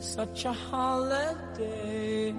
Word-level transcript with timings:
such 0.00 0.46
a 0.46 0.52
holiday. 0.52 2.30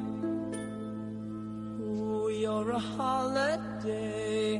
Ooh, 1.80 2.30
you're 2.42 2.72
a 2.72 2.80
holiday, 2.80 4.60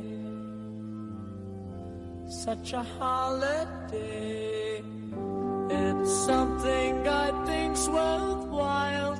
such 2.28 2.72
a 2.74 2.82
holiday. 2.82 4.82
It's 5.68 6.12
something 6.26 7.08
I 7.08 7.44
think's 7.44 7.88
worthwhile 7.88 9.14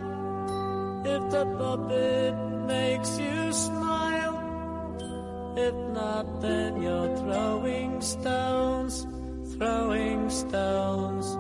if 1.04 1.30
the 1.30 1.44
puppet 1.58 2.34
makes 2.66 3.18
you 3.18 3.52
smile. 3.52 4.38
If 5.56 5.74
not, 5.92 6.40
then 6.40 6.80
you're 6.80 7.16
throwing 7.16 8.00
stones, 8.00 9.06
throwing 9.56 10.30
stones, 10.30 11.32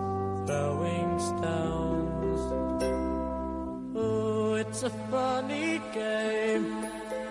throwing 0.46 1.18
stones. 1.20 1.91
It's 4.84 4.92
a 4.92 4.98
funny 5.12 5.80
game. 5.94 6.86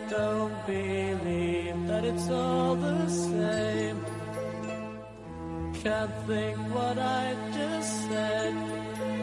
Don't 0.09 0.65
believe 0.65 1.85
that 1.87 2.05
it's 2.05 2.29
all 2.29 2.75
the 2.75 3.09
same. 3.09 3.99
Can't 5.83 6.15
think 6.27 6.57
what 6.73 6.97
I 6.97 7.35
just 7.51 8.07
said. 8.07 8.53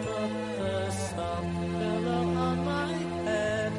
Put 0.05 0.33
the 0.59 0.91
soft 0.91 1.55
pillow 1.79 2.25
on 2.49 2.65
my 2.67 2.93
head. 3.25 3.73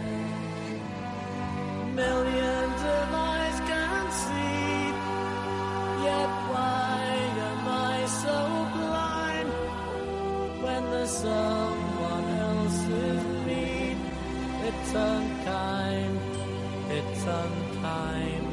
Millions 1.93 2.81
of 2.97 3.05
eyes 3.29 3.59
can 3.69 4.03
see. 4.23 4.81
Yet 6.09 6.31
why 6.49 7.01
am 7.51 7.67
I 7.67 7.97
so 8.23 8.37
blind 8.73 9.49
when 10.63 10.83
the 10.89 11.05
someone 11.05 11.58
It's 14.91 14.97
unkind. 14.97 16.19
It's 16.89 17.23
unkind. 17.23 18.45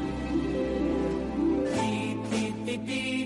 Beep, 1.73 2.17
beep, 2.29 2.55
beep, 2.63 2.85
beep, 2.85 3.16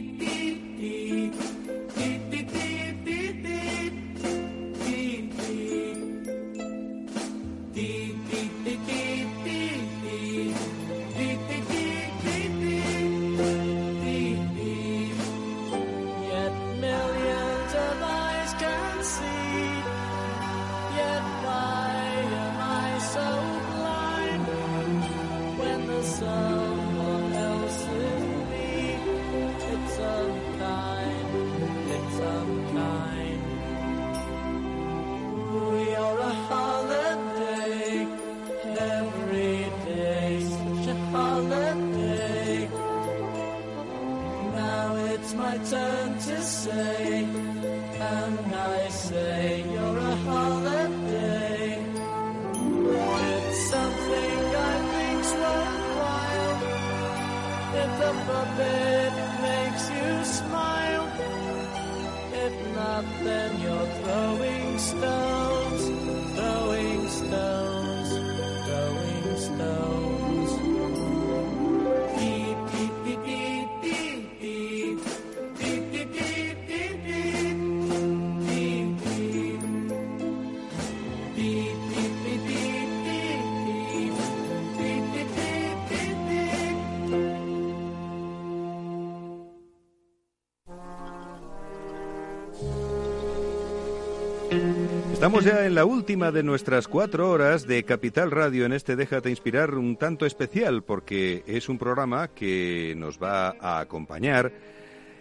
Estamos 95.32 95.46
ya 95.46 95.66
en 95.66 95.76
la 95.76 95.86
última 95.86 96.30
de 96.30 96.44
nuestras 96.44 96.90
cuatro 96.90 97.32
horas 97.32 97.66
de 97.66 97.86
Capital 97.86 98.32
Radio 98.32 98.66
en 98.66 98.74
este 98.74 98.98
Déjate 98.98 99.30
Inspirar 99.30 99.76
un 99.76 99.96
tanto 99.96 100.26
especial 100.26 100.84
porque 100.84 101.46
es 101.48 101.70
un 101.70 101.78
programa 101.78 102.28
que 102.28 102.96
nos 102.98 103.18
va 103.18 103.56
a 103.62 103.80
acompañar 103.80 104.52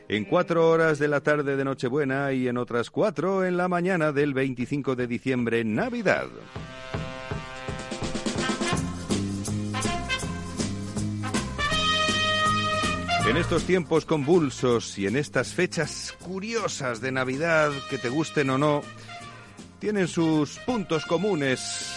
en 0.08 0.24
cuatro 0.24 0.68
horas 0.68 0.98
de 0.98 1.06
la 1.06 1.20
tarde 1.20 1.54
de 1.54 1.64
Nochebuena 1.64 2.32
y 2.32 2.48
en 2.48 2.56
otras 2.56 2.90
cuatro 2.90 3.44
en 3.44 3.56
la 3.56 3.68
mañana 3.68 4.10
del 4.10 4.34
25 4.34 4.96
de 4.96 5.06
diciembre, 5.06 5.62
Navidad. 5.62 6.26
En 13.28 13.36
estos 13.36 13.62
tiempos 13.62 14.06
convulsos 14.06 14.98
y 14.98 15.06
en 15.06 15.14
estas 15.14 15.54
fechas 15.54 16.16
curiosas 16.20 17.00
de 17.00 17.12
Navidad, 17.12 17.70
que 17.88 17.96
te 17.96 18.08
gusten 18.08 18.50
o 18.50 18.58
no, 18.58 18.82
tienen 19.80 20.08
sus 20.08 20.58
puntos 20.58 21.06
comunes, 21.06 21.90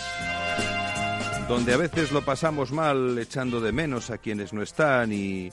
donde 1.50 1.74
a 1.74 1.78
veces 1.78 2.14
lo 2.14 2.24
pasamos 2.24 2.72
mal 2.72 3.20
echando 3.20 3.60
de 3.60 3.74
menos 3.74 4.10
a 4.10 4.18
quienes 4.18 4.54
no 4.54 4.64
están 4.64 5.12
y 5.12 5.52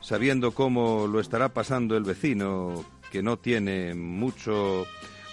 sabiendo 0.00 0.52
cómo 0.52 1.06
lo 1.06 1.20
estará 1.20 1.48
pasando 1.48 1.96
el 1.96 2.04
vecino 2.04 2.84
que 3.10 3.22
no 3.22 3.38
tiene 3.38 3.94
mucho 3.94 4.86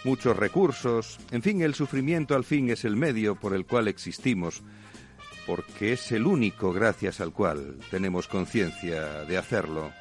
muchos 0.05 0.37
recursos. 0.37 1.19
En 1.31 1.41
fin, 1.41 1.61
el 1.61 1.75
sufrimiento 1.75 2.33
al 2.33 2.45
fin 2.45 2.69
es 2.69 2.85
el 2.85 2.95
medio 2.95 3.35
por 3.35 3.53
el 3.53 3.65
cual 3.65 3.89
existimos, 3.89 4.63
porque 5.45 5.93
es 5.93 6.13
el 6.13 6.25
único 6.25 6.71
gracias 6.71 7.19
al 7.19 7.33
cual 7.33 7.77
tenemos 7.91 8.27
conciencia 8.27 9.25
de 9.25 9.37
hacerlo. 9.37 9.91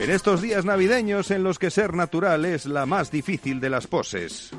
En 0.00 0.10
estos 0.10 0.40
días 0.40 0.64
navideños 0.64 1.32
en 1.32 1.42
los 1.42 1.58
que 1.58 1.70
ser 1.70 1.94
natural 1.94 2.44
es 2.44 2.66
la 2.66 2.86
más 2.86 3.10
difícil 3.10 3.58
de 3.58 3.68
las 3.68 3.88
poses. 3.88 4.52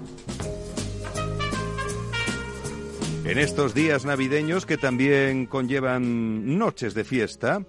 En 3.24 3.38
estos 3.38 3.74
días 3.74 4.06
navideños 4.06 4.66
que 4.66 4.78
también 4.78 5.46
conllevan 5.46 6.58
noches 6.58 6.94
de 6.94 7.06
fiesta, 7.06 7.66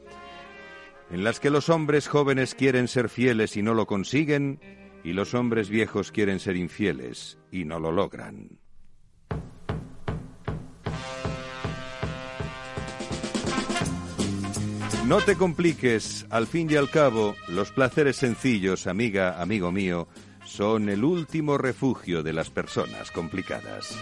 en 1.11 1.23
las 1.23 1.39
que 1.39 1.51
los 1.51 1.69
hombres 1.69 2.09
jóvenes 2.09 2.55
quieren 2.55 2.89
ser 2.89 3.09
fieles 3.09 3.57
y 3.57 3.63
no 3.63 3.75
lo 3.75 3.87
consiguen, 3.87 4.61
y 5.05 5.13
los 5.13 5.35
hombres 5.35 5.69
viejos 5.71 6.11
quieren 6.13 6.41
ser 6.41 6.57
infieles 6.57 7.39
y 7.53 7.65
no 7.65 7.79
lo 7.79 7.93
logran. 7.93 8.60
No 15.11 15.21
te 15.21 15.35
compliques, 15.35 16.25
al 16.31 16.47
fin 16.47 16.71
y 16.71 16.77
al 16.77 16.89
cabo, 16.89 17.35
los 17.49 17.73
placeres 17.73 18.15
sencillos, 18.15 18.87
amiga, 18.87 19.43
amigo 19.43 19.73
mío, 19.73 20.07
son 20.45 20.89
el 20.89 21.03
último 21.03 21.59
refugio 21.59 22.23
de 22.23 22.33
las 22.33 22.49
personas 22.49 23.11
complicadas. 23.11 23.93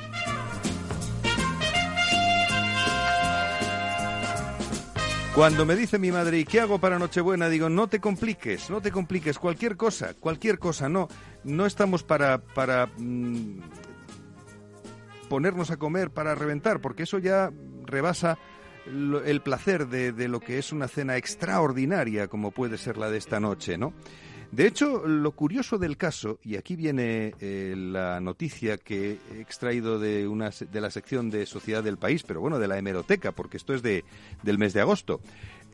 Cuando 5.34 5.64
me 5.64 5.76
dice 5.76 5.98
mi 5.98 6.12
madre, 6.12 6.40
¿y 6.40 6.44
qué 6.44 6.60
hago 6.60 6.78
para 6.78 6.98
Nochebuena? 6.98 7.48
Digo, 7.48 7.70
no 7.70 7.88
te 7.88 8.00
compliques, 8.00 8.68
no 8.68 8.82
te 8.82 8.92
compliques, 8.92 9.38
cualquier 9.38 9.78
cosa, 9.78 10.12
cualquier 10.12 10.58
cosa, 10.58 10.90
no, 10.90 11.08
no 11.42 11.64
estamos 11.64 12.02
para, 12.02 12.36
para 12.36 12.90
mm, 12.98 13.60
ponernos 15.30 15.70
a 15.70 15.78
comer 15.78 16.10
para 16.10 16.34
reventar, 16.34 16.82
porque 16.82 17.04
eso 17.04 17.16
ya 17.16 17.50
rebasa 17.86 18.36
el 19.24 19.40
placer 19.42 19.88
de, 19.88 20.12
de 20.12 20.28
lo 20.28 20.40
que 20.40 20.58
es 20.58 20.72
una 20.72 20.88
cena 20.88 21.16
extraordinaria 21.16 22.28
como 22.28 22.50
puede 22.50 22.78
ser 22.78 22.96
la 22.96 23.10
de 23.10 23.18
esta 23.18 23.40
noche, 23.40 23.78
¿no? 23.78 23.92
De 24.50 24.66
hecho, 24.66 25.06
lo 25.06 25.32
curioso 25.32 25.76
del 25.76 25.98
caso, 25.98 26.38
y 26.42 26.56
aquí 26.56 26.74
viene 26.74 27.34
eh, 27.38 27.74
la 27.76 28.18
noticia 28.18 28.78
que 28.78 29.18
he 29.34 29.40
extraído 29.42 29.98
de, 29.98 30.26
una, 30.26 30.50
de 30.50 30.80
la 30.80 30.90
sección 30.90 31.28
de 31.28 31.44
Sociedad 31.44 31.84
del 31.84 31.98
País, 31.98 32.22
pero 32.22 32.40
bueno, 32.40 32.58
de 32.58 32.66
la 32.66 32.78
hemeroteca, 32.78 33.32
porque 33.32 33.58
esto 33.58 33.74
es 33.74 33.82
de, 33.82 34.04
del 34.42 34.56
mes 34.56 34.72
de 34.72 34.80
agosto. 34.80 35.20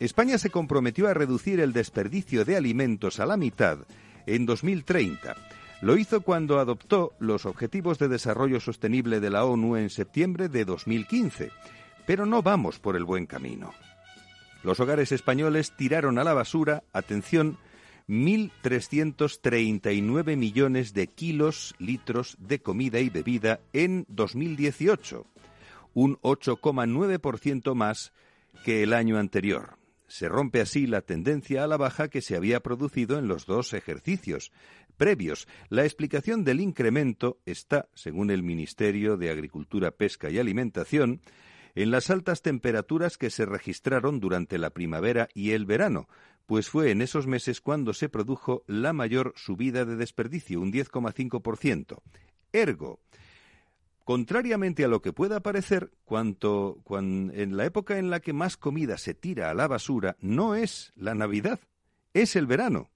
España 0.01 0.39
se 0.39 0.51
comprometió 0.51 1.07
a 1.07 1.15
reducir 1.15 1.61
el 1.61 1.73
desperdicio 1.73 2.45
de 2.45 2.57
alimentos 2.57 3.21
a 3.21 3.27
la 3.27 3.37
mitad 3.37 3.79
en 4.27 4.45
2030. 4.45 5.37
Lo 5.81 5.97
hizo 5.97 6.23
cuando 6.23 6.59
adoptó 6.59 7.13
los 7.21 7.47
Objetivos 7.47 8.01
de 8.01 8.09
Desarrollo 8.09 8.59
Sostenible 8.59 9.21
de 9.21 9.31
la 9.31 9.45
ONU 9.45 9.77
en 9.77 9.89
septiembre 9.89 10.49
de 10.49 10.65
2015. 10.65 11.53
Pero 12.07 12.27
no 12.27 12.43
vamos 12.43 12.79
por 12.79 12.95
el 12.97 13.05
buen 13.05 13.25
camino. 13.27 13.73
Los 14.63 14.79
hogares 14.81 15.13
españoles 15.13 15.73
tiraron 15.77 16.19
a 16.19 16.25
la 16.25 16.35
basura, 16.35 16.83
atención, 16.93 17.59
1.339 18.09 20.37
millones 20.37 20.95
de 20.95 21.07
kilos, 21.07 21.75
litros 21.79 22.37
de 22.39 22.61
comida 22.61 22.99
y 23.01 23.11
bebida 23.11 23.61
en 23.73 24.05
2018, 24.09 25.27
un 25.95 26.19
8,9% 26.19 27.75
más 27.75 28.13
que 28.65 28.83
el 28.83 28.93
año 28.93 29.19
anterior. 29.19 29.79
Se 30.07 30.29
rompe 30.29 30.61
así 30.61 30.87
la 30.87 31.01
tendencia 31.01 31.65
a 31.65 31.67
la 31.67 31.79
baja 31.79 32.09
que 32.09 32.21
se 32.21 32.37
había 32.37 32.61
producido 32.61 33.19
en 33.19 33.27
los 33.27 33.47
dos 33.47 33.73
ejercicios 33.73 34.53
previos. 34.97 35.49
La 35.71 35.85
explicación 35.85 36.45
del 36.45 36.61
incremento 36.61 37.41
está, 37.47 37.89
según 37.95 38.31
el 38.31 38.43
Ministerio 38.43 39.17
de 39.17 39.31
Agricultura, 39.31 39.91
Pesca 39.91 40.31
y 40.31 40.39
Alimentación, 40.39 41.21
en 41.75 41.91
las 41.91 42.11
altas 42.11 42.43
temperaturas 42.43 43.19
que 43.19 43.31
se 43.31 43.47
registraron 43.47 44.21
durante 44.21 44.59
la 44.59 44.71
primavera 44.71 45.29
y 45.35 45.51
el 45.51 45.67
verano, 45.67 46.09
pues 46.47 46.69
fue 46.69 46.91
en 46.91 47.03
esos 47.03 47.27
meses 47.27 47.61
cuando 47.61 47.95
se 47.95 48.09
produjo 48.09 48.65
la 48.67 48.93
mayor 48.93 49.33
subida 49.37 49.85
de 49.85 49.97
desperdicio, 49.97 50.61
un 50.61 50.73
10,5%. 50.73 52.01
Ergo, 52.53 53.01
Contrariamente 54.05 54.85
a 54.85 54.89
lo 54.89 55.01
que 55.01 55.15
pueda 55.15 55.41
parecer, 55.41 55.91
cuanto, 56.05 56.83
en 57.01 57.57
la 57.57 57.65
época 57.65 57.99
en 57.99 58.11
la 58.11 58.21
que 58.21 58.35
más 58.35 58.59
comida 58.59 58.99
se 58.99 59.15
tira 59.15 59.49
a 59.49 59.55
la 59.55 59.67
basura 59.67 60.17
no 60.21 60.55
es 60.55 60.93
la 60.95 61.15
Navidad, 61.15 61.59
es 62.13 62.37
el 62.37 62.47
verano. 62.47 62.91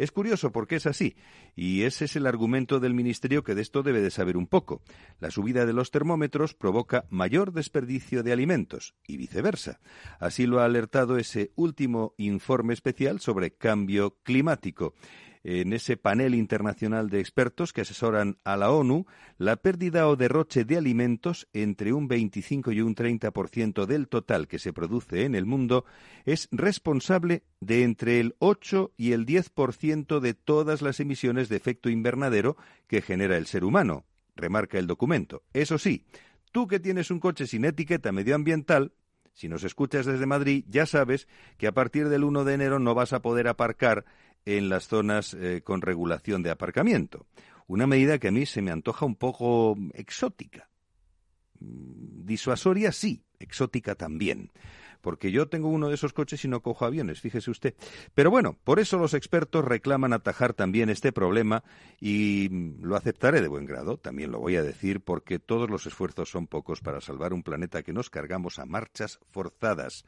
Es 0.00 0.12
curioso 0.12 0.50
porque 0.50 0.76
es 0.76 0.86
así, 0.86 1.14
y 1.54 1.82
ese 1.82 2.06
es 2.06 2.16
el 2.16 2.26
argumento 2.26 2.80
del 2.80 2.94
Ministerio 2.94 3.44
que 3.44 3.54
de 3.54 3.60
esto 3.60 3.82
debe 3.82 4.00
de 4.00 4.10
saber 4.10 4.38
un 4.38 4.46
poco. 4.46 4.80
La 5.18 5.30
subida 5.30 5.66
de 5.66 5.74
los 5.74 5.90
termómetros 5.90 6.54
provoca 6.54 7.04
mayor 7.10 7.52
desperdicio 7.52 8.22
de 8.22 8.32
alimentos, 8.32 8.94
y 9.06 9.18
viceversa. 9.18 9.78
Así 10.18 10.46
lo 10.46 10.60
ha 10.60 10.64
alertado 10.64 11.18
ese 11.18 11.52
último 11.54 12.14
informe 12.16 12.72
especial 12.72 13.20
sobre 13.20 13.50
cambio 13.50 14.16
climático 14.22 14.94
en 15.42 15.72
ese 15.72 15.96
panel 15.96 16.34
internacional 16.34 17.08
de 17.08 17.20
expertos 17.20 17.72
que 17.72 17.80
asesoran 17.82 18.36
a 18.44 18.56
la 18.56 18.70
ONU, 18.70 19.06
la 19.38 19.56
pérdida 19.56 20.08
o 20.08 20.16
derroche 20.16 20.64
de 20.64 20.76
alimentos 20.76 21.48
entre 21.52 21.92
un 21.92 22.08
25 22.08 22.72
y 22.72 22.80
un 22.80 22.94
30% 22.94 23.86
del 23.86 24.08
total 24.08 24.48
que 24.48 24.58
se 24.58 24.72
produce 24.72 25.24
en 25.24 25.34
el 25.34 25.46
mundo 25.46 25.84
es 26.24 26.48
responsable 26.52 27.42
de 27.60 27.84
entre 27.84 28.20
el 28.20 28.34
8 28.38 28.92
y 28.96 29.12
el 29.12 29.26
10% 29.26 30.20
de 30.20 30.34
todas 30.34 30.82
las 30.82 31.00
emisiones 31.00 31.48
de 31.48 31.56
efecto 31.56 31.88
invernadero 31.88 32.56
que 32.86 33.02
genera 33.02 33.36
el 33.36 33.46
ser 33.46 33.64
humano, 33.64 34.04
remarca 34.36 34.78
el 34.78 34.86
documento. 34.86 35.42
Eso 35.52 35.78
sí, 35.78 36.04
tú 36.52 36.68
que 36.68 36.80
tienes 36.80 37.10
un 37.10 37.20
coche 37.20 37.46
sin 37.46 37.64
etiqueta 37.64 38.12
medioambiental, 38.12 38.92
si 39.32 39.48
nos 39.48 39.64
escuchas 39.64 40.06
desde 40.06 40.26
Madrid, 40.26 40.64
ya 40.68 40.86
sabes 40.86 41.28
que 41.56 41.66
a 41.66 41.72
partir 41.72 42.08
del 42.08 42.24
1 42.24 42.44
de 42.44 42.54
enero 42.54 42.78
no 42.78 42.94
vas 42.94 43.12
a 43.12 43.22
poder 43.22 43.48
aparcar 43.48 44.04
en 44.44 44.68
las 44.68 44.88
zonas 44.88 45.34
eh, 45.34 45.62
con 45.62 45.82
regulación 45.82 46.42
de 46.42 46.50
aparcamiento. 46.50 47.26
Una 47.66 47.86
medida 47.86 48.18
que 48.18 48.28
a 48.28 48.32
mí 48.32 48.46
se 48.46 48.62
me 48.62 48.70
antoja 48.70 49.06
un 49.06 49.16
poco 49.16 49.76
exótica. 49.94 50.68
Mm, 51.60 52.24
disuasoria 52.26 52.92
sí, 52.92 53.22
exótica 53.38 53.94
también. 53.94 54.50
Porque 55.00 55.30
yo 55.30 55.48
tengo 55.48 55.68
uno 55.68 55.88
de 55.88 55.94
esos 55.94 56.12
coches 56.12 56.44
y 56.44 56.48
no 56.48 56.60
cojo 56.60 56.84
aviones, 56.84 57.20
fíjese 57.20 57.50
usted. 57.50 57.74
Pero 58.14 58.30
bueno, 58.30 58.58
por 58.64 58.80
eso 58.80 58.98
los 58.98 59.14
expertos 59.14 59.64
reclaman 59.64 60.12
atajar 60.12 60.52
también 60.52 60.90
este 60.90 61.12
problema 61.12 61.64
y 62.00 62.48
mm, 62.50 62.82
lo 62.82 62.96
aceptaré 62.96 63.40
de 63.40 63.48
buen 63.48 63.66
grado, 63.66 63.96
también 63.96 64.30
lo 64.30 64.40
voy 64.40 64.56
a 64.56 64.62
decir, 64.62 65.00
porque 65.00 65.38
todos 65.38 65.70
los 65.70 65.86
esfuerzos 65.86 66.28
son 66.28 66.46
pocos 66.46 66.80
para 66.80 67.00
salvar 67.00 67.32
un 67.32 67.42
planeta 67.42 67.82
que 67.82 67.92
nos 67.92 68.10
cargamos 68.10 68.58
a 68.58 68.66
marchas 68.66 69.20
forzadas. 69.30 70.04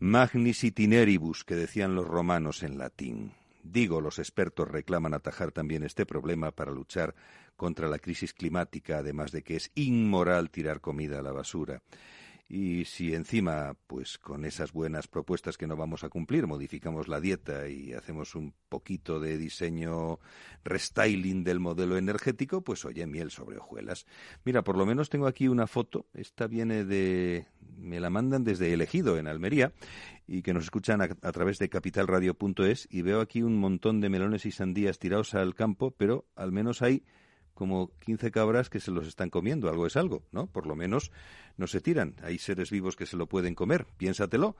Magnis 0.00 0.64
itineribus, 0.64 1.44
que 1.44 1.54
decían 1.54 1.94
los 1.94 2.06
romanos 2.06 2.62
en 2.62 2.78
latín. 2.78 3.32
Digo, 3.70 4.00
los 4.00 4.18
expertos 4.18 4.66
reclaman 4.66 5.12
atajar 5.12 5.52
también 5.52 5.82
este 5.82 6.06
problema 6.06 6.52
para 6.52 6.72
luchar 6.72 7.14
contra 7.54 7.86
la 7.86 7.98
crisis 7.98 8.32
climática, 8.32 8.98
además 8.98 9.30
de 9.30 9.42
que 9.42 9.56
es 9.56 9.70
inmoral 9.74 10.48
tirar 10.48 10.80
comida 10.80 11.18
a 11.18 11.22
la 11.22 11.32
basura. 11.32 11.82
Y 12.50 12.86
si 12.86 13.14
encima, 13.14 13.76
pues 13.86 14.16
con 14.16 14.46
esas 14.46 14.72
buenas 14.72 15.06
propuestas 15.06 15.58
que 15.58 15.66
no 15.66 15.76
vamos 15.76 16.02
a 16.02 16.08
cumplir, 16.08 16.46
modificamos 16.46 17.06
la 17.06 17.20
dieta 17.20 17.68
y 17.68 17.92
hacemos 17.92 18.34
un 18.34 18.54
poquito 18.70 19.20
de 19.20 19.36
diseño 19.36 20.18
restyling 20.64 21.44
del 21.44 21.60
modelo 21.60 21.98
energético, 21.98 22.62
pues 22.62 22.86
oye, 22.86 23.06
miel 23.06 23.30
sobre 23.30 23.58
hojuelas. 23.58 24.06
Mira, 24.44 24.64
por 24.64 24.78
lo 24.78 24.86
menos 24.86 25.10
tengo 25.10 25.26
aquí 25.26 25.46
una 25.46 25.66
foto, 25.66 26.06
esta 26.14 26.46
viene 26.46 26.84
de, 26.86 27.46
me 27.76 28.00
la 28.00 28.08
mandan 28.08 28.44
desde 28.44 28.72
Elegido, 28.72 29.18
en 29.18 29.26
Almería, 29.26 29.74
y 30.26 30.40
que 30.40 30.54
nos 30.54 30.64
escuchan 30.64 31.02
a, 31.02 31.04
a 31.04 31.32
través 31.32 31.58
de 31.58 31.68
capitalradio.es, 31.68 32.88
y 32.90 33.02
veo 33.02 33.20
aquí 33.20 33.42
un 33.42 33.58
montón 33.58 34.00
de 34.00 34.08
melones 34.08 34.46
y 34.46 34.52
sandías 34.52 34.98
tirados 34.98 35.34
al 35.34 35.54
campo, 35.54 35.90
pero 35.90 36.24
al 36.34 36.50
menos 36.52 36.80
hay 36.80 37.04
como 37.58 37.90
15 37.98 38.30
cabras 38.30 38.70
que 38.70 38.78
se 38.78 38.92
los 38.92 39.08
están 39.08 39.30
comiendo. 39.30 39.68
Algo 39.68 39.84
es 39.84 39.96
algo, 39.96 40.22
¿no? 40.30 40.46
Por 40.46 40.68
lo 40.68 40.76
menos 40.76 41.10
no 41.56 41.66
se 41.66 41.80
tiran. 41.80 42.14
Hay 42.22 42.38
seres 42.38 42.70
vivos 42.70 42.94
que 42.94 43.04
se 43.04 43.16
lo 43.16 43.26
pueden 43.26 43.56
comer. 43.56 43.84
Piénsatelo. 43.96 44.54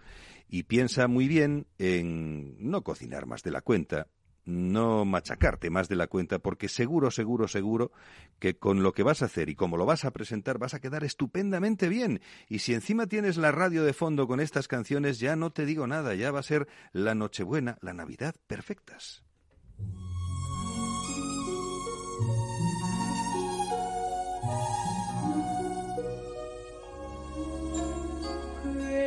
Y 0.48 0.64
piensa 0.64 1.06
muy 1.06 1.28
bien 1.28 1.68
en 1.78 2.56
no 2.58 2.82
cocinar 2.82 3.26
más 3.26 3.44
de 3.44 3.52
la 3.52 3.60
cuenta, 3.60 4.08
no 4.46 5.04
machacarte 5.04 5.70
más 5.70 5.88
de 5.88 5.94
la 5.94 6.08
cuenta, 6.08 6.40
porque 6.40 6.68
seguro, 6.68 7.12
seguro, 7.12 7.46
seguro 7.46 7.92
que 8.40 8.58
con 8.58 8.82
lo 8.82 8.90
que 8.90 9.04
vas 9.04 9.22
a 9.22 9.26
hacer 9.26 9.48
y 9.48 9.54
como 9.54 9.76
lo 9.76 9.86
vas 9.86 10.04
a 10.04 10.10
presentar 10.10 10.58
vas 10.58 10.74
a 10.74 10.80
quedar 10.80 11.04
estupendamente 11.04 11.88
bien. 11.88 12.20
Y 12.48 12.58
si 12.58 12.74
encima 12.74 13.06
tienes 13.06 13.36
la 13.36 13.52
radio 13.52 13.84
de 13.84 13.92
fondo 13.92 14.26
con 14.26 14.40
estas 14.40 14.66
canciones, 14.66 15.20
ya 15.20 15.36
no 15.36 15.52
te 15.52 15.66
digo 15.66 15.86
nada, 15.86 16.16
ya 16.16 16.32
va 16.32 16.40
a 16.40 16.42
ser 16.42 16.66
la 16.92 17.14
Nochebuena, 17.14 17.78
la 17.80 17.92
Navidad 17.92 18.34
perfectas. 18.48 19.22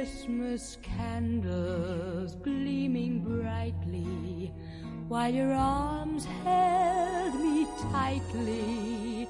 Christmas 0.02 0.66
candles 0.82 2.34
gleaming 2.38 3.20
brightly 3.20 4.52
while 5.08 5.32
your 5.32 5.54
arms 5.54 6.26
held 6.44 7.36
me 7.40 7.68
tightly. 7.92 9.28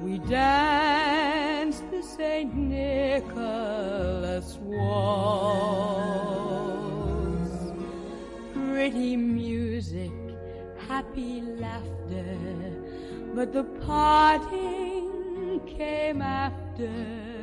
We 0.00 0.18
danced 0.18 1.88
the 1.92 2.02
St. 2.02 2.52
Nicholas 2.52 3.38
waltz. 4.60 4.98
Pretty 8.54 9.16
music, 9.16 10.10
happy 10.88 11.42
laughter, 11.42 12.72
but 13.36 13.52
the 13.52 13.62
parting 13.86 15.60
came 15.64 16.22
after. 16.22 17.37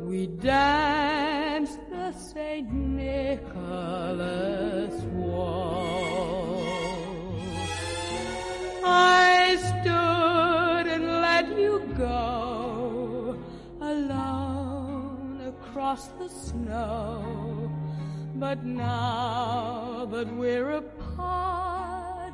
We 0.00 0.26
danced 0.26 1.78
the 1.90 2.12
St. 2.12 2.72
Nicholas 2.72 3.44
waltz. 5.12 6.70
I 8.82 9.56
stood 9.56 10.86
and 10.94 11.04
let 11.20 11.48
you 11.58 11.80
go 11.98 13.36
alone 13.80 15.42
across 15.46 16.08
the 16.18 16.28
snow. 16.28 17.70
But 18.36 18.64
now 18.64 20.08
that 20.10 20.34
we're 20.34 20.70
apart, 20.70 22.32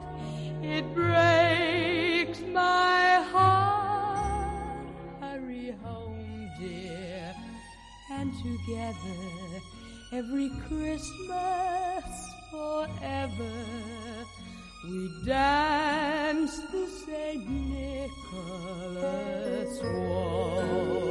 it 0.63 0.95
breaks 0.95 2.41
my 2.53 3.25
heart. 3.33 4.87
Hurry 5.21 5.75
home, 5.83 6.49
dear 6.61 7.06
together 8.43 9.63
every 10.13 10.51
Christmas 10.69 12.05
forever. 12.51 13.53
We 14.85 15.11
dance 15.25 16.59
the 16.73 16.87
St. 16.87 17.49
Nicholas 17.49 18.07
I 19.83 21.06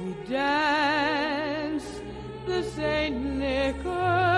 we 0.00 0.14
dance 0.28 2.00
the 2.46 2.62
Saint 2.62 3.16
Nicholas 3.38 4.37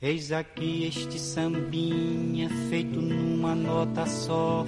Eis 0.00 0.30
aqui 0.30 0.84
este 0.84 1.18
sambinha 1.18 2.50
feito 2.68 3.00
numa 3.00 3.54
nota 3.54 4.04
só. 4.04 4.62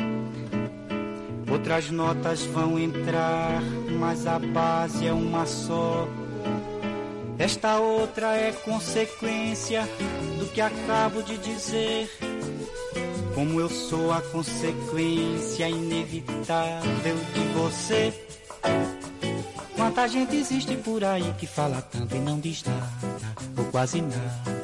Outras 1.51 1.91
notas 1.91 2.45
vão 2.47 2.79
entrar, 2.79 3.61
mas 4.01 4.27
a 4.27 4.39
base 4.39 5.07
é 5.07 5.13
uma 5.13 5.45
só. 5.45 6.09
Esta 7.39 7.79
outra 7.79 8.37
é 8.37 8.53
consequência 8.53 9.87
do 10.39 10.47
que 10.47 10.63
acabo 10.63 11.23
de 11.23 11.37
dizer. 11.37 12.11
Como 13.35 13.61
eu 13.61 13.69
sou 13.69 14.11
a 14.11 14.23
consequência 14.23 15.69
inevitável 15.69 17.17
de 17.35 17.41
você. 17.53 18.15
Quanta 19.77 20.09
gente 20.09 20.37
existe 20.37 20.75
por 20.79 21.05
aí 21.05 21.35
que 21.39 21.47
fala 21.47 21.83
tanto 21.83 22.17
e 22.17 22.19
não 22.19 22.41
diz 22.41 22.65
nada, 22.65 22.89
ou 23.59 23.65
quase 23.67 24.01
nada. 24.01 24.58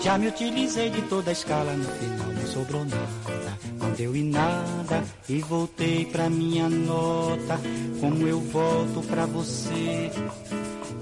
Já 0.00 0.18
me 0.18 0.28
utilizei 0.28 0.90
de 0.90 1.02
toda 1.02 1.30
a 1.30 1.32
escala, 1.32 1.72
no 1.72 1.84
final 1.84 2.26
não 2.28 2.46
sobrou 2.46 2.84
nada. 2.84 3.58
Não 3.80 3.90
deu 3.92 4.16
em 4.16 4.24
nada 4.24 5.04
e 5.28 5.40
voltei 5.40 6.04
pra 6.06 6.30
minha 6.30 6.68
nota. 6.68 7.60
Como 8.00 8.26
eu 8.26 8.40
volto 8.40 9.02
pra 9.08 9.26
você. 9.26 10.10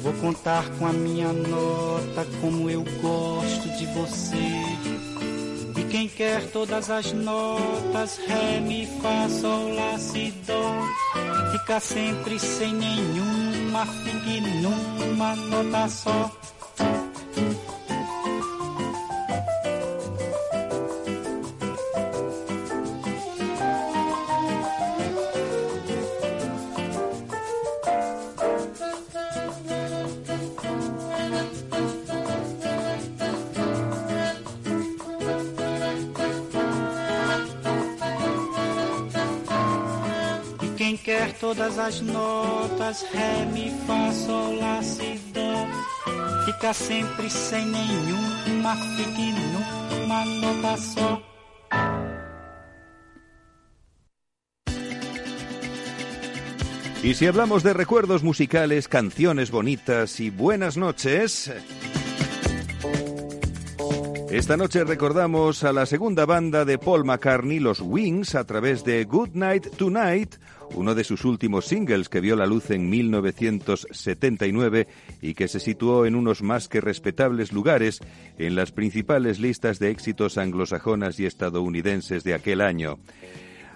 Vou 0.00 0.12
contar 0.14 0.68
com 0.78 0.86
a 0.86 0.92
minha 0.92 1.32
nota 1.32 2.26
como 2.40 2.68
eu 2.68 2.84
gosto 3.00 3.68
de 3.78 3.86
você. 3.86 4.64
E 5.76 5.84
quem 5.90 6.08
quer 6.08 6.50
todas 6.50 6.90
as 6.90 7.12
notas, 7.12 8.18
ré, 8.26 8.60
mi, 8.60 8.86
fá, 9.00 9.28
sol, 9.28 9.74
lá, 9.74 9.98
si, 9.98 10.32
dó. 10.46 10.86
Fica 11.52 11.80
sempre 11.80 12.38
sem 12.38 12.74
nenhuma, 12.74 13.86
fique 13.86 14.40
numa 14.60 15.34
nota 15.36 15.88
só. 15.88 16.30
Quer 41.04 41.34
todas 41.34 41.78
as 41.78 42.00
notas, 42.00 43.06
ré, 43.12 43.46
mi, 43.52 43.70
fá, 43.86 44.10
sol, 44.12 44.58
lá, 44.58 44.82
si, 44.82 45.20
dó. 45.32 45.66
Fica 46.46 46.72
sempre 46.72 47.28
sem 47.28 47.66
nenhuma, 47.66 48.74
fique 48.96 49.32
numa 49.90 50.24
nota 50.24 50.76
só. 50.78 51.22
Y 57.02 57.12
si 57.12 57.26
hablamos 57.26 57.62
de 57.62 57.74
recuerdos 57.74 58.22
musicales, 58.22 58.88
canciones 58.88 59.50
bonitas 59.50 60.20
y 60.20 60.30
buenas 60.30 60.78
noches... 60.78 61.52
Esta 64.30 64.56
noche 64.56 64.82
recordamos 64.82 65.62
a 65.62 65.72
la 65.72 65.86
segunda 65.86 66.26
banda 66.26 66.64
de 66.64 66.76
Paul 66.76 67.04
McCartney, 67.04 67.60
los 67.60 67.80
Wings, 67.80 68.34
a 68.34 68.42
través 68.42 68.82
de 68.82 69.04
Good 69.04 69.28
Night 69.34 69.76
Tonight, 69.76 70.34
uno 70.74 70.94
de 70.94 71.04
sus 71.04 71.24
últimos 71.24 71.66
singles 71.66 72.08
que 72.08 72.20
vio 72.20 72.36
la 72.36 72.46
luz 72.46 72.70
en 72.70 72.88
1979 72.88 74.86
y 75.20 75.34
que 75.34 75.48
se 75.48 75.60
situó 75.60 76.06
en 76.06 76.14
unos 76.14 76.42
más 76.42 76.68
que 76.68 76.80
respetables 76.80 77.52
lugares 77.52 78.00
en 78.38 78.54
las 78.54 78.72
principales 78.72 79.40
listas 79.40 79.78
de 79.78 79.90
éxitos 79.90 80.38
anglosajonas 80.38 81.20
y 81.20 81.26
estadounidenses 81.26 82.24
de 82.24 82.34
aquel 82.34 82.60
año. 82.60 82.98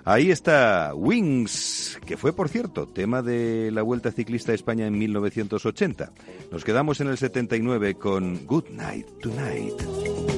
Ahí 0.04 0.30
está 0.30 0.94
Wings, 0.94 1.98
que 2.06 2.16
fue, 2.16 2.32
por 2.32 2.48
cierto, 2.48 2.86
tema 2.86 3.20
de 3.20 3.70
la 3.70 3.82
Vuelta 3.82 4.10
Ciclista 4.10 4.52
a 4.52 4.54
España 4.54 4.86
en 4.86 4.96
1980. 4.98 6.12
Nos 6.50 6.64
quedamos 6.64 7.02
en 7.02 7.08
el 7.08 7.18
79 7.18 7.96
con 7.96 8.46
Good 8.46 8.70
Night 8.70 9.06
Tonight. 9.20 10.37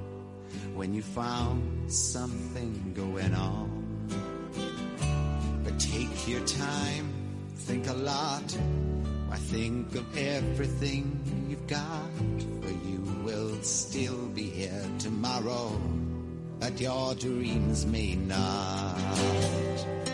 when 0.75 0.93
you 0.93 1.01
found 1.01 1.91
something 1.91 2.93
going 2.95 3.33
on. 3.33 3.69
But 5.63 5.79
take 5.79 6.27
your 6.27 6.45
time, 6.45 7.13
think 7.55 7.87
a 7.87 7.93
lot. 7.93 8.57
Why 9.27 9.37
think 9.37 9.95
of 9.95 10.17
everything 10.17 11.19
you've 11.47 11.67
got? 11.67 12.09
For 12.61 12.71
you 12.87 13.01
will 13.23 13.61
still 13.61 14.27
be 14.27 14.43
here 14.43 14.85
tomorrow, 14.99 15.79
but 16.59 16.79
your 16.79 17.15
dreams 17.15 17.85
may 17.85 18.15
not. 18.15 20.10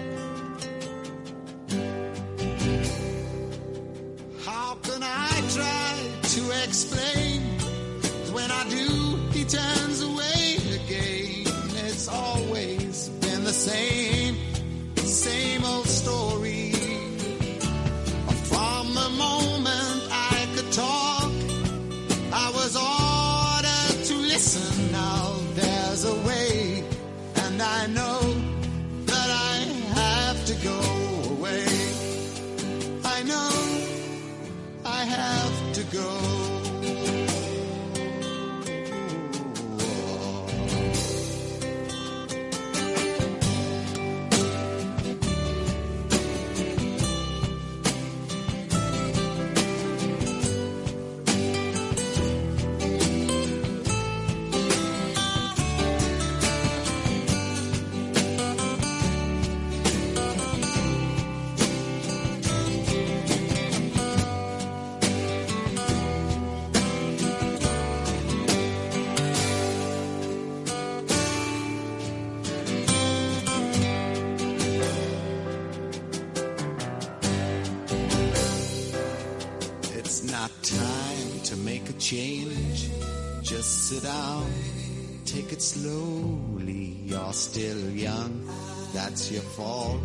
Fault. 89.57 89.99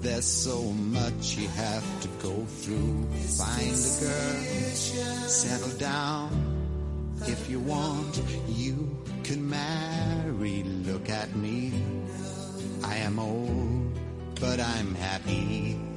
There's 0.00 0.24
so 0.24 0.62
much 0.62 1.36
you 1.36 1.46
have 1.48 1.86
to 2.00 2.08
go 2.22 2.34
through. 2.60 3.06
Find 3.36 3.76
a 3.76 3.94
girl, 4.00 5.28
settle 5.28 5.76
down. 5.78 6.30
If 7.26 7.50
you 7.50 7.60
want, 7.60 8.22
you 8.48 8.96
can 9.24 9.40
marry. 9.50 10.62
Look 10.62 11.10
at 11.10 11.36
me. 11.36 11.72
I 12.82 12.96
am 12.96 13.18
old, 13.18 13.92
but 14.40 14.58
I'm 14.58 14.94
happy. 14.94 15.87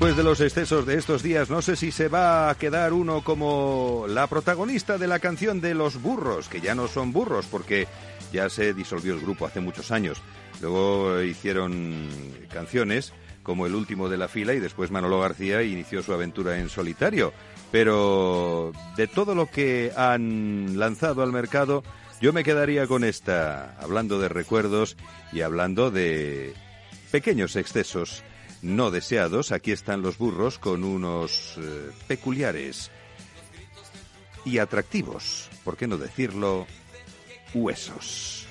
Después 0.00 0.16
de 0.16 0.22
los 0.22 0.40
excesos 0.40 0.86
de 0.86 0.96
estos 0.96 1.22
días, 1.22 1.50
no 1.50 1.60
sé 1.60 1.76
si 1.76 1.92
se 1.92 2.08
va 2.08 2.48
a 2.48 2.54
quedar 2.54 2.94
uno 2.94 3.22
como 3.22 4.06
la 4.08 4.28
protagonista 4.28 4.96
de 4.96 5.06
la 5.06 5.18
canción 5.18 5.60
de 5.60 5.74
los 5.74 6.00
burros, 6.00 6.48
que 6.48 6.62
ya 6.62 6.74
no 6.74 6.88
son 6.88 7.12
burros 7.12 7.44
porque 7.44 7.86
ya 8.32 8.48
se 8.48 8.72
disolvió 8.72 9.12
el 9.12 9.20
grupo 9.20 9.44
hace 9.44 9.60
muchos 9.60 9.90
años. 9.90 10.22
Luego 10.62 11.20
hicieron 11.20 12.08
canciones 12.50 13.12
como 13.42 13.66
El 13.66 13.74
último 13.74 14.08
de 14.08 14.16
la 14.16 14.28
fila 14.28 14.54
y 14.54 14.58
después 14.58 14.90
Manolo 14.90 15.20
García 15.20 15.62
inició 15.62 16.02
su 16.02 16.14
aventura 16.14 16.58
en 16.58 16.70
solitario. 16.70 17.34
Pero 17.70 18.72
de 18.96 19.06
todo 19.06 19.34
lo 19.34 19.48
que 19.48 19.92
han 19.94 20.78
lanzado 20.78 21.22
al 21.22 21.30
mercado, 21.30 21.82
yo 22.22 22.32
me 22.32 22.42
quedaría 22.42 22.86
con 22.86 23.04
esta, 23.04 23.76
hablando 23.78 24.18
de 24.18 24.30
recuerdos 24.30 24.96
y 25.30 25.42
hablando 25.42 25.90
de 25.90 26.54
pequeños 27.10 27.54
excesos 27.54 28.24
no 28.62 28.90
deseados, 28.90 29.52
aquí 29.52 29.72
están 29.72 30.02
los 30.02 30.18
burros 30.18 30.58
con 30.58 30.84
unos 30.84 31.56
eh, 31.58 31.90
peculiares 32.06 32.90
y 34.44 34.58
atractivos, 34.58 35.48
¿por 35.64 35.76
qué 35.76 35.86
no 35.86 35.96
decirlo? 35.96 36.66
Huesos. 37.54 38.46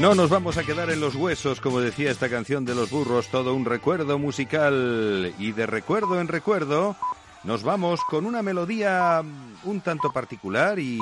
No 0.00 0.14
nos 0.14 0.30
vamos 0.30 0.56
a 0.58 0.62
quedar 0.62 0.90
en 0.90 1.00
los 1.00 1.16
huesos, 1.16 1.60
como 1.60 1.80
decía 1.80 2.12
esta 2.12 2.28
canción 2.28 2.64
de 2.64 2.76
los 2.76 2.88
burros, 2.88 3.26
todo 3.28 3.52
un 3.52 3.64
recuerdo 3.64 4.16
musical. 4.16 5.34
Y 5.40 5.50
de 5.50 5.66
recuerdo 5.66 6.20
en 6.20 6.28
recuerdo, 6.28 6.94
nos 7.42 7.64
vamos 7.64 8.00
con 8.04 8.24
una 8.24 8.40
melodía 8.40 9.24
un 9.64 9.80
tanto 9.80 10.12
particular 10.12 10.78
y 10.78 10.98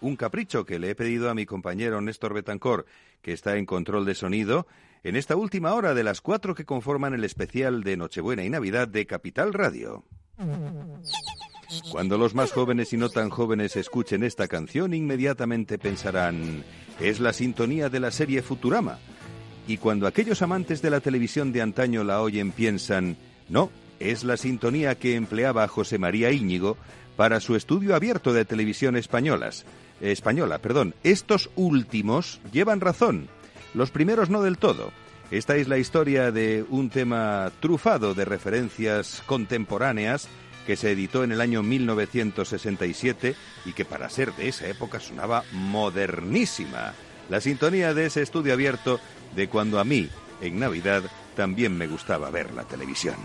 un 0.00 0.16
capricho 0.16 0.66
que 0.66 0.80
le 0.80 0.90
he 0.90 0.94
pedido 0.96 1.30
a 1.30 1.34
mi 1.34 1.46
compañero 1.46 2.00
Néstor 2.00 2.34
Betancor, 2.34 2.86
que 3.22 3.32
está 3.32 3.56
en 3.56 3.66
control 3.66 4.04
de 4.04 4.16
sonido, 4.16 4.66
en 5.04 5.14
esta 5.14 5.36
última 5.36 5.72
hora 5.74 5.94
de 5.94 6.02
las 6.02 6.20
cuatro 6.20 6.56
que 6.56 6.64
conforman 6.64 7.14
el 7.14 7.22
especial 7.22 7.84
de 7.84 7.96
Nochebuena 7.96 8.42
y 8.42 8.50
Navidad 8.50 8.88
de 8.88 9.06
Capital 9.06 9.52
Radio. 9.54 10.04
Cuando 11.90 12.18
los 12.18 12.34
más 12.34 12.52
jóvenes 12.52 12.92
y 12.92 12.96
no 12.96 13.08
tan 13.08 13.30
jóvenes 13.30 13.76
escuchen 13.76 14.24
esta 14.24 14.48
canción, 14.48 14.94
inmediatamente 14.94 15.78
pensarán, 15.78 16.64
es 17.00 17.20
la 17.20 17.32
sintonía 17.32 17.88
de 17.88 18.00
la 18.00 18.10
serie 18.10 18.42
Futurama. 18.42 18.98
Y 19.68 19.76
cuando 19.76 20.06
aquellos 20.06 20.42
amantes 20.42 20.82
de 20.82 20.90
la 20.90 21.00
televisión 21.00 21.52
de 21.52 21.62
antaño 21.62 22.02
la 22.02 22.20
oyen, 22.22 22.50
piensan, 22.50 23.16
no, 23.48 23.70
es 24.00 24.24
la 24.24 24.36
sintonía 24.36 24.96
que 24.96 25.14
empleaba 25.14 25.68
José 25.68 25.98
María 25.98 26.32
Íñigo 26.32 26.76
para 27.16 27.38
su 27.38 27.54
estudio 27.54 27.94
abierto 27.94 28.32
de 28.32 28.44
televisión 28.44 28.96
españolas. 28.96 29.64
Española, 30.00 30.58
perdón. 30.58 30.94
Estos 31.04 31.50
últimos 31.54 32.40
llevan 32.50 32.80
razón. 32.80 33.28
Los 33.74 33.90
primeros 33.90 34.30
no 34.30 34.42
del 34.42 34.58
todo. 34.58 34.90
Esta 35.30 35.54
es 35.56 35.68
la 35.68 35.78
historia 35.78 36.32
de 36.32 36.64
un 36.68 36.90
tema 36.90 37.52
trufado 37.60 38.14
de 38.14 38.24
referencias 38.24 39.22
contemporáneas 39.26 40.28
que 40.70 40.76
se 40.76 40.92
editó 40.92 41.24
en 41.24 41.32
el 41.32 41.40
año 41.40 41.64
1967 41.64 43.34
y 43.64 43.72
que 43.72 43.84
para 43.84 44.08
ser 44.08 44.32
de 44.36 44.46
esa 44.46 44.68
época 44.68 45.00
sonaba 45.00 45.42
modernísima. 45.50 46.94
La 47.28 47.40
sintonía 47.40 47.92
de 47.92 48.06
ese 48.06 48.22
estudio 48.22 48.52
abierto 48.52 49.00
de 49.34 49.48
cuando 49.48 49.80
a 49.80 49.84
mí, 49.84 50.08
en 50.40 50.60
Navidad, 50.60 51.02
también 51.34 51.76
me 51.76 51.88
gustaba 51.88 52.30
ver 52.30 52.54
la 52.54 52.62
televisión. 52.62 53.16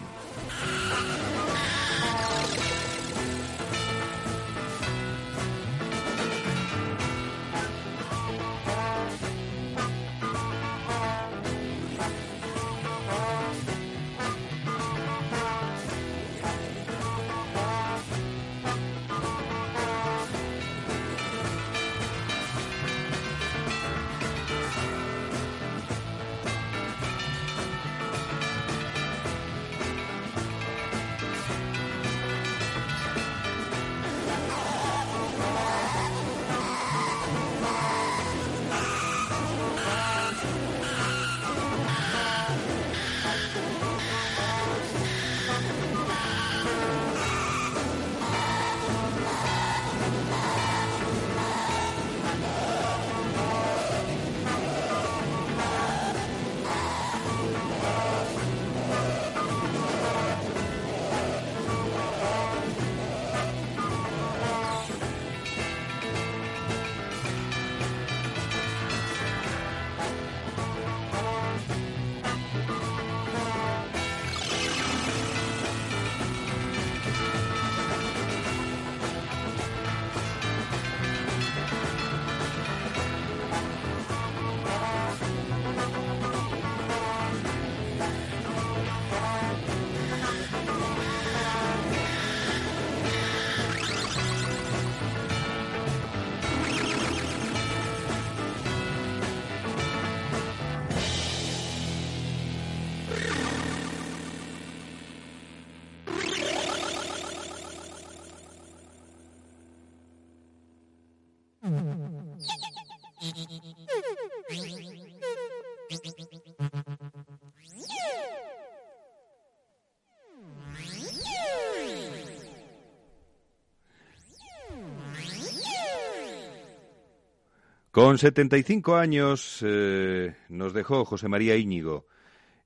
Con 127.95 128.17
75 128.17 128.97
años 128.97 129.63
eh, 129.65 130.35
nos 130.49 130.73
dejó 130.73 131.05
José 131.05 131.29
María 131.29 131.55
Íñigo 131.55 132.07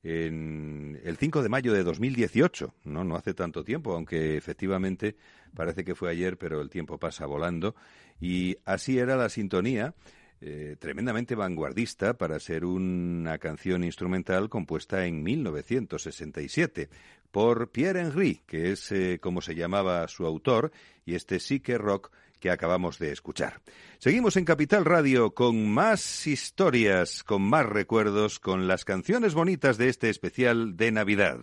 en 0.02 1.00
el 1.04 1.18
5 1.18 1.44
de 1.44 1.50
mayo 1.50 1.72
de 1.72 1.84
2018, 1.84 2.74
no, 2.86 3.04
no 3.04 3.15
hace 3.15 3.36
tanto 3.36 3.63
tiempo, 3.63 3.94
aunque 3.94 4.38
efectivamente 4.38 5.18
parece 5.54 5.86
que 5.86 5.94
fue 5.94 6.10
ayer, 6.10 6.39
pero 6.39 6.62
el 6.62 6.72
tiempo 6.72 6.98
pasa 6.98 7.28
volando. 7.28 7.76
Y 8.20 8.58
así 8.65 8.98
era 8.98 9.15
la 9.18 9.30
sintonía, 9.30 9.94
eh, 10.42 10.78
tremendamente 10.80 11.36
vanguardista 11.36 12.15
para 12.18 12.39
ser 12.39 12.65
una 12.65 13.38
canción 13.38 13.84
instrumental 13.84 14.50
compuesta 14.50 15.06
en 15.06 15.22
1967 15.22 16.89
por 17.30 17.70
Pierre 17.70 18.02
Henry, 18.02 18.42
que 18.48 18.72
es 18.72 18.92
eh, 18.92 19.20
como 19.22 19.42
se 19.42 19.54
llamaba 19.54 20.08
su 20.08 20.26
autor, 20.26 20.72
y 21.06 21.13
este 21.13 21.39
sí 21.39 21.60
que 21.60 21.78
rock 21.78 22.10
que 22.39 22.49
acabamos 22.49 22.99
de 22.99 23.12
escuchar. 23.12 23.62
Seguimos 23.99 24.38
en 24.38 24.45
Capital 24.45 24.86
Radio 24.86 25.34
con 25.34 25.69
más 25.69 26.25
historias, 26.25 27.23
con 27.23 27.41
más 27.41 27.65
recuerdos, 27.65 28.39
con 28.39 28.67
las 28.67 28.86
canciones 28.86 29.34
bonitas 29.34 29.78
de 29.78 29.89
este 29.89 30.10
especial 30.10 30.78
de 30.78 30.91
Navidad. 30.91 31.39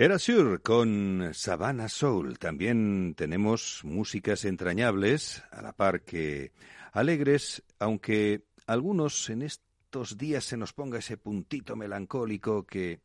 Era 0.00 0.20
Sure 0.20 0.60
con 0.60 1.30
Savannah 1.34 1.88
Soul. 1.88 2.38
También 2.38 3.16
tenemos 3.16 3.80
músicas 3.82 4.44
entrañables, 4.44 5.42
a 5.50 5.60
la 5.60 5.72
par 5.72 6.02
que 6.02 6.52
alegres, 6.92 7.64
aunque 7.80 8.44
algunos 8.68 9.28
en 9.28 9.42
estos 9.42 10.16
días 10.16 10.44
se 10.44 10.56
nos 10.56 10.72
ponga 10.72 11.00
ese 11.00 11.16
puntito 11.16 11.74
melancólico 11.74 12.62
que 12.62 13.00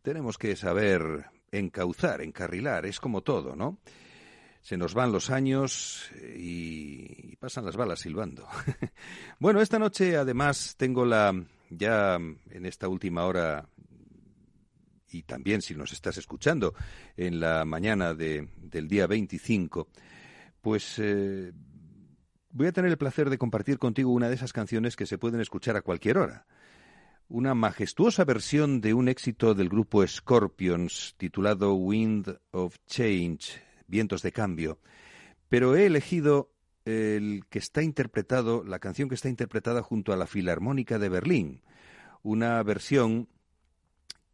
tenemos 0.00 0.38
que 0.38 0.56
saber 0.56 1.26
encauzar, 1.52 2.22
encarrilar, 2.22 2.86
es 2.86 3.00
como 3.00 3.20
todo, 3.20 3.54
¿no? 3.54 3.76
Se 4.62 4.78
nos 4.78 4.94
van 4.94 5.12
los 5.12 5.28
años 5.28 6.10
y, 6.34 7.36
pasan 7.36 7.66
las 7.66 7.76
balas 7.76 8.00
silbando. 8.00 8.48
bueno, 9.38 9.60
esta 9.60 9.78
noche 9.78 10.16
además 10.16 10.74
tengo 10.78 11.04
la, 11.04 11.34
ya 11.68 12.14
en 12.14 12.64
esta 12.64 12.88
última 12.88 13.26
hora 13.26 13.68
y 15.14 15.22
también 15.22 15.62
si 15.62 15.74
nos 15.74 15.92
estás 15.92 16.16
escuchando 16.18 16.74
en 17.16 17.40
la 17.40 17.64
mañana 17.64 18.14
de- 18.14 18.48
del 18.56 18.88
día 18.88 19.06
25, 19.06 19.88
pues 20.60 20.98
eh, 20.98 21.52
voy 22.50 22.66
a 22.66 22.72
tener 22.72 22.90
el 22.90 22.98
placer 22.98 23.30
de 23.30 23.38
compartir 23.38 23.78
contigo 23.78 24.10
una 24.12 24.28
de 24.28 24.34
esas 24.34 24.52
canciones 24.52 24.96
que 24.96 25.06
se 25.06 25.18
pueden 25.18 25.40
escuchar 25.40 25.76
a 25.76 25.82
cualquier 25.82 26.18
hora. 26.18 26.46
Una 27.28 27.54
majestuosa 27.54 28.24
versión 28.24 28.80
de 28.80 28.92
un 28.92 29.08
éxito 29.08 29.54
del 29.54 29.68
grupo 29.68 30.06
Scorpions 30.06 31.14
titulado 31.16 31.74
Wind 31.74 32.36
of 32.50 32.76
Change, 32.86 33.62
Vientos 33.86 34.22
de 34.22 34.32
Cambio. 34.32 34.78
Pero 35.48 35.74
he 35.76 35.86
elegido 35.86 36.50
el 36.84 37.44
que 37.48 37.58
está 37.58 37.82
interpretado, 37.82 38.62
la 38.64 38.78
canción 38.78 39.08
que 39.08 39.14
está 39.14 39.28
interpretada 39.30 39.82
junto 39.82 40.12
a 40.12 40.16
la 40.16 40.26
Filarmónica 40.26 40.98
de 40.98 41.08
Berlín. 41.08 41.62
Una 42.22 42.62
versión 42.62 43.28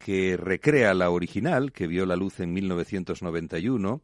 que 0.03 0.35
recrea 0.37 0.93
la 0.93 1.09
original, 1.09 1.71
que 1.71 1.87
vio 1.87 2.05
la 2.05 2.15
luz 2.15 2.39
en 2.39 2.53
1991 2.53 4.01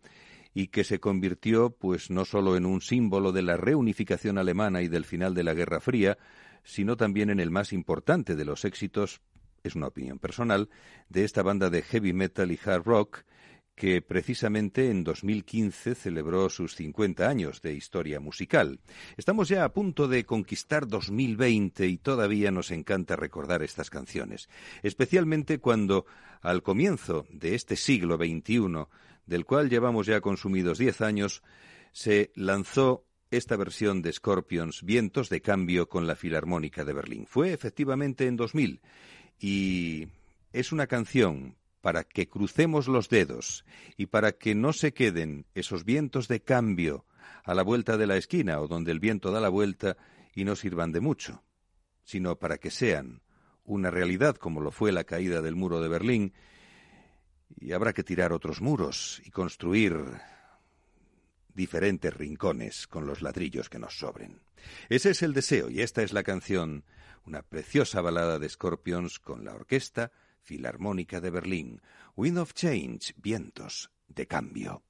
y 0.54 0.68
que 0.68 0.84
se 0.84 1.00
convirtió, 1.00 1.72
pues, 1.72 2.10
no 2.10 2.26
solo 2.26 2.56
en 2.56 2.66
un 2.66 2.82
símbolo 2.82 3.32
de 3.32 3.42
la 3.42 3.58
reunificación 3.58 4.38
alemana 4.38 4.82
y 4.82 4.88
del 4.88 5.06
final 5.06 5.34
de 5.34 5.44
la 5.44 5.54
Guerra 5.54 5.80
Fría, 5.80 6.18
sino 6.64 6.98
también 6.98 7.30
en 7.30 7.40
el 7.40 7.52
más 7.52 7.74
importante 7.74 8.36
de 8.36 8.46
los 8.46 8.66
éxitos, 8.66 9.22
es 9.64 9.76
una 9.76 9.88
opinión 9.88 10.20
personal, 10.20 10.70
de 11.10 11.24
esta 11.24 11.42
banda 11.42 11.70
de 11.70 11.82
heavy 11.82 12.14
metal 12.14 12.52
y 12.52 12.60
hard 12.64 12.84
rock 12.84 13.24
que 13.78 14.02
precisamente 14.02 14.90
en 14.90 15.04
2015 15.04 15.94
celebró 15.94 16.50
sus 16.50 16.76
50 16.76 17.30
años 17.30 17.62
de 17.62 17.76
historia 17.76 18.20
musical. 18.20 18.80
Estamos 19.18 19.50
ya 19.50 19.64
a 19.64 19.72
punto 19.72 20.08
de 20.08 20.26
conquistar 20.26 20.88
2020 20.88 21.86
y 21.86 21.98
todavía 22.00 22.50
nos 22.50 22.72
encanta 22.72 23.16
recordar 23.16 23.62
estas 23.62 23.92
canciones, 23.92 24.50
especialmente 24.82 25.60
cuando 25.60 26.08
al 26.42 26.64
comienzo 26.64 27.28
de 27.30 27.54
este 27.54 27.76
siglo 27.76 28.18
XXI, 28.18 28.88
del 29.28 29.46
cual 29.46 29.70
llevamos 29.70 30.08
ya 30.08 30.22
consumidos 30.22 30.80
10 30.80 31.02
años, 31.02 31.44
se 31.92 32.32
lanzó 32.34 33.06
esta 33.30 33.58
versión 33.58 34.02
de 34.02 34.12
Scorpions 34.12 34.82
Vientos 34.82 35.30
de 35.30 35.42
Cambio 35.42 35.88
con 35.88 36.08
la 36.08 36.16
Filarmónica 36.16 36.84
de 36.84 36.94
Berlín. 36.94 37.28
Fue 37.28 37.54
efectivamente 37.54 38.26
en 38.26 38.38
2000 38.38 38.82
y 39.40 40.08
es 40.52 40.72
una 40.72 40.88
canción 40.88 41.56
para 41.88 42.04
que 42.04 42.28
crucemos 42.28 42.90
los 42.90 43.08
dedos 43.08 43.64
y 43.96 44.08
para 44.08 44.34
que 44.34 44.56
no 44.56 44.74
se 44.74 44.94
queden 44.94 45.46
esos 45.56 45.86
vientos 45.86 46.28
de 46.28 46.42
cambio 46.42 47.06
a 47.46 47.54
la 47.54 47.64
vuelta 47.64 47.96
de 47.96 48.06
la 48.06 48.18
esquina 48.18 48.60
o 48.60 48.68
donde 48.68 48.92
el 48.92 49.00
viento 49.00 49.32
da 49.32 49.40
la 49.40 49.48
vuelta 49.48 49.96
y 50.36 50.44
no 50.44 50.58
sirvan 50.58 50.92
de 50.92 51.00
mucho, 51.00 51.46
sino 52.04 52.40
para 52.40 52.58
que 52.58 52.72
sean 52.72 53.22
una 53.64 53.90
realidad 53.90 54.36
como 54.36 54.60
lo 54.60 54.72
fue 54.72 54.92
la 54.92 55.06
caída 55.06 55.42
del 55.42 55.56
muro 55.56 55.80
de 55.80 55.88
Berlín 55.88 56.34
y 57.56 57.72
habrá 57.72 57.94
que 57.94 58.04
tirar 58.04 58.34
otros 58.34 58.60
muros 58.60 59.22
y 59.24 59.32
construir 59.32 59.96
diferentes 61.54 62.14
rincones 62.14 62.86
con 62.86 63.08
los 63.08 63.22
ladrillos 63.22 63.70
que 63.70 63.80
nos 63.80 63.98
sobren. 63.98 64.42
Ese 64.90 65.12
es 65.12 65.24
el 65.24 65.34
deseo 65.34 65.70
y 65.70 65.80
esta 65.80 66.04
es 66.04 66.12
la 66.12 66.24
canción, 66.24 66.84
una 67.26 67.44
preciosa 67.44 68.02
balada 68.02 68.40
de 68.40 68.50
Scorpions 68.50 69.20
con 69.20 69.46
la 69.46 69.54
orquesta 69.54 70.12
Filarmónica 70.48 71.20
de 71.20 71.30
Berlín, 71.30 71.82
Wind 72.16 72.38
of 72.38 72.54
Change, 72.54 73.14
vientos 73.18 73.92
de 74.08 74.28
cambio. 74.28 74.87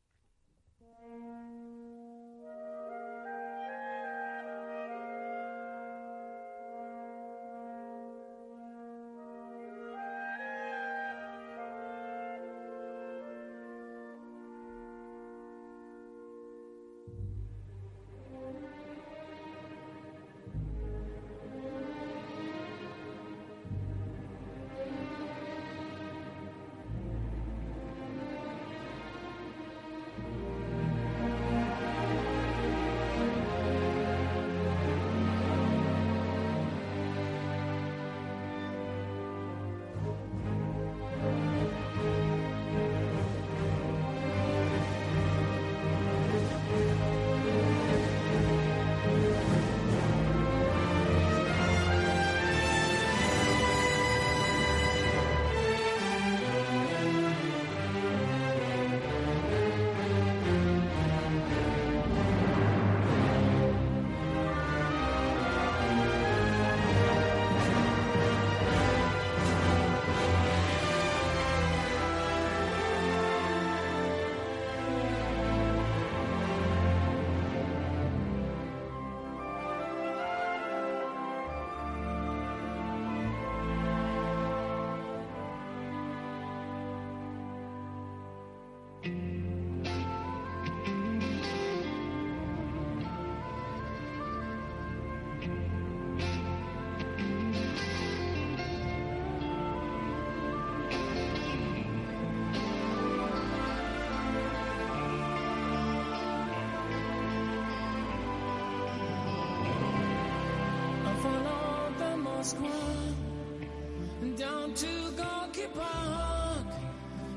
The 112.53 114.35
down 114.37 114.73
to 114.73 115.11
Gorky 115.17 115.67
Park, 115.73 116.65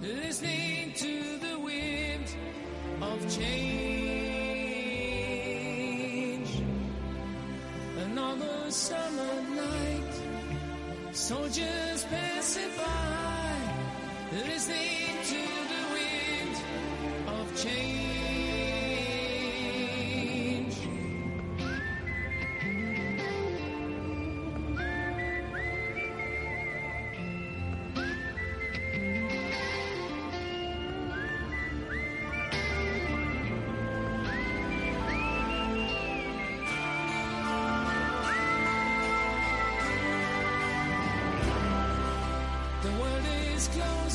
listening 0.01 0.93
to 0.95 1.39
the 1.39 1.59
wind 1.59 2.33
of 3.03 3.29
change. 3.37 3.81
Another 7.99 8.71
summer 8.71 9.43
night, 9.57 10.15
soldiers 11.13 12.05
passing 12.05 12.71
by, 12.77 13.57
listening 14.33 15.17
to 15.25 15.43
the 15.73 15.83
wind 15.93 16.57
of 17.27 17.57
change. 17.61 18.10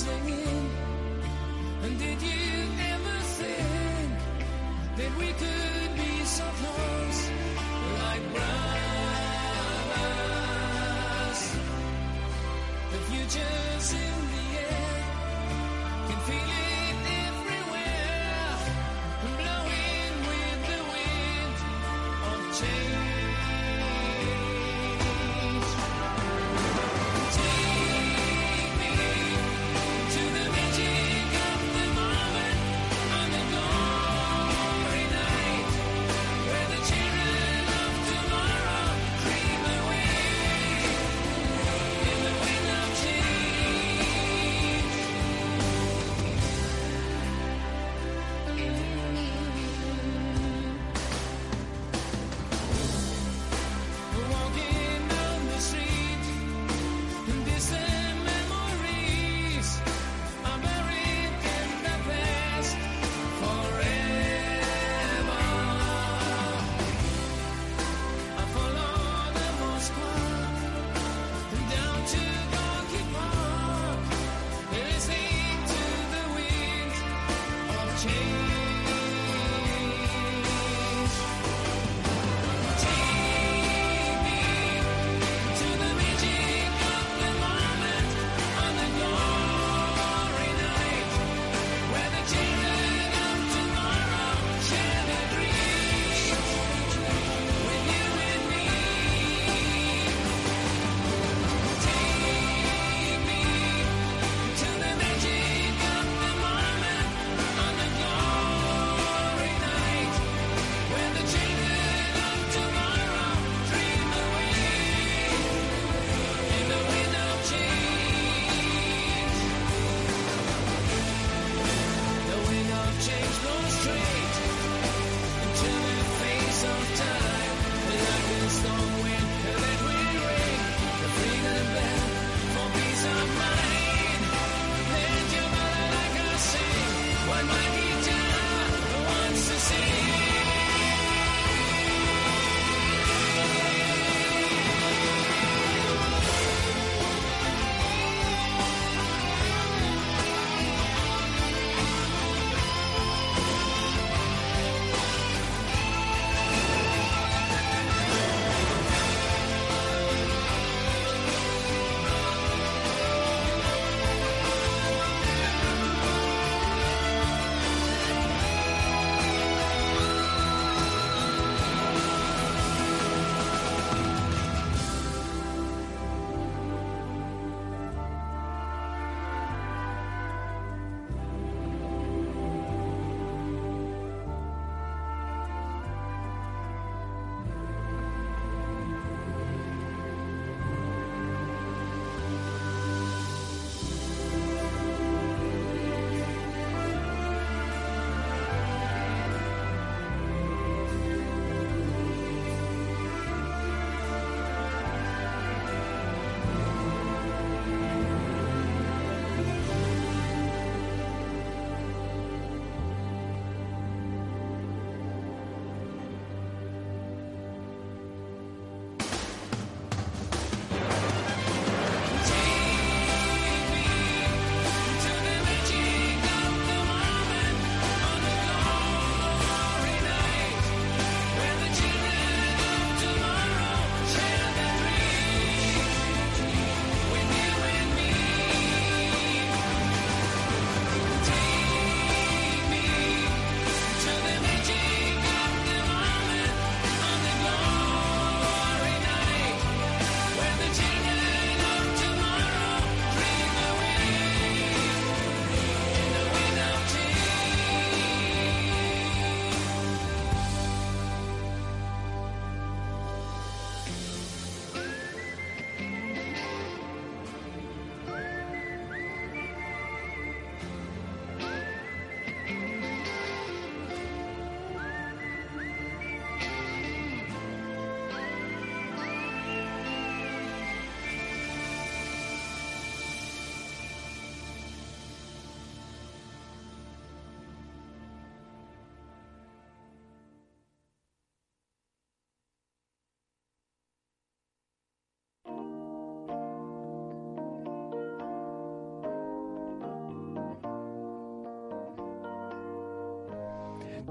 singing. 0.06 0.45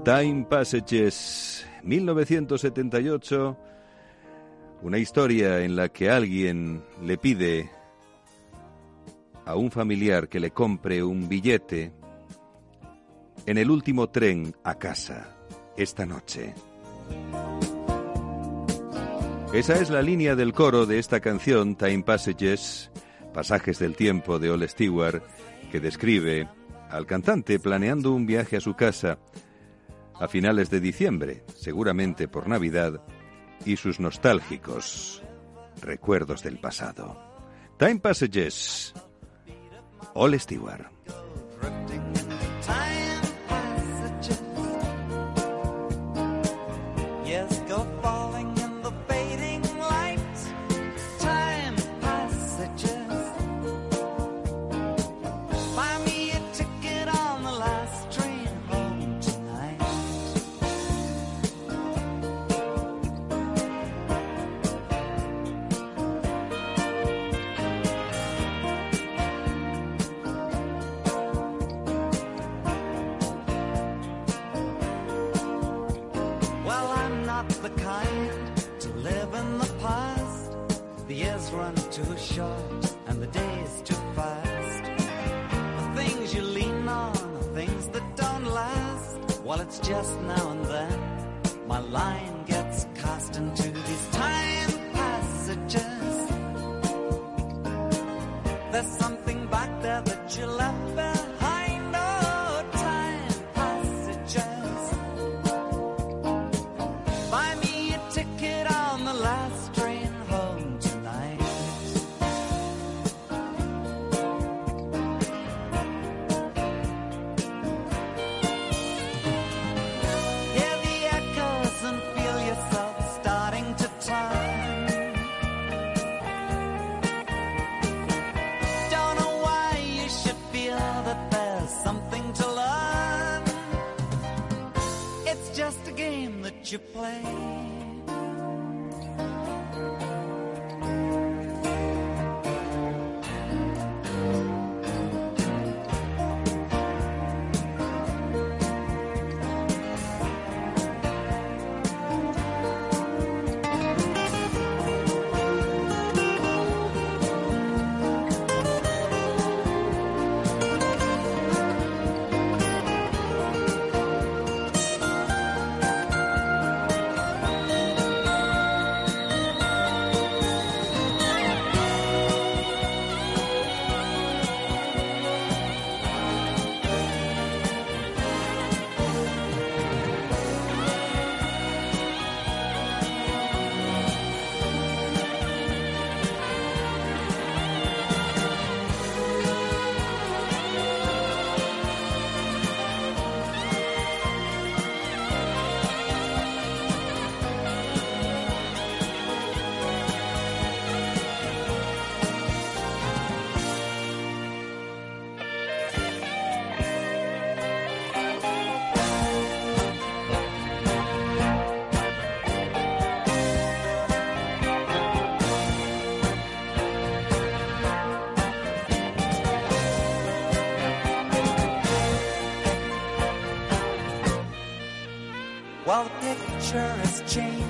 Time 0.05 0.45
Passages, 0.47 1.65
1978, 1.81 3.57
una 4.83 4.99
historia 4.99 5.61
en 5.61 5.75
la 5.75 5.89
que 5.89 6.11
alguien 6.11 6.83
le 7.01 7.17
pide 7.17 7.71
a 9.45 9.55
un 9.55 9.71
familiar 9.71 10.29
que 10.29 10.39
le 10.39 10.51
compre 10.51 11.01
un 11.01 11.27
billete 11.27 11.91
en 13.47 13.57
el 13.57 13.71
último 13.71 14.11
tren 14.11 14.55
a 14.63 14.75
casa 14.75 15.35
esta 15.75 16.05
noche. 16.05 16.53
Esa 19.53 19.73
es 19.81 19.89
la 19.89 20.03
línea 20.03 20.35
del 20.35 20.53
coro 20.53 20.85
de 20.85 20.99
esta 20.99 21.19
canción, 21.19 21.75
Time 21.75 22.03
Passages, 22.03 22.91
Pasajes 23.33 23.79
del 23.79 23.95
Tiempo 23.95 24.37
de 24.37 24.51
Ole 24.51 24.67
Stewart, 24.67 25.23
que 25.71 25.79
describe 25.79 26.47
al 26.91 27.07
cantante 27.07 27.57
planeando 27.57 28.11
un 28.11 28.27
viaje 28.27 28.57
a 28.57 28.61
su 28.61 28.75
casa 28.75 29.17
a 30.19 30.27
finales 30.27 30.69
de 30.69 30.79
diciembre, 30.79 31.43
seguramente 31.55 32.27
por 32.27 32.47
Navidad, 32.47 33.01
y 33.65 33.77
sus 33.77 33.99
nostálgicos 33.99 35.23
recuerdos 35.81 36.43
del 36.43 36.59
pasado. 36.59 37.17
Time 37.77 37.99
Passages, 37.99 38.93
Ole 40.13 40.39
Stewart. 40.39 40.94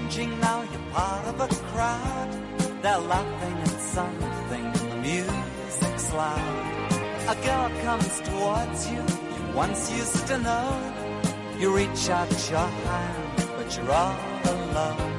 Changing 0.09 0.39
now. 0.39 0.61
You're 0.71 0.91
part 0.91 1.25
of 1.25 1.39
a 1.41 1.47
crowd. 1.47 2.29
They're 2.81 2.99
laughing 2.99 3.57
at 3.57 3.81
something. 3.81 4.71
The 4.89 4.95
music's 4.97 6.13
loud. 6.13 6.91
A 7.27 7.35
girl 7.43 7.69
comes 7.83 8.21
towards 8.21 8.91
you. 8.91 8.97
You 8.97 9.55
once 9.55 9.91
used 9.91 10.27
to 10.27 10.37
know. 10.37 10.93
You 11.59 11.75
reach 11.75 12.09
out 12.09 12.29
your 12.51 12.67
hand, 12.67 13.43
but 13.57 13.77
you're 13.77 13.91
all 13.91 14.15
alone 14.45 15.14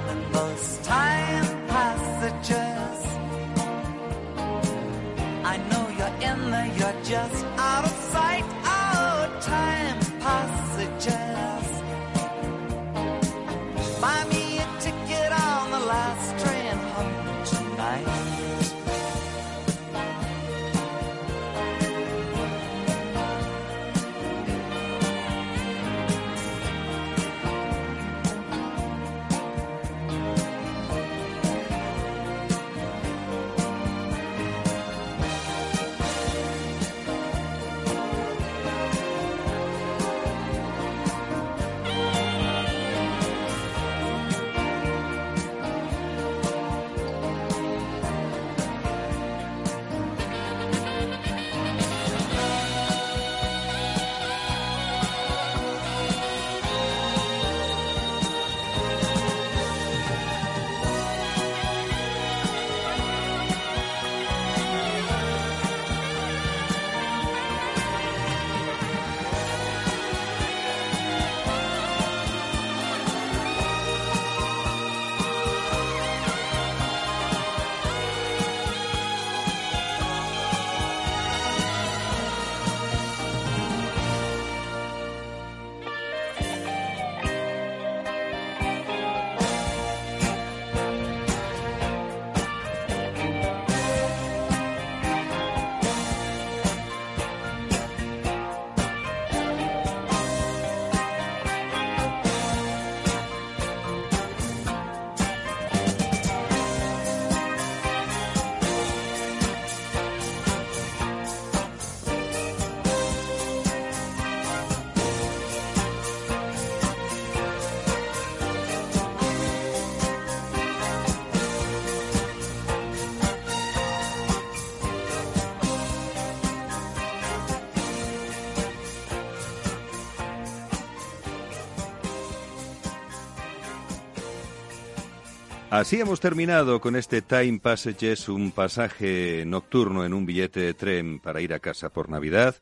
Así 135.77 136.01
hemos 136.01 136.21
terminado 136.21 136.81
con 136.81 136.97
este 136.97 137.21
Time 137.21 137.59
Passages, 137.59 138.31
un 138.31 138.51
pasaje 138.51 139.45
nocturno 139.47 140.07
en 140.07 140.15
un 140.15 140.25
billete 140.25 140.61
de 140.61 140.73
tren 140.73 141.21
para 141.21 141.43
ir 141.43 141.53
a 141.53 141.59
casa 141.59 141.91
por 141.91 142.09
Navidad. 142.09 142.57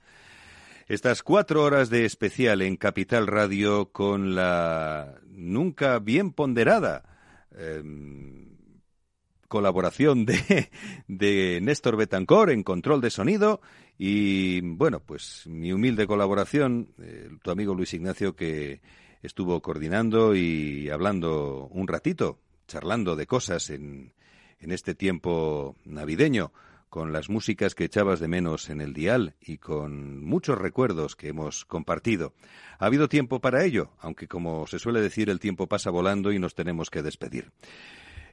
Estas 0.89 1.23
cuatro 1.23 1.63
horas 1.63 1.91
de 1.91 2.07
especial 2.07 2.61
en 2.61 2.75
Capital 2.75 3.29
Radio 3.29 3.93
con 3.93 4.35
la 4.35 5.15
nunca 5.29 6.01
bien 6.01 6.33
ponderada 6.33 7.05
em, 7.57 8.49
colaboración 9.47 10.27
de, 10.27 10.71
de 11.07 11.61
Néstor 11.63 11.97
Betancor 11.97 12.51
en 12.51 12.65
control 12.65 13.01
de 13.01 13.11
sonido 13.11 13.61
y, 13.97 14.61
bueno, 14.61 14.99
pues 14.99 15.47
mi 15.47 15.73
humilde 15.73 16.09
colaboración, 16.09 16.89
eh, 17.01 17.29
tu 17.45 17.53
amigo 17.53 17.77
Luis 17.77 17.95
Ignacio 17.95 18.35
que 18.35 18.81
estuvo 19.23 19.63
coordinando 19.63 20.35
y 20.35 20.91
hablando 20.91 21.69
un 21.71 21.87
ratito, 21.87 22.41
charlando 22.67 23.17
de 23.17 23.27
cosas 23.27 23.71
en, 23.71 24.13
en 24.61 24.73
este 24.73 24.95
tiempo 24.95 25.77
navideño 25.85 26.53
con 26.95 27.13
las 27.13 27.29
músicas 27.29 27.75
que 27.75 27.87
echabas 27.87 28.21
de 28.21 28.29
menos 28.29 28.71
en 28.71 28.81
el 28.81 28.95
dial 28.95 29.35
y 29.41 29.59
con 29.59 30.25
muchos 30.25 30.57
recuerdos 30.57 31.17
que 31.17 31.27
hemos 31.27 31.65
compartido. 31.65 32.35
Ha 32.79 32.87
habido 32.87 33.09
tiempo 33.09 33.41
para 33.41 33.65
ello, 33.65 33.91
aunque 33.99 34.29
como 34.29 34.67
se 34.69 34.79
suele 34.79 35.01
decir 35.01 35.29
el 35.29 35.41
tiempo 35.41 35.67
pasa 35.67 35.91
volando 35.91 36.31
y 36.31 36.39
nos 36.39 36.55
tenemos 36.55 36.91
que 36.91 37.03
despedir. 37.03 37.51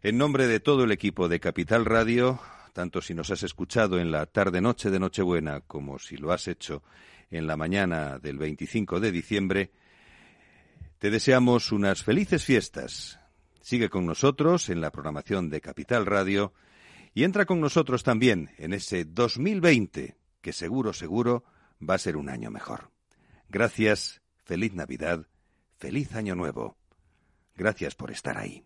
En 0.04 0.20
nombre 0.20 0.46
de 0.46 0.60
todo 0.60 0.84
el 0.84 0.92
equipo 0.92 1.28
de 1.28 1.40
Capital 1.40 1.86
Radio, 1.86 2.40
tanto 2.74 3.02
si 3.02 3.14
nos 3.14 3.32
has 3.32 3.44
escuchado 3.44 4.00
en 4.00 4.12
la 4.12 4.28
tarde-noche 4.28 4.92
de 4.92 5.00
Nochebuena 5.00 5.62
como 5.62 5.98
si 5.98 6.18
lo 6.18 6.32
has 6.32 6.48
hecho 6.48 6.84
en 7.32 7.48
la 7.48 7.58
mañana 7.58 8.20
del 8.20 8.38
25 8.38 9.00
de 9.00 9.12
diciembre, 9.12 9.72
te 11.00 11.10
deseamos 11.10 11.72
unas 11.72 12.04
felices 12.04 12.46
fiestas. 12.46 13.21
Sigue 13.62 13.90
con 13.90 14.06
nosotros 14.06 14.70
en 14.70 14.82
la 14.82 14.92
programación 14.92 15.50
de 15.50 15.62
Capital 15.62 16.06
Radio 16.06 16.54
y 17.14 17.24
entra 17.24 17.46
con 17.46 17.62
nosotros 17.62 18.04
también 18.04 18.52
en 18.58 18.74
ese 18.74 19.06
2020 19.06 20.18
que 20.42 20.54
seguro, 20.54 20.94
seguro 20.94 21.44
va 21.88 21.96
a 21.96 22.00
ser 22.00 22.18
un 22.18 22.30
año 22.30 22.50
mejor. 22.52 22.92
Gracias, 23.50 24.22
feliz 24.44 24.74
Navidad, 24.74 25.28
feliz 25.78 26.16
Año 26.16 26.36
Nuevo. 26.36 26.78
Gracias 27.56 27.96
por 27.96 28.12
estar 28.12 28.38
ahí. 28.38 28.66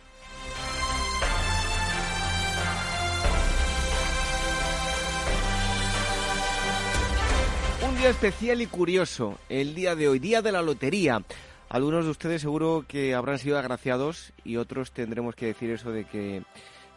Día 8.01 8.09
especial 8.09 8.61
y 8.63 8.65
curioso, 8.65 9.37
el 9.47 9.75
día 9.75 9.95
de 9.95 10.07
hoy, 10.07 10.17
día 10.17 10.41
de 10.41 10.51
la 10.51 10.63
lotería. 10.63 11.21
Algunos 11.69 12.05
de 12.05 12.09
ustedes 12.09 12.41
seguro 12.41 12.83
que 12.87 13.13
habrán 13.13 13.37
sido 13.37 13.59
agraciados 13.59 14.33
y 14.43 14.57
otros 14.57 14.91
tendremos 14.91 15.35
que 15.35 15.45
decir 15.45 15.69
eso 15.69 15.91
de 15.91 16.05
que 16.05 16.41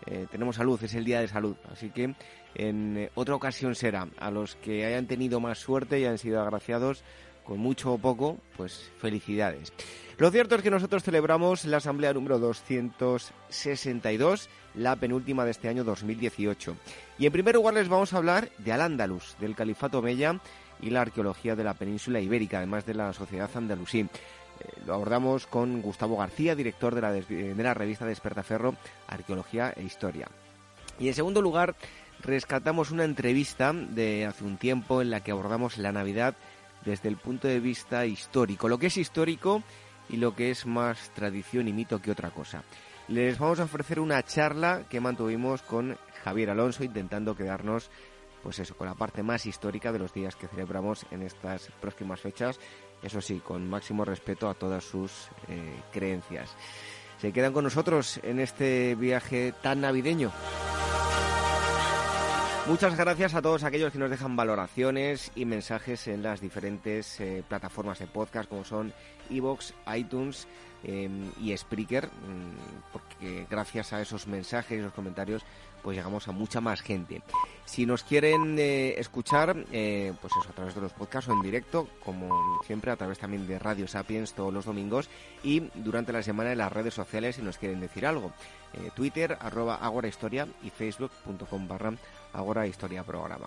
eh, 0.07 0.27
tenemos 0.31 0.57
salud, 0.57 0.83
es 0.83 0.95
el 0.95 1.05
día 1.05 1.21
de 1.21 1.29
salud. 1.29 1.57
Así 1.71 1.91
que 1.91 2.15
en 2.55 2.97
eh, 2.97 3.11
otra 3.17 3.35
ocasión 3.35 3.75
será. 3.75 4.09
A 4.17 4.31
los 4.31 4.57
que 4.57 4.87
hayan 4.87 5.07
tenido 5.07 5.41
más 5.41 5.59
suerte 5.59 6.01
y 6.01 6.07
han 6.07 6.17
sido 6.17 6.41
agraciados, 6.41 7.05
con 7.45 7.59
mucho 7.59 7.93
o 7.93 7.99
poco, 7.99 8.39
pues 8.57 8.91
felicidades. 8.99 9.75
Lo 10.17 10.31
cierto 10.31 10.55
es 10.55 10.63
que 10.63 10.71
nosotros 10.71 11.03
celebramos 11.03 11.67
la 11.67 11.77
asamblea 11.77 12.15
número 12.15 12.39
262, 12.39 14.49
la 14.75 14.97
penúltima 14.97 15.45
de 15.45 15.51
este 15.51 15.69
año 15.69 15.85
2018. 15.85 16.75
Y 17.19 17.27
en 17.27 17.33
primer 17.33 17.57
lugar 17.57 17.75
les 17.75 17.91
vamos 17.91 18.15
a 18.15 18.17
hablar 18.17 18.49
de 18.57 18.73
Al-Ándalus, 18.73 19.37
del 19.39 19.55
Califato 19.55 19.99
Omeya 19.99 20.41
y 20.81 20.91
la 20.91 21.03
arqueología 21.03 21.57
de 21.57 21.65
la 21.65 21.75
península 21.75 22.21
ibérica, 22.21 22.59
además 22.59 22.87
de 22.87 22.95
la 22.95 23.13
sociedad 23.13 23.51
andalusí. 23.55 24.01
Eh, 24.01 24.09
lo 24.87 24.95
abordamos 24.95 25.47
con 25.47 25.83
Gustavo 25.83 26.17
García, 26.17 26.55
director 26.55 26.95
de 26.95 27.01
la, 27.01 27.13
de 27.13 27.55
la 27.63 27.75
revista 27.75 28.07
Despertaferro, 28.07 28.75
Arqueología 29.09 29.73
e 29.77 29.83
Historia. 29.83 30.29
Y 30.99 31.09
en 31.09 31.15
segundo 31.15 31.43
lugar, 31.43 31.75
rescatamos 32.21 32.91
una 32.91 33.05
entrevista 33.05 33.73
de 33.73 34.27
hace 34.27 34.45
un 34.45 34.57
tiempo 34.57 35.03
en 35.03 35.11
la 35.11 35.21
que 35.21 35.33
abordamos 35.33 35.79
la 35.79 35.93
Navidad 35.93 36.35
desde 36.85 37.09
el 37.09 37.17
punto 37.17 37.49
de 37.49 37.61
vista 37.61 38.07
histórico, 38.07 38.69
lo 38.69 38.79
que 38.79 38.87
es 38.87 38.97
histórico 38.97 39.63
y 40.09 40.19
lo 40.19 40.35
que 40.35 40.51
es 40.51 40.67
más 40.67 41.11
tradición 41.15 41.69
y 41.69 41.73
mito 41.73 42.01
que 42.01 42.11
otra 42.11 42.31
cosa. 42.31 42.63
Les 43.09 43.39
vamos 43.39 43.61
a 43.61 43.65
ofrecer 43.65 44.01
una 44.01 44.23
charla 44.23 44.85
que 44.89 45.01
mantuvimos 45.01 45.63
con 45.63 45.97
Javier 46.23 46.51
Alonso 46.51 46.85
intentando 46.85 47.37
quedarnos 47.37 47.91
pues 48.45 48.59
eso, 48.59 48.77
con 48.77 48.87
la 48.87 48.95
parte 48.95 49.23
más 49.23 49.47
histórica 49.47 49.91
de 49.91 49.99
los 49.99 50.13
días 50.13 50.37
que 50.37 50.47
celebramos 50.47 51.07
en 51.11 51.23
estas 51.23 51.71
próximas 51.81 52.21
fechas, 52.21 52.61
eso 53.03 53.23
sí, 53.23 53.41
con 53.41 53.69
máximo 53.69 54.05
respeto 54.05 54.51
a 54.51 54.55
todas 54.55 54.85
sus 54.85 55.29
eh, 55.49 55.81
creencias. 55.91 56.55
Se 57.19 57.33
quedan 57.33 57.55
con 57.55 57.65
nosotros 57.65 58.21
en 58.23 58.41
este 58.41 58.97
viaje 58.97 59.55
tan 59.63 59.81
navideño. 59.81 60.31
Muchas 62.67 62.97
gracias 62.97 63.35
a 63.35 63.41
todos 63.41 63.65
aquellos 63.65 63.93
que 63.93 63.99
nos 63.99 64.11
dejan 64.11 64.37
valoraciones 64.37 65.33
y 65.35 65.47
mensajes 65.47 66.07
en 66.07 66.23
las 66.23 66.43
diferentes 66.43 67.21
eh, 67.21 67.43
plataformas 67.49 67.99
de 67.99 68.07
podcast 68.07 68.49
como 68.49 68.65
son 68.65 68.93
Evox, 69.31 69.75
iTunes 69.95 70.47
eh, 70.83 71.09
y 71.41 71.57
Spreaker, 71.57 72.07
mm, 72.07 72.93
porque 72.93 73.47
gracias 73.49 73.95
a 73.95 74.03
esos 74.03 74.27
mensajes 74.27 74.77
y 74.77 74.81
esos 74.81 74.93
comentarios 74.93 75.43
pues 75.85 75.99
llegamos 75.99 76.27
a 76.27 76.33
mucha 76.33 76.63
más 76.63 76.81
gente. 76.81 77.23
Si 77.67 77.85
nos 77.85 78.03
quieren 78.03 78.59
eh, 78.59 78.95
escuchar, 78.99 79.55
eh, 79.71 80.15
pues 80.21 80.33
eso, 80.41 80.49
a 80.49 80.55
través 80.55 80.75
de 80.75 80.81
los 80.81 80.93
podcasts 80.93 81.29
o 81.29 81.35
en 81.35 81.43
directo, 81.43 81.89
como 82.03 82.61
siempre, 82.67 82.91
a 82.91 82.97
través 82.97 83.19
también 83.19 83.47
de 83.47 83.59
Radio 83.59 83.87
Sapiens 83.87 84.33
todos 84.33 84.53
los 84.53 84.65
domingos 84.65 85.11
y 85.43 85.61
durante 85.75 86.13
la 86.13 86.23
semana 86.23 86.53
en 86.53 86.59
las 86.59 86.73
redes 86.73 86.95
sociales 86.95 87.37
si 87.37 87.43
nos 87.43 87.59
quieren 87.59 87.81
decir 87.81 88.07
algo. 88.07 88.33
Eh, 88.73 88.91
Twitter, 88.97 89.37
arroba 89.41 89.77
Agora 89.77 90.09
Historia 90.09 90.49
y 90.63 90.71
facebook.com 90.71 91.69
barra 91.69 91.93
Agora 92.33 92.67
Historia 92.67 93.05
Programa. 93.05 93.47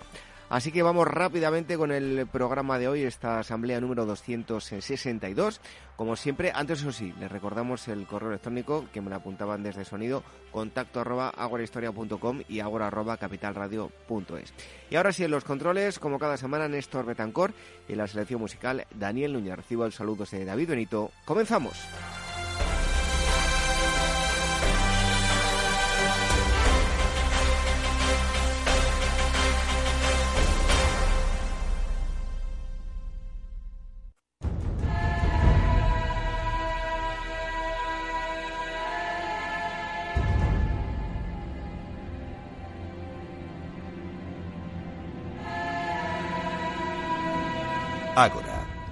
Así 0.50 0.72
que 0.72 0.82
vamos 0.82 1.06
rápidamente 1.06 1.76
con 1.76 1.92
el 1.92 2.26
programa 2.26 2.78
de 2.78 2.88
hoy, 2.88 3.02
esta 3.02 3.38
asamblea 3.38 3.80
número 3.80 4.06
262. 4.06 5.60
Como 5.94 6.16
siempre, 6.16 6.52
antes 6.54 6.80
eso 6.80 6.92
sí, 6.92 7.12
les 7.20 7.30
recordamos 7.30 7.86
el 7.88 8.06
correo 8.06 8.30
electrónico 8.30 8.86
que 8.92 9.02
me 9.02 9.10
lo 9.10 9.16
apuntaban 9.16 9.62
desde 9.62 9.84
sonido, 9.84 10.22
contacto 10.50 11.00
arroba 11.00 11.28
agorahistoria.com 11.28 12.42
y 12.48 12.60
agora 12.60 12.86
arroba 12.86 13.18
capitalradio.es. 13.18 14.54
Y 14.88 14.96
ahora 14.96 15.12
sí, 15.12 15.24
en 15.24 15.32
los 15.32 15.44
controles, 15.44 15.98
como 15.98 16.18
cada 16.18 16.38
semana, 16.38 16.66
Néstor 16.66 17.04
Betancor 17.04 17.52
y 17.86 17.92
en 17.92 17.98
la 17.98 18.06
selección 18.06 18.40
musical, 18.40 18.86
Daniel 18.94 19.34
Núñez. 19.34 19.56
Recibo 19.56 19.84
el 19.84 19.92
saludo 19.92 20.24
de 20.24 20.46
David 20.46 20.70
Benito. 20.70 21.10
¡Comenzamos! 21.26 21.76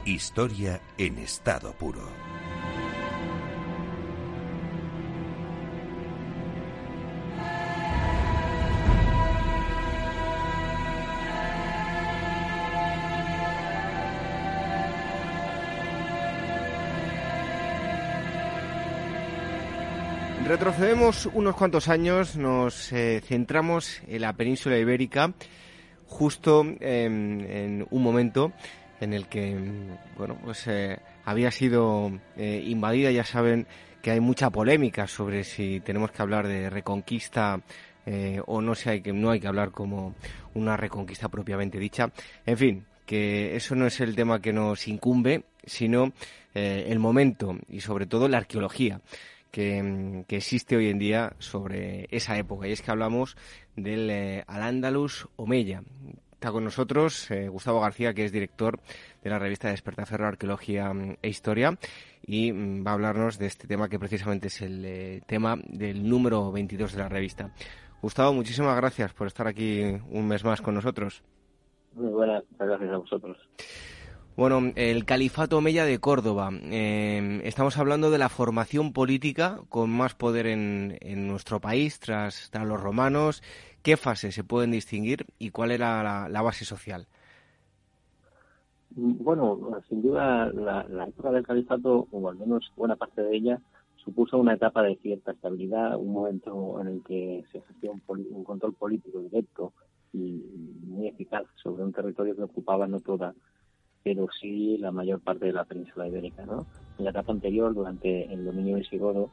Historia 0.07 0.81
en 0.99 1.19
estado 1.19 1.73
puro. 1.73 2.01
Retrocedemos 20.47 21.27
unos 21.35 21.57
cuantos 21.57 21.89
años, 21.89 22.37
nos 22.37 22.93
eh, 22.93 23.21
centramos 23.27 24.01
en 24.07 24.21
la 24.21 24.33
península 24.33 24.79
ibérica, 24.79 25.35
justo 26.07 26.65
em, 26.79 27.41
en 27.41 27.87
un 27.91 28.03
momento 28.03 28.53
en 29.01 29.13
el 29.13 29.27
que, 29.27 29.51
em, 29.51 29.97
bueno, 30.17 30.37
pues 30.43 30.67
eh, 30.67 30.99
había 31.25 31.51
sido 31.51 32.11
eh, 32.37 32.63
invadida. 32.67 33.11
Ya 33.11 33.25
saben 33.25 33.67
que 34.03 34.11
hay 34.11 34.21
mucha 34.21 34.51
polémica 34.51 35.07
sobre 35.07 35.45
si 35.45 35.81
tenemos 35.81 36.11
que 36.11 36.23
hablar 36.23 36.47
de 36.47 36.71
reconquista 36.71 37.61
eh, 38.05 38.41
o 38.47 38.61
no, 38.61 38.75
si 38.75 38.89
hay 38.89 39.01
que, 39.01 39.13
no 39.13 39.31
hay 39.31 39.41
que 39.41 39.49
hablar 39.49 39.71
como 39.71 40.15
una 40.55 40.77
reconquista 40.77 41.29
propiamente 41.29 41.79
dicha. 41.79 42.13
En 42.45 42.57
fin, 42.57 42.87
que 43.05 43.57
eso 43.57 43.75
no 43.75 43.87
es 43.87 44.01
el 44.01 44.15
tema 44.15 44.41
que 44.41 44.53
nos 44.53 44.89
incumbe, 44.89 45.45
sino 45.65 46.13
el 46.55 46.99
momento 46.99 47.59
y 47.69 47.81
sobre 47.81 48.07
todo 48.07 48.29
la 48.29 48.39
arqueología 48.39 49.03
que, 49.51 49.83
mm, 49.83 50.25
que 50.25 50.37
existe 50.37 50.77
hoy 50.77 50.89
en 50.89 50.99
día 50.99 51.35
sobre 51.39 52.09
esa 52.11 52.37
época. 52.39 52.69
Y 52.69 52.73
es 52.73 52.83
que 52.83 52.91
hablamos 52.91 53.37
del 53.77 54.11
eh, 54.11 54.45
Al-Ándalus 54.47 55.29
Omeya. 55.37 55.83
Con 56.53 56.65
nosotros 56.65 57.31
eh, 57.31 57.49
Gustavo 57.49 57.81
García, 57.81 58.15
que 58.15 58.25
es 58.25 58.31
director 58.31 58.79
de 59.23 59.31
la 59.31 59.39
revista 59.39 59.69
Despertaferro 59.69 60.27
Arqueología 60.27 60.93
mm, 60.93 61.17
e 61.21 61.29
Historia, 61.29 61.77
y 62.25 62.53
mm, 62.53 62.87
va 62.87 62.93
a 62.93 62.95
hablarnos 62.95 63.39
de 63.39 63.47
este 63.47 63.67
tema 63.67 63.89
que 63.89 63.99
precisamente 63.99 64.47
es 64.47 64.63
el 64.63 64.85
eh, 64.85 65.23
tema 65.27 65.57
del 65.67 66.09
número 66.09 66.53
22 66.53 66.93
de 66.93 66.99
la 66.99 67.09
revista. 67.09 67.51
Gustavo, 68.01 68.33
muchísimas 68.33 68.77
gracias 68.77 69.13
por 69.13 69.27
estar 69.27 69.47
aquí 69.49 69.83
un 70.11 70.29
mes 70.29 70.45
más 70.45 70.61
con 70.61 70.75
nosotros. 70.75 71.23
Muy 71.95 72.13
buenas, 72.13 72.45
gracias 72.59 72.91
a 72.91 72.97
vosotros. 72.99 73.37
Bueno, 74.37 74.61
el 74.77 75.07
Califato 75.07 75.57
Omeya 75.57 75.87
de 75.87 75.99
Córdoba. 75.99 76.51
Eh, 76.65 77.41
estamos 77.45 77.79
hablando 77.79 78.11
de 78.11 78.19
la 78.19 78.29
formación 78.29 78.93
política 78.93 79.61
con 79.71 79.89
más 79.89 80.15
poder 80.15 80.47
en, 80.47 81.27
nuestro 81.27 81.59
país 81.59 81.99
tras, 82.01 82.51
tras 82.51 82.67
los 82.67 82.79
romanos. 82.79 83.43
¿Qué 83.83 83.97
fases 83.97 84.35
se 84.35 84.45
pueden 84.45 84.73
distinguir 84.73 85.25
y 85.39 85.53
cuál 85.53 85.71
era 85.71 86.29
la, 86.29 86.43
base 86.43 86.67
social? 86.67 87.07
Bueno, 88.91 89.59
sin 89.89 90.03
duda 90.03 90.53
la, 90.53 91.07
época 91.09 91.31
del 91.31 91.47
califato, 91.47 92.07
o 92.11 92.29
al 92.29 92.37
menos 92.37 92.71
buena 92.77 92.97
parte 92.97 93.23
de 93.23 93.35
ella, 93.35 93.59
supuso 93.97 94.37
una 94.37 94.53
etapa 94.53 94.83
de 94.83 94.97
cierta 94.97 95.33
estabilidad, 95.33 95.97
un 95.97 96.13
momento 96.13 96.79
en 96.83 96.89
el 96.89 97.03
que 97.05 97.43
se 97.51 97.59
ejercía 97.59 97.91
un, 97.91 98.03
un 98.07 98.45
control 98.45 98.75
político 98.75 99.19
directo 99.19 99.73
y 100.13 100.43
muy 100.85 101.09
eficaz 101.09 101.45
sobre 101.63 101.85
un 101.85 101.93
territorio 101.95 102.37
que 102.37 102.43
ocupaba 102.43 102.87
no 102.87 103.01
toda, 103.01 103.35
pero 104.07 104.29
sí 104.41 104.79
la 104.79 104.93
mayor 104.93 105.19
parte 105.19 105.47
de 105.47 105.53
la 105.53 105.65
península 105.65 106.07
ibérica. 106.07 106.47
¿no? 106.47 106.65
En 106.97 107.05
la 107.07 107.11
etapa 107.11 107.33
anterior, 107.33 107.75
durante 107.75 108.33
el 108.33 108.45
dominio 108.45 108.77
visigodo, 108.77 109.31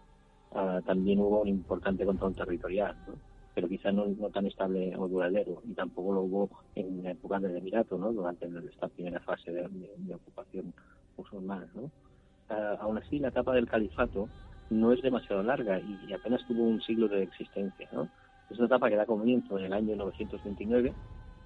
ah, 0.56 0.82
también 0.84 1.20
hubo 1.20 1.42
un 1.44 1.48
importante 1.48 2.04
control 2.04 2.34
territorial, 2.34 2.96
¿no? 3.08 3.14
pero 3.54 3.68
quizá 3.70 3.92
no, 3.92 4.08
no 4.08 4.30
tan 4.32 4.48
estable 4.48 4.96
o 4.98 5.08
duradero, 5.08 5.62
y 5.70 5.76
tampoco 5.76 6.14
lo 6.16 6.22
hubo 6.22 6.50
en 6.74 7.04
la 7.04 7.12
época 7.12 7.40
del 7.40 7.56
Emirato, 7.56 8.00
¿no? 8.00 8.12
durante 8.12 8.48
esta 8.68 8.88
primera 8.88 9.20
fase 9.20 9.52
de, 9.52 9.62
de- 9.62 9.94
de 9.96 10.16
ocupación 10.16 10.74
musulmana. 11.18 11.68
¿no? 11.76 11.92
Ah, 12.50 12.76
aún 12.82 12.98
así, 12.98 13.20
la 13.20 13.28
etapa 13.28 13.54
del 13.54 13.68
califato 13.68 14.28
no 14.72 14.92
es 14.92 15.04
demasiado 15.04 15.44
larga 15.44 15.80
y, 15.80 16.00
y 16.10 16.14
apenas 16.14 16.42
tuvo 16.48 16.64
un 16.64 16.82
siglo 16.82 17.08
de 17.10 17.22
existencia. 17.22 17.88
¿no? 17.94 18.08
Es 18.50 18.58
una 18.58 18.66
etapa 18.66 18.90
que 18.90 18.96
da 18.96 19.06
comienzo 19.06 19.60
en 19.60 19.66
el 19.66 19.74
año 19.74 19.96
929, 19.96 20.92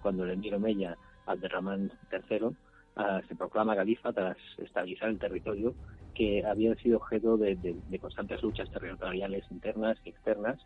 cuando 0.02 0.24
el 0.24 0.30
emir 0.32 0.56
Omeya 0.56 0.96
Abderramán 1.26 1.92
III 2.10 2.56
ah, 2.98 3.22
se 3.28 3.36
proclama 3.36 3.76
califa 3.76 4.14
tras 4.14 4.38
estabilizar 4.58 5.10
el 5.10 5.20
territorio 5.20 5.76
que 6.14 6.46
había 6.46 6.76
sido 6.76 6.98
objeto 6.98 7.38
de, 7.38 7.56
de- 7.56 7.82
de 7.86 8.00
constantes 8.00 8.42
luchas 8.44 8.70
territoriales 8.72 9.46
internas 9.52 9.98
y 10.04 10.10
externas. 10.10 10.60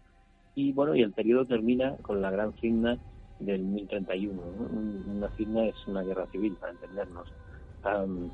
Y 0.56 0.74
bueno, 0.74 0.96
y 0.96 1.02
el 1.02 1.14
periodo 1.14 1.46
termina 1.48 1.98
con 2.02 2.22
la 2.22 2.32
gran 2.32 2.54
fitna 2.56 3.00
del 3.40 3.62
1031. 3.64 4.44
¿no? 4.44 4.52
Un- 4.68 5.04
Una 5.08 5.30
fitna 5.32 5.68
es 5.68 5.88
una 5.88 6.04
guerra 6.04 6.28
civil, 6.28 6.58
para 6.58 6.74
entendernos. 6.74 7.34
Am, 7.84 8.32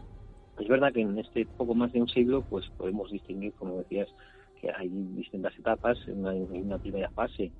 es 0.57 0.67
verdad 0.67 0.93
que 0.93 1.01
en 1.01 1.17
este 1.19 1.45
poco 1.45 1.75
más 1.75 1.91
de 1.93 2.01
un 2.01 2.07
siglo, 2.09 2.43
pues 2.43 2.65
podemos 2.77 3.11
distinguir, 3.11 3.53
como 3.55 3.77
decías, 3.79 4.09
que 4.55 4.71
hay 4.71 4.89
distintas 4.89 5.57
etapas. 5.59 5.97
Una, 6.07 6.33
una 6.33 6.79
primera 6.79 7.09
fase 7.11 7.53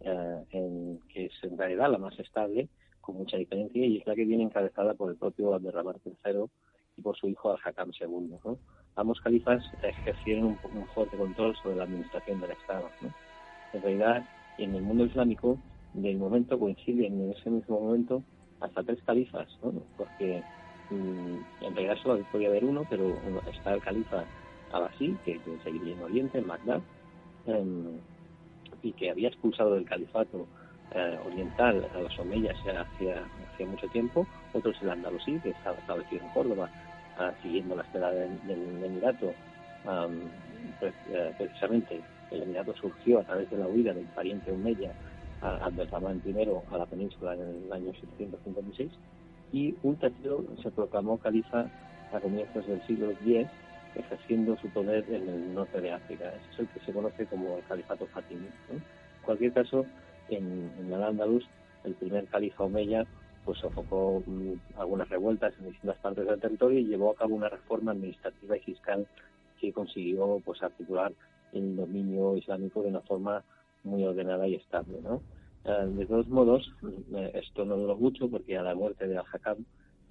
eh, 0.00 0.44
en 0.50 1.00
que 1.08 1.26
es 1.26 1.32
en 1.42 1.58
realidad 1.58 1.90
la 1.90 1.98
más 1.98 2.18
estable, 2.18 2.68
con 3.00 3.16
mucha 3.16 3.36
diferencia, 3.36 3.84
y 3.84 3.98
es 3.98 4.06
la 4.06 4.14
que 4.14 4.24
viene 4.24 4.44
encabezada 4.44 4.94
por 4.94 5.10
el 5.10 5.16
propio 5.16 5.54
Abderramán 5.54 5.96
III 6.04 6.44
y 6.96 7.02
por 7.02 7.16
su 7.16 7.28
hijo 7.28 7.50
Al-Hakam 7.50 7.90
II. 7.98 8.36
¿no? 8.44 8.58
Ambos 8.96 9.20
califas 9.20 9.62
ejercieron 9.82 10.44
un, 10.44 10.58
un 10.74 10.86
fuerte 10.88 11.16
control 11.16 11.56
sobre 11.56 11.76
la 11.76 11.84
administración 11.84 12.40
del 12.40 12.52
Estado. 12.52 12.88
¿no? 13.00 13.12
En 13.72 13.82
realidad, 13.82 14.28
en 14.58 14.74
el 14.74 14.82
mundo 14.82 15.06
islámico, 15.06 15.58
del 15.94 16.18
momento 16.18 16.58
coinciden 16.58 17.20
en 17.20 17.32
ese 17.32 17.50
mismo 17.50 17.80
momento 17.80 18.22
hasta 18.60 18.82
tres 18.82 19.02
califas, 19.04 19.48
¿no? 19.62 19.72
porque 19.96 20.42
mm, 20.90 21.64
en 21.64 21.74
realidad 21.74 21.96
solo 22.02 22.24
podía 22.30 22.48
haber 22.48 22.64
uno, 22.64 22.84
pero 22.88 23.16
está 23.50 23.74
el 23.74 23.80
califa 23.80 24.24
Abbasí, 24.72 25.16
que, 25.24 25.40
seguía 25.64 25.94
en 25.94 26.02
Oriente, 26.02 26.38
en 26.38 26.46
Bagdad, 26.46 26.80
em, 27.46 27.98
y 28.82 28.92
que 28.92 29.10
había 29.10 29.28
expulsado 29.28 29.74
del 29.74 29.84
califato 29.84 30.46
eh, 30.94 31.18
oriental 31.24 31.86
a 31.94 32.00
los 32.00 32.18
omeyas 32.18 32.56
ya 32.64 32.80
hacía, 32.80 33.22
hacía 33.52 33.66
mucho 33.66 33.86
tiempo, 33.88 34.26
otro 34.52 34.70
es 34.70 34.82
el 34.82 34.90
andalusí, 34.90 35.38
que 35.40 35.50
estaba 35.50 35.76
establecido 35.78 36.22
en 36.24 36.30
Córdoba, 36.30 36.70
ah, 37.18 37.32
siguiendo 37.42 37.76
la 37.76 37.82
estela 37.82 38.10
del, 38.10 38.46
del 38.46 38.84
Emirato. 38.84 39.32
Am, 39.86 40.30
pues, 40.78 40.92
eh, 41.10 41.32
precisamente 41.38 42.00
el 42.30 42.42
Emirato 42.42 42.74
surgió 42.76 43.20
a 43.20 43.24
través 43.24 43.50
de 43.50 43.58
la 43.58 43.66
huida 43.66 43.94
del 43.94 44.06
pariente 44.06 44.52
omeya 44.52 44.92
Abdelrahman 45.42 46.20
I 46.24 46.34
a 46.70 46.78
la 46.78 46.86
península 46.86 47.34
en 47.34 47.64
el 47.64 47.72
año 47.72 47.92
756 47.94 48.90
y 49.52 49.74
un 49.82 49.96
tercero 49.96 50.44
se 50.62 50.70
proclamó 50.70 51.18
califa 51.18 51.66
a 52.12 52.20
comienzos 52.20 52.66
del 52.66 52.82
siglo 52.86 53.10
X 53.10 53.46
ejerciendo 53.94 54.56
su 54.58 54.68
poder 54.68 55.04
en 55.08 55.28
el 55.28 55.54
norte 55.54 55.80
de 55.80 55.92
África. 55.92 56.28
Ese 56.28 56.52
es 56.52 56.58
el 56.60 56.68
que 56.68 56.80
se 56.80 56.92
conoce 56.92 57.26
como 57.26 57.56
el 57.56 57.64
califato 57.64 58.06
fatimí. 58.06 58.48
¿no? 58.68 58.76
En 58.76 58.82
cualquier 59.24 59.52
caso, 59.52 59.86
en, 60.36 60.70
en 60.78 60.92
el 60.92 61.02
Andaluz, 61.02 61.44
el 61.84 61.94
primer 61.94 62.26
califa 62.26 62.64
omeya 62.64 63.06
pues 63.44 63.58
sofocó 63.58 64.22
mm, 64.26 64.52
algunas 64.76 65.08
revueltas 65.08 65.54
en 65.58 65.70
distintas 65.70 65.98
partes 65.98 66.26
del 66.26 66.40
territorio 66.40 66.78
y 66.78 66.84
llevó 66.84 67.10
a 67.10 67.16
cabo 67.16 67.34
una 67.34 67.48
reforma 67.48 67.92
administrativa 67.92 68.56
y 68.56 68.60
fiscal 68.60 69.06
que 69.60 69.72
consiguió 69.72 70.40
pues 70.44 70.62
articular 70.62 71.12
el 71.52 71.76
dominio 71.76 72.36
islámico 72.36 72.82
de 72.82 72.88
una 72.88 73.00
forma 73.00 73.42
muy 73.84 74.04
ordenada 74.04 74.46
y 74.46 74.54
estable. 74.54 75.00
¿no? 75.02 75.22
Eh, 75.64 75.86
de 75.86 76.06
todos 76.06 76.28
modos, 76.28 76.70
eh, 77.14 77.30
esto 77.34 77.64
no 77.64 77.76
duró 77.76 77.96
mucho 77.96 78.28
porque 78.28 78.56
a 78.56 78.62
la 78.62 78.74
muerte 78.74 79.06
de 79.06 79.18
Al-Hakam 79.18 79.64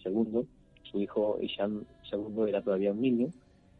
II, 0.06 0.48
su 0.84 1.02
hijo 1.02 1.38
Isham 1.42 1.86
II 2.12 2.50
era 2.50 2.62
todavía 2.62 2.92
un 2.92 3.02
niño 3.02 3.28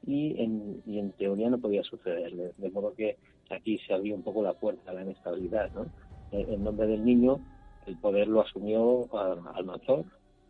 y 0.06 0.42
en, 0.42 0.82
y 0.86 1.00
en 1.00 1.12
teoría 1.12 1.50
no 1.50 1.58
podía 1.58 1.84
sucederle. 1.84 2.54
De 2.58 2.72
modo 2.72 2.94
que 2.94 3.18
aquí 3.50 3.78
se 3.80 3.94
abrió 3.94 4.16
un 4.16 4.24
poco 4.24 4.44
la 4.44 4.54
puerta 4.54 4.92
a 4.92 4.94
la 4.94 5.04
inestabilidad. 5.04 5.72
¿no? 5.74 5.86
Eh, 6.32 6.46
En 6.50 6.64
nombre 6.64 6.88
del 6.88 7.04
niño, 7.04 7.40
el 7.86 7.98
poder 7.98 8.28
lo 8.28 8.42
asumió 8.42 9.08
ah, 9.14 9.54
Al-Manzor, 9.56 10.06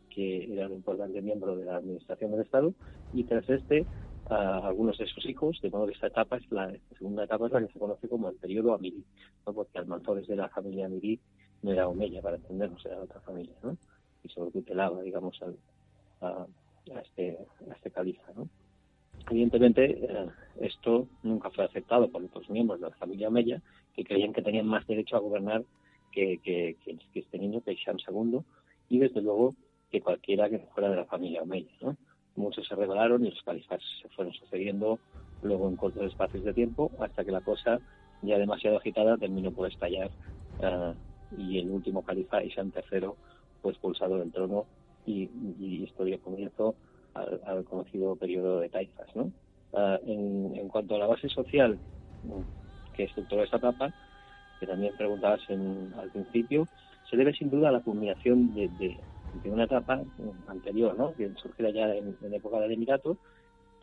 que 0.09 0.51
era 0.51 0.67
un 0.67 0.73
importante 0.73 1.21
miembro 1.21 1.55
de 1.55 1.65
la 1.65 1.77
administración 1.77 2.31
del 2.31 2.41
Estado, 2.41 2.73
y 3.13 3.23
tras 3.23 3.49
este, 3.49 3.85
a 4.29 4.67
algunos 4.67 4.97
de 4.97 5.07
sus 5.07 5.25
hijos, 5.25 5.59
de 5.61 5.69
modo 5.69 5.87
que 5.87 5.93
esta 5.93 6.07
etapa 6.07 6.37
es 6.37 6.51
la, 6.51 6.71
segunda 6.97 7.23
etapa 7.23 7.49
que 7.49 7.71
se 7.71 7.79
conoce 7.79 8.07
como 8.07 8.29
el 8.29 8.35
periodo 8.35 8.73
Amirí, 8.73 9.03
¿no? 9.45 9.53
porque 9.53 9.79
Al-Manzor 9.79 10.19
es 10.19 10.27
de 10.27 10.35
la 10.35 10.49
familia 10.49 10.85
Amirí, 10.85 11.19
no 11.61 11.71
era 11.71 11.87
Omeya, 11.87 12.21
para 12.21 12.37
entendernos, 12.37 12.85
era 12.85 13.01
otra 13.01 13.19
familia, 13.21 13.55
¿no? 13.63 13.77
y 14.23 14.29
sobre 14.29 14.51
tutelaba, 14.51 15.01
digamos, 15.01 15.41
al, 15.41 15.55
a, 16.21 16.45
a 16.95 16.99
este, 17.01 17.37
a 17.69 17.73
este 17.73 17.91
califa, 17.91 18.31
¿no? 18.35 18.49
Evidentemente, 19.29 19.85
eh, 19.85 20.27
esto 20.61 21.07
nunca 21.23 21.49
fue 21.51 21.65
aceptado 21.65 22.09
por 22.09 22.23
otros 22.23 22.49
miembros 22.49 22.79
de 22.79 22.89
la 22.89 22.95
familia 22.95 23.27
Omeya, 23.27 23.61
que 23.99 24.05
creían 24.05 24.31
que 24.31 24.41
tenían 24.41 24.65
más 24.65 24.87
derecho 24.87 25.17
a 25.17 25.19
gobernar 25.19 25.63
que, 26.13 26.39
este 27.13 27.37
niño, 27.37 27.61
que 27.61 27.73
Isham 27.73 27.97
II, 27.97 28.39
y 28.87 28.97
desde 28.97 29.21
luego 29.21 29.53
que 29.91 29.99
cualquiera 29.99 30.49
que 30.49 30.59
fuera 30.73 30.89
de 30.89 30.95
la 30.95 31.05
familia 31.05 31.41
Omeya. 31.41 31.69
¿no? 31.81 31.97
Muchos 32.37 32.65
se 32.65 32.75
rebelaron 32.75 33.25
y 33.25 33.29
los 33.29 33.43
califas 33.43 33.81
se 34.01 34.07
fueron 34.09 34.33
sucediendo 34.33 34.99
luego 35.43 35.67
en 35.67 35.75
cortos 35.75 36.03
espacios 36.03 36.45
de 36.45 36.53
tiempo, 36.53 36.91
hasta 36.99 37.25
que 37.25 37.31
la 37.31 37.41
cosa, 37.41 37.79
ya 38.21 38.37
demasiado 38.37 38.77
agitada, 38.77 39.17
terminó 39.17 39.51
por 39.51 39.69
estallar 39.69 40.09
eh, 40.61 40.93
y 41.37 41.59
el 41.59 41.69
último 41.69 42.01
califa, 42.01 42.41
Isham 42.41 42.71
III, 42.73 43.09
fue 43.61 43.71
expulsado 43.73 44.17
del 44.17 44.31
trono 44.31 44.65
y, 45.05 45.29
y 45.59 45.83
esto 45.83 46.05
dio 46.05 46.21
comienzo 46.21 46.75
al, 47.13 47.65
conocido 47.65 48.15
periodo 48.15 48.61
de 48.61 48.69
taifas. 48.69 49.13
¿no? 49.13 49.29
Ah, 49.73 49.99
en, 50.05 50.55
en 50.55 50.69
cuanto 50.69 50.95
a 50.95 50.99
la 50.99 51.07
base 51.07 51.27
social 51.27 51.77
que 52.99 53.05
estructuró 53.05 53.43
esta 53.43 53.55
etapa, 53.55 53.93
que 54.59 54.67
también 54.67 54.93
preguntabas 54.97 55.39
en, 55.47 55.93
al 55.97 56.09
principio, 56.09 56.67
se 57.09 57.15
debe 57.15 57.33
sin 57.33 57.49
duda 57.49 57.69
a 57.69 57.71
la 57.71 57.79
culminación 57.79 58.53
de, 58.53 58.67
de, 58.67 59.49
una 59.49 59.63
etapa 59.63 59.95
mm, 59.95 60.49
anterior, 60.49 60.97
¿no? 60.97 61.13
que 61.13 61.31
surgiera 61.41 61.71
ya 61.71 61.95
en, 61.95 62.17
en 62.21 62.33
época 62.33 62.59
del 62.59 62.73
Emirato, 62.73 63.15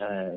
ah, 0.01 0.33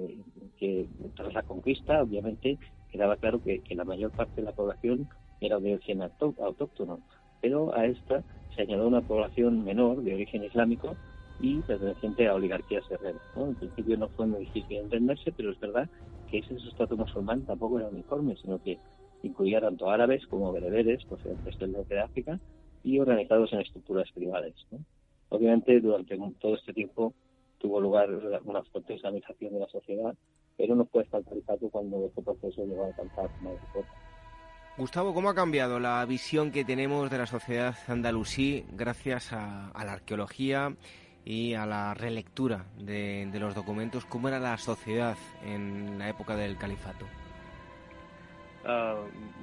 que 0.58 0.88
tras 1.14 1.34
la 1.34 1.44
conquista, 1.44 2.02
obviamente, 2.02 2.58
quedaba 2.90 3.18
claro 3.18 3.44
que, 3.44 3.60
que 3.60 3.76
la 3.76 3.84
mayor 3.84 4.12
parte 4.12 4.40
de 4.40 4.44
la 4.44 4.54
población 4.54 5.10
era 5.42 5.60
de 5.60 5.74
origen 5.74 6.02
autóctono, 6.02 7.02
pero 7.42 7.76
a 7.76 7.86
esta 7.86 8.24
se 8.56 8.62
añadió 8.62 8.88
una 8.88 9.02
población 9.02 9.66
menor 9.66 10.04
de 10.04 10.14
origen 10.14 10.46
islámico 10.46 10.96
y 11.42 11.60
perteneciente 11.60 12.30
a 12.30 12.36
oligarquías 12.36 12.88
guerreras. 12.88 13.22
¿no? 13.36 13.48
En 13.48 13.56
principio 13.56 13.98
no 13.98 14.08
fue 14.08 14.26
muy 14.26 14.40
difícil 14.46 14.78
entenderse, 14.78 15.34
pero 15.34 15.52
es 15.52 15.60
verdad 15.60 15.90
que 16.30 16.40
ese 16.40 16.58
sustrato 16.60 16.96
musulmán 16.96 17.46
tampoco 17.46 17.80
era 17.80 17.90
uniforme, 17.90 18.36
sino 18.38 18.62
que 18.62 18.78
incluía 19.24 19.62
tanto 19.62 19.90
árabes 19.90 20.26
como 20.28 20.52
bereberes 20.52 21.04
procedentes 21.06 21.58
del 21.60 21.74
norte 21.74 21.96
de 21.96 22.02
África 22.02 22.40
y 22.84 23.00
organizados 23.00 23.52
en 23.54 23.62
estructuras 23.62 24.10
privadas. 24.14 24.54
¿no? 24.72 24.80
Obviamente, 25.30 25.80
durante 25.80 26.18
todo 26.40 26.56
este 26.56 26.74
tiempo 26.74 27.14
tuvo 27.60 27.82
lugar 27.82 28.10
una 28.46 28.64
fuerte 28.64 28.96
islamización 28.96 29.54
de 29.54 29.60
la 29.60 29.68
sociedad, 29.68 30.16
pero 30.58 30.76
no 30.76 30.88
el 31.18 31.26
califato 31.26 31.70
cuando 31.70 32.06
este 32.06 32.22
proceso 32.22 32.66
llegó 32.66 32.86
a 32.86 32.88
alcanzar 32.88 33.30
fuerza. 33.74 33.92
Gustavo, 34.78 35.14
¿cómo 35.14 35.30
ha 35.30 35.36
cambiado 35.36 35.78
la 35.78 36.06
visión 36.06 36.52
que 36.52 36.64
tenemos 36.64 37.10
de 37.10 37.18
la 37.18 37.26
sociedad 37.26 37.76
andalusí 37.88 38.64
gracias 38.72 39.34
a, 39.34 39.72
a 39.72 39.84
la 39.84 39.92
arqueología 39.92 40.74
y 41.26 41.54
a 41.54 41.66
la 41.66 41.94
relectura 41.94 42.66
de, 42.78 43.28
de 43.32 43.40
los 43.40 43.56
documentos? 43.56 44.06
¿Cómo 44.06 44.28
era 44.28 44.40
la 44.40 44.58
sociedad 44.58 45.18
en 45.44 46.00
la 46.00 46.10
época 46.10 46.36
del 46.36 46.58
califato? 46.58 47.06
Ah, 48.66 48.96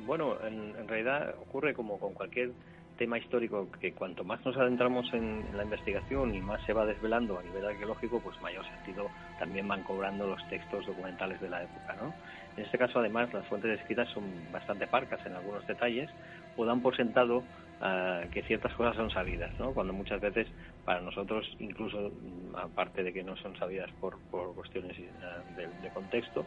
bueno, 0.05 0.37
en, 0.47 0.75
en 0.77 0.89
realidad 0.89 1.35
ocurre 1.41 1.75
como 1.75 1.99
con 1.99 2.15
cualquier 2.15 2.53
tema 2.97 3.19
histórico 3.19 3.69
que 3.81 3.93
cuanto 3.93 4.25
más 4.25 4.45
nos 4.45 4.57
adentramos 4.57 5.07
en, 5.13 5.45
en 5.51 5.57
la 5.57 5.65
investigación 5.65 6.35
y 6.35 6.41
más 6.41 6.65
se 6.65 6.73
va 6.73 6.87
desvelando 6.87 7.39
a 7.39 7.43
nivel 7.43 7.65
arqueológico, 7.65 8.21
pues 8.21 8.41
mayor 8.41 8.65
sentido 8.67 9.09
también 9.39 9.69
van 9.69 9.83
cobrando 9.83 10.27
los 10.27 10.49
textos 10.49 10.87
documentales 10.87 11.41
de 11.41 11.49
la 11.51 11.63
época, 11.63 11.95
¿no? 12.01 12.15
En 12.57 12.65
este 12.65 12.79
caso, 12.79 13.01
además, 13.01 13.33
las 13.35 13.47
fuentes 13.47 13.79
escritas 13.79 14.09
son 14.11 14.25
bastante 14.51 14.87
parcas 14.87 15.25
en 15.27 15.35
algunos 15.35 15.67
detalles 15.67 16.09
o 16.57 16.65
dan 16.65 16.81
por 16.81 16.97
sentado 16.97 17.43
ah, 17.81 18.23
que 18.33 18.43
ciertas 18.43 18.73
cosas 18.75 18.97
son 18.97 19.11
sabidas, 19.11 19.53
¿no? 19.59 19.73
Cuando 19.73 19.93
muchas 19.93 20.21
veces 20.21 20.47
para 20.87 21.01
nosotros, 21.03 21.45
incluso 21.59 21.99
mm, 22.23 22.57
aparte 22.57 23.03
de 23.03 23.13
que 23.13 23.25
no 23.25 23.37
son 23.39 23.57
sabidas 23.59 23.91
por, 24.01 24.21
por 24.31 24.55
cuestiones 24.55 24.97
ah, 25.23 25.43
de, 25.57 25.91
contexto, 25.91 26.47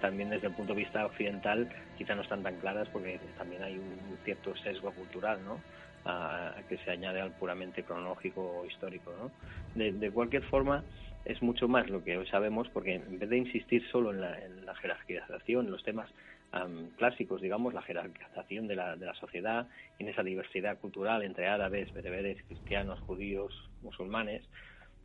también 0.00 0.28
desde 0.30 0.46
el 0.48 0.54
punto 0.54 0.74
de 0.74 0.80
vista 0.82 1.06
occidental 1.06 1.68
quizá 1.96 2.14
no 2.14 2.22
están 2.22 2.42
tan 2.44 2.58
claras 2.58 2.88
porque 2.90 3.18
también 3.36 3.62
hay 3.64 3.78
un 3.78 4.18
cierto 4.24 4.54
sesgo 4.56 4.92
cultural, 4.92 5.44
¿no? 5.44 5.62
a- 6.04 6.54
que 6.68 6.76
se 6.78 6.90
añade 6.90 7.20
al 7.20 7.32
puramente 7.32 7.82
cronológico 7.82 8.60
o 8.60 8.66
histórico. 8.66 9.12
¿no? 9.18 9.32
De, 9.74 9.92
de 9.92 10.10
cualquier 10.10 10.42
forma, 10.44 10.84
es 11.24 11.42
mucho 11.42 11.66
más 11.66 11.88
lo 11.88 12.04
que 12.04 12.16
hoy 12.18 12.26
sabemos 12.28 12.68
porque 12.70 12.94
en 12.94 13.18
vez 13.18 13.28
de 13.28 13.38
insistir 13.38 13.86
solo 13.90 14.12
en 14.12 14.20
la, 14.20 14.38
en 14.44 14.66
la 14.66 14.74
jerarquización, 14.76 15.66
en 15.66 15.72
los 15.72 15.82
temas 15.82 16.10
am, 16.52 16.90
clásicos, 16.96 17.40
digamos, 17.40 17.74
la 17.74 17.82
jerarquización 17.82 18.68
de 18.68 18.76
la, 18.76 18.96
de 18.96 19.06
la 19.06 19.14
sociedad, 19.14 19.66
en 19.98 20.08
esa 20.08 20.22
diversidad 20.22 20.78
cultural 20.78 21.22
entre 21.22 21.48
árabes, 21.48 21.92
bereberes, 21.92 22.42
cristianos, 22.44 23.00
judíos, 23.00 23.52
musulmanes, 23.82 24.42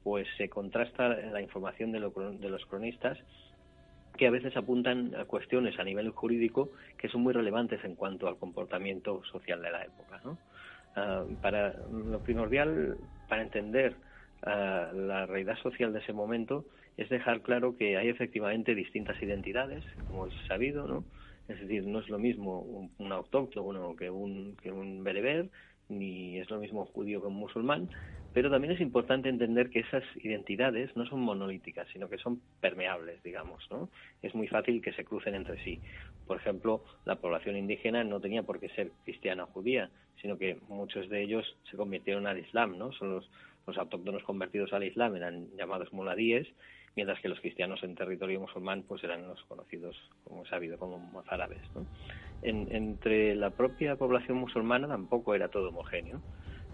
pues 0.04 0.28
se 0.38 0.50
contrasta 0.50 1.10
la 1.10 1.42
información 1.42 1.92
de, 1.92 2.00
lo 2.00 2.12
de 2.12 2.50
los 2.50 2.66
cronistas 2.66 3.18
que 4.18 4.28
a 4.28 4.32
veces 4.32 4.56
apuntan 4.56 5.16
a 5.16 5.26
cuestiones 5.26 5.80
a 5.80 5.84
nivel 5.84 6.12
jurídico 6.12 6.70
que 6.98 7.10
son 7.10 7.22
muy 7.22 7.34
relevantes 7.34 7.84
en 7.84 7.96
cuanto 7.96 8.28
al 8.28 8.38
comportamiento 8.38 9.24
social 9.32 9.62
de 9.62 9.72
la 9.72 9.84
época. 9.84 10.22
¿no? 10.24 10.38
Ah, 10.96 11.26
para 11.42 11.74
lo 11.92 12.22
primordial 12.22 12.98
para 13.28 13.42
entender 13.42 13.96
ah, 14.44 14.92
la 14.94 15.26
realidad 15.26 15.58
social 15.58 15.92
de 15.94 16.00
ese 16.00 16.14
momento 16.14 16.66
es 16.98 17.10
dejar 17.10 17.42
claro 17.42 17.76
que 17.76 17.98
hay 17.98 18.10
efectivamente 18.10 18.76
distintas 18.76 19.22
identidades, 19.22 19.84
como 20.08 20.28
es 20.28 20.34
sabido, 20.48 20.88
¿no? 20.88 21.06
Es 21.48 21.60
decir, 21.60 21.86
no 21.88 22.00
es 22.00 22.08
lo 22.08 22.20
mismo 22.20 22.60
un, 22.60 22.92
un 23.00 23.12
autóctono 23.12 23.96
que 23.96 24.10
un, 24.10 24.56
que 24.62 24.72
un 24.72 25.04
bereber, 25.04 25.50
ni 25.90 26.38
es 26.38 26.50
lo 26.50 26.60
mismo 26.60 26.82
un 26.82 26.86
judío 26.86 27.20
que 27.20 27.28
un 27.28 27.36
musulmán, 27.36 27.90
pero 28.34 28.50
también 28.50 28.74
es 28.74 28.82
importante 28.82 29.30
entender 29.30 29.70
que 29.70 29.80
esas 29.82 30.04
identidades 30.18 30.96
no 30.98 31.06
son 31.06 31.22
monolíticas, 31.22 31.88
sino 31.94 32.10
que 32.10 32.18
son 32.18 32.42
permeables, 32.60 33.22
digamos, 33.24 33.64
¿no? 33.70 33.90
Es 34.22 34.34
muy 34.34 34.48
fácil 34.48 34.82
que 34.82 34.94
se 34.94 35.06
crucen 35.06 35.36
entre 35.36 35.58
sí. 35.64 35.82
Por 36.26 36.38
ejemplo, 36.38 36.84
la 37.06 37.18
población 37.18 37.58
indígena 37.58 38.04
no 38.04 38.20
tenía 38.20 38.44
por 38.44 38.60
qué 38.60 38.70
ser 38.70 38.92
cristiana 39.04 39.44
o 39.44 39.48
judía, 39.48 39.90
sino 40.22 40.38
que 40.38 40.58
muchos 40.68 41.10
de 41.10 41.22
ellos 41.22 41.46
se 41.70 41.78
convirtieron 41.78 42.28
al 42.28 42.40
Islam, 42.40 42.78
¿no? 42.78 42.92
Son 42.94 43.12
los, 43.16 43.30
autóctonos 43.78 44.24
convertidos 44.24 44.74
al 44.74 44.84
Islam, 44.84 45.16
eran 45.16 45.48
llamados 45.56 45.94
muladíes, 45.94 46.48
mientras 46.96 47.20
que 47.22 47.30
los 47.30 47.40
cristianos 47.40 47.84
en 47.84 47.96
territorio 47.96 48.40
musulmán 48.40 48.84
pues 48.84 49.04
eran 49.04 49.28
los 49.28 49.42
conocidos, 49.46 49.96
como 50.24 50.46
sabido, 50.46 50.78
como 50.78 50.98
mozárabes. 50.98 51.62
En- 52.42 52.68
entre 52.76 53.36
la 53.36 53.52
propia 53.52 53.96
población 53.96 54.38
musulmana 54.38 54.88
tampoco 54.88 55.34
era 55.36 55.50
todo 55.50 55.70
homogéneo. 55.70 56.22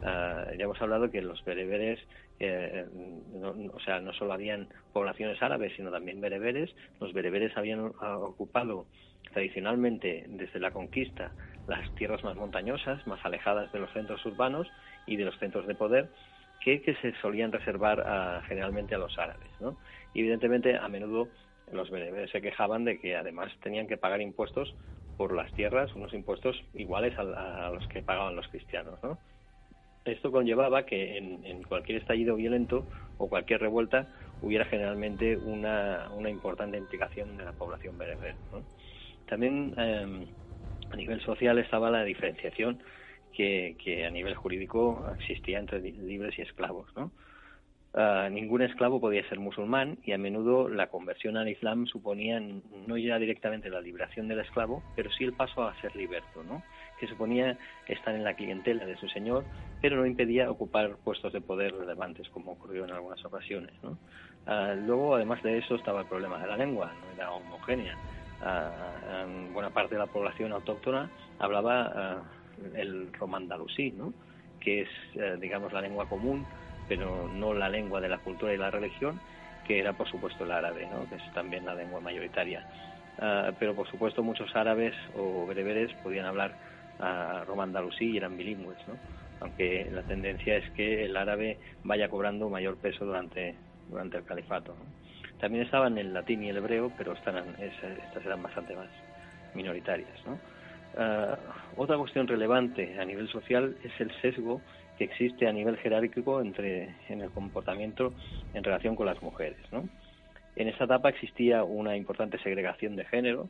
Ah, 0.02 0.46
ya 0.58 0.64
hemos 0.66 0.82
hablado 0.82 1.12
que 1.12 1.22
los 1.22 1.44
bereberes, 1.44 2.00
eh, 2.40 2.86
no- 2.94 3.56
o 3.74 3.80
sea, 3.82 4.00
no 4.00 4.14
solo 4.14 4.34
habían 4.34 4.70
poblaciones 4.94 5.42
árabes, 5.42 5.74
sino 5.76 5.92
también 5.92 6.22
bereberes. 6.22 6.74
Los 7.00 7.14
bereberes 7.14 7.56
habían 7.58 7.92
ah, 8.02 8.18
ocupado 8.18 8.88
tradicionalmente 9.32 10.26
desde 10.28 10.60
la 10.60 10.72
conquista 10.72 11.34
las 11.68 11.94
tierras 11.96 12.24
más 12.24 12.36
montañosas, 12.36 13.06
más 13.06 13.24
alejadas 13.26 13.72
de 13.72 13.80
los 13.80 13.92
centros 13.94 14.26
urbanos 14.26 14.72
y 15.06 15.18
de 15.18 15.26
los 15.26 15.38
centros 15.38 15.68
de 15.68 15.76
poder, 15.76 16.10
que, 16.60 16.82
se 17.02 17.14
solían 17.22 17.52
reservar 17.52 18.02
a- 18.06 18.42
generalmente 18.48 18.96
a 18.96 18.98
los 18.98 19.18
árabes. 19.20 19.52
¿no? 19.60 19.78
Y 20.14 20.22
evidentemente, 20.22 20.76
a 20.78 20.88
menudo 20.88 21.32
los 21.72 21.90
bereberes 21.92 22.32
se 22.32 22.42
quejaban 22.42 22.86
de 22.86 23.00
que 23.00 23.16
además 23.16 23.52
tenían 23.62 23.88
que 23.88 23.98
pagar 23.98 24.22
impuestos 24.22 24.76
por 25.16 25.34
las 25.36 25.54
tierras, 25.54 25.94
unos 25.96 26.14
impuestos 26.14 26.56
iguales 26.74 27.18
a, 27.20 27.68
a 27.68 27.72
los 27.72 27.86
que 27.88 28.02
pagaban 28.02 28.36
los 28.36 28.48
cristianos. 28.48 29.00
¿no? 29.04 29.20
Esto 30.06 30.32
conllevaba 30.32 30.86
que 30.86 31.18
en, 31.18 31.64
cualquier 31.64 32.00
estallido 32.00 32.36
violento 32.36 32.88
o 33.18 33.28
cualquier 33.30 33.62
revuelta 33.62 34.08
hubiera 34.42 34.66
generalmente 34.66 35.38
una, 35.38 36.10
importante 36.30 36.78
implicación 36.78 37.38
de 37.38 37.46
la 37.46 37.54
población 37.54 37.98
bereber. 37.98 38.38
También 39.26 39.74
eh, 39.78 40.28
a 40.90 40.96
nivel 40.96 41.22
social 41.22 41.60
estaba 41.60 41.92
la 41.92 42.04
diferenciación 42.04 42.82
que, 43.32 44.06
a 44.06 44.10
nivel 44.10 44.36
jurídico 44.36 45.06
existía 45.20 45.60
entre 45.60 45.80
li- 45.82 45.92
libres 45.92 46.38
y 46.40 46.42
esclavos. 46.42 46.88
¿no? 46.96 47.12
Ah, 47.94 48.30
ningún 48.32 48.62
esclavo 48.62 49.02
podía 49.02 49.28
ser 49.30 49.40
musulmán 49.40 49.98
y 50.04 50.12
a 50.12 50.18
menudo 50.18 50.70
la 50.70 50.88
conversión 50.88 51.38
al 51.38 51.50
Islam 51.50 51.88
suponía 51.88 52.40
no 52.40 52.98
ya 52.98 53.18
directamente 53.18 53.70
la 53.70 53.82
liberación 53.82 54.28
del 54.28 54.40
esclavo, 54.40 54.84
pero 54.96 55.12
sí 55.12 55.24
el 55.24 55.34
paso 55.34 55.64
a 55.64 55.76
ser 55.82 55.96
liberto, 55.96 56.44
¿no? 56.44 56.64
Que 57.00 57.08
suponía 57.08 57.58
estar 57.88 58.14
en 58.14 58.24
la 58.24 58.34
clientela 58.34 58.86
de 58.86 58.98
su 58.98 59.08
señor, 59.10 59.46
pero 59.82 59.98
no 59.98 60.06
impedía 60.06 60.52
ocupar 60.52 60.98
puestos 60.98 61.34
de 61.34 61.42
poder 61.42 61.74
relevantes, 61.74 62.28
como 62.30 62.52
ocurrió 62.52 62.86
en 62.86 62.92
algunas 62.92 63.24
ocasiones. 63.26 63.72
¿no? 63.82 63.98
Ah, 64.46 64.74
luego, 64.76 65.16
además 65.16 65.42
de 65.44 65.58
eso, 65.58 65.76
estaba 65.76 66.02
el 66.02 66.08
problema 66.08 66.38
de 66.40 66.48
la 66.48 66.58
lengua, 66.58 66.92
no 66.94 67.14
era 67.14 67.32
homogénea. 67.32 67.96
Ah, 68.42 69.26
buena 69.52 69.70
parte 69.70 69.96
de 69.96 70.00
la 70.00 70.08
población 70.08 70.52
autóctona 70.52 71.10
hablaba 71.40 71.92
ah, 71.96 72.24
el 72.76 73.12
romandalusí, 73.14 73.92
¿no? 73.92 74.14
que 74.60 74.82
es, 74.82 74.90
eh, 75.16 75.38
digamos, 75.40 75.72
la 75.72 75.82
lengua 75.82 76.08
común, 76.08 76.46
pero 76.88 77.30
no 77.34 77.54
la 77.54 77.70
lengua 77.70 78.02
de 78.02 78.10
la 78.10 78.18
cultura 78.18 78.54
y 78.54 78.58
la 78.58 78.72
religión, 78.72 79.20
que 79.66 79.80
era, 79.80 79.94
por 79.94 80.10
supuesto, 80.10 80.44
el 80.44 80.52
árabe, 80.52 80.88
¿no? 80.92 81.08
que 81.08 81.16
es 81.16 81.34
también 81.34 81.66
la 81.66 81.76
lengua 81.76 82.02
mayoritaria. 82.02 82.66
Ah, 83.20 83.52
pero, 83.58 83.76
por 83.76 83.90
supuesto, 83.90 84.24
muchos 84.24 84.54
árabes 84.56 84.96
o 85.16 85.46
bereberes 85.46 85.94
podían 86.04 86.26
hablar 86.26 86.56
ah, 87.00 87.44
romandalusí 87.48 88.12
y 88.12 88.18
eran 88.18 88.38
bilingües, 88.38 88.78
¿no? 88.88 88.96
aunque 89.42 89.90
la 89.92 90.04
tendencia 90.04 90.58
es 90.58 90.70
que 90.72 91.06
el 91.06 91.16
árabe 91.16 91.58
vaya 91.84 92.10
cobrando 92.10 92.50
mayor 92.50 92.78
peso 92.78 93.06
durante, 93.06 93.56
durante 93.90 94.18
el 94.18 94.24
califato. 94.24 94.76
¿no? 94.76 95.40
También 95.40 95.64
estaban 95.64 95.98
el 95.98 96.14
latín 96.14 96.44
y 96.44 96.50
el 96.50 96.58
hebreo, 96.58 96.92
pero 96.98 97.14
estas 97.14 97.36
eran, 98.26 98.44
bastante 98.44 98.76
más 98.76 98.90
minoritarias. 99.54 100.26
¿no? 100.26 100.38
Ah, 100.98 101.38
otra 101.78 101.98
cuestión 101.98 102.28
relevante 102.28 103.00
a 103.00 103.06
nivel 103.06 103.30
social 103.30 103.78
es 103.84 103.92
el 104.00 104.12
sesgo 104.22 104.62
que 104.98 105.06
existe 105.06 105.48
a 105.48 105.54
nivel 105.54 105.78
jerárquico 105.78 106.42
entre 106.42 106.96
en 107.08 107.22
el 107.22 107.30
comportamiento 107.32 108.14
en 108.54 108.64
relación 108.64 108.96
con 108.96 109.06
las 109.06 109.22
mujeres. 109.22 109.60
¿no? 109.72 109.88
En 110.58 110.68
esta 110.68 110.84
etapa 110.84 111.10
existía 111.10 111.64
una 111.64 111.96
importante 111.96 112.38
segregación 112.40 112.98
de 112.98 113.06
género 113.06 113.48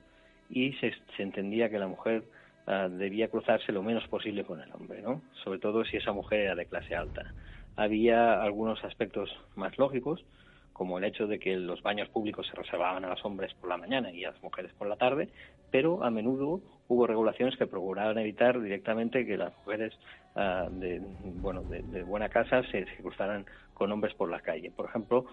y 0.51 0.73
se 0.73 0.93
entendía 1.17 1.69
que 1.69 1.79
la 1.79 1.87
mujer 1.87 2.23
ah, 2.69 2.87
debía 2.89 3.27
cruzarse 3.27 3.71
lo 3.71 3.83
menos 3.83 4.07
posible 4.07 4.45
con 4.45 4.61
el 4.61 4.71
hombre, 4.71 5.01
¿no? 5.01 5.21
sobre 5.43 5.59
todo 5.59 5.83
si 5.83 5.97
esa 5.97 6.13
mujer 6.13 6.41
era 6.41 6.55
de 6.55 6.65
clase 6.65 6.95
alta. 6.95 7.33
Había 7.75 8.41
algunos 8.41 8.83
aspectos 8.83 9.29
más 9.55 9.77
lógicos, 9.77 10.23
como 10.71 10.97
el 10.97 11.03
hecho 11.03 11.27
de 11.27 11.39
que 11.39 11.57
los 11.57 11.81
baños 11.81 12.07
públicos 12.07 12.47
se 12.47 12.55
reservaban 12.55 13.03
a 13.03 13.09
los 13.09 13.25
hombres 13.25 13.53
por 13.55 13.69
la 13.69 13.75
mañana 13.75 14.11
y 14.11 14.23
a 14.23 14.31
las 14.31 14.41
mujeres 14.41 14.71
por 14.77 14.87
la 14.87 14.95
tarde, 14.95 15.27
pero 15.71 16.03
a 16.03 16.09
menudo 16.09 16.61
hubo 16.87 17.05
regulaciones 17.05 17.57
que 17.57 17.67
procuraban 17.67 18.17
evitar 18.17 18.61
directamente 18.61 19.25
que 19.25 19.37
las 19.37 19.53
mujeres 19.57 19.93
ah, 20.35 20.69
de, 20.71 21.01
bueno, 21.41 21.63
de 21.63 22.03
buena 22.03 22.29
casa 22.29 22.63
se, 22.71 22.85
se 22.85 23.01
cruzaran 23.01 23.45
con 23.73 23.91
hombres 23.91 24.13
por 24.13 24.29
la 24.29 24.39
calle. 24.39 24.71
Por 24.71 24.85
ejemplo, 24.85 25.25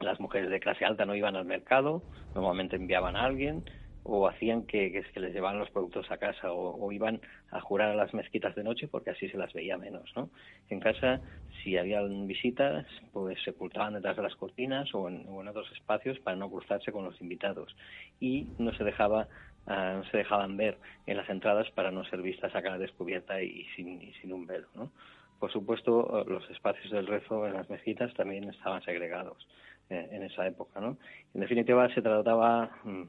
las 0.00 0.20
mujeres 0.20 0.50
de 0.50 0.60
clase 0.60 0.84
alta 0.84 1.04
no 1.04 1.14
iban 1.14 1.36
al 1.36 1.44
mercado, 1.44 2.02
normalmente 2.34 2.76
enviaban 2.76 3.16
a 3.16 3.24
alguien 3.24 3.64
o 4.10 4.26
hacían 4.26 4.62
que, 4.62 4.90
que, 4.90 5.02
que 5.02 5.20
les 5.20 5.34
llevaban 5.34 5.58
los 5.58 5.70
productos 5.70 6.10
a 6.10 6.16
casa 6.16 6.50
o, 6.50 6.82
o 6.82 6.92
iban 6.92 7.20
a 7.50 7.60
jurar 7.60 7.90
a 7.90 7.94
las 7.94 8.14
mezquitas 8.14 8.54
de 8.54 8.64
noche 8.64 8.88
porque 8.88 9.10
así 9.10 9.28
se 9.28 9.36
las 9.36 9.52
veía 9.52 9.76
menos. 9.76 10.10
¿no? 10.16 10.30
En 10.70 10.80
casa, 10.80 11.20
si 11.62 11.76
habían 11.76 12.26
visitas, 12.26 12.86
pues 13.12 13.38
se 13.44 13.50
ocultaban 13.50 13.94
detrás 13.94 14.16
de 14.16 14.22
las 14.22 14.34
cortinas 14.34 14.94
o 14.94 15.08
en, 15.08 15.26
o 15.28 15.42
en 15.42 15.48
otros 15.48 15.70
espacios 15.72 16.18
para 16.20 16.38
no 16.38 16.50
cruzarse 16.50 16.90
con 16.90 17.04
los 17.04 17.20
invitados 17.20 17.76
y 18.18 18.46
no 18.58 18.72
se 18.72 18.84
dejaba 18.84 19.28
ah, 19.66 19.96
no 19.98 20.04
se 20.10 20.16
dejaban 20.16 20.56
ver 20.56 20.78
en 21.06 21.18
las 21.18 21.28
entradas 21.28 21.70
para 21.72 21.90
no 21.90 22.02
ser 22.06 22.22
vistas 22.22 22.54
a 22.54 22.62
cara 22.62 22.78
descubierta 22.78 23.42
y 23.42 23.66
sin, 23.76 24.00
y 24.00 24.14
sin 24.14 24.32
un 24.32 24.46
velo. 24.46 24.68
¿no? 24.74 24.90
Por 25.38 25.52
supuesto, 25.52 26.24
los 26.26 26.48
espacios 26.50 26.90
del 26.90 27.06
rezo 27.06 27.46
en 27.46 27.52
las 27.52 27.68
mezquitas 27.68 28.14
también 28.14 28.48
estaban 28.48 28.82
segregados 28.82 29.46
eh, 29.90 30.08
en 30.12 30.22
esa 30.22 30.46
época. 30.46 30.80
¿no? 30.80 30.96
En 31.34 31.42
definitiva, 31.42 31.92
se 31.94 32.00
trataba 32.00 32.70
mm, 32.84 33.02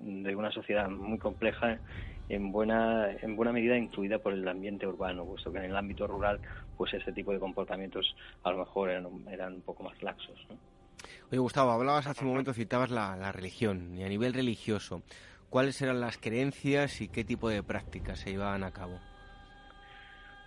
de 0.00 0.34
una 0.36 0.50
sociedad 0.50 0.88
muy 0.88 1.18
compleja 1.18 1.78
en 2.28 2.52
buena 2.52 3.10
en 3.10 3.34
buena 3.36 3.52
medida 3.52 3.76
incluida 3.76 4.18
por 4.18 4.32
el 4.32 4.46
ambiente 4.46 4.86
urbano 4.86 5.24
puesto 5.24 5.50
que 5.52 5.58
en 5.58 5.64
el 5.64 5.76
ámbito 5.76 6.06
rural 6.06 6.40
pues 6.76 6.94
ese 6.94 7.12
tipo 7.12 7.32
de 7.32 7.40
comportamientos 7.40 8.14
a 8.44 8.52
lo 8.52 8.58
mejor 8.58 8.90
eran, 8.90 9.06
eran 9.30 9.54
un 9.54 9.62
poco 9.62 9.82
más 9.82 10.00
laxos 10.02 10.38
¿no? 10.48 10.56
Oye, 11.30 11.38
Gustavo, 11.38 11.70
hablabas 11.70 12.06
hace 12.06 12.24
un 12.24 12.30
momento, 12.30 12.52
citabas 12.52 12.90
la, 12.90 13.16
la 13.16 13.32
religión, 13.32 13.96
y 13.96 14.04
a 14.04 14.08
nivel 14.08 14.34
religioso, 14.34 15.02
¿cuáles 15.48 15.80
eran 15.80 16.00
las 16.00 16.18
creencias 16.18 17.00
y 17.00 17.08
qué 17.08 17.24
tipo 17.24 17.48
de 17.48 17.62
prácticas 17.62 18.18
se 18.18 18.30
llevaban 18.30 18.64
a 18.64 18.70
cabo? 18.72 18.98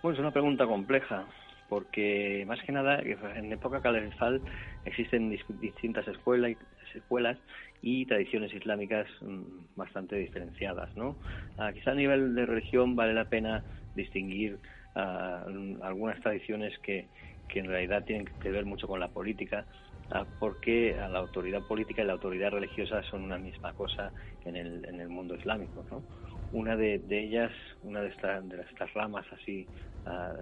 Bueno, 0.02 0.14
es 0.14 0.20
una 0.20 0.30
pregunta 0.30 0.66
compleja, 0.66 1.26
porque 1.68 2.44
más 2.46 2.60
que 2.62 2.72
nada 2.72 3.00
en 3.00 3.52
época 3.52 3.80
califal 3.80 4.40
existen 4.84 5.32
dis- 5.32 5.58
distintas 5.60 6.06
escuelas, 6.06 6.56
escuelas 6.94 7.38
y 7.86 8.06
tradiciones 8.06 8.52
islámicas 8.54 9.06
mm, 9.20 9.42
bastante 9.76 10.16
diferenciadas, 10.16 10.90
¿no? 10.96 11.18
Ah, 11.58 11.70
quizá 11.74 11.90
a 11.90 11.94
nivel 11.94 12.34
de 12.34 12.46
religión 12.46 12.96
vale 12.96 13.12
la 13.12 13.26
pena 13.26 13.62
distinguir 13.92 14.58
ah, 14.94 15.44
algunas 15.82 16.18
tradiciones 16.22 16.78
que, 16.78 17.10
que 17.46 17.60
en 17.60 17.66
realidad 17.66 18.04
tienen 18.06 18.26
que 18.40 18.50
ver 18.50 18.64
mucho 18.64 18.88
con 18.88 19.00
la 19.00 19.08
política, 19.12 19.66
ah, 20.10 20.26
porque 20.38 20.96
la 20.96 21.18
autoridad 21.18 21.62
política 21.62 22.00
y 22.02 22.06
la 22.06 22.14
autoridad 22.14 22.52
religiosa 22.52 23.02
son 23.02 23.22
una 23.22 23.36
misma 23.38 23.74
cosa 23.74 24.14
en 24.46 24.56
el, 24.56 24.86
en 24.86 25.00
el 25.00 25.10
mundo 25.10 25.34
islámico, 25.34 25.84
¿no? 25.90 26.06
Una 26.52 26.76
de, 26.76 27.00
de 27.00 27.20
ellas, 27.20 27.52
una 27.82 28.00
de, 28.00 28.08
esta- 28.08 28.40
de 28.40 28.62
estas 28.62 28.90
ramas 28.94 29.26
así 29.32 29.68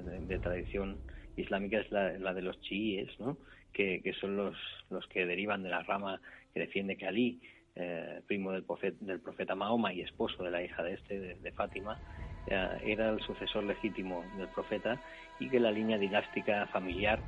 de, 0.05 0.20
de 0.20 0.38
tradición 0.38 1.01
islámica 1.36 1.78
es 1.80 1.90
la, 1.90 2.12
la 2.18 2.34
de 2.34 2.43
los 2.43 2.61
chiíes, 2.61 3.11
¿no? 3.18 3.38
que, 3.72 4.03
que 4.03 4.12
son 4.14 4.36
los, 4.36 4.57
los 4.90 5.07
que 5.09 5.24
derivan 5.24 5.62
de 5.62 5.70
la 5.70 5.82
rama 5.82 6.20
que 6.53 6.61
defiende 6.61 6.96
que 6.96 7.07
Ali, 7.07 7.40
eh, 7.74 8.20
primo 8.26 8.53
del 8.53 8.64
profeta, 8.64 8.96
del 9.00 9.20
profeta 9.20 9.55
Mahoma 9.55 9.92
y 9.92 10.03
esposo 10.03 10.42
de 10.42 10.50
la 10.50 10.62
hija 10.62 10.82
de 10.82 10.94
este, 10.94 11.18
de, 11.36 11.53
Fátima, 11.53 11.98
eh, 12.46 12.68
era 12.84 13.11
el 13.11 13.20
sucesor 13.20 13.64
legítimo 13.64 14.24
del 14.36 14.48
profeta 14.48 15.00
y 15.38 15.48
que 15.48 15.59
la 15.59 15.70
línea 15.70 15.98
dinástica 15.98 16.66
familiar 16.66 17.20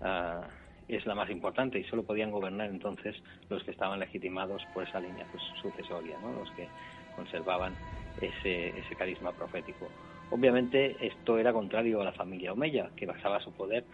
ah, 0.00 0.42
es 0.88 1.06
la 1.06 1.14
más 1.14 1.30
importante 1.30 1.78
y 1.78 1.84
solo 1.84 2.02
podían 2.02 2.30
gobernar 2.30 2.68
entonces 2.68 3.14
los 3.48 3.62
que 3.62 3.70
estaban 3.70 4.00
legitimados 4.00 4.62
por 4.74 4.82
esa 4.82 5.00
línea 5.00 5.26
pues, 5.30 5.42
sucesoria, 5.60 6.18
¿no? 6.20 6.32
los 6.32 6.50
que 6.52 6.66
conservaban 7.14 7.74
ese, 8.20 8.68
ese 8.68 8.94
carisma 8.96 9.32
profético. 9.32 9.88
Obviamente 10.30 10.96
esto 11.00 11.38
era 11.38 11.52
contrario 11.52 12.00
a 12.00 12.04
la 12.04 12.12
familia 12.12 12.52
Omeya, 12.52 12.90
que 12.96 13.06
basaba 13.06 13.40
su 13.40 13.52
poder 13.52 13.84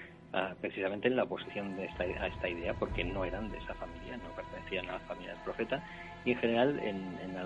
precisamente 0.61 1.09
en 1.09 1.17
la 1.17 1.25
oposición 1.25 1.77
a 1.79 2.27
esta 2.27 2.49
idea, 2.49 2.75
porque 2.75 3.05
no 3.05 3.25
eran 3.25 3.51
de 3.51 3.59
esa 3.59 3.75
familia, 3.75 4.17
no 4.19 4.33
pertenecían 4.33 4.89
a 4.91 4.95
la 4.95 5.01
familia 5.01 5.33
del 5.33 5.43
profeta, 5.43 5.83
y 6.25 6.33
en 6.33 6.39
general 6.39 6.79
en, 6.81 7.19
en 7.19 7.37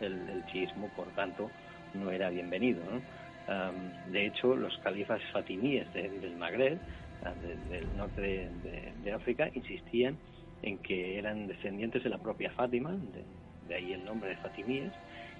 el, 0.00 0.44
chiismo, 0.46 0.90
por 0.90 1.12
tanto, 1.12 1.52
no 1.94 2.10
era 2.10 2.30
bienvenido. 2.30 2.84
¿no? 2.84 3.02
Am, 3.46 3.92
de 4.04 4.26
hecho, 4.26 4.54
los 4.56 4.76
califas 4.78 5.22
fatimíes 5.32 5.90
de- 5.92 6.10
del 6.20 6.36
Magreb, 6.36 6.80
ah, 7.22 7.34
de- 7.34 7.56
del 7.56 7.96
norte 7.96 8.20
de, 8.20 9.12
África, 9.12 9.50
insistían 9.54 10.18
en 10.62 10.78
que 10.78 11.18
eran 11.18 11.46
descendientes 11.46 12.04
de 12.04 12.10
la 12.10 12.18
propia 12.18 12.50
Fátima, 12.52 12.92
de, 12.92 13.74
ahí 13.74 13.92
el 13.94 14.04
nombre 14.04 14.30
de 14.30 14.36
fatimíes, 14.36 14.92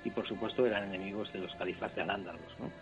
y 0.04 0.10
por 0.10 0.26
supuesto 0.26 0.66
eran 0.66 0.84
enemigos 0.84 1.30
de 1.32 1.38
los 1.38 1.54
califas 1.54 1.94
de 1.94 2.02
Al-Ándalus. 2.02 2.58
¿no? 2.58 2.72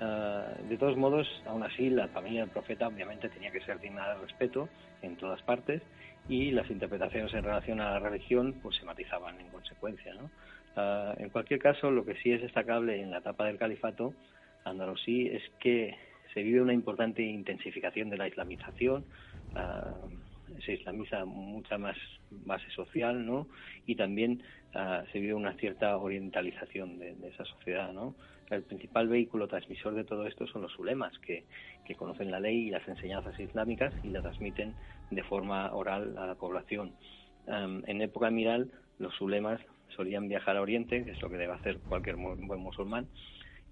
Ah, 0.00 0.54
de 0.68 0.76
todos 0.76 0.96
modos, 0.96 1.26
aún 1.46 1.64
así, 1.64 1.90
la 1.90 2.06
familia 2.08 2.42
del 2.42 2.50
profeta 2.50 2.86
obviamente 2.86 3.28
tenía 3.28 3.50
que 3.50 3.60
ser 3.60 3.80
digna 3.80 4.08
de 4.08 4.20
respeto 4.20 4.68
en 5.02 5.16
todas 5.16 5.42
partes 5.42 5.82
y 6.28 6.52
las 6.52 6.70
interpretaciones 6.70 7.32
en 7.34 7.42
relación 7.42 7.80
a 7.80 7.90
la 7.92 7.98
religión 7.98 8.54
pues 8.62 8.76
se 8.76 8.84
matizaban 8.84 9.40
en 9.40 9.48
consecuencia. 9.48 10.14
Ah, 10.76 11.14
en 11.18 11.30
cualquier 11.30 11.58
caso, 11.58 11.90
lo 11.90 12.04
que 12.04 12.14
sí 12.16 12.30
es 12.30 12.42
destacable 12.42 13.00
en 13.00 13.10
la 13.10 13.18
etapa 13.18 13.46
del 13.46 13.58
califato 13.58 14.14
andalusí 14.64 15.26
es 15.26 15.42
que 15.58 15.96
se 16.32 16.42
vive 16.42 16.60
una 16.62 16.74
importante 16.74 17.22
intensificación 17.22 18.08
de 18.10 18.18
la 18.18 18.28
islamización, 18.28 19.04
ah, 19.56 19.96
se 20.64 20.74
islamiza 20.74 21.24
mucha 21.24 21.76
más 21.76 21.96
base 22.30 22.70
social, 22.70 23.26
¿no? 23.26 23.48
Y 23.84 23.96
también 23.96 24.42
se 25.12 25.18
vive 25.18 25.34
una 25.34 25.54
cierta 25.54 25.96
orientalización 25.96 26.98
de, 26.98 27.14
de 27.16 27.28
esa 27.28 27.44
sociedad, 27.44 27.92
¿no? 27.92 28.14
El 28.50 28.62
principal 28.62 29.08
vehículo 29.08 29.46
transmisor 29.46 29.94
de 29.94 30.04
todo 30.04 30.26
esto 30.26 30.46
son 30.46 30.62
los 30.62 30.78
ulemas, 30.78 31.18
que, 31.18 31.44
conocen 31.96 32.30
la 32.30 32.40
ley 32.40 32.68
y 32.68 32.70
las 32.70 32.86
enseñanzas 32.86 33.38
islámicas 33.40 33.94
y 34.02 34.08
la 34.08 34.20
transmiten 34.20 34.74
de 35.10 35.22
forma 35.22 35.72
oral 35.72 36.16
a 36.18 36.26
la 36.26 36.34
población. 36.34 36.92
Am, 37.46 37.82
en 37.86 38.02
época 38.02 38.28
emiral, 38.28 38.70
los 38.98 39.18
ulemas 39.20 39.60
solían 39.96 40.28
viajar 40.28 40.56
a 40.56 40.60
Oriente, 40.60 41.04
que 41.04 41.12
es 41.12 41.22
lo 41.22 41.30
que 41.30 41.38
debe 41.38 41.54
hacer 41.54 41.78
cualquier 41.88 42.16
buen 42.16 42.60
musulmán, 42.60 43.08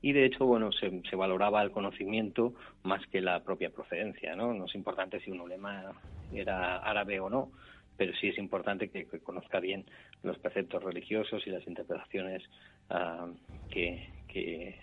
y 0.03 0.13
de 0.13 0.25
hecho, 0.25 0.45
bueno, 0.47 0.71
se, 0.73 1.17
valoraba 1.17 1.63
el 1.63 1.71
conocimiento 1.71 2.55
más 2.83 3.05
que 3.09 3.21
la 3.21 3.43
propia 3.43 3.71
procedencia, 3.71 4.37
¿no? 4.37 4.55
No 4.55 4.67
es 4.67 4.75
importante 4.75 5.21
si 5.21 5.31
un 5.31 5.41
ulema 5.41 5.93
era 6.33 6.77
árabe 6.79 7.19
o 7.21 7.31
no, 7.31 7.51
pero 7.97 8.15
sí 8.15 8.29
es 8.29 8.39
importante 8.39 8.89
que, 8.89 9.07
que 9.07 9.21
conozca 9.21 9.59
bien 9.59 9.85
los 10.23 10.39
preceptos 10.39 10.83
religiosos 10.83 11.47
y 11.47 11.51
las 11.51 11.67
interpretaciones 11.67 12.43
ah, 12.91 13.27
que, 13.71 14.16
que 14.37 14.77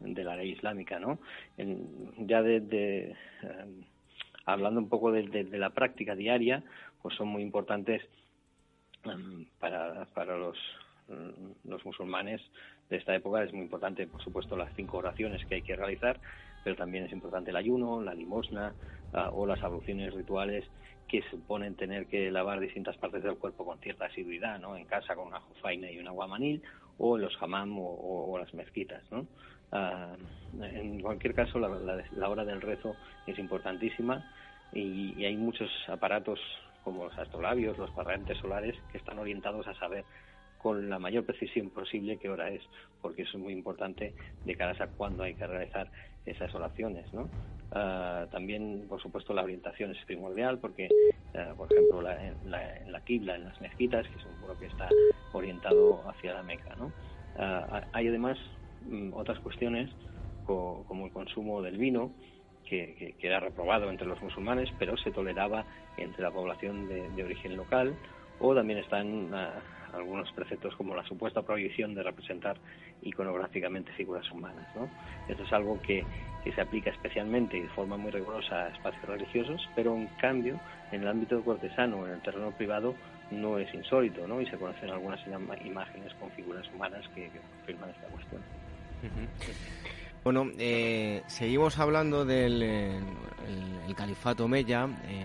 de 0.00 0.24
la 0.24 0.36
ley 0.36 0.50
islámica, 0.52 0.98
¿no? 0.98 1.18
En- 1.56 2.26
ya 2.26 2.42
de, 2.42 2.60
de, 2.60 3.10
eh, 3.42 3.66
hablando 4.46 4.80
un 4.80 4.88
poco 4.88 5.12
de, 5.12 5.22
de- 5.28 5.44
de 5.44 5.58
la 5.58 5.70
práctica 5.70 6.14
diaria, 6.14 6.62
pues 7.02 7.14
son 7.16 7.28
muy 7.28 7.42
importantes 7.42 8.02
em, 9.04 9.46
para, 9.58 10.04
para 10.14 10.36
los, 10.36 10.58
los 11.64 11.84
musulmanes 11.84 12.40
de 12.90 12.96
esta 12.98 13.14
época 13.14 13.42
es 13.42 13.52
muy 13.52 13.62
importante, 13.62 14.06
por 14.06 14.22
supuesto, 14.22 14.56
las 14.56 14.72
cinco 14.74 14.98
oraciones 14.98 15.44
que 15.46 15.56
hay 15.56 15.62
que 15.62 15.76
realizar, 15.76 16.20
pero 16.62 16.76
también 16.76 17.04
es 17.04 17.12
importante 17.12 17.50
el 17.50 17.56
ayuno, 17.56 18.02
la 18.02 18.14
limosna 18.14 18.74
ah, 19.12 19.30
o 19.32 19.46
las 19.46 19.62
abluciones 19.62 20.12
rituales 20.14 20.64
que 21.08 21.22
suponen 21.30 21.74
tener 21.76 22.06
que 22.06 22.30
lavar 22.30 22.60
distintas 22.60 22.96
partes 22.98 23.22
del 23.22 23.38
cuerpo 23.38 23.64
con 23.64 23.78
cierta 23.80 24.06
asiduidad, 24.06 24.58
¿no? 24.60 24.76
En 24.76 24.84
casa 24.86 25.14
con 25.16 25.26
una 25.28 25.40
jofaina 25.40 25.90
y 25.90 25.98
un 25.98 26.06
aguamanil 26.08 26.62
o 27.00 27.16
en 27.16 27.22
los 27.22 27.36
hammam 27.40 27.78
o, 27.78 28.30
o- 28.30 28.38
las 28.38 28.52
mezquitas, 28.54 29.02
¿no? 29.10 29.26
Ah, 29.72 30.16
en 30.52 31.00
cualquier 31.00 31.34
caso, 31.34 31.58
la, 31.58 32.28
hora 32.28 32.44
del 32.44 32.60
rezo 32.60 32.96
es 33.26 33.38
importantísima 33.38 34.22
y, 34.72 35.24
hay 35.24 35.36
muchos 35.36 35.70
aparatos 35.88 36.38
como 36.82 37.04
los 37.04 37.18
astrolabios, 37.18 37.78
los 37.78 37.90
cuadrantes 37.90 38.38
solares, 38.38 38.76
que 38.90 38.98
están 38.98 39.18
orientados 39.18 39.66
a 39.66 39.74
saber 39.74 40.04
con 40.58 40.90
la 40.90 40.98
mayor 40.98 41.24
precisión 41.24 41.70
posible 41.70 42.18
qué 42.18 42.28
hora 42.28 42.50
es, 42.50 42.62
porque 43.00 43.22
eso 43.22 43.38
es 43.38 43.42
muy 43.42 43.52
importante 43.52 44.14
de 44.44 44.56
cara 44.56 44.76
a 44.78 44.86
cuándo 44.88 45.22
hay 45.22 45.34
que 45.34 45.46
realizar 45.46 45.90
esas 46.26 46.54
oraciones, 46.54 47.12
¿no? 47.14 47.30
Ah, 47.70 48.26
también, 48.30 48.86
por 48.88 49.00
supuesto, 49.00 49.32
la 49.32 49.44
orientación 49.44 49.92
es 49.92 50.04
primordial, 50.04 50.58
porque, 50.58 50.88
ah, 51.34 51.54
por 51.56 51.72
ejemplo, 51.72 52.02
la, 52.02 52.26
en, 52.26 52.36
la, 52.44 52.76
en 52.78 52.92
las 52.92 53.60
mezquitas, 53.60 54.06
que 54.08 54.18
es 54.18 54.26
un 54.26 54.38
muro 54.40 54.56
que 54.56 54.66
está 54.66 54.88
orientado 55.32 56.08
hacia 56.08 56.34
la 56.34 56.42
Meca, 56.42 56.74
¿no? 56.76 56.92
Ah, 57.36 57.86
hay 57.92 58.08
además 58.08 58.38
mm, 58.80 59.12
otras 59.14 59.38
cuestiones, 59.40 59.90
co- 60.42 60.84
como 60.86 61.06
el 61.06 61.12
consumo 61.12 61.62
del 61.62 61.78
vino, 61.78 62.14
que, 62.64 63.16
era 63.20 63.40
reprobado 63.40 63.90
entre 63.90 64.06
los 64.06 64.22
musulmanes, 64.22 64.70
pero 64.78 64.96
se 64.96 65.10
toleraba 65.10 65.66
entre 65.96 66.22
la 66.22 66.30
población 66.30 66.86
de, 66.86 67.10
de 67.10 67.24
origen 67.24 67.56
local, 67.56 67.96
o 68.38 68.54
también 68.54 68.78
están 68.78 69.32
ah, 69.34 69.62
algunos 69.94 70.30
preceptos 70.32 70.74
como 70.76 70.94
la 70.94 71.04
supuesta 71.04 71.42
prohibición 71.42 71.94
de 71.94 72.02
representar 72.02 72.56
iconográficamente 73.02 73.92
figuras 73.92 74.30
humanas. 74.30 74.66
¿no? 74.74 74.88
Esto 75.28 75.42
es 75.44 75.52
algo 75.52 75.80
que, 75.82 76.04
que 76.44 76.52
se 76.52 76.60
aplica 76.60 76.90
especialmente 76.90 77.56
y 77.58 77.62
de 77.62 77.68
forma 77.68 77.96
muy 77.96 78.10
rigurosa 78.10 78.64
a 78.64 78.68
espacios 78.68 79.04
religiosos, 79.04 79.68
pero 79.74 79.94
en 79.96 80.06
cambio, 80.20 80.60
en 80.92 81.02
el 81.02 81.08
ámbito 81.08 81.42
cortesano, 81.42 82.06
en 82.06 82.14
el 82.14 82.22
terreno 82.22 82.50
privado, 82.52 82.94
no 83.30 83.58
es 83.58 83.72
insólito, 83.74 84.26
¿no? 84.26 84.40
y 84.40 84.46
se 84.46 84.56
conocen 84.56 84.90
algunas 84.90 85.20
imágenes 85.64 86.12
con 86.14 86.30
figuras 86.32 86.66
humanas 86.74 87.06
que, 87.14 87.30
que 87.30 87.38
confirman 87.38 87.90
esta 87.90 88.06
cuestión. 88.08 88.42
Bueno, 90.22 90.50
eh, 90.58 91.22
seguimos 91.28 91.78
hablando 91.78 92.26
del 92.26 92.62
eh, 92.62 92.98
el, 92.98 93.88
el 93.88 93.94
califato 93.94 94.44
Omeya 94.44 94.86
eh, 95.08 95.24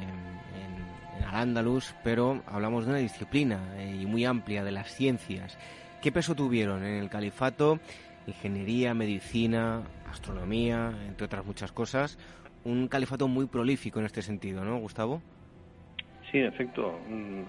Al-Ándalus, 1.36 1.94
pero 2.02 2.42
hablamos 2.48 2.86
de 2.86 2.92
una 2.92 3.00
disciplina 3.00 3.60
eh, 3.78 4.00
y 4.02 4.06
muy 4.06 4.24
amplia 4.24 4.64
de 4.64 4.72
las 4.72 4.94
ciencias. 4.94 5.58
¿Qué 6.02 6.12
peso 6.12 6.34
tuvieron 6.34 6.86
en 6.86 6.96
el 6.96 7.10
califato? 7.10 7.80
Ingeniería, 8.26 8.94
medicina, 8.94 9.84
astronomía, 10.10 10.94
entre 11.08 11.26
otras 11.26 11.46
muchas 11.46 11.74
cosas. 11.74 12.18
Un 12.64 12.88
califato 12.88 13.28
muy 13.28 13.48
prolífico 13.48 14.00
en 14.00 14.06
este 14.06 14.22
sentido, 14.22 14.64
¿no, 14.64 14.78
Gustavo? 14.80 15.22
Sí, 16.32 16.40
en 16.40 16.46
efecto. 16.46 16.98
mm, 17.10 17.44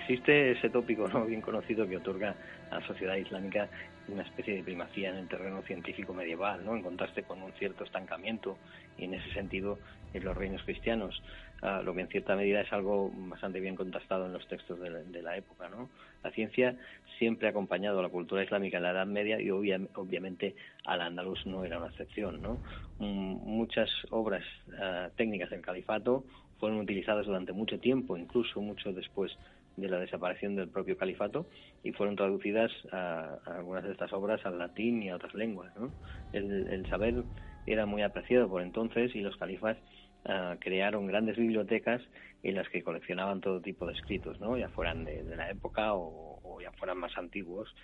Existe 0.00 0.52
ese 0.52 0.70
tópico 0.70 1.06
no 1.08 1.24
bien 1.26 1.40
conocido 1.40 1.86
que 1.86 1.96
otorga 1.96 2.34
a 2.70 2.80
la 2.80 2.86
sociedad 2.86 3.16
islámica 3.16 3.68
una 4.08 4.22
especie 4.22 4.56
de 4.56 4.62
primacía 4.62 5.10
en 5.10 5.16
el 5.16 5.28
terreno 5.28 5.62
científico 5.62 6.12
medieval, 6.12 6.64
¿no? 6.64 6.74
En 6.74 6.82
contraste 6.82 7.22
con 7.22 7.42
un 7.42 7.52
cierto 7.52 7.84
estancamiento 7.84 8.56
y 8.98 9.04
en 9.04 9.14
ese 9.14 9.32
sentido 9.32 9.78
en 10.12 10.24
los 10.24 10.36
reinos 10.36 10.62
cristianos, 10.64 11.22
ah, 11.62 11.82
lo 11.84 11.94
que 11.94 12.02
en 12.02 12.08
cierta 12.08 12.36
medida 12.36 12.60
es 12.62 12.72
algo 12.72 13.10
bastante 13.14 13.60
bien 13.60 13.76
contrastado 13.76 14.26
en 14.26 14.32
los 14.32 14.46
textos 14.48 14.80
de 14.80 14.90
la, 14.90 14.98
de 15.00 15.22
la 15.22 15.36
época, 15.36 15.68
¿no? 15.68 15.90
La 16.22 16.30
ciencia 16.32 16.76
siempre 17.18 17.48
ha 17.48 17.50
acompañado 17.50 17.98
a 18.00 18.02
la 18.02 18.08
cultura 18.08 18.42
islámica 18.44 18.76
en 18.78 18.82
la 18.84 18.90
Edad 18.90 19.06
Media 19.06 19.40
y 19.40 19.50
obvia- 19.50 19.80
obviamente 19.94 20.54
al 20.84 21.00
andaluz 21.00 21.44
no 21.46 21.64
era 21.64 21.78
una 21.78 21.88
excepción, 21.88 22.40
¿no? 22.42 22.60
Mm, 22.98 23.36
Muchas 23.44 23.90
obras 24.10 24.44
ah, 24.78 25.10
técnicas 25.16 25.50
del 25.50 25.62
califato 25.62 26.24
fueron 26.58 26.78
utilizadas 26.78 27.26
durante 27.26 27.52
mucho 27.52 27.78
tiempo, 27.80 28.16
incluso 28.16 28.60
mucho 28.60 28.92
después 28.92 29.32
de 29.76 29.88
la 29.88 29.98
desaparición 29.98 30.56
del 30.56 30.68
propio 30.68 30.96
califato 30.96 31.46
y 31.82 31.92
fueron 31.92 32.16
traducidas 32.16 32.70
a, 32.92 33.38
a 33.46 33.56
algunas 33.56 33.84
de 33.84 33.92
estas 33.92 34.12
obras 34.12 34.44
al 34.44 34.58
latín 34.58 35.02
y 35.02 35.08
a 35.08 35.16
otras 35.16 35.34
lenguas. 35.34 35.74
¿no? 35.76 35.92
El, 36.32 36.68
el 36.68 36.86
saber 36.88 37.24
era 37.66 37.86
muy 37.86 38.02
apreciado 38.02 38.48
por 38.48 38.62
entonces 38.62 39.14
y 39.14 39.20
los 39.20 39.36
califas 39.36 39.78
ah, 40.24 40.56
crearon 40.60 41.06
grandes 41.06 41.36
bibliotecas 41.36 42.02
en 42.42 42.54
las 42.54 42.68
que 42.68 42.82
coleccionaban 42.82 43.40
todo 43.40 43.60
tipo 43.60 43.86
de 43.86 43.92
escritos, 43.92 44.40
¿no? 44.40 44.56
ya 44.56 44.68
fueran 44.70 45.04
de, 45.04 45.22
de 45.22 45.36
la 45.36 45.50
época 45.50 45.94
o, 45.94 46.58
ya 46.60 46.72
fueran 46.72 46.98
más 46.98 47.16
antiguos. 47.16 47.74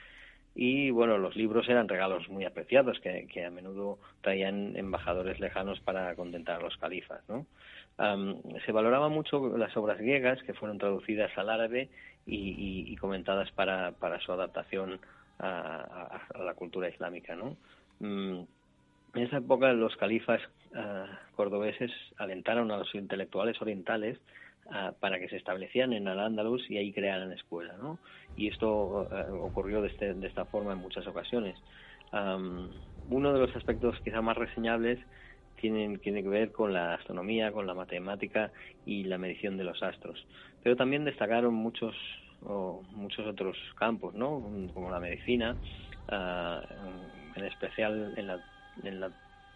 Y 0.54 0.90
bueno, 0.90 1.18
los 1.18 1.36
libros 1.36 1.68
eran 1.68 1.88
regalos 1.88 2.28
muy 2.30 2.46
apreciados 2.46 2.98
que, 3.00 3.44
a 3.44 3.50
menudo 3.50 3.98
traían 4.22 4.74
embajadores 4.76 5.38
lejanos 5.38 5.80
para 5.80 6.14
contentar 6.14 6.60
a 6.60 6.64
los 6.64 6.76
califas. 6.78 7.22
¿no? 7.28 7.46
Se 8.64 8.72
valoraba 8.72 9.10
mucho 9.10 9.56
las 9.58 9.76
obras 9.76 9.98
griegas 9.98 10.42
que 10.44 10.54
fueron 10.54 10.78
traducidas 10.78 11.30
al 11.36 11.50
árabe 11.50 11.90
y, 12.24 12.96
comentadas 12.96 13.50
para, 13.52 13.92
su 14.24 14.32
adaptación 14.32 14.98
a 15.38 16.22
la 16.42 16.54
cultura 16.54 16.88
islámica. 16.88 17.36
¿no? 17.36 17.58
Mm, 18.00 18.44
en 19.16 19.22
esa 19.22 19.38
época 19.38 19.72
los 19.72 19.97
califas 19.97 20.40
ah, 20.74 21.06
cordobeses 21.34 21.90
alentaron 22.18 22.70
a 22.70 22.76
los 22.78 22.94
intelectuales 22.94 23.60
orientales 23.62 24.18
ah, 24.70 24.93
para 25.01 25.18
que 25.18 25.28
se 25.28 25.36
establecieran 25.36 25.93
en 25.94 26.06
Al-Ándalus 26.06 26.70
y 26.70 26.76
ahí 26.76 26.93
crearan 26.93 27.32
escuela, 27.32 27.76
¿no? 27.78 27.98
Y 28.36 28.48
esto 28.48 29.09
ah, 29.10 29.26
ocurrió 29.32 29.80
de, 29.80 29.88
este- 29.88 30.14
de 30.14 30.26
esta 30.26 30.44
forma 30.44 30.72
en 30.72 30.78
muchas 30.78 31.06
ocasiones. 31.06 31.59
Am, 32.12 32.70
uno 33.09 33.32
de 33.32 33.40
los 33.40 33.56
aspectos 33.56 33.98
quizá 34.05 34.20
más 34.20 34.36
reseñables 34.36 34.98
tienen, 35.56 35.98
tiene 36.01 36.22
que 36.22 36.28
ver 36.28 36.52
con 36.52 36.72
la 36.74 36.94
astronomía, 36.94 37.52
con 37.52 37.66
la 37.66 37.74
matemática 37.74 38.52
y 38.84 39.05
la 39.05 39.16
medición 39.18 39.56
de 39.56 39.64
los 39.64 39.82
astros. 39.82 40.26
Pero 40.62 40.76
también 40.76 41.05
destacaron 41.05 41.55
muchos, 41.55 41.97
o 42.43 42.82
muchos 42.90 43.26
otros 43.26 43.56
campos, 43.76 44.14
¿no? 44.14 44.43
Como 44.74 44.90
la 44.90 45.01
medicina, 45.01 45.56
ah, 46.09 46.62
en 47.34 47.44
especial 47.44 48.12
en, 48.16 48.26
la, 48.26 48.40
en, 48.82 49.01
la- 49.01 49.12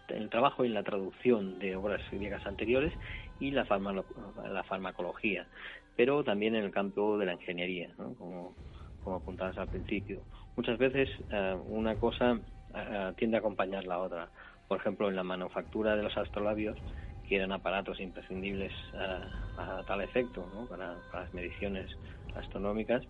el 0.09 0.29
trabajo 0.29 0.63
y 0.63 0.67
en 0.67 0.73
la 0.73 0.83
traducción 0.83 1.59
de 1.59 1.75
obras 1.75 2.01
griegas 2.11 2.45
anteriores 2.45 2.93
y 3.39 3.51
la, 3.51 3.65
farma- 3.65 4.05
la 4.51 4.63
farmacología, 4.63 5.47
pero 5.95 6.23
también 6.23 6.55
en 6.55 6.65
el 6.65 6.71
campo 6.71 7.17
de 7.17 7.25
la 7.25 7.33
ingeniería, 7.33 7.93
¿no? 7.97 8.15
como, 8.15 8.57
como 8.99 9.17
apuntabas 9.17 9.57
al 9.57 9.69
principio. 9.69 10.23
Muchas 10.55 10.77
veces 10.77 11.09
ah, 11.31 11.57
una 11.65 11.95
cosa 11.97 12.39
ah, 12.73 13.13
tiende 13.17 13.37
a 13.37 13.39
acompañar 13.39 13.85
la 13.85 13.99
otra. 13.99 14.31
Por 14.67 14.79
ejemplo, 14.79 15.09
en 15.09 15.15
la 15.15 15.23
manufactura 15.23 15.95
de 15.95 16.03
los 16.03 16.17
astrolabios, 16.17 16.77
que 17.23 17.35
eran 17.37 17.51
aparatos 17.51 17.99
imprescindibles 17.99 18.73
ah, 18.93 19.27
a 19.57 19.83
tal 19.85 20.01
efecto, 20.01 20.67
para, 20.69 20.99
para 21.09 21.23
las 21.23 21.33
mediciones 21.33 21.89
astronómicas, 22.35 23.03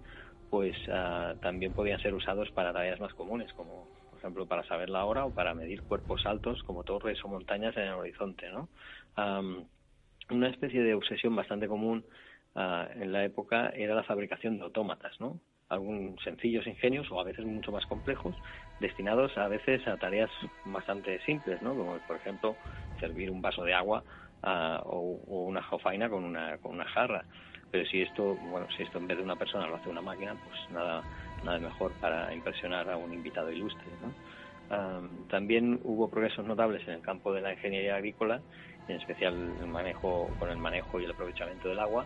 pues 0.50 0.76
ah, 0.92 1.36
también 1.42 1.74
podían 1.74 2.00
ser 2.00 2.14
usados 2.14 2.52
para 2.52 2.74
tareas 2.74 3.00
más 3.00 3.14
comunes, 3.14 3.52
como 3.54 3.90
ejemplo, 4.22 4.46
para 4.46 4.64
saber 4.64 4.90
la 4.90 5.06
hora 5.06 5.26
o 5.26 5.34
para 5.34 5.54
medir 5.54 5.84
cuerpos 5.84 6.26
altos 6.26 6.62
como 6.64 6.84
torres 6.84 7.24
o 7.24 7.28
montañas 7.28 7.76
en 7.78 7.84
el 7.84 7.94
horizonte, 7.94 8.50
¿no? 8.50 8.70
Am, 9.16 9.66
una 10.30 10.50
especie 10.50 10.82
de 10.82 10.94
obsesión 10.94 11.36
bastante 11.36 11.68
común 11.68 12.06
ah, 12.56 12.88
en 12.96 13.12
la 13.12 13.26
época 13.26 13.70
era 13.76 13.96
la 13.96 14.04
fabricación 14.04 14.58
de 14.58 14.64
autómatas, 14.64 15.20
¿no? 15.20 15.40
Algunos 15.70 16.22
sencillos 16.24 16.68
ingenios 16.68 17.12
o 17.12 17.20
a 17.20 17.24
veces 17.24 17.46
mucho 17.46 17.72
más 17.72 17.86
complejos, 17.86 18.36
destinados 18.80 19.38
a 19.38 19.48
veces 19.48 19.88
a 19.88 19.98
tareas 19.98 20.32
bastante 20.64 21.20
simples, 21.22 21.62
¿no? 21.62 21.76
Como 21.76 22.00
por 22.00 22.18
ejemplo 22.18 22.58
servir 23.00 23.32
un 23.32 23.42
vaso 23.42 23.64
de 23.64 23.74
agua 23.74 24.04
ah, 24.44 24.82
o, 24.86 25.22
o 25.28 25.46
una 25.46 25.64
jofaina 25.64 26.10
con 26.10 26.24
una, 26.24 26.58
con 26.60 26.74
una 26.74 26.86
jarra. 26.86 27.26
Pero 27.72 27.86
si 27.86 28.02
esto, 28.02 28.36
bueno, 28.36 28.68
si 28.76 28.84
esto 28.84 28.98
en 28.98 29.08
vez 29.08 29.18
de 29.18 29.24
una 29.24 29.38
persona 29.38 29.66
lo 29.66 29.78
hace 29.78 29.90
una 29.90 30.02
máquina, 30.02 30.36
pues 30.36 30.58
nada, 30.70 31.06
nada 31.44 31.60
mejor 31.60 31.92
para 31.94 32.34
impresionar 32.34 32.90
a 32.90 32.98
un 32.98 33.14
invitado 33.14 33.52
ilustre, 33.52 33.86
¿no? 34.02 34.14
Am, 34.72 35.28
también 35.28 35.82
hubo 35.84 36.10
progresos 36.10 36.46
notables 36.46 36.88
en 36.88 36.96
el 36.96 37.02
campo 37.02 37.34
de 37.34 37.42
la 37.42 37.54
ingeniería 37.54 37.96
agrícola, 37.96 38.42
en 38.88 38.96
especial 38.96 39.34
el 39.60 39.68
manejo, 39.68 40.30
con 40.40 40.50
el 40.50 40.58
manejo 40.58 41.00
y 41.00 41.06
el 41.06 41.12
aprovechamiento 41.12 41.68
del 41.70 41.80
agua. 41.80 42.06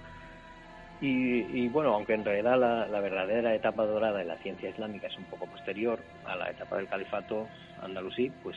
Y, 1.01 1.67
bueno, 1.67 1.93
aunque 1.93 2.13
en 2.13 2.23
realidad 2.23 2.57
la, 2.57 2.99
verdadera 3.01 3.53
etapa 3.53 3.85
dorada 3.85 4.17
de 4.17 4.25
la 4.25 4.37
ciencia 4.37 4.69
islámica 4.69 5.07
es 5.07 5.17
un 5.17 5.25
poco 5.25 5.45
posterior 5.45 5.99
a 6.25 6.35
la 6.35 6.49
etapa 6.49 6.77
del 6.77 6.87
califato 6.87 7.47
andalusí, 7.83 8.31
pues 8.41 8.55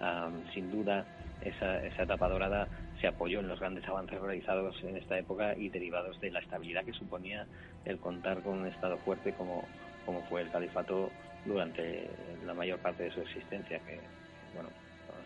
am, 0.00 0.42
sin 0.54 0.72
duda 0.72 1.04
esa, 1.42 1.84
esa 1.84 2.02
etapa 2.02 2.28
dorada 2.28 2.66
se 3.00 3.06
apoyó 3.06 3.40
en 3.40 3.48
los 3.48 3.60
grandes 3.60 3.86
avances 3.86 4.18
realizados 4.18 4.82
en 4.82 4.96
esta 4.96 5.18
época 5.18 5.54
y 5.56 5.68
derivados 5.68 6.18
de 6.20 6.30
la 6.30 6.40
estabilidad 6.40 6.84
que 6.84 6.94
suponía 6.94 7.46
el 7.84 7.98
contar 7.98 8.40
con 8.40 8.60
un 8.60 8.66
Estado 8.66 8.96
fuerte 8.98 9.34
como, 9.34 9.64
como 10.04 10.22
fue 10.22 10.42
el 10.42 10.50
califato 10.50 11.10
durante 11.44 12.08
la 12.46 12.54
mayor 12.54 12.78
parte 12.78 13.04
de 13.04 13.10
su 13.12 13.20
existencia, 13.20 13.78
que, 13.80 13.98
bueno, 14.54 14.70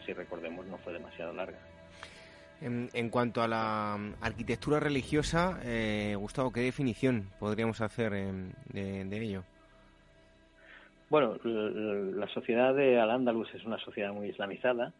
si 0.05 0.13
recordemos, 0.13 0.67
no 0.67 0.79
fue 0.79 0.93
demasiado 0.93 1.33
larga. 1.33 1.59
En, 2.61 2.91
en 2.93 3.09
cuanto 3.09 3.41
a 3.43 3.49
la 3.49 3.97
mm, 3.99 4.15
arquitectura 4.21 4.81
religiosa, 4.81 5.61
eh, 5.65 6.17
Gustavo, 6.19 6.53
¿qué 6.53 6.61
definición 6.61 7.29
podríamos 7.39 7.81
hacer 7.81 8.13
em, 8.15 8.51
de, 8.73 9.05
de 9.05 9.23
ello? 9.23 9.45
Bueno, 11.09 11.39
la 11.45 12.29
sociedad 12.29 12.75
de 12.75 13.01
Al-Ándalus 13.01 13.49
es 13.55 13.65
una 13.65 13.79
sociedad 13.79 14.13
muy 14.13 14.29
islamizada 14.29 14.93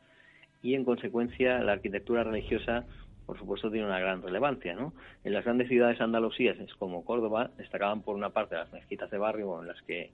y, 0.63 0.75
en 0.75 0.85
consecuencia, 0.85 1.59
la 1.59 1.73
arquitectura 1.73 2.25
religiosa, 2.25 2.87
por 3.29 3.39
supuesto, 3.39 3.71
tiene 3.71 3.87
una 3.87 4.01
gran 4.01 4.23
relevancia. 4.23 4.75
¿no? 4.75 4.95
En 5.23 5.35
las 5.35 5.45
grandes 5.45 5.69
ciudades 5.69 6.01
andalusíes, 6.01 6.57
como 6.79 7.05
Córdoba, 7.05 7.51
destacaban 7.59 8.01
por 8.01 8.17
una 8.17 8.31
parte 8.31 8.57
las 8.57 8.73
mezquitas 8.73 9.11
de 9.11 9.19
barrio 9.19 9.61
en 9.61 9.69
las 9.69 9.83
que 9.83 10.13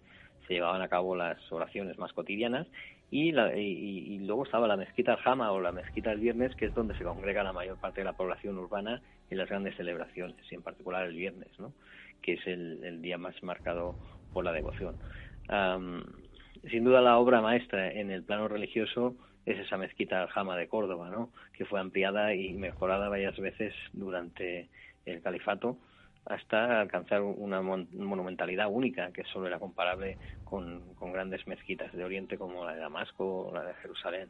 se 0.49 0.55
llevaban 0.55 0.83
a 0.83 0.89
cabo 0.89 1.15
las 1.15 1.39
oraciones 1.53 1.97
más 1.97 2.13
cotidianas 2.13 2.67
y, 3.13 3.31
luego 3.31 4.43
estaba 4.43 4.67
la 4.67 4.77
mezquita 4.77 5.13
Al-Jama 5.13 5.53
o 5.53 5.61
la 5.61 5.71
mezquita 5.71 6.11
del 6.11 6.19
viernes, 6.19 6.57
que 6.57 6.67
es 6.67 6.75
donde 6.75 6.99
se 6.99 7.05
congrega 7.05 7.45
la 7.45 7.53
mayor 7.53 7.77
parte 7.77 8.01
de 8.01 8.05
la 8.05 8.15
población 8.15 8.59
urbana 8.59 9.01
en 9.31 9.39
las 9.39 9.49
grandes 9.49 9.77
celebraciones, 9.77 10.37
y 10.51 10.57
en 10.57 10.63
particular 10.63 11.07
el 11.07 11.15
viernes, 11.15 11.49
¿no? 11.61 11.73
que 12.21 12.33
es 12.33 12.45
el, 12.49 12.83
el 12.83 13.01
día 13.01 13.17
más 13.17 13.41
marcado 13.45 13.95
por 14.33 14.45
la 14.45 14.51
devoción. 14.51 14.97
Am, 15.47 16.03
sin 16.69 16.83
duda 16.83 17.01
la 17.01 17.17
obra 17.19 17.41
maestra 17.41 17.93
en 17.93 18.11
el 18.11 18.25
plano 18.25 18.49
religioso 18.49 19.15
es 19.47 19.59
esa 19.59 19.77
mezquita 19.77 20.23
Al-Jama 20.23 20.57
de 20.57 20.69
Córdoba, 20.69 21.11
¿no? 21.11 21.31
que 21.53 21.65
fue 21.65 21.81
ampliada 21.81 22.35
y 22.35 22.53
mejorada 22.55 23.09
varias 23.09 23.37
veces 23.39 23.75
durante 23.93 24.69
el 25.07 25.21
califato 25.23 25.79
hasta 26.27 26.81
alcanzar 26.81 27.21
una 27.21 27.61
mon- 27.61 27.89
monumentalidad 27.93 28.69
única 28.71 29.13
que 29.13 29.25
solo 29.25 29.47
era 29.47 29.59
comparable 29.59 30.17
con, 30.43 30.95
con 30.95 31.13
grandes 31.13 31.47
mezquitas 31.47 31.93
de 31.93 32.05
Oriente 32.05 32.39
como 32.39 32.65
la 32.65 32.75
de 32.75 32.81
Damasco 32.81 33.49
o 33.49 33.55
la 33.55 33.63
de 33.65 33.75
Jerusalén. 33.75 34.29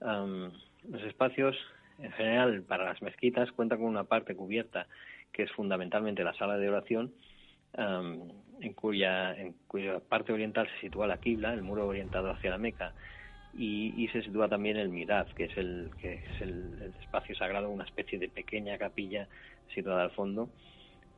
Am, 0.00 0.50
los 0.90 1.02
espacios 1.02 1.56
en 2.00 2.10
general 2.12 2.62
para 2.62 2.86
las 2.86 3.00
mezquitas 3.02 3.52
cuentan 3.52 3.78
con 3.78 3.88
una 3.88 4.04
parte 4.04 4.34
cubierta 4.34 4.88
que 5.32 5.44
es 5.44 5.52
fundamentalmente 5.52 6.24
la 6.24 6.34
sala 6.34 6.56
de 6.58 6.68
oración 6.68 7.12
am, 7.76 8.28
en, 8.60 8.72
cuya, 8.72 9.34
en 9.38 9.54
cuya 9.68 10.00
parte 10.00 10.32
oriental 10.32 10.68
se 10.74 10.80
sitúa 10.80 11.06
la 11.06 11.18
Qibla, 11.18 11.54
el 11.54 11.62
muro 11.62 11.86
orientado 11.86 12.30
hacia 12.30 12.50
la 12.50 12.58
Meca, 12.58 12.94
y, 13.52 13.94
y 14.02 14.08
se 14.08 14.22
sitúa 14.22 14.48
también 14.48 14.76
el 14.76 14.88
Mirad, 14.88 15.26
que 15.36 15.44
es 15.44 15.56
el, 15.56 15.90
que 16.00 16.14
es 16.14 16.40
el, 16.40 16.78
el 16.82 16.94
espacio 17.00 17.34
sagrado, 17.36 17.70
una 17.70 17.84
especie 17.84 18.18
de 18.18 18.28
pequeña 18.28 18.78
capilla 18.78 19.28
situada 19.74 20.04
al 20.04 20.10
fondo. 20.12 20.50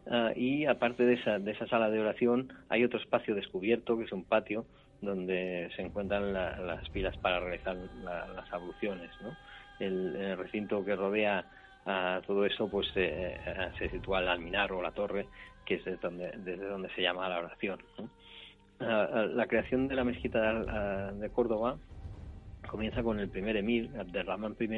Ah, 0.07 0.33
y 0.37 0.67
aparte 0.67 1.05
de 1.05 1.15
esa, 1.15 1.39
de 1.39 1.53
esa 1.53 1.67
sala 1.67 1.91
de 1.91 2.01
oración, 2.01 2.53
hay 2.69 2.85
otro 2.85 2.99
espacio 2.99 3.35
descubierto, 3.35 3.97
que 3.97 4.05
es 4.05 4.13
un 4.13 4.25
patio, 4.25 4.67
donde 5.01 5.71
se 5.77 5.83
encuentran 5.83 6.33
la- 6.33 6.59
las 6.59 6.89
pilas 6.91 7.17
para 7.19 7.41
realizar 7.41 7.77
la- 8.03 8.27
las 8.29 8.53
abluciones. 8.53 9.11
¿no? 9.21 9.37
El, 9.79 10.17
el 10.17 10.37
recinto 10.39 10.85
que 10.85 10.97
rodea 10.97 11.45
a 11.87 12.23
todo 12.27 12.47
eso 12.47 12.69
pues 12.71 12.89
eh, 12.97 13.39
eh, 13.47 13.71
se 13.79 13.91
sitúa 13.91 14.21
el 14.21 14.29
alminar 14.29 14.73
o 14.73 14.83
la 14.83 14.93
torre, 14.93 15.27
que 15.65 15.75
es 15.77 15.85
desde 15.85 15.99
donde, 15.99 16.33
desde 16.39 16.67
donde 16.67 16.91
se 16.95 17.03
llama 17.03 17.29
la 17.29 17.39
oración. 17.39 17.79
¿no? 17.99 18.11
Ah, 18.81 19.27
la 19.31 19.47
creación 19.47 19.89
de 19.89 19.95
la 19.95 20.05
mezquita 20.05 20.41
de, 20.41 20.67
ah, 20.69 21.13
de 21.15 21.31
Córdoba 21.31 21.79
comienza 22.67 23.03
con 23.03 23.19
el 23.21 23.31
primer 23.31 23.57
emir, 23.57 23.91
Abderrahman 23.99 24.57
I, 24.59 24.69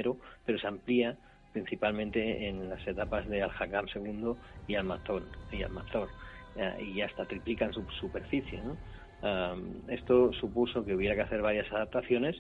pero 0.45 0.59
se 0.59 0.67
amplía 0.67 1.17
principalmente 1.53 2.49
en 2.49 2.69
las 2.69 2.87
etapas 2.87 3.27
de 3.29 3.43
Al-Hakam 3.43 3.87
II 3.95 4.35
y 4.67 4.75
Al-Mazor, 4.75 5.27
y, 5.51 5.63
Al-Mazor, 5.63 6.13
eh, 6.55 6.77
y 6.83 7.01
hasta 7.01 7.25
triplican 7.27 7.73
su 7.73 7.87
superficie. 7.99 8.63
¿no? 8.63 8.79
Am, 9.23 9.83
esto 9.89 10.33
supuso 10.35 10.85
que 10.85 10.95
hubiera 10.95 11.15
que 11.15 11.23
hacer 11.23 11.41
varias 11.43 11.71
adaptaciones, 11.73 12.37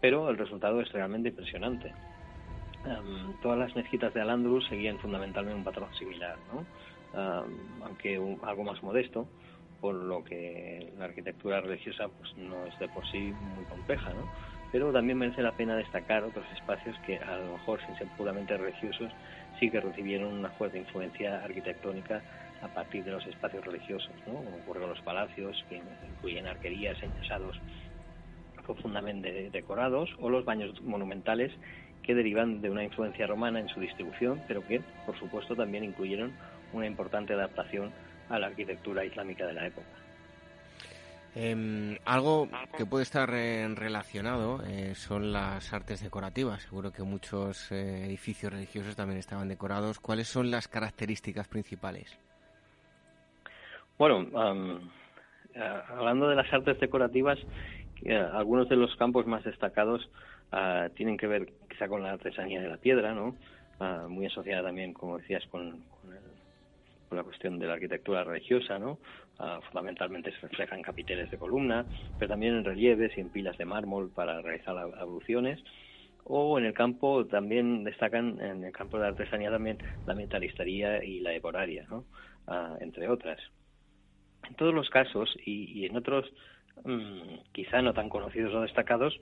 pero 0.00 0.28
el 0.28 0.36
resultado 0.38 0.80
es 0.80 0.92
realmente 0.92 1.30
impresionante. 1.30 1.94
Am, 2.84 3.38
todas 3.40 3.58
las 3.58 3.74
mezquitas 3.74 4.12
de 4.14 4.20
Al-Ándalus 4.20 4.66
seguían 4.68 4.98
fundamentalmente 4.98 5.56
un 5.56 5.64
patrón 5.64 5.92
similar, 5.94 6.38
¿no? 6.46 6.66
Am, 7.12 7.82
aunque 7.82 8.18
un- 8.18 8.38
algo 8.42 8.64
más 8.64 8.82
modesto, 8.82 9.30
por 9.80 9.94
lo 9.94 10.24
que 10.24 10.92
la 10.98 11.06
arquitectura 11.06 11.60
religiosa 11.60 12.08
pues 12.08 12.30
no 12.36 12.66
es 12.66 12.76
de 12.78 12.88
por 12.88 13.06
sí 13.06 13.32
muy 13.32 13.64
compleja, 13.64 14.12
¿no? 14.12 14.28
Pero 14.70 14.92
también 14.92 15.18
merece 15.18 15.42
la 15.42 15.52
pena 15.52 15.76
destacar 15.76 16.24
otros 16.24 16.44
espacios 16.54 16.96
que 17.06 17.16
a 17.18 17.38
lo 17.38 17.52
mejor 17.52 17.80
sin 17.86 17.96
ser 17.96 18.06
puramente 18.16 18.56
religiosos 18.56 19.10
sí 19.58 19.70
que 19.70 19.80
recibieron 19.80 20.34
una 20.34 20.50
fuerte 20.50 20.78
influencia 20.78 21.42
arquitectónica 21.42 22.22
a 22.62 22.68
partir 22.68 23.04
de 23.04 23.12
los 23.12 23.26
espacios 23.26 23.64
religiosos, 23.64 24.12
¿no? 24.26 24.34
Como 24.34 24.56
ocurre 24.56 24.80
con 24.80 24.90
los 24.90 25.00
palacios, 25.00 25.64
que 25.68 25.76
incluyen 25.76 26.46
arquerías, 26.46 27.02
enyesados 27.02 27.58
profundamente 28.66 29.48
decorados, 29.50 30.10
o 30.18 30.28
los 30.28 30.44
baños 30.44 30.80
monumentales 30.82 31.52
que 32.02 32.14
derivan 32.14 32.60
de 32.60 32.68
una 32.68 32.84
influencia 32.84 33.26
romana 33.26 33.60
en 33.60 33.68
su 33.68 33.80
distribución, 33.80 34.42
pero 34.46 34.66
que, 34.66 34.80
por 35.06 35.18
supuesto, 35.18 35.56
también 35.56 35.84
incluyeron 35.84 36.36
una 36.72 36.86
importante 36.86 37.32
adaptación 37.32 37.92
a 38.28 38.38
la 38.38 38.48
arquitectura 38.48 39.04
islámica 39.04 39.46
de 39.46 39.54
la 39.54 39.66
época. 39.66 40.07
Em, 41.34 41.96
algo 42.04 42.48
que 42.76 42.86
puede 42.86 43.02
estar 43.04 43.30
eh, 43.32 43.68
relacionado 43.74 44.60
eh, 44.66 44.94
son 44.94 45.32
las 45.32 45.72
artes 45.72 46.02
decorativas. 46.02 46.62
Seguro 46.62 46.90
que 46.92 47.02
muchos 47.02 47.70
eh, 47.70 48.04
edificios 48.06 48.52
religiosos 48.52 48.96
también 48.96 49.18
estaban 49.18 49.48
decorados. 49.48 50.00
¿Cuáles 50.00 50.28
son 50.28 50.50
las 50.50 50.68
características 50.68 51.46
principales? 51.46 52.18
Bueno, 53.98 54.26
eh, 55.54 55.82
hablando 55.88 56.28
de 56.28 56.36
las 56.36 56.52
artes 56.52 56.80
decorativas, 56.80 57.38
eh, 58.02 58.16
algunos 58.16 58.68
de 58.68 58.76
los 58.76 58.94
campos 58.96 59.26
más 59.26 59.44
destacados 59.44 60.08
ah, 60.52 60.88
tienen 60.94 61.16
que 61.16 61.26
ver 61.26 61.52
quizá 61.68 61.88
con 61.88 62.02
la 62.02 62.12
artesanía 62.12 62.60
de 62.60 62.68
la 62.68 62.76
piedra, 62.78 63.12
¿no? 63.12 63.36
Ah, 63.80 64.06
muy 64.08 64.26
asociada 64.26 64.62
también, 64.64 64.92
como 64.92 65.18
decías, 65.18 65.44
con, 65.50 65.82
con 66.00 66.12
el- 66.12 66.27
con 67.08 67.18
la 67.18 67.24
cuestión 67.24 67.58
de 67.58 67.66
la 67.66 67.74
arquitectura 67.74 68.24
religiosa, 68.24 68.78
¿no? 68.78 68.98
Ah, 69.38 69.60
fundamentalmente 69.68 70.32
se 70.32 70.40
reflejan 70.46 70.82
capiteles 70.82 71.30
de 71.30 71.38
columna, 71.38 71.86
pero 72.18 72.30
también 72.30 72.54
en 72.56 72.64
relieves 72.64 73.16
y 73.16 73.20
en 73.20 73.30
pilas 73.30 73.56
de 73.58 73.64
mármol 73.64 74.10
para 74.10 74.40
realizar 74.42 74.74
ab- 74.76 74.96
abluciones. 74.98 75.62
O 76.24 76.58
en 76.58 76.66
el 76.66 76.74
campo 76.74 77.24
también 77.26 77.84
destacan, 77.84 78.40
en 78.40 78.64
el 78.64 78.72
campo 78.72 78.98
de 78.98 79.04
la 79.04 79.08
artesanía 79.08 79.50
también, 79.50 79.78
la 80.04 80.14
metalistería 80.14 81.02
y 81.02 81.20
la 81.20 81.32
eboraria, 81.32 81.86
¿no? 81.88 82.04
Ah, 82.46 82.76
entre 82.80 83.08
otras. 83.08 83.40
En 84.48 84.54
todos 84.56 84.74
los 84.74 84.88
casos, 84.90 85.34
y, 85.44 85.80
y 85.80 85.86
en 85.86 85.96
otros 85.96 86.26
mm, 86.84 87.38
quizá 87.52 87.82
no 87.82 87.92
tan 87.94 88.08
conocidos 88.08 88.54
o 88.54 88.62
destacados, 88.62 89.18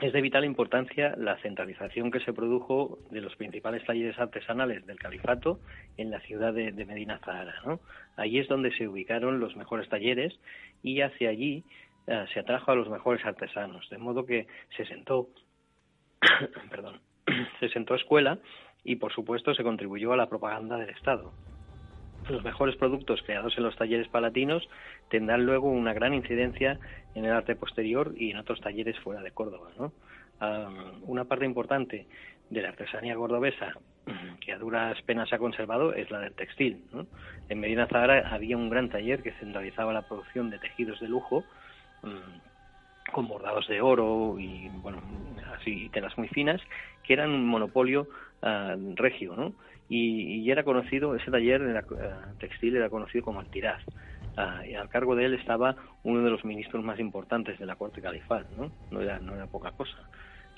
es 0.00 0.12
de 0.12 0.20
vital 0.20 0.44
importancia 0.44 1.14
la 1.16 1.36
centralización 1.38 2.10
que 2.10 2.20
se 2.20 2.32
produjo 2.32 2.98
de 3.10 3.20
los 3.20 3.36
principales 3.36 3.84
talleres 3.84 4.18
artesanales 4.18 4.84
del 4.86 4.98
califato 4.98 5.60
en 5.96 6.10
la 6.10 6.20
ciudad 6.20 6.52
de, 6.52 6.72
Medina 6.84 7.20
Zahara. 7.24 7.54
¿no? 7.64 7.80
Allí 8.16 8.38
es 8.38 8.48
donde 8.48 8.72
se 8.72 8.88
ubicaron 8.88 9.38
los 9.38 9.56
mejores 9.56 9.88
talleres 9.88 10.38
y 10.82 11.00
hacia 11.00 11.30
allí 11.30 11.64
eh, 12.08 12.24
se 12.32 12.40
atrajo 12.40 12.72
a 12.72 12.74
los 12.74 12.88
mejores 12.88 13.24
artesanos, 13.24 13.88
de 13.88 13.98
modo 13.98 14.26
que 14.26 14.48
se 14.76 14.84
sentó, 14.84 15.28
perdón, 16.70 17.00
se 17.60 17.68
sentó 17.68 17.94
escuela 17.94 18.38
y 18.82 18.96
por 18.96 19.12
supuesto 19.12 19.54
se 19.54 19.62
contribuyó 19.62 20.12
a 20.12 20.16
la 20.16 20.28
propaganda 20.28 20.76
del 20.76 20.90
Estado. 20.90 21.32
Los 22.32 22.44
mejores 22.44 22.76
productos 22.76 23.22
creados 23.22 23.56
en 23.56 23.64
los 23.64 23.76
talleres 23.76 24.08
palatinos 24.08 24.68
tendrán 25.08 25.44
luego 25.46 25.70
una 25.70 25.92
gran 25.92 26.14
incidencia 26.14 26.78
en 27.14 27.24
el 27.24 27.32
arte 27.32 27.56
posterior 27.56 28.14
y 28.16 28.30
en 28.30 28.38
otros 28.38 28.60
talleres 28.60 28.98
fuera 29.00 29.22
de 29.22 29.30
Córdoba. 29.30 29.70
¿no? 29.78 29.92
Am, 30.40 31.02
una 31.02 31.24
parte 31.24 31.44
importante 31.44 32.06
de 32.50 32.62
la 32.62 32.68
artesanía 32.68 33.14
cordobesa 33.14 33.74
que 34.40 34.52
a 34.52 34.58
duras 34.58 35.00
penas 35.02 35.28
se 35.28 35.36
ha 35.36 35.38
conservado 35.38 35.94
es 35.94 36.10
la 36.10 36.20
del 36.20 36.34
textil. 36.34 36.84
¿no? 36.92 37.06
En 37.48 37.60
Medina 37.60 37.86
Zahara 37.86 38.28
había 38.30 38.56
un 38.56 38.68
gran 38.68 38.90
taller 38.90 39.22
que 39.22 39.32
centralizaba 39.32 39.92
la 39.92 40.02
producción 40.02 40.50
de 40.50 40.58
tejidos 40.58 41.00
de 41.00 41.08
lujo 41.08 41.44
mm, 42.02 43.12
con 43.12 43.28
bordados 43.28 43.66
de 43.68 43.80
oro 43.80 44.36
y 44.38 44.68
bueno 44.82 45.00
así 45.58 45.88
telas 45.90 46.16
muy 46.18 46.28
finas 46.28 46.60
que 47.02 47.12
eran 47.12 47.30
un 47.30 47.46
monopolio 47.46 48.08
ah, 48.42 48.76
regio 48.94 49.36
¿no? 49.36 49.54
Y, 49.88 50.40
y 50.40 50.50
era 50.50 50.64
conocido 50.64 51.14
ese 51.14 51.30
taller 51.30 51.62
era, 51.62 51.84
ah, 52.00 52.32
textil 52.38 52.76
era 52.76 52.88
conocido 52.88 53.24
como 53.24 53.40
Altiraz 53.40 53.82
Ah, 54.36 54.66
y 54.66 54.74
al 54.74 54.88
cargo 54.88 55.14
de 55.14 55.26
él 55.26 55.34
estaba 55.34 55.76
uno 56.02 56.24
de 56.24 56.30
los 56.30 56.44
ministros 56.44 56.82
más 56.82 56.98
importantes 56.98 57.56
de 57.56 57.66
la 57.66 57.76
corte 57.76 58.02
califal 58.02 58.46
no 58.56 58.72
no 58.90 59.00
era 59.00 59.20
no 59.20 59.34
era 59.34 59.46
poca 59.46 59.70
cosa. 59.70 59.96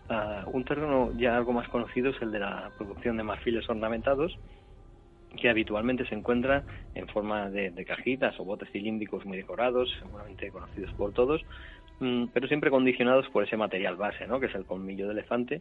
Ah, 0.09 0.45
un 0.47 0.65
terreno 0.65 1.13
ya 1.17 1.37
algo 1.37 1.53
más 1.53 1.69
conocido 1.69 2.11
es 2.11 2.23
el 2.23 2.33
de 2.33 2.39
la 2.39 2.71
producción 2.79 3.19
de 3.19 3.23
marfiles 3.23 3.69
ornamentados 3.69 4.39
que 5.37 5.51
habitualmente 5.51 6.07
se 6.07 6.15
encuentra 6.15 6.65
en 6.95 7.07
forma 7.09 7.51
de, 7.51 7.85
cajitas 7.85 8.39
o 8.41 8.45
botes 8.45 8.71
cilíndricos 8.71 9.27
muy 9.27 9.37
decorados, 9.37 9.95
seguramente 10.01 10.51
conocidos 10.51 10.91
por 10.95 11.13
todos, 11.13 11.43
mm, 12.01 12.27
pero 12.33 12.49
siempre 12.49 12.71
condicionados 12.71 13.29
por 13.29 13.45
ese 13.45 13.57
material 13.59 13.97
base, 13.97 14.27
¿no? 14.27 14.41
que 14.41 14.47
es 14.47 14.55
el 14.55 14.65
colmillo 14.65 15.07
de 15.07 15.13
elefante, 15.13 15.61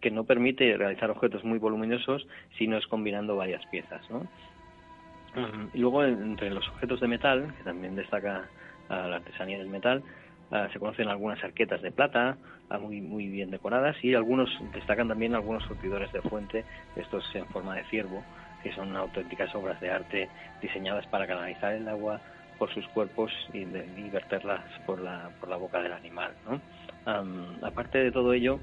que 0.00 0.10
no 0.10 0.24
permite 0.24 0.76
realizar 0.76 1.10
objetos 1.10 1.44
muy 1.44 1.58
voluminosos 1.58 2.26
si 2.58 2.66
no 2.66 2.76
es 2.78 2.86
combinando 2.86 3.36
varias 3.36 3.64
piezas. 3.66 4.08
¿no? 4.10 4.26
Y 5.72 5.78
luego, 5.78 6.04
en- 6.04 6.22
entre 6.22 6.50
los 6.50 6.68
objetos 6.70 7.00
de 7.00 7.06
metal, 7.08 7.54
que 7.56 7.62
también 7.64 7.94
destaca 7.94 8.48
la 8.88 9.16
artesanía 9.16 9.58
del 9.58 9.68
metal, 9.68 10.02
ah, 10.50 10.68
se 10.72 10.80
conocen 10.80 11.06
algunas 11.08 11.42
arquetas 11.44 11.80
de 11.82 11.92
plata, 11.92 12.36
ah, 12.70 12.78
muy, 12.78 13.00
muy 13.00 13.28
bien 13.28 13.50
decoradas, 13.50 13.96
y 14.02 14.14
algunos 14.14 14.50
destacan 14.72 15.06
también 15.06 15.34
algunos 15.36 15.62
surtidores 15.64 16.10
de 16.12 16.22
fuente, 16.22 16.66
estos 16.96 17.24
en 17.36 17.46
forma 17.46 17.76
de 17.76 17.84
ciervo, 17.84 18.24
que 18.60 18.72
son 18.72 18.96
auténticas 18.96 19.54
obras 19.54 19.78
de 19.80 19.90
arte 19.90 20.30
diseñadas 20.60 21.06
para 21.06 21.26
canalizar 21.28 21.72
el 21.74 21.86
agua 21.88 22.20
por 22.58 22.74
sus 22.74 22.86
cuerpos 22.88 23.30
y, 23.52 23.64
de- 23.64 23.86
y 23.96 24.10
verterlas 24.10 24.64
por 24.84 25.00
la, 25.00 25.30
por 25.38 25.48
la 25.48 25.56
boca 25.56 25.80
del 25.80 25.92
animal. 25.92 26.34
¿no? 26.44 26.60
Am, 27.04 27.56
aparte 27.62 27.98
de 27.98 28.10
todo 28.10 28.32
ello, 28.32 28.60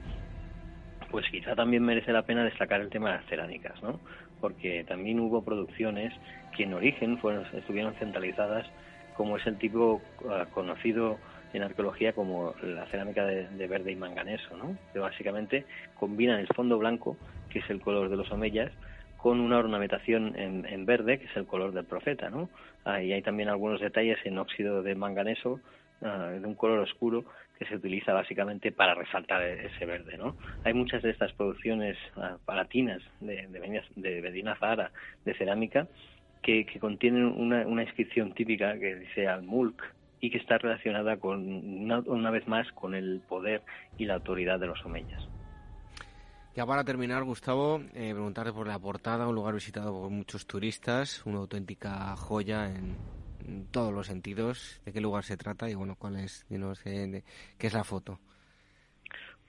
pues 1.12 1.26
quizá 1.30 1.56
también 1.56 1.84
merece 1.84 2.12
la 2.12 2.24
pena 2.24 2.44
destacar 2.44 2.82
el 2.82 2.90
tema 2.90 3.12
de 3.12 3.18
las 3.18 3.26
cerámicas, 3.28 3.82
¿no? 3.82 4.00
Porque 4.42 4.84
también 4.88 5.20
hubo 5.20 5.44
producciones 5.44 6.14
que 6.56 6.64
en 6.64 6.74
origen 6.74 7.18
fueron, 7.20 7.46
estuvieron 7.54 7.94
centralizadas, 7.96 8.68
como 9.16 9.38
es 9.38 9.48
el 9.48 9.58
tipo 9.58 10.02
ah, 10.30 10.46
conocido 10.52 11.18
en 11.54 11.64
arqueología 11.64 12.14
como 12.14 12.54
la 12.62 12.86
cerámica 12.88 13.26
de, 13.26 13.48
de 13.48 13.68
verde 13.68 13.92
y 13.92 13.96
manganeso, 13.96 14.56
¿no? 14.58 14.78
Que 14.94 15.00
básicamente 15.00 15.66
combinan 15.96 16.40
el 16.40 16.48
fondo 16.48 16.78
blanco, 16.78 17.18
que 17.50 17.60
es 17.60 17.70
el 17.70 17.82
color 17.82 18.10
de 18.10 18.18
los 18.18 18.32
omeyas, 18.32 18.72
con 19.18 19.40
una 19.40 19.58
ornamentación 19.58 20.38
en, 20.38 20.66
en 20.66 20.86
verde, 20.86 21.20
que 21.20 21.26
es 21.26 21.36
el 21.36 21.46
color 21.46 21.74
del 21.74 21.86
profeta, 21.86 22.30
¿no? 22.30 22.50
Ah, 22.86 23.02
y 23.02 23.14
hay 23.14 23.22
también 23.22 23.50
algunos 23.50 23.82
detalles 23.82 24.18
en 24.26 24.38
óxido 24.38 24.84
de 24.84 24.96
manganeso, 24.96 25.60
ah, 26.02 26.30
de 26.30 26.46
un 26.46 26.56
color 26.56 26.80
oscuro, 26.80 27.26
que 27.58 27.66
se 27.66 27.76
utiliza 27.76 28.14
básicamente 28.14 28.72
para 28.72 28.94
resaltar 28.94 29.42
ese 29.44 29.86
verde, 29.86 30.18
¿no? 30.18 30.36
Hay 30.64 30.74
muchas 30.74 31.02
de 31.02 31.10
estas 31.12 31.34
producciones 31.34 31.98
ah, 32.16 32.38
palatinas 32.46 33.02
de, 33.20 33.48
de, 33.48 33.60
Medina- 34.22 34.56
Zahara, 34.60 34.92
de 35.26 35.34
cerámica, 35.34 35.88
que, 36.42 36.66
que 36.66 36.80
contienen 36.80 37.26
una, 37.26 37.66
una 37.66 37.84
inscripción 37.84 38.34
típica 38.34 38.78
que 38.78 38.96
dice 38.96 39.28
al-mulk 39.28 39.84
y 40.20 40.30
que 40.30 40.38
está 40.38 40.58
relacionada 40.58 41.18
con, 41.18 41.48
una, 41.48 42.00
una 42.00 42.32
vez 42.32 42.48
más, 42.48 42.72
con 42.74 42.96
el 42.96 43.22
poder 43.28 43.62
y 43.98 44.06
la 44.06 44.16
autoridad 44.16 44.60
de 44.60 44.68
los 44.68 44.84
omeyas. 44.86 45.28
Ya 46.56 46.66
para 46.66 46.84
terminar, 46.84 47.24
Gustavo, 47.24 47.82
eh, 47.94 48.14
preguntarte 48.14 48.52
por 48.52 48.68
la 48.68 48.80
portada, 48.80 49.28
un 49.28 49.36
lugar 49.36 49.54
visitado 49.54 49.92
por 49.92 50.10
muchos 50.10 50.48
turistas, 50.48 51.24
una 51.26 51.38
auténtica 51.38 52.16
joya 52.16 52.66
en, 52.66 52.96
en 53.48 53.66
todos 53.72 53.94
los 53.94 54.08
sentidos. 54.08 54.82
¿De 54.86 54.94
qué 54.94 55.02
lugar 55.02 55.24
se 55.24 55.38
trata 55.38 55.70
y 55.70 55.76
bueno, 55.76 55.96
cuál 55.98 56.18
es, 56.18 56.46
dinos, 56.50 56.86
eh, 56.86 57.08
de- 57.08 57.24
qué 57.58 57.68
es 57.68 57.74
la 57.74 57.84
foto? 57.84 58.20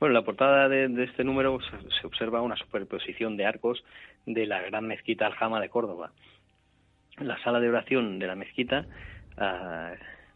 Bueno, 0.00 0.12
en 0.12 0.20
la 0.20 0.24
portada 0.24 0.68
de, 0.68 0.88
de 0.88 1.04
este 1.04 1.24
número 1.24 1.58
se, 1.60 2.00
se 2.00 2.06
observa 2.06 2.40
una 2.40 2.56
superposición 2.56 3.36
de 3.36 3.46
arcos 3.46 3.82
de 4.26 4.46
la 4.46 4.60
gran 4.62 4.86
mezquita 4.86 5.26
Aljama 5.26 5.60
de 5.60 5.68
Córdoba. 5.68 6.12
La 7.18 7.36
sala 7.42 7.58
de 7.58 7.68
oración 7.68 8.18
de 8.20 8.26
la 8.28 8.36
mezquita, 8.36 8.86
ah, 9.36 9.92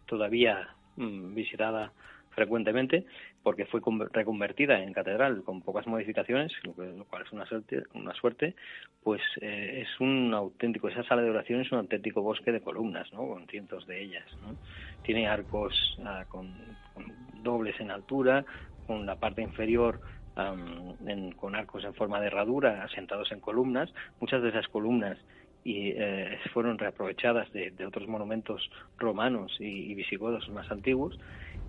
todavía 0.06 0.68
mm, 0.96 1.34
visitada 1.34 1.92
frecuentemente, 2.30 3.04
porque 3.42 3.66
fue 3.66 3.80
conver- 3.80 4.10
reconvertida 4.12 4.82
en 4.82 4.92
catedral 4.92 5.42
con 5.42 5.62
pocas 5.62 5.86
modificaciones, 5.86 6.52
lo, 6.64 6.72
cual 7.04 7.22
es 7.24 7.32
una 7.32 7.46
suerte, 7.46 7.82
una 7.94 8.14
suerte 8.14 8.54
pues 9.02 9.20
eh, 9.40 9.82
es 9.82 10.00
un 10.00 10.32
auténtico, 10.32 10.88
esa 10.88 11.02
sala 11.04 11.22
de 11.22 11.30
oración 11.30 11.60
es 11.60 11.72
un 11.72 11.78
auténtico 11.78 12.22
bosque 12.22 12.52
de 12.52 12.60
columnas, 12.60 13.12
¿no? 13.12 13.26
con 13.26 13.46
cientos 13.48 13.86
de 13.86 14.00
ellas. 14.02 14.26
¿no? 14.42 14.56
Tiene 15.02 15.26
arcos 15.28 15.74
ah, 16.04 16.24
con, 16.28 16.54
con 16.94 17.04
dobles 17.42 17.78
en 17.80 17.90
altura, 17.90 18.44
con 18.86 19.06
la 19.06 19.16
parte 19.16 19.42
inferior 19.42 20.00
am, 20.36 20.94
en- 21.06 21.32
con 21.32 21.54
arcos 21.56 21.84
en 21.84 21.94
forma 21.94 22.20
de 22.20 22.28
herradura 22.28 22.84
asentados 22.84 23.32
en 23.32 23.40
columnas. 23.40 23.92
Muchas 24.20 24.42
de 24.42 24.50
esas 24.50 24.68
columnas 24.68 25.18
y, 25.64 25.90
eh, 25.96 26.38
fueron 26.52 26.78
reaprovechadas 26.78 27.50
de, 27.52 27.70
de 27.70 27.86
otros 27.86 28.08
monumentos 28.08 28.68
romanos 28.98 29.54
y, 29.60 29.90
y 29.90 29.94
visigodos 29.94 30.48
más 30.48 30.70
antiguos 30.70 31.18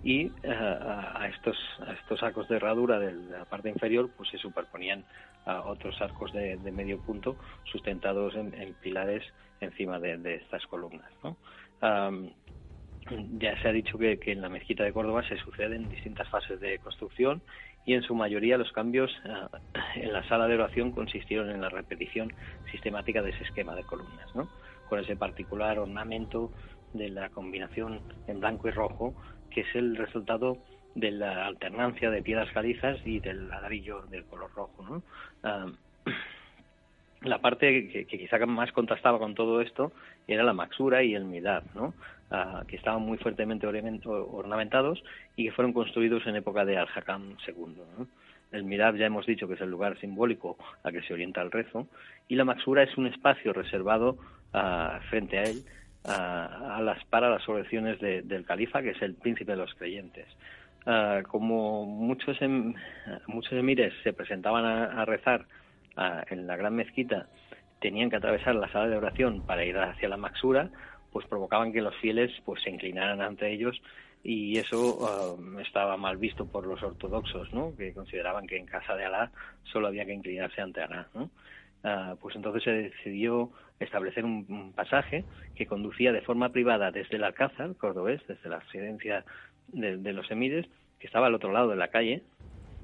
y 0.04 0.26
eh, 0.42 0.52
a, 0.52 1.26
estos 1.34 1.56
a 1.80 1.94
estos 1.94 2.22
arcos 2.22 2.46
de 2.48 2.56
herradura 2.56 2.98
de 2.98 3.12
la 3.12 3.46
parte 3.46 3.70
inferior 3.70 4.10
pues 4.16 4.28
se 4.28 4.38
superponían 4.38 5.04
a 5.46 5.62
otros 5.62 6.00
arcos 6.02 6.32
de, 6.32 6.58
de 6.58 6.72
medio 6.72 7.00
punto 7.00 7.38
sustentados 7.64 8.34
en, 8.36 8.54
en 8.54 8.74
pilares 8.74 9.24
encima 9.60 9.98
de, 9.98 10.18
de 10.18 10.36
estas 10.36 10.64
columnas 10.66 11.10
¿no? 11.22 11.36
Am, 11.80 12.30
ya 13.38 13.60
se 13.60 13.68
ha 13.68 13.72
dicho 13.72 13.98
que, 13.98 14.18
que 14.18 14.32
en 14.32 14.40
la 14.40 14.48
mezquita 14.48 14.84
de 14.84 14.92
Córdoba 14.92 15.22
se 15.28 15.36
suceden 15.38 15.88
distintas 15.88 16.28
fases 16.28 16.60
de 16.60 16.78
construcción 16.78 17.42
y 17.86 17.94
en 17.94 18.02
su 18.02 18.14
mayoría 18.14 18.56
los 18.58 18.72
cambios 18.72 19.10
ah, 19.26 19.50
en 19.94 20.12
la 20.12 20.26
sala 20.28 20.46
de 20.48 20.54
oración 20.54 20.92
consistieron 20.92 21.50
en 21.50 21.60
la 21.60 21.68
repetición 21.68 22.32
sistemática 22.70 23.22
de 23.22 23.30
ese 23.30 23.44
esquema 23.44 23.74
de 23.74 23.84
columnas, 23.84 24.34
¿no? 24.34 24.48
con 24.88 25.00
ese 25.00 25.16
particular 25.16 25.78
ornamento 25.78 26.50
de 26.92 27.08
la 27.08 27.28
combinación 27.30 28.00
en 28.26 28.40
blanco 28.40 28.68
y 28.68 28.70
rojo, 28.70 29.14
que 29.54 29.62
es 29.62 29.74
el 29.74 29.96
resultado 29.96 30.58
de 30.94 31.10
la 31.10 31.46
alternancia 31.46 32.10
de 32.10 32.22
piedras 32.22 32.50
calizas 32.52 32.98
y 33.04 33.20
del 33.20 33.48
ladrillo 33.48 34.02
del 34.10 34.24
color 34.24 34.50
rojo. 34.54 34.84
¿no? 34.88 35.02
Ah, 35.42 35.66
la 37.22 37.40
parte 37.40 37.88
que, 37.88 38.04
que 38.06 38.18
quizá 38.18 38.44
más 38.46 38.72
contrastaba 38.72 39.18
con 39.18 39.34
todo 39.34 39.60
esto 39.60 39.92
era 40.26 40.42
la 40.44 40.52
maxura 40.52 41.02
y 41.02 41.14
el 41.14 41.24
midab, 41.24 41.62
¿no? 41.74 41.94
Ah, 42.30 42.64
que 42.66 42.76
estaban 42.76 43.02
muy 43.02 43.18
fuertemente 43.18 43.66
ornament- 43.66 44.06
ornamentados 44.06 45.02
y 45.36 45.44
que 45.44 45.52
fueron 45.52 45.72
construidos 45.72 46.26
en 46.26 46.36
época 46.36 46.64
de 46.64 46.76
Al-Hakam 46.78 47.36
II. 47.46 48.06
El 48.50 48.64
midab 48.64 48.96
ya 48.96 49.06
hemos 49.06 49.26
dicho 49.26 49.46
que 49.46 49.54
es 49.54 49.60
el 49.60 49.70
lugar 49.70 49.98
simbólico 50.00 50.56
a 50.82 50.90
que 50.90 51.02
se 51.02 51.12
orienta 51.12 51.42
el 51.42 51.50
rezo 51.50 51.86
y 52.28 52.36
la 52.36 52.44
maxura 52.44 52.82
es 52.82 52.96
un 52.96 53.06
espacio 53.06 53.52
reservado 53.52 54.16
ah, 54.52 55.00
frente 55.10 55.38
a 55.38 55.42
él 55.42 55.64
a 56.04 56.80
las, 56.82 57.02
para 57.06 57.30
las 57.30 57.48
oraciones 57.48 57.98
de- 58.00 58.22
del 58.22 58.44
califa, 58.44 58.82
que 58.82 58.90
es 58.90 59.02
el 59.02 59.14
príncipe 59.14 59.52
de 59.52 59.58
los 59.58 59.74
creyentes. 59.74 60.26
Ah, 60.86 61.22
como 61.26 61.86
muchos, 61.86 62.40
em- 62.42 62.74
muchos 63.26 63.52
emires 63.54 63.94
se 64.02 64.12
presentaban 64.12 64.64
a, 64.66 65.04
rezar 65.06 65.46
ah, 65.96 66.22
en 66.28 66.46
la 66.46 66.56
gran 66.56 66.74
mezquita, 66.74 67.26
tenían 67.80 68.10
que 68.10 68.16
atravesar 68.16 68.54
la 68.54 68.70
sala 68.70 68.88
de 68.88 68.96
oración 68.96 69.42
para 69.46 69.64
ir 69.64 69.78
hacia 69.78 70.08
la 70.10 70.18
maxura, 70.18 70.68
pues 71.10 71.26
provocaban 71.26 71.72
que 71.72 71.80
los 71.80 71.96
fieles 71.96 72.30
pues 72.44 72.62
se 72.62 72.70
inclinaran 72.70 73.22
ante 73.22 73.50
ellos 73.50 73.80
y 74.22 74.58
eso 74.58 74.98
ah, 75.08 75.60
estaba 75.62 75.96
mal 75.96 76.18
visto 76.18 76.44
por 76.46 76.66
los 76.66 76.82
ortodoxos, 76.82 77.52
¿no? 77.54 77.74
que 77.76 77.94
consideraban 77.94 78.46
que 78.46 78.56
en 78.58 78.66
casa 78.66 78.94
de 78.94 79.06
Alá 79.06 79.30
solo 79.64 79.86
había 79.86 80.04
que 80.04 80.12
inclinarse 80.12 80.60
ante 80.60 80.82
Alá. 80.82 81.08
¿no? 81.14 81.30
Pues 82.20 82.34
entonces 82.36 82.62
se 82.62 82.70
decidió 82.72 83.50
establecer 83.80 84.24
un, 84.24 84.72
pasaje 84.74 85.24
que 85.54 85.66
conducía 85.66 86.12
de 86.12 86.22
forma 86.22 86.50
privada 86.50 86.90
desde 86.90 87.16
el 87.16 87.24
Alcázar 87.24 87.74
cordobés, 87.76 88.26
desde 88.26 88.48
la 88.48 88.60
residencia 88.60 89.24
de, 89.68 90.12
los 90.12 90.30
emires, 90.30 90.66
que 90.98 91.06
estaba 91.06 91.26
al 91.26 91.34
otro 91.34 91.52
lado 91.52 91.68
de 91.68 91.76
la 91.76 91.88
calle, 91.88 92.22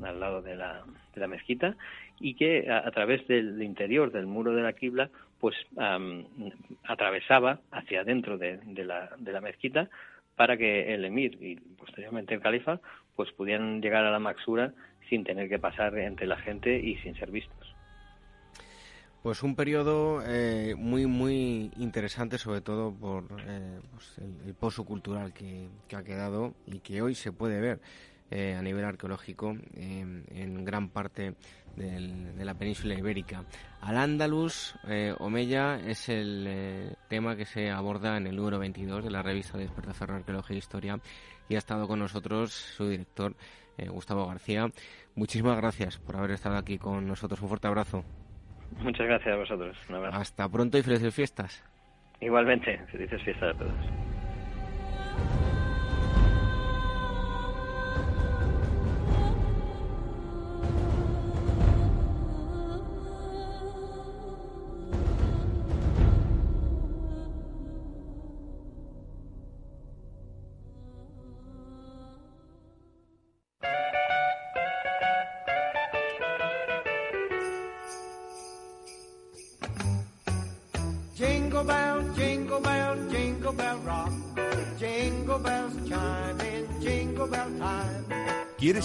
al 0.02 0.18
lado 0.18 0.42
de 0.42 0.56
la, 0.56 0.82
de 1.14 1.20
la 1.20 1.26
mezquita, 1.26 1.76
y 2.18 2.34
que 2.34 2.70
a, 2.70 2.90
través 2.90 3.26
del 3.28 3.62
interior 3.62 4.12
del 4.12 4.26
muro 4.26 4.54
de 4.54 4.62
la 4.62 4.72
quibla, 4.72 5.10
pues 5.38 5.56
am, 5.76 6.26
atravesaba 6.84 7.60
hacia 7.70 8.00
adentro 8.00 8.36
de, 8.36 8.60
la, 8.84 9.10
de 9.18 9.32
la 9.32 9.40
mezquita 9.40 9.88
para 10.36 10.56
que 10.56 10.94
el 10.94 11.04
emir 11.04 11.36
y 11.42 11.56
posteriormente 11.56 12.34
el 12.34 12.40
califa 12.40 12.80
pues 13.14 13.30
pudieran 13.32 13.82
llegar 13.82 14.04
a 14.04 14.10
la 14.10 14.18
maxura 14.18 14.72
sin 15.10 15.24
tener 15.24 15.48
que 15.48 15.58
pasar 15.58 15.98
entre 15.98 16.26
la 16.26 16.38
gente 16.38 16.78
y 16.78 16.96
sin 16.98 17.14
ser 17.16 17.30
vistos. 17.30 17.59
Pues 19.22 19.42
un 19.42 19.54
periodo 19.54 20.22
eh, 20.24 20.74
muy, 20.78 21.04
muy 21.06 21.70
interesante, 21.76 22.38
sobre 22.38 22.62
todo 22.62 22.90
por 22.92 23.26
eh, 23.46 23.78
pues 23.92 24.16
el, 24.18 24.48
el 24.48 24.54
pozo 24.54 24.84
cultural 24.84 25.34
que, 25.34 25.68
ha 25.94 26.02
quedado 26.02 26.54
y 26.66 26.78
que 26.80 27.02
hoy 27.02 27.14
se 27.14 27.30
puede 27.30 27.60
ver 27.60 27.80
eh, 28.30 28.54
a 28.58 28.62
nivel 28.62 28.82
arqueológico 28.84 29.54
en- 29.74 30.64
gran 30.64 30.88
parte 30.88 31.34
de 31.76 32.44
la 32.44 32.54
península 32.54 32.94
ibérica. 32.94 33.44
Al 33.80 33.96
Andalus, 33.98 34.74
Omeya 35.18 35.76
es 35.80 36.08
el 36.08 36.96
tema 37.08 37.36
que 37.36 37.44
se 37.46 37.70
aborda 37.70 38.16
en 38.16 38.26
el 38.26 38.36
número 38.36 38.58
22 38.58 39.04
de 39.04 39.10
la 39.10 39.22
revista 39.22 39.56
Despertaferro 39.56 40.16
Arqueología 40.16 40.56
e 40.56 40.58
Historia 40.58 41.00
y 41.48 41.54
ha 41.54 41.58
estado 41.58 41.86
con 41.86 41.98
nosotros 41.98 42.52
su 42.52 42.88
director, 42.88 43.34
Gustavo 43.88 44.26
García. 44.26 44.70
Muchísimas 45.14 45.56
gracias 45.56 45.98
por 45.98 46.16
haber 46.16 46.32
estado 46.32 46.56
aquí 46.56 46.76
con 46.78 47.06
nosotros. 47.06 47.40
Un 47.40 47.48
fuerte 47.48 47.68
abrazo. 47.68 48.04
Muchas 48.78 49.06
gracias 49.06 49.34
a 49.34 49.36
vosotros. 49.38 49.76
Hasta 50.12 50.48
pronto 50.48 50.78
y 50.78 50.82
felices 50.82 51.14
fiestas. 51.14 51.64
Igualmente, 52.20 52.78
felices 52.90 53.22
fiestas 53.22 53.54
a 53.54 53.58
todos. 53.58 54.09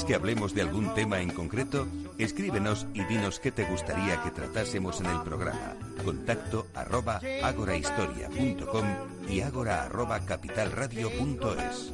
¿Quieres 0.06 0.22
que 0.22 0.22
hablemos 0.22 0.53
de 0.53 0.61
algún 0.61 0.94
tema 0.94 1.19
en 1.19 1.32
concreto? 1.32 1.88
Escríbenos 2.19 2.86
y 2.94 3.03
dinos 3.06 3.40
qué 3.40 3.52
te 3.52 3.65
gustaría 3.65 4.22
que 4.22 4.30
tratásemos 4.30 4.99
en 5.02 5.07
el 5.07 5.22
programa. 5.23 5.73
Contacto 6.03 6.68
arroba 6.76 7.19
agorahistoria.com 7.41 8.86
y 9.27 9.41
agora 9.41 9.86
arroba 9.86 10.19
capitalradio.es. 10.19 11.91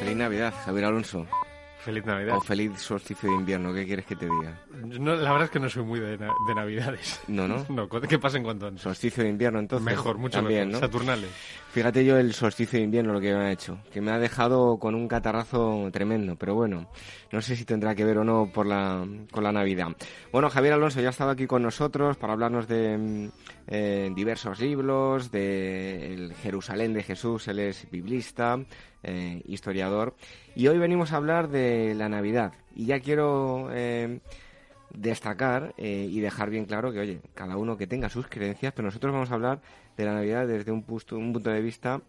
Feliz 0.00 0.16
Navidad, 0.16 0.54
Javier 0.64 0.86
Alonso. 0.86 1.26
Feliz 1.84 2.04
Navidad. 2.04 2.36
O 2.36 2.40
feliz 2.40 2.80
solsticio 2.80 3.30
de 3.30 3.36
invierno, 3.36 3.72
¿qué 3.72 3.86
quieres 3.86 4.06
que 4.06 4.16
te 4.16 4.26
diga? 4.26 4.60
No, 4.84 5.14
la 5.16 5.30
verdad 5.32 5.44
es 5.44 5.50
que 5.50 5.60
no 5.60 5.68
soy 5.68 5.82
muy 5.84 6.00
de, 6.00 6.18
na- 6.18 6.32
de 6.48 6.54
Navidades. 6.54 7.20
No, 7.28 7.46
no. 7.48 7.64
No, 7.68 7.88
¿qué 7.88 8.18
pasa 8.18 8.36
en 8.36 8.44
cuanto 8.44 8.66
a 8.66 8.76
Solsticio 8.78 9.22
de 9.22 9.30
invierno, 9.30 9.58
entonces. 9.58 9.84
Mejor, 9.84 10.18
mucho 10.18 10.38
También, 10.38 10.68
mejor. 10.68 10.82
¿no? 10.82 10.86
Saturnales. 10.86 11.30
Fíjate 11.72 12.04
yo 12.06 12.16
el 12.16 12.32
solsticio 12.32 12.78
de 12.78 12.84
invierno 12.86 13.12
lo 13.12 13.20
que 13.20 13.34
me 13.34 13.40
ha 13.40 13.52
hecho, 13.52 13.78
que 13.92 14.00
me 14.00 14.10
ha 14.10 14.18
dejado 14.18 14.78
con 14.78 14.94
un 14.94 15.06
catarrazo 15.08 15.90
tremendo, 15.92 16.34
pero 16.36 16.54
bueno, 16.54 16.88
no 17.32 17.42
sé 17.42 17.54
si 17.54 17.66
tendrá 17.66 17.94
que 17.94 18.02
ver 18.04 18.16
o 18.16 18.24
no 18.24 18.50
por 18.50 18.64
la, 18.66 19.06
con 19.30 19.44
la 19.44 19.52
Navidad. 19.52 19.88
Bueno, 20.32 20.48
Javier 20.48 20.72
Alonso 20.72 21.02
ya 21.02 21.08
ha 21.08 21.10
estado 21.10 21.30
aquí 21.30 21.46
con 21.46 21.62
nosotros 21.62 22.16
para 22.16 22.32
hablarnos 22.32 22.66
de 22.66 22.96
mm, 22.96 23.28
eh, 23.66 24.10
diversos 24.16 24.58
libros, 24.58 25.30
de 25.30 26.14
el 26.14 26.34
Jerusalén 26.36 26.94
de 26.94 27.02
Jesús, 27.02 27.46
él 27.48 27.58
es 27.58 27.86
biblista, 27.90 28.58
eh, 29.02 29.42
historiador, 29.46 30.14
y 30.54 30.68
hoy 30.68 30.78
venimos 30.78 31.12
a 31.12 31.16
hablar 31.16 31.48
de 31.50 31.94
la 31.94 32.08
Navidad. 32.08 32.54
Y 32.74 32.86
ya 32.86 33.00
quiero 33.00 33.68
eh, 33.72 34.20
destacar 34.92 35.74
eh, 35.76 36.06
y 36.10 36.20
dejar 36.20 36.50
bien 36.50 36.64
claro 36.64 36.92
que, 36.92 37.00
oye, 37.00 37.20
cada 37.34 37.56
uno 37.56 37.76
que 37.76 37.86
tenga 37.86 38.08
sus 38.08 38.26
creencias, 38.28 38.72
pero 38.72 38.86
nosotros 38.86 39.12
vamos 39.12 39.30
a 39.30 39.34
hablar 39.34 39.60
de 39.96 40.04
la 40.04 40.14
Navidad 40.14 40.46
desde 40.46 40.72
un, 40.72 40.82
pusto- 40.82 41.16
un 41.16 41.32
punto 41.32 41.50
de 41.50 41.60
vista 41.60 42.00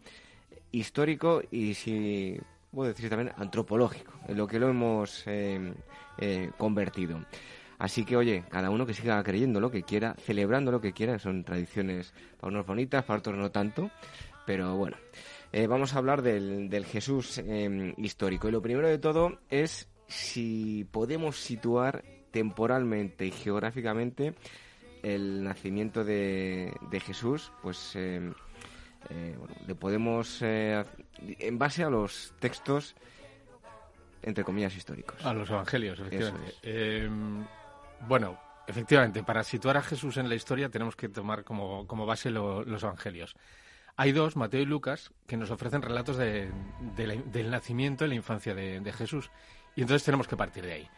histórico 0.71 1.41
y, 1.51 1.73
si 1.73 2.39
puedo 2.71 2.89
decir 2.89 3.09
también, 3.09 3.31
antropológico, 3.37 4.13
en 4.27 4.37
lo 4.37 4.47
que 4.47 4.59
lo 4.59 4.69
hemos 4.69 5.23
eh, 5.25 5.73
eh, 6.17 6.51
convertido. 6.57 7.23
Así 7.79 8.05
que, 8.05 8.17
oye, 8.17 8.43
cada 8.49 8.69
uno 8.69 8.85
que 8.85 8.93
siga 8.93 9.21
creyendo 9.23 9.59
lo 9.59 9.69
que 9.69 9.83
quiera, 9.83 10.15
celebrando 10.19 10.71
lo 10.71 10.81
que 10.81 10.93
quiera, 10.93 11.19
son 11.19 11.43
tradiciones 11.43 12.13
para 12.39 12.51
unos 12.51 12.65
bonitas, 12.65 13.03
para 13.05 13.19
otros 13.19 13.37
no 13.37 13.51
tanto, 13.51 13.91
pero 14.45 14.75
bueno. 14.75 14.97
Eh, 15.53 15.67
vamos 15.67 15.93
a 15.93 15.99
hablar 15.99 16.21
del, 16.23 16.69
del 16.69 16.85
Jesús 16.85 17.37
eh, 17.37 17.93
histórico. 17.97 18.49
Y 18.49 18.51
lo 18.51 18.61
primero 18.61 18.87
de 18.87 18.97
todo 18.97 19.39
es 19.49 19.87
si 20.07 20.85
podemos 20.91 21.37
situar 21.39 22.03
temporalmente 22.31 23.25
y 23.25 23.31
geográficamente 23.31 24.33
el 25.03 25.43
nacimiento 25.43 26.03
de, 26.03 26.73
de 26.89 26.99
Jesús, 26.99 27.51
pues 27.61 27.93
eh, 27.95 28.31
eh, 29.09 29.35
bueno, 29.37 29.55
le 29.67 29.75
podemos, 29.75 30.39
eh, 30.41 30.83
en 31.39 31.57
base 31.59 31.83
a 31.83 31.89
los 31.89 32.33
textos, 32.39 32.95
entre 34.23 34.43
comillas, 34.43 34.75
históricos. 34.75 35.23
A 35.25 35.33
los 35.33 35.49
evangelios, 35.49 35.99
efectivamente. 35.99 36.53
Eh, 36.63 37.09
bueno, 38.07 38.37
efectivamente, 38.67 39.23
para 39.23 39.43
situar 39.43 39.77
a 39.77 39.81
Jesús 39.81 40.17
en 40.17 40.27
la 40.27 40.35
historia 40.35 40.69
tenemos 40.69 40.95
que 40.95 41.07
tomar 41.09 41.43
como, 41.43 41.87
como 41.87 42.05
base 42.05 42.29
lo- 42.29 42.63
los 42.63 42.83
evangelios. 42.83 43.35
Hay 43.95 44.11
dos, 44.11 44.35
Mateo 44.35 44.61
y 44.61 44.65
Lucas, 44.65 45.11
que 45.25 45.37
nos 45.37 45.49
ofrecen 45.51 45.81
relatos 45.81 46.17
de- 46.17 46.51
de 46.95 47.07
la- 47.07 47.15
del 47.15 47.49
nacimiento 47.49 48.05
y 48.05 48.09
la 48.09 48.15
infancia 48.15 48.53
de, 48.53 48.79
de 48.81 48.93
Jesús. 48.93 49.31
Y 49.75 49.81
entonces 49.81 50.03
tenemos 50.03 50.27
que 50.27 50.35
partir 50.35 50.65
de 50.65 50.73
ahí. 50.73 50.89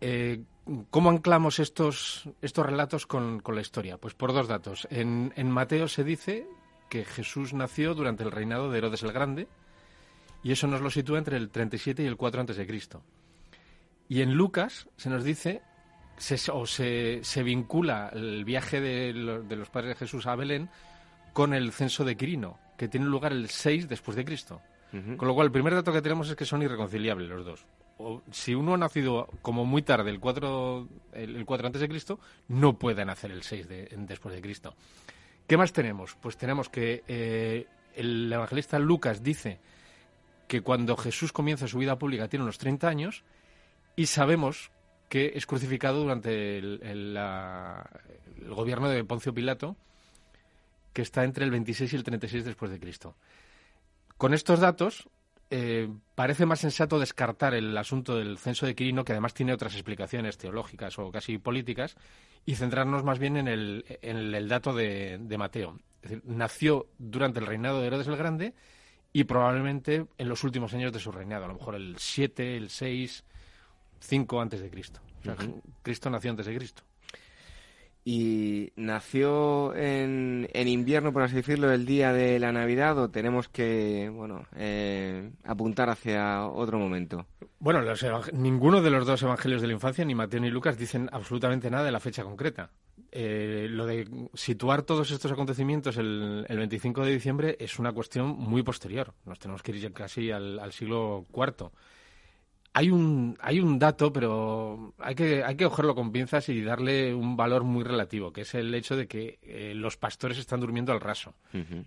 Eh, 0.00 0.42
¿Cómo 0.90 1.08
anclamos 1.10 1.58
estos, 1.60 2.28
estos 2.42 2.66
relatos 2.66 3.06
con, 3.06 3.40
con 3.40 3.54
la 3.54 3.62
historia? 3.62 3.96
Pues 3.96 4.14
por 4.14 4.32
dos 4.34 4.48
datos. 4.48 4.86
En, 4.90 5.32
en 5.36 5.50
Mateo 5.50 5.88
se 5.88 6.04
dice 6.04 6.46
que 6.90 7.04
Jesús 7.04 7.54
nació 7.54 7.94
durante 7.94 8.22
el 8.22 8.30
reinado 8.30 8.70
de 8.70 8.78
Herodes 8.78 9.02
el 9.02 9.12
Grande, 9.12 9.48
y 10.42 10.52
eso 10.52 10.66
nos 10.66 10.80
lo 10.82 10.90
sitúa 10.90 11.18
entre 11.18 11.36
el 11.38 11.48
37 11.50 12.02
y 12.02 12.06
el 12.06 12.16
4 12.16 12.40
antes 12.40 12.56
de 12.56 12.66
Cristo. 12.66 13.02
Y 14.08 14.20
en 14.22 14.34
Lucas 14.34 14.88
se 14.96 15.10
nos 15.10 15.24
dice, 15.24 15.62
se, 16.16 16.36
o 16.52 16.66
se, 16.66 17.20
se 17.24 17.42
vincula 17.42 18.10
el 18.12 18.44
viaje 18.44 18.80
de, 18.80 19.12
lo- 19.14 19.42
de 19.42 19.56
los 19.56 19.68
padres 19.70 19.90
de 19.90 19.94
Jesús 19.96 20.26
a 20.26 20.36
Belén 20.36 20.68
con 21.32 21.54
el 21.54 21.72
censo 21.72 22.04
de 22.04 22.16
Quirino, 22.16 22.58
que 22.76 22.88
tiene 22.88 23.06
lugar 23.06 23.32
el 23.32 23.48
6 23.48 23.88
después 23.88 24.16
de 24.16 24.24
Cristo. 24.24 24.60
Con 25.16 25.28
lo 25.28 25.34
cual, 25.34 25.46
el 25.46 25.52
primer 25.52 25.74
dato 25.74 25.92
que 25.92 26.00
tenemos 26.00 26.30
es 26.30 26.36
que 26.36 26.46
son 26.46 26.62
irreconciliables 26.62 27.28
los 27.28 27.44
dos. 27.44 27.66
Si 28.30 28.54
uno 28.54 28.74
ha 28.74 28.78
nacido 28.78 29.26
como 29.42 29.64
muy 29.64 29.82
tarde, 29.82 30.10
el 30.10 30.20
4, 30.20 30.88
el, 31.14 31.36
el 31.36 31.44
4 31.44 31.66
antes 31.66 31.80
de 31.80 31.88
Cristo, 31.88 32.20
no 32.48 32.78
puede 32.78 33.04
nacer 33.04 33.30
el 33.32 33.42
6 33.42 33.68
de- 33.68 33.88
después 33.98 34.34
de 34.34 34.40
Cristo. 34.40 34.74
¿Qué 35.46 35.56
más 35.56 35.72
tenemos? 35.72 36.16
Pues 36.20 36.36
tenemos 36.36 36.68
que 36.68 37.02
eh, 37.08 37.66
el 37.94 38.32
evangelista 38.32 38.78
Lucas 38.78 39.22
dice 39.22 39.58
que 40.46 40.60
cuando 40.62 40.96
Jesús 40.96 41.32
comienza 41.32 41.66
su 41.68 41.78
vida 41.78 41.98
pública 41.98 42.28
tiene 42.28 42.42
unos 42.44 42.58
30 42.58 42.86
años 42.88 43.24
y 43.96 44.06
sabemos 44.06 44.70
que 45.08 45.32
es 45.34 45.46
crucificado 45.46 46.00
durante 46.00 46.58
el, 46.58 46.80
el 46.82 47.18
gobierno 48.54 48.88
de 48.88 49.02
Poncio 49.04 49.32
Pilato, 49.34 49.76
que 50.92 51.02
está 51.02 51.24
entre 51.24 51.44
el 51.44 51.50
26 51.50 51.92
y 51.92 51.96
el 51.96 52.02
36 52.04 52.44
después 52.44 52.70
de 52.70 52.78
Cristo. 52.78 53.16
Con 54.16 54.34
estos 54.34 54.60
datos, 54.60 55.08
eh, 55.50 55.88
parece 56.14 56.46
más 56.46 56.60
sensato 56.60 56.98
descartar 56.98 57.54
el 57.54 57.76
asunto 57.76 58.16
del 58.16 58.38
censo 58.38 58.66
de 58.66 58.74
Quirino, 58.74 59.04
que 59.04 59.12
además 59.12 59.34
tiene 59.34 59.52
otras 59.52 59.74
explicaciones 59.74 60.36
teológicas 60.36 60.98
o 60.98 61.10
casi 61.10 61.38
políticas, 61.38 61.96
y 62.44 62.54
centrarnos 62.54 63.04
más 63.04 63.18
bien 63.18 63.36
en 63.36 63.48
el, 63.48 63.84
en 64.02 64.34
el, 64.34 64.48
dato 64.48 64.74
de, 64.74 65.18
de 65.20 65.38
Mateo. 65.38 65.78
Es 66.02 66.10
decir, 66.10 66.22
nació 66.26 66.86
durante 66.98 67.40
el 67.40 67.46
reinado 67.46 67.80
de 67.80 67.86
Herodes 67.86 68.06
el 68.06 68.16
Grande 68.16 68.54
y 69.12 69.24
probablemente 69.24 70.06
en 70.16 70.28
los 70.28 70.44
últimos 70.44 70.72
años 70.74 70.92
de 70.92 71.00
su 71.00 71.10
reinado, 71.10 71.44
a 71.44 71.48
lo 71.48 71.54
mejor 71.54 71.74
el 71.74 71.96
7, 71.98 72.56
el 72.56 72.70
6, 72.70 73.24
5 74.00 74.40
antes 74.40 74.60
de 74.60 74.70
Cristo. 74.70 75.00
O 75.20 75.24
sea, 75.24 75.34
Ujú. 75.34 75.62
Cristo 75.82 76.10
nació 76.10 76.30
antes 76.30 76.46
de 76.46 76.56
Cristo. 76.56 76.82
¿Y 78.10 78.72
nació 78.74 79.74
en, 79.76 80.48
en 80.54 80.66
invierno, 80.66 81.12
por 81.12 81.24
así 81.24 81.36
decirlo, 81.36 81.70
el 81.70 81.84
día 81.84 82.10
de 82.10 82.38
la 82.38 82.52
Navidad 82.52 82.96
o 82.96 83.10
tenemos 83.10 83.50
que, 83.50 84.10
bueno, 84.10 84.46
eh, 84.56 85.30
apuntar 85.44 85.90
hacia 85.90 86.46
otro 86.46 86.78
momento? 86.78 87.26
Bueno, 87.58 87.82
los 87.82 88.02
ninguno 88.32 88.80
de 88.80 88.88
los 88.88 89.06
dos 89.06 89.22
evangelios 89.22 89.60
de 89.60 89.66
la 89.66 89.74
infancia, 89.74 90.06
ni 90.06 90.14
Mateo 90.14 90.40
ni 90.40 90.48
Lucas, 90.48 90.78
dicen 90.78 91.10
absolutamente 91.12 91.70
nada 91.70 91.84
de 91.84 91.92
la 91.92 92.00
fecha 92.00 92.24
concreta. 92.24 92.70
Eh, 93.12 93.66
lo 93.68 93.84
de 93.84 94.08
situar 94.32 94.84
todos 94.84 95.10
estos 95.10 95.30
acontecimientos 95.30 95.98
el, 95.98 96.46
el 96.48 96.56
25 96.56 97.04
de 97.04 97.12
diciembre 97.12 97.56
es 97.60 97.78
una 97.78 97.92
cuestión 97.92 98.28
muy 98.38 98.62
posterior. 98.62 99.12
Nos 99.26 99.38
tenemos 99.38 99.62
que 99.62 99.72
ir 99.72 99.92
casi 99.92 100.30
al, 100.30 100.58
al 100.60 100.72
siglo 100.72 101.26
IV. 101.30 101.70
Hay 102.78 102.90
un, 102.90 103.36
hay 103.40 103.58
un 103.60 103.78
dato, 103.78 104.12
pero 104.12 104.94
hay 104.98 105.14
que, 105.14 105.42
hay 105.42 105.56
que 105.56 105.64
cogerlo 105.64 105.94
con 105.96 106.12
pinzas 106.12 106.48
y 106.48 106.62
darle 106.62 107.12
un 107.14 107.36
valor 107.36 107.64
muy 107.64 107.82
relativo, 107.82 108.32
que 108.32 108.42
es 108.42 108.54
el 108.54 108.72
hecho 108.74 108.94
de 108.96 109.06
que 109.08 109.38
eh, 109.42 109.72
los 109.74 109.96
pastores 109.96 110.38
están 110.38 110.60
durmiendo 110.60 110.92
al 110.92 111.00
raso 111.00 111.34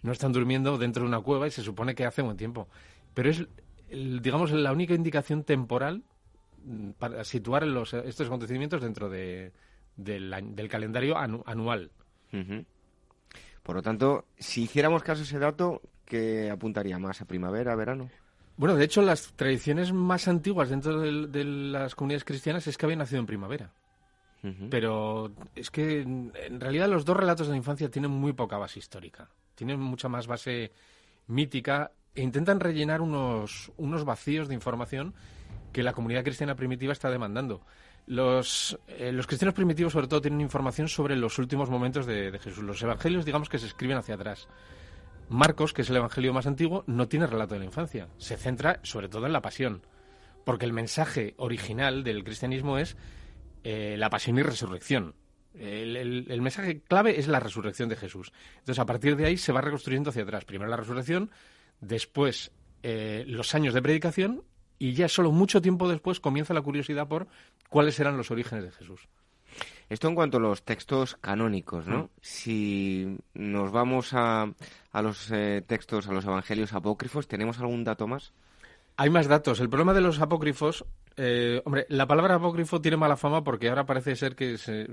no 0.04 0.12
están 0.12 0.32
durmiendo 0.34 0.78
dentro 0.78 1.04
de 1.04 1.08
una 1.10 1.22
cueva 1.22 1.48
y 1.48 1.52
se 1.52 1.62
supone 1.62 1.96
que 1.96 2.06
hace 2.06 2.22
buen 2.22 2.36
tiempo. 2.36 2.68
Pero 3.14 3.30
es 3.30 3.46
el- 3.90 4.22
digamos, 4.22 4.52
la 4.52 4.72
única 4.72 4.94
indicación 4.94 5.44
temporal 5.44 6.04
mm, 6.66 6.90
para 7.00 7.24
situar 7.24 7.66
los, 7.68 7.94
estos 7.94 8.28
acontecimientos 8.28 8.82
dentro 8.82 9.10
de, 9.10 9.52
del, 9.96 10.34
del 10.56 10.68
calendario 10.68 11.16
anu- 11.16 11.44
anual. 11.46 11.92
Por 13.64 13.76
lo 13.76 13.82
tanto, 13.82 14.26
si 14.40 14.64
hiciéramos 14.64 15.04
caso 15.04 15.22
a 15.22 15.24
ese 15.26 15.40
dato, 15.40 15.82
¿qué 16.06 16.50
apuntaría 16.50 16.98
más 17.00 17.22
a 17.22 17.26
primavera, 17.26 17.76
verano? 17.76 18.10
Bueno, 18.58 18.76
de 18.76 18.86
hecho, 18.86 19.02
las 19.02 19.34
tradiciones 19.34 19.92
más 19.92 20.28
antiguas 20.28 20.70
dentro 20.70 21.00
de, 21.00 21.44
las 21.44 21.96
comunidades 21.96 22.24
cristianas 22.24 22.68
es 22.68 22.78
que 22.78 22.86
había 22.86 22.98
nacido 22.98 23.20
en 23.20 23.26
primavera. 23.26 23.72
Pero 24.72 25.32
es 25.56 25.70
que 25.70 26.02
en 26.02 26.32
en 26.34 26.60
realidad 26.60 26.90
los 26.90 27.06
dos 27.06 27.16
relatos 27.16 27.46
de 27.46 27.52
la 27.52 27.58
infancia 27.58 27.92
tienen 27.92 28.10
muy 28.10 28.34
poca 28.34 28.58
base 28.58 28.80
histórica. 28.80 29.30
Tienen 29.54 29.80
mucha 29.80 30.10
más 30.10 30.26
base 30.26 30.72
mítica 31.28 31.92
e 32.16 32.24
intentan 32.24 32.60
rellenar 32.60 33.02
unos, 33.02 33.72
unos 33.78 34.04
vacíos 34.04 34.48
de 34.48 34.56
información 34.56 35.14
que 35.72 35.84
la 35.84 35.94
comunidad 35.94 36.24
cristiana 36.24 36.56
primitiva 36.56 36.92
está 36.92 37.12
demandando. 37.12 37.62
Los, 38.08 38.80
eh, 38.88 39.12
los 39.12 39.28
cristianos 39.28 39.54
primitivos 39.54 39.94
sobre 39.94 40.08
todo 40.08 40.22
tienen 40.22 40.42
información 40.42 40.88
sobre 40.88 41.16
los 41.16 41.38
últimos 41.38 41.70
momentos 41.70 42.08
de, 42.08 42.32
de 42.32 42.40
Jesús. 42.40 42.64
Los 42.64 42.82
evangelios 42.82 43.26
digamos 43.26 43.48
que 43.48 43.60
se 43.60 43.68
escriben 43.68 43.98
hacia 43.98 44.16
atrás. 44.16 44.48
Marcos, 45.32 45.74
que 45.74 45.82
es 45.82 45.90
el 45.90 45.96
evangelio 45.96 46.34
más 46.34 46.46
antiguo, 46.46 46.84
no 46.88 47.08
tiene 47.08 47.26
relato 47.26 47.54
de 47.54 47.60
la 47.60 47.66
infancia. 47.66 48.10
Se 48.18 48.38
centra 48.38 48.80
sobre 48.84 49.10
todo 49.10 49.26
en 49.26 49.34
la 49.34 49.42
pasión. 49.42 49.82
Porque 50.44 50.66
el 50.66 50.74
mensaje 50.74 51.36
original 51.38 52.04
del 52.04 52.24
cristianismo 52.24 52.78
es 52.78 52.98
eh, 53.64 53.96
la 53.98 54.10
pasión 54.10 54.38
y 54.38 54.44
resurrección. 54.44 55.16
El, 55.54 56.42
mensaje 56.42 56.82
clave 56.82 57.20
es 57.20 57.28
la 57.28 57.40
resurrección 57.40 57.90
de 57.90 57.96
Jesús. 57.96 58.32
Entonces, 58.60 58.80
a 58.80 58.86
partir 58.86 59.16
de 59.16 59.26
ahí 59.26 59.38
se 59.38 59.52
va 59.52 59.62
reconstruyendo 59.62 60.10
hacia 60.10 60.24
atrás. 60.24 60.46
Primero 60.46 60.70
la 60.70 60.78
resurrección, 60.78 61.30
después 61.80 62.52
eh, 62.84 63.24
los 63.28 63.54
años 63.54 63.74
de 63.74 63.82
predicación 63.82 64.44
y 64.80 64.94
ya 64.94 65.08
solo 65.08 65.32
mucho 65.32 65.62
tiempo 65.62 65.88
después 65.88 66.20
comienza 66.20 66.54
la 66.54 66.62
curiosidad 66.62 67.08
por 67.08 67.28
cuáles 67.70 68.00
eran 68.00 68.18
los 68.18 68.32
orígenes 68.32 68.64
de 68.64 68.72
Jesús. 68.72 69.08
Esto 69.92 70.08
en 70.08 70.16
cuanto 70.16 70.38
a 70.38 70.40
los 70.40 70.64
textos 70.64 71.18
canónicos, 71.20 71.86
¿no? 71.86 72.04
Mm. 72.04 72.10
Si 72.22 73.18
nos 73.34 73.74
vamos 73.74 74.14
a, 74.14 74.50
a 74.94 75.02
los 75.02 75.30
eh, 75.32 75.62
textos, 75.68 76.08
a 76.08 76.14
los 76.14 76.24
evangelios 76.24 76.72
apócrifos, 76.72 77.28
¿tenemos 77.28 77.60
algún 77.60 77.84
dato 77.84 78.08
más? 78.08 78.32
Hay 78.96 79.10
más 79.10 79.28
datos. 79.28 79.60
El 79.60 79.68
problema 79.68 79.94
de 79.94 80.00
los 80.00 80.22
apócrifos, 80.22 80.86
eh, 81.18 81.62
hombre, 81.66 81.88
la 81.90 82.08
palabra 82.08 82.36
apócrifo 82.36 82.80
tiene 82.80 82.96
mala 82.96 83.18
fama 83.18 83.44
porque 83.44 83.68
ahora 83.68 83.86
parece 83.86 84.16
ser 84.16 84.34
que 84.34 84.58
se, 84.58 84.88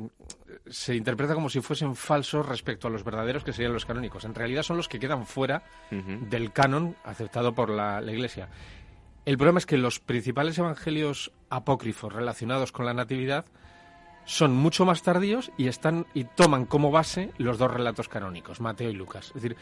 se 0.66 0.96
interpreta 0.96 1.32
como 1.32 1.48
si 1.48 1.60
fuesen 1.60 1.94
falsos 1.94 2.44
respecto 2.44 2.88
a 2.88 2.90
los 2.90 3.04
verdaderos 3.04 3.44
que 3.44 3.52
serían 3.52 3.74
los 3.74 3.86
canónicos. 3.86 4.24
En 4.24 4.34
realidad 4.34 4.64
son 4.64 4.78
los 4.78 4.88
que 4.88 4.98
quedan 4.98 5.26
fuera 5.26 5.62
del 5.92 6.52
canon 6.52 6.96
aceptado 7.04 7.54
por 7.54 7.70
la, 7.70 8.00
la 8.00 8.10
Iglesia. 8.10 8.48
El 9.24 9.38
problema 9.38 9.60
es 9.60 9.66
que 9.66 9.78
los 9.78 10.00
principales 10.00 10.58
evangelios 10.58 11.30
apócrifos 11.50 12.12
relacionados 12.12 12.72
con 12.72 12.84
la 12.84 12.94
Natividad 12.94 13.44
son 14.28 14.54
mucho 14.54 14.84
más 14.84 15.02
tardíos 15.02 15.50
y 15.56 15.68
están 15.68 16.04
y 16.12 16.24
toman 16.24 16.66
como 16.66 16.90
base 16.90 17.30
los 17.38 17.56
dos 17.56 17.72
relatos 17.72 18.08
canónicos, 18.08 18.60
Mateo 18.60 18.90
y 18.90 18.94
Lucas. 18.94 19.28
Es 19.28 19.34
decir, 19.42 19.56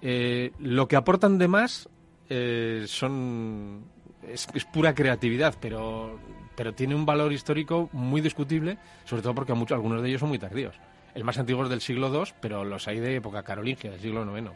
eh, 0.00 0.52
lo 0.58 0.88
que 0.88 0.96
aportan 0.96 1.36
de 1.36 1.48
más 1.48 1.86
eh, 2.30 2.84
son 2.86 3.84
es, 4.26 4.48
es 4.54 4.64
pura 4.64 4.94
creatividad, 4.94 5.54
pero 5.60 6.18
pero 6.56 6.72
tiene 6.74 6.94
un 6.94 7.04
valor 7.06 7.32
histórico 7.32 7.88
muy 7.92 8.20
discutible, 8.20 8.78
sobre 9.04 9.22
todo 9.22 9.34
porque 9.34 9.52
muchos, 9.54 9.74
algunos 9.76 10.02
de 10.02 10.08
ellos 10.08 10.20
son 10.20 10.28
muy 10.30 10.38
tardíos. 10.38 10.74
El 11.14 11.24
más 11.24 11.38
antiguo 11.38 11.64
es 11.64 11.70
del 11.70 11.80
siglo 11.80 12.08
II, 12.12 12.32
pero 12.40 12.64
los 12.64 12.86
hay 12.88 13.00
de 13.00 13.16
época 13.16 13.42
carolingia, 13.42 13.90
del 13.90 14.00
siglo 14.00 14.24
IX. 14.38 14.50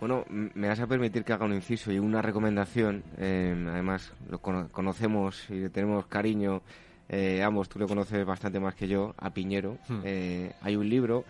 Bueno, 0.00 0.24
me 0.28 0.68
vas 0.68 0.80
a 0.80 0.86
permitir 0.86 1.24
que 1.24 1.32
haga 1.32 1.44
un 1.46 1.54
inciso 1.54 1.92
y 1.92 1.98
una 1.98 2.22
recomendación. 2.22 3.02
eh, 3.18 3.54
además, 3.70 4.12
lo 4.28 4.38
cono- 4.40 4.68
conocemos 4.70 5.48
y 5.48 5.54
le 5.60 5.70
tenemos 5.70 6.06
cariño. 6.06 6.62
Eh, 7.12 7.42
ambos, 7.44 7.68
tú 7.68 7.78
lo 7.78 7.86
conoces 7.86 8.24
bastante 8.26 8.58
más 8.58 8.74
que 8.74 8.88
yo, 8.88 9.14
a 9.18 9.30
Piñero. 9.30 9.78
Hmm. 9.88 10.00
Eh, 10.04 10.52
hay 10.62 10.74
un 10.74 10.88
libro 10.88 11.24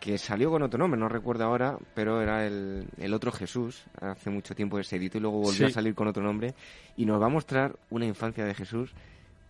que 0.00 0.16
salió 0.18 0.50
con 0.50 0.62
otro 0.62 0.78
nombre, 0.78 0.98
no 1.00 1.08
recuerdo 1.08 1.44
ahora, 1.44 1.76
pero 1.94 2.20
era 2.22 2.46
el, 2.46 2.86
el 2.98 3.12
otro 3.14 3.32
Jesús. 3.32 3.84
Hace 4.00 4.30
mucho 4.30 4.54
tiempo 4.54 4.76
que 4.76 4.84
se 4.84 4.96
editó 4.96 5.18
y 5.18 5.20
luego 5.22 5.38
volvió 5.38 5.58
Sí. 5.58 5.64
a 5.64 5.70
salir 5.70 5.94
con 5.94 6.08
otro 6.08 6.22
nombre. 6.22 6.54
Y 6.96 7.04
nos 7.04 7.20
va 7.20 7.26
a 7.26 7.30
mostrar 7.30 7.76
una 7.90 8.06
infancia 8.06 8.44
de 8.44 8.54
Jesús 8.54 8.92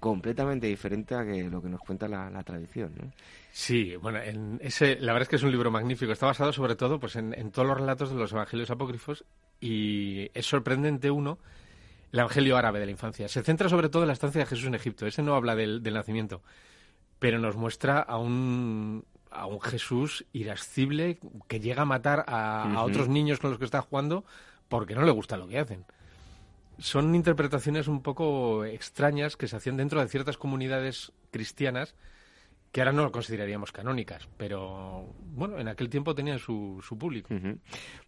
completamente 0.00 0.66
diferente 0.66 1.14
a 1.14 1.24
que 1.24 1.44
lo 1.44 1.62
que 1.62 1.68
nos 1.68 1.80
cuenta 1.80 2.06
la, 2.08 2.28
la 2.30 2.42
tradición. 2.42 2.92
¿no? 3.00 3.10
Sí, 3.50 3.96
bueno, 3.96 4.20
en 4.22 4.60
ese, 4.62 4.96
la 5.00 5.12
verdad 5.12 5.22
es 5.22 5.28
que 5.30 5.36
es 5.36 5.42
un 5.42 5.50
libro 5.50 5.70
magnífico. 5.70 6.12
Está 6.12 6.26
basado 6.26 6.52
sobre 6.52 6.76
todo 6.76 7.00
pues, 7.00 7.16
en, 7.16 7.32
en 7.34 7.50
todos 7.50 7.66
los 7.66 7.78
relatos 7.78 8.10
de 8.10 8.16
los 8.16 8.30
evangelios 8.32 8.70
apócrifos 8.70 9.24
y 9.60 10.30
es 10.34 10.44
sorprendente 10.46 11.10
uno, 11.10 11.38
el 12.14 12.20
evangelio 12.20 12.56
árabe 12.56 12.78
de 12.78 12.86
la 12.86 12.92
infancia. 12.92 13.26
Se 13.26 13.42
centra 13.42 13.68
sobre 13.68 13.88
todo 13.88 14.04
en 14.04 14.06
la 14.06 14.12
estancia 14.12 14.38
de 14.38 14.46
Jesús 14.46 14.66
en 14.66 14.76
Egipto. 14.76 15.04
Ese 15.04 15.20
no 15.20 15.34
habla 15.34 15.56
del, 15.56 15.82
del 15.82 15.94
nacimiento, 15.94 16.42
pero 17.18 17.40
nos 17.40 17.56
muestra 17.56 17.98
a 17.98 18.18
un, 18.18 19.04
a 19.32 19.46
un 19.46 19.60
Jesús 19.60 20.24
irascible 20.32 21.18
que 21.48 21.58
llega 21.58 21.82
a 21.82 21.86
matar 21.86 22.24
a, 22.28 22.72
a 22.72 22.84
otros 22.84 23.08
niños 23.08 23.40
con 23.40 23.50
los 23.50 23.58
que 23.58 23.64
está 23.64 23.82
jugando 23.82 24.24
porque 24.68 24.94
no 24.94 25.02
le 25.02 25.10
gusta 25.10 25.36
lo 25.36 25.48
que 25.48 25.58
hacen. 25.58 25.86
Son 26.78 27.16
interpretaciones 27.16 27.88
un 27.88 28.00
poco 28.00 28.64
extrañas 28.64 29.36
que 29.36 29.48
se 29.48 29.56
hacían 29.56 29.76
dentro 29.76 30.00
de 30.00 30.06
ciertas 30.06 30.38
comunidades 30.38 31.10
cristianas 31.32 31.96
que 32.74 32.80
ahora 32.80 32.92
no 32.92 33.04
lo 33.04 33.12
consideraríamos 33.12 33.70
canónicas, 33.70 34.28
pero 34.36 35.14
bueno, 35.20 35.60
en 35.60 35.68
aquel 35.68 35.88
tiempo 35.88 36.12
tenían 36.12 36.40
su, 36.40 36.82
su 36.84 36.98
público. 36.98 37.32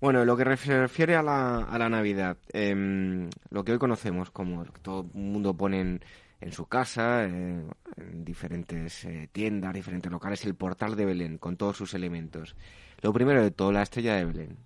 Bueno, 0.01 0.24
lo 0.24 0.36
que 0.36 0.56
se 0.56 0.80
refiere 0.80 1.14
a 1.14 1.22
la, 1.22 1.59
a 1.59 1.78
la 1.78 1.88
Navidad, 1.88 2.36
em, 2.52 3.30
lo 3.51 3.64
que 3.64 3.70
hoy 3.70 3.78
conocemos 3.78 4.32
como 4.32 4.64
todo 4.82 5.09
el 5.14 5.20
mundo 5.20 5.55
pone 5.55 5.80
en, 5.80 6.05
en 6.40 6.51
su 6.51 6.66
casa, 6.66 7.26
eh, 7.26 7.64
en 7.97 8.24
diferentes 8.24 9.05
eh, 9.05 9.28
tiendas, 9.30 9.72
diferentes 9.72 10.10
locales, 10.10 10.44
el 10.44 10.56
portal 10.56 10.97
de 10.97 11.05
Belén, 11.05 11.38
con 11.38 11.56
todos 11.56 11.76
sus 11.76 11.94
elementos. 11.94 12.56
Lo 13.02 13.12
primero 13.12 13.44
de 13.44 13.52
todo, 13.52 13.70
la 13.70 13.82
estrella 13.82 14.16
de 14.16 14.24
Belén. 14.24 14.56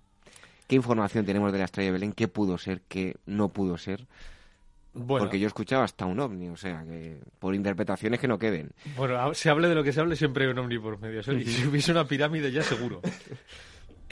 ¿Qué 0.65 0.77
información 0.77 1.27
tenemos 1.27 1.51
de 1.51 1.59
la 1.59 1.65
estrella 1.65 1.89
de 1.89 1.99
Belén? 1.99 2.13
¿Qué 2.13 2.27
pudo 2.27 2.57
ser? 2.57 2.81
¿Qué 2.87 3.17
no 3.27 3.49
pudo 3.49 3.77
ser? 3.77 4.07
Bueno, 4.93 5.23
Porque 5.25 5.39
yo 5.39 5.47
escuchaba 5.47 5.85
hasta 5.85 6.05
un 6.05 6.19
ovni, 6.19 6.49
o 6.49 6.57
sea, 6.57 6.83
que 6.83 7.17
por 7.39 7.55
interpretaciones 7.55 8.19
que 8.19 8.27
no 8.27 8.37
queden. 8.37 8.71
bueno, 8.97 9.33
se 9.33 9.49
hable 9.49 9.69
de 9.69 9.75
lo 9.75 9.83
que 9.83 9.93
se 9.93 10.01
hable, 10.01 10.15
siempre 10.17 10.43
hay 10.45 10.51
un 10.51 10.59
omni 10.59 10.77
por 10.79 10.99
medio. 10.99 11.21
Y 11.21 11.45
si 11.45 11.65
hubiese 11.65 11.91
una 11.91 12.05
pirámide, 12.05 12.51
ya 12.51 12.61
seguro. 12.61 12.99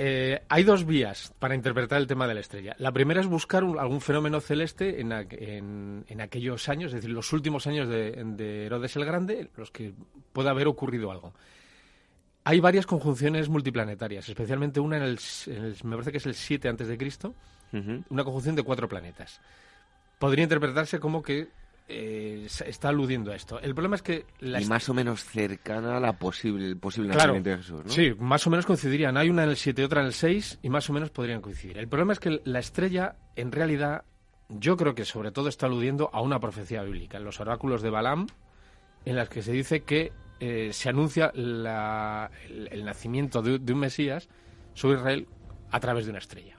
Eh, 0.02 0.42
hay 0.48 0.64
dos 0.64 0.86
vías 0.86 1.34
para 1.40 1.56
interpretar 1.56 2.00
el 2.00 2.08
tema 2.08 2.26
de 2.26 2.34
la 2.34 2.40
estrella. 2.40 2.74
La 2.80 2.94
primera 2.94 3.20
es 3.20 3.28
buscar 3.28 3.66
un- 3.66 3.78
algún 3.78 4.00
fenómeno 4.00 4.40
celeste 4.40 5.02
en, 5.02 5.12
en- 5.12 6.06
en 6.08 6.22
aquellos 6.22 6.70
años, 6.70 6.94
es 6.94 7.02
decir, 7.02 7.10
los 7.10 7.34
últimos 7.34 7.68
años 7.68 7.90
de, 7.90 8.12
de 8.24 8.66
Herodes 8.68 8.96
el 8.96 9.04
Grande, 9.04 9.50
los 9.58 9.72
que 9.72 9.92
pueda 10.32 10.52
haber 10.52 10.68
ocurrido 10.68 11.12
algo. 11.12 11.34
Hay 12.46 12.62
varias 12.62 12.86
conjunciones 12.86 13.50
multiplanetarias, 13.50 14.30
especialmente 14.30 14.80
una 14.80 14.96
en 14.96 15.04
el, 15.04 15.20
en 15.48 15.66
el- 15.66 15.76
me 15.84 15.98
parece 15.98 16.12
que 16.14 16.18
es 16.20 16.26
el 16.26 16.34
7 16.36 16.70
antes 16.70 16.88
de 16.88 16.98
Cristo, 16.98 17.36
una 18.10 18.24
conjunción 18.24 18.56
de 18.56 18.64
cuatro 18.64 18.88
planetas. 18.88 19.42
Podría 20.20 20.44
interpretarse 20.44 21.00
como 21.00 21.24
que 21.24 21.48
eh, 21.88 22.48
está 22.68 22.90
aludiendo 22.90 23.32
a 23.32 23.36
esto. 23.36 23.60
El 23.60 23.74
problema 23.74 23.96
es 23.96 24.04
que 24.04 24.26
la 24.42 24.62
Y 24.62 24.66
más 24.66 24.88
o 24.90 24.94
menos 24.94 25.24
cercana 25.26 25.98
a 25.98 26.00
la 26.00 26.14
posible, 26.14 26.68
el 26.68 26.78
posible 26.78 27.10
Claro, 27.14 27.34
nacimiento 27.34 27.50
de 27.50 27.58
Jesús, 27.58 27.86
¿no? 27.86 27.92
Sí, 27.92 28.14
más 28.20 28.46
o 28.46 28.50
menos 28.52 28.66
coincidirían. 28.68 29.18
Hay 29.18 29.30
una 29.30 29.44
en 29.44 29.50
el 29.50 29.58
7 29.58 29.82
y 29.82 29.86
otra 29.86 30.02
en 30.02 30.08
el 30.08 30.14
6 30.14 30.60
y 30.62 30.70
más 30.70 30.88
o 30.90 30.94
menos 30.94 31.10
podrían 31.10 31.42
coincidir. 31.42 31.78
El 31.80 31.88
problema 31.88 32.14
es 32.14 32.20
que 32.20 32.42
la 32.44 32.60
estrella, 32.60 33.16
en 33.36 33.52
realidad, 33.52 34.04
yo 34.50 34.78
creo 34.78 34.94
que 34.94 35.06
sobre 35.06 35.32
todo 35.32 35.48
está 35.50 35.66
aludiendo 35.66 36.10
a 36.14 36.22
una 36.22 36.40
profecía 36.40 36.84
bíblica, 36.84 37.18
en 37.18 37.24
los 37.24 37.40
oráculos 37.40 37.82
de 37.82 37.90
Balaam, 37.90 38.28
en 39.06 39.16
las 39.16 39.30
que 39.30 39.42
se 39.42 39.52
dice 39.54 39.82
que 39.82 40.12
eh, 40.42 40.70
se 40.74 40.90
anuncia 40.90 41.32
la- 41.34 42.30
el, 42.48 42.68
el 42.72 42.86
nacimiento 42.86 43.42
de, 43.42 43.58
de 43.58 43.74
un 43.74 43.80
Mesías 43.80 44.30
sobre 44.74 44.98
Israel 44.98 45.28
a 45.72 45.80
través 45.80 46.06
de 46.06 46.12
una 46.12 46.20
estrella. 46.20 46.56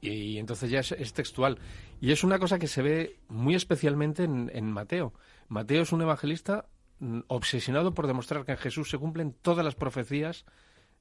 Y, 0.00 0.38
entonces 0.38 0.70
ya 0.70 0.80
es, 0.80 0.92
es 0.92 1.12
textual. 1.12 1.58
Y 2.00 2.12
es 2.12 2.24
una 2.24 2.38
cosa 2.38 2.58
que 2.58 2.68
se 2.68 2.82
ve 2.82 3.16
muy 3.28 3.54
especialmente 3.54 4.24
en, 4.24 4.70
Mateo. 4.72 5.12
Mateo 5.48 5.82
es 5.82 5.92
un 5.92 6.02
evangelista 6.02 6.66
mm, 7.00 7.20
obsesionado 7.28 7.94
por 7.94 8.06
demostrar 8.06 8.44
que 8.44 8.52
en 8.52 8.58
Jesús 8.58 8.90
se 8.90 8.98
cumplen 8.98 9.34
todas 9.42 9.64
las 9.64 9.74
profecías 9.74 10.44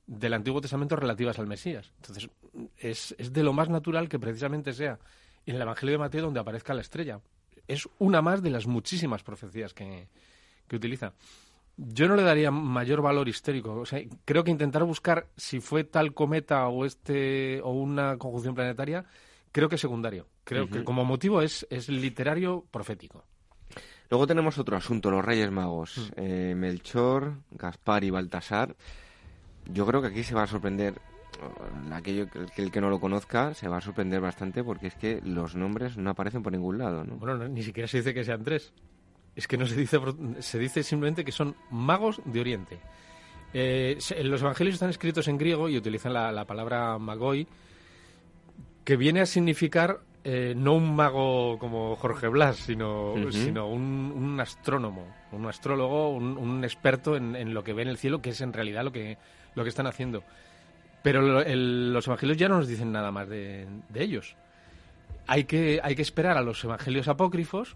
del 0.07 0.34
Antiguo 0.34 0.61
Testamento 0.61 0.95
relativas 0.95 1.38
al 1.38 1.48
Mesías. 1.48 1.91
Entonces, 1.98 2.30
es, 2.78 3.15
es 3.18 3.34
de 3.34 3.44
lo 3.44 3.53
más 3.53 3.69
natural 3.69 4.10
que 4.10 4.19
precisamente 4.19 4.74
sea 4.74 4.99
en 5.45 5.56
el 5.56 5.61
Evangelio 5.61 5.94
de 5.94 5.99
Mateo 5.99 6.24
donde 6.24 6.40
aparezca 6.40 6.74
la 6.74 6.82
estrella. 6.82 7.19
Es 7.68 7.88
una 7.99 8.22
más 8.22 8.41
de 8.41 8.49
las 8.49 8.65
muchísimas 8.65 9.24
profecías 9.24 9.74
que, 9.74 10.07
que 10.68 10.76
utiliza. 10.76 11.14
Yo 11.76 12.07
no 12.07 12.15
le 12.15 12.24
daría 12.24 12.49
mayor 12.49 13.02
valor 13.02 13.30
histórico. 13.30 13.74
O 13.76 13.86
sea, 13.86 14.02
creo 14.26 14.44
que 14.44 14.52
intentar 14.52 14.84
buscar 14.84 15.28
si 15.38 15.60
fue 15.60 15.84
tal 15.84 16.14
cometa 16.14 16.68
o 16.68 16.86
este 16.86 17.61
o 17.61 17.72
una 17.72 18.18
conjunción 18.18 18.56
planetaria, 18.56 19.06
creo 19.52 19.69
que 19.69 19.76
es 19.76 19.82
secundario. 19.82 20.28
Creo 20.44 20.68
que 20.69 20.84
como 20.84 21.03
motivo 21.06 21.41
es, 21.41 21.65
es 21.69 21.90
literario 21.90 22.65
profético. 22.72 23.24
Luego 24.10 24.26
tenemos 24.28 24.57
otro 24.57 24.78
asunto, 24.78 25.11
los 25.11 25.24
Reyes. 25.26 25.52
Magos. 25.52 26.11
Eh, 26.15 26.53
Melchor, 26.56 27.34
Gaspar 27.52 28.03
y 28.03 28.10
Baltasar. 28.10 28.76
Yo 29.65 29.86
creo 29.86 30.02
que 30.02 30.07
aquí 30.07 30.24
se 30.24 30.34
va 30.34 30.44
a 30.44 30.48
sorprender 30.48 30.94
aquello 31.91 32.28
que 32.30 32.61
el 32.64 32.72
que 32.72 32.82
no 32.82 32.90
lo 32.90 32.99
conozca 32.99 33.53
se 33.53 33.68
va 33.68 33.78
a 33.78 33.82
sorprender 33.82 34.19
bastante 34.22 34.64
porque 34.64 34.88
es 34.88 34.95
que 34.95 35.22
los 35.24 35.56
nombres 35.56 35.95
no 35.98 36.10
aparecen 36.10 36.41
por 36.41 36.52
ningún 36.52 36.78
lado, 36.80 37.03
¿no? 37.03 37.15
Bueno, 37.18 37.38
no- 37.38 37.48
ni 37.48 37.61
siquiera 37.64 37.88
se 37.88 37.98
dice 37.98 38.14
que 38.14 38.24
sean 38.24 38.44
tres. 38.44 38.74
Es 39.36 39.48
que 39.48 39.57
no 39.57 39.68
se 39.68 39.76
dice, 39.76 39.99
se 40.40 40.57
dice 40.57 40.82
simplemente 40.84 41.24
que 41.24 41.32
son 41.32 41.56
magos 41.69 42.22
de 42.26 42.40
Oriente. 42.40 42.80
Eh, 43.53 43.98
los 44.24 44.41
evangelios 44.41 44.74
están 44.76 44.90
escritos 44.90 45.28
en 45.28 45.38
griego 45.38 45.69
y 45.69 45.78
utilizan 45.78 46.14
la, 46.14 46.32
la 46.32 46.45
palabra 46.45 46.98
magoi, 46.98 47.48
que 48.88 48.95
viene 48.95 49.19
a 49.19 49.26
significar 49.26 49.99
eh, 50.23 50.53
no 50.55 50.73
un 50.73 50.95
mago 50.95 51.59
como 51.59 51.97
Jorge 51.97 52.30
Blas, 52.30 52.55
sino, 52.55 53.15
sino 53.34 53.68
un, 53.68 54.14
un 54.15 54.39
astrónomo, 54.39 55.05
un 55.34 55.45
astrólogo, 55.45 56.09
un, 56.11 56.38
un 56.38 56.64
experto 56.64 57.18
en, 57.18 57.35
en 57.35 57.53
lo 57.53 57.65
que 57.65 57.73
ve 57.73 57.81
en 57.81 57.89
el 57.89 57.97
cielo, 57.97 58.22
que 58.22 58.30
es 58.30 58.39
en 58.39 58.53
realidad 58.53 58.85
lo 58.85 58.93
que, 58.93 59.18
lo 59.55 59.64
que 59.64 59.69
están 59.69 59.88
haciendo. 59.88 60.23
Pero 61.03 61.22
lo- 61.22 61.41
el- 61.41 61.91
los 61.91 62.07
evangelios 62.07 62.38
ya 62.38 62.47
no 62.47 62.59
nos 62.59 62.68
dicen 62.69 62.93
nada 62.93 63.11
más 63.11 63.27
de, 63.27 63.68
de 63.89 64.03
ellos. 64.03 64.38
Hay 65.27 65.43
que, 65.43 65.81
hay 65.84 65.93
que 65.95 66.01
esperar 66.01 66.38
a 66.38 66.41
los 66.41 66.64
evangelios 66.64 67.09
apócrifos, 67.09 67.76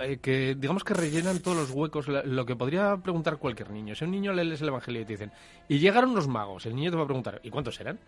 eh, 0.00 0.18
que 0.20 0.54
digamos 0.54 0.84
que 0.84 0.92
rellenan 0.92 1.38
todos 1.40 1.56
los 1.56 1.70
huecos, 1.70 2.08
lo 2.08 2.44
que 2.44 2.56
podría 2.56 2.98
preguntar 2.98 3.38
cualquier 3.38 3.70
niño. 3.70 3.94
Si 3.94 4.04
a 4.04 4.06
un 4.06 4.12
niño 4.12 4.34
le 4.34 4.44
lees 4.44 4.60
el 4.60 4.68
evangelio 4.68 5.00
y 5.00 5.04
te 5.06 5.14
dicen, 5.14 5.32
y 5.66 5.78
llegaron 5.78 6.14
los 6.14 6.28
magos, 6.28 6.66
el 6.66 6.76
niño 6.76 6.90
te 6.90 6.98
va 6.98 7.04
a 7.04 7.06
preguntar, 7.06 7.40
¿y 7.42 7.48
cuántos 7.48 7.80
eran? 7.80 7.98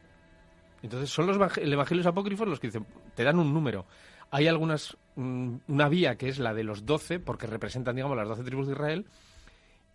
Entonces 0.82 1.10
son 1.10 1.26
los 1.26 1.36
evang- 1.38 1.58
el 1.62 1.72
evangelios 1.72 2.06
apócrifos 2.06 2.48
los 2.48 2.58
que 2.60 2.68
dicen, 2.68 2.86
te 3.14 3.24
dan 3.24 3.38
un 3.38 3.52
número. 3.54 3.86
Hay 4.30 4.48
algunas, 4.48 4.96
mm, 5.16 5.56
una 5.68 5.88
vía 5.88 6.16
que 6.16 6.28
es 6.28 6.38
la 6.38 6.54
de 6.54 6.64
los 6.64 6.84
doce, 6.86 7.20
porque 7.20 7.46
representan, 7.46 7.94
digamos, 7.96 8.16
las 8.16 8.28
doce 8.28 8.42
tribus 8.42 8.66
de 8.66 8.72
Israel, 8.72 9.06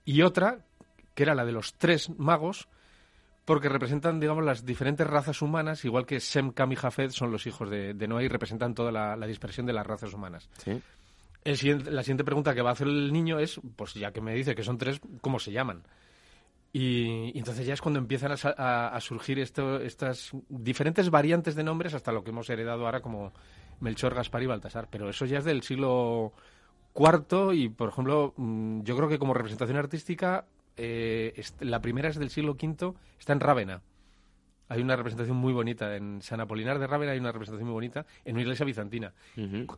y 0.06 0.22
otra, 0.22 0.60
que 1.16 1.24
era 1.24 1.36
la 1.36 1.44
de 1.46 1.52
los 1.52 1.74
tres 1.74 2.10
magos, 2.18 2.68
porque 3.46 3.70
representan, 3.70 4.20
digamos, 4.20 4.44
las 4.44 4.66
diferentes 4.66 5.08
razas 5.08 5.42
humanas, 5.42 5.84
igual 5.86 6.06
que 6.06 6.20
Sem, 6.20 6.52
Cam 6.52 6.72
y 6.72 6.76
Jafet 6.76 7.12
son 7.12 7.32
los 7.32 7.48
hijos 7.48 7.70
de, 7.70 7.94
de 7.94 8.08
Noé 8.08 8.26
y 8.26 8.28
representan 8.28 8.74
toda 8.76 8.92
la, 8.92 9.16
la 9.16 9.26
dispersión 9.26 9.66
de 9.66 9.74
las 9.74 9.88
razas 9.88 10.14
humanas. 10.14 10.50
Sí. 10.64 10.82
El 11.44 11.56
siguiente- 11.58 11.90
la 11.92 12.04
siguiente 12.04 12.26
pregunta 12.26 12.54
que 12.54 12.62
va 12.62 12.72
a 12.72 12.74
hacer 12.74 12.88
el 12.88 13.12
niño 13.14 13.40
es, 13.40 13.60
pues 13.76 13.94
ya 13.94 14.12
que 14.12 14.20
me 14.22 14.34
dice 14.36 14.54
que 14.54 14.64
son 14.64 14.78
tres, 14.78 15.00
¿cómo 15.22 15.40
se 15.40 15.52
llaman? 15.54 15.82
Y, 16.80 17.32
y 17.34 17.40
entonces 17.40 17.66
ya 17.66 17.74
es 17.74 17.82
cuando 17.82 18.00
empiezan 18.00 18.32
a, 18.34 18.36
a- 18.58 18.88
a 18.90 19.02
surgir 19.02 19.40
esto- 19.40 19.80
estas 19.82 20.32
diferentes 20.50 21.10
variantes 21.10 21.56
de 21.56 21.64
nombres 21.64 21.94
hasta 21.94 22.12
lo 22.12 22.24
que 22.24 22.30
hemos 22.30 22.50
heredado 22.50 22.86
ahora 22.86 23.02
como 23.02 23.34
Melchor, 23.80 24.14
Gaspar 24.14 24.44
y 24.44 24.46
Baltasar. 24.46 24.88
Pero 24.92 25.10
eso 25.10 25.26
ya 25.26 25.40
es 25.40 25.46
del 25.46 25.64
siglo 25.64 26.34
IV 26.96 27.54
y, 27.56 27.70
por 27.70 27.90
ejemplo, 27.90 28.34
mm, 28.38 28.82
yo 28.84 28.96
creo 28.96 29.10
que 29.10 29.18
como 29.20 29.34
representación 29.34 29.78
artística, 29.78 30.46
eh, 30.76 31.42
la 31.62 31.82
primera 31.82 32.10
es 32.10 32.18
del 32.20 32.30
siglo 32.30 32.52
V, 32.62 32.94
está 33.20 33.34
en 33.34 33.40
Rávena. 33.40 33.82
Hay 34.70 34.82
una 34.82 34.96
representación 34.98 35.38
muy 35.38 35.54
bonita 35.54 35.96
en 35.96 36.22
San 36.22 36.42
Apolinar 36.42 36.78
de 36.78 36.88
Rávena, 36.88 37.14
hay 37.14 37.20
una 37.20 37.32
representación 37.32 37.68
muy 37.70 37.74
bonita 37.76 38.06
en 38.26 38.34
una 38.36 38.42
iglesia 38.44 38.66
bizantina 38.66 39.14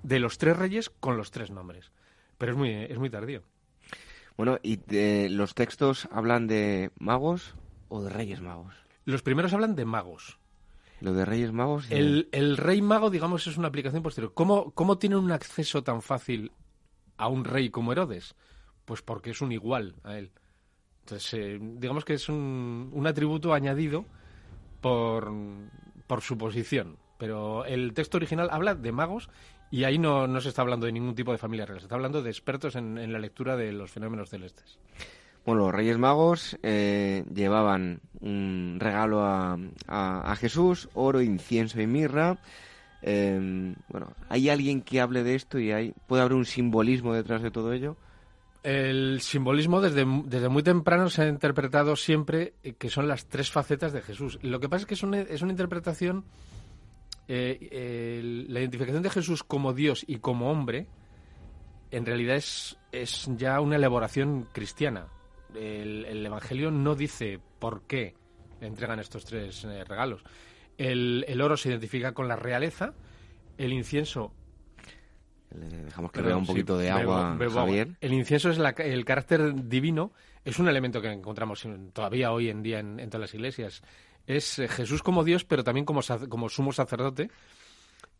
de 0.01 0.19
los 0.19 0.37
tres 0.37 0.57
reyes 0.57 0.89
con 0.89 1.15
los 1.15 1.29
tres 1.31 1.51
nombres. 1.51 1.91
Pero 2.37 2.53
es 2.53 2.57
muy, 2.57 2.71
es 2.71 2.97
muy 2.97 3.09
tardío. 3.09 3.43
Bueno, 4.39 4.57
¿y 4.63 4.77
de- 4.77 5.27
los 5.29 5.53
textos 5.53 6.07
hablan 6.13 6.47
de 6.47 6.91
magos 6.97 7.55
o 7.89 8.01
de 8.01 8.09
reyes 8.09 8.39
magos? 8.39 8.73
Los 9.03 9.21
primeros 9.21 9.51
hablan 9.51 9.75
de 9.75 9.83
magos. 9.83 10.39
Lo 11.01 11.11
de 11.11 11.25
reyes 11.25 11.51
magos... 11.51 11.91
El, 11.91 12.29
el 12.31 12.55
rey 12.55 12.81
mago, 12.81 13.09
digamos, 13.09 13.45
es 13.47 13.57
una 13.57 13.67
aplicación 13.67 14.01
posterior. 14.01 14.33
¿Cómo, 14.33 14.71
¿Cómo 14.71 14.97
tienen 14.97 15.19
un 15.19 15.33
acceso 15.33 15.83
tan 15.83 16.01
fácil 16.01 16.53
a 17.17 17.27
un 17.27 17.43
rey 17.43 17.69
como 17.69 17.91
Herodes? 17.91 18.33
Pues 18.85 19.01
porque 19.01 19.31
es 19.31 19.41
un 19.41 19.51
igual 19.51 19.95
a 20.05 20.17
él. 20.17 20.31
Entonces, 21.01 21.33
eh, 21.33 21.59
digamos 21.61 22.05
que 22.05 22.13
es 22.13 22.29
un, 22.29 22.91
un 22.93 23.07
atributo 23.07 23.53
añadido 23.53 24.05
por, 24.79 25.33
por 26.07 26.21
su 26.21 26.37
posición. 26.37 26.95
Pero 27.17 27.65
el 27.65 27.93
texto 27.93 28.15
original 28.15 28.47
habla 28.53 28.73
de 28.73 28.93
magos 28.93 29.29
y 29.71 29.83
ahí 29.83 29.97
no, 29.97 30.27
no 30.27 30.41
se 30.41 30.49
está 30.49 30.61
hablando 30.61 30.85
de 30.85 30.91
ningún 30.91 31.15
tipo 31.15 31.31
de 31.31 31.37
familia 31.37 31.65
real. 31.65 31.79
Se 31.79 31.85
está 31.85 31.95
hablando 31.95 32.21
de 32.21 32.29
expertos 32.29 32.75
en, 32.75 32.97
en 32.97 33.11
la 33.13 33.19
lectura 33.19 33.55
de 33.55 33.71
los 33.71 33.91
fenómenos 33.91 34.29
celestes. 34.29 34.77
Bueno, 35.45 35.65
los 35.65 35.73
Reyes 35.73 35.97
Magos 35.97 36.57
eh, 36.63 37.23
llevaban 37.33 38.01
un 38.21 38.77
regalo 38.79 39.23
a, 39.23 39.57
a- 39.87 40.31
a 40.31 40.35
Jesús, 40.35 40.89
oro, 40.93 41.21
incienso 41.21 41.81
y 41.81 41.87
mirra. 41.87 42.37
Eh, 43.01 43.73
bueno, 43.87 44.11
¿hay 44.27 44.49
alguien 44.49 44.81
que 44.81 44.99
hable 44.99 45.23
de 45.23 45.35
esto 45.35 45.57
y 45.57 45.71
hay, 45.71 45.93
puede 46.07 46.21
haber 46.21 46.33
un 46.33 46.45
simbolismo 46.45 47.13
detrás 47.13 47.41
de 47.41 47.51
todo 47.51 47.71
ello? 47.71 47.95
El 48.61 49.21
simbolismo 49.21 49.79
desde, 49.79 50.05
desde 50.25 50.49
muy 50.49 50.63
temprano 50.63 51.09
se 51.09 51.21
ha 51.21 51.27
interpretado 51.29 51.95
siempre 51.95 52.53
eh, 52.61 52.73
que 52.73 52.89
son 52.89 53.07
las 53.07 53.25
tres 53.25 53.49
facetas 53.49 53.93
de 53.93 54.01
Jesús. 54.01 54.37
Lo 54.41 54.59
que 54.59 54.67
pasa 54.67 54.81
es 54.81 54.85
que 54.87 54.93
es 54.95 55.03
una, 55.03 55.21
es 55.21 55.41
una 55.41 55.51
interpretación, 55.53 56.25
eh, 57.31 58.45
la 58.47 58.59
identificación 58.59 59.03
de 59.03 59.09
Jesús 59.09 59.43
como 59.43 59.73
Dios 59.73 60.03
y 60.07 60.17
como 60.17 60.49
hombre, 60.51 60.87
en 61.91 62.05
realidad 62.05 62.35
es, 62.35 62.77
es 62.91 63.29
ya 63.37 63.59
una 63.61 63.75
elaboración 63.75 64.47
cristiana. 64.51 65.07
El, 65.55 66.05
el 66.05 66.25
Evangelio 66.25 66.71
no 66.71 66.95
dice 66.95 67.39
por 67.59 67.83
qué 67.83 68.15
entregan 68.61 68.99
estos 68.99 69.25
tres 69.25 69.63
eh, 69.65 69.83
regalos. 69.83 70.23
El, 70.77 71.25
el 71.27 71.41
oro 71.41 71.57
se 71.57 71.69
identifica 71.69 72.13
con 72.13 72.27
la 72.27 72.35
realeza, 72.35 72.93
el 73.57 73.73
incienso 73.73 74.31
Le 75.51 75.67
dejamos 75.83 76.11
que 76.11 76.21
vea 76.21 76.37
un 76.37 76.45
sí, 76.45 76.51
poquito 76.51 76.77
de 76.77 76.89
bebo- 76.89 76.99
agua, 77.01 77.35
bebo 77.35 77.51
agua. 77.51 77.63
Javier. 77.65 77.89
El 78.01 78.13
incienso 78.13 78.49
es 78.51 78.57
la- 78.59 78.69
el 78.69 79.03
carácter 79.05 79.67
divino, 79.67 80.11
es 80.45 80.59
un 80.59 80.67
elemento 80.69 81.01
que 81.01 81.11
encontramos 81.11 81.65
en- 81.65 81.91
todavía 81.91 82.31
hoy 82.31 82.49
en 82.49 82.61
día 82.61 82.79
en, 82.79 82.99
en 82.99 83.09
todas 83.09 83.21
las 83.21 83.33
iglesias. 83.33 83.81
Es 84.29 84.59
eh, 84.59 84.67
Jesús 84.67 85.01
como 85.01 85.23
Dios, 85.23 85.43
pero 85.43 85.63
también 85.63 85.85
como, 85.85 86.01
como 86.29 86.49
sumo 86.49 86.71
sacerdote. 86.71 87.31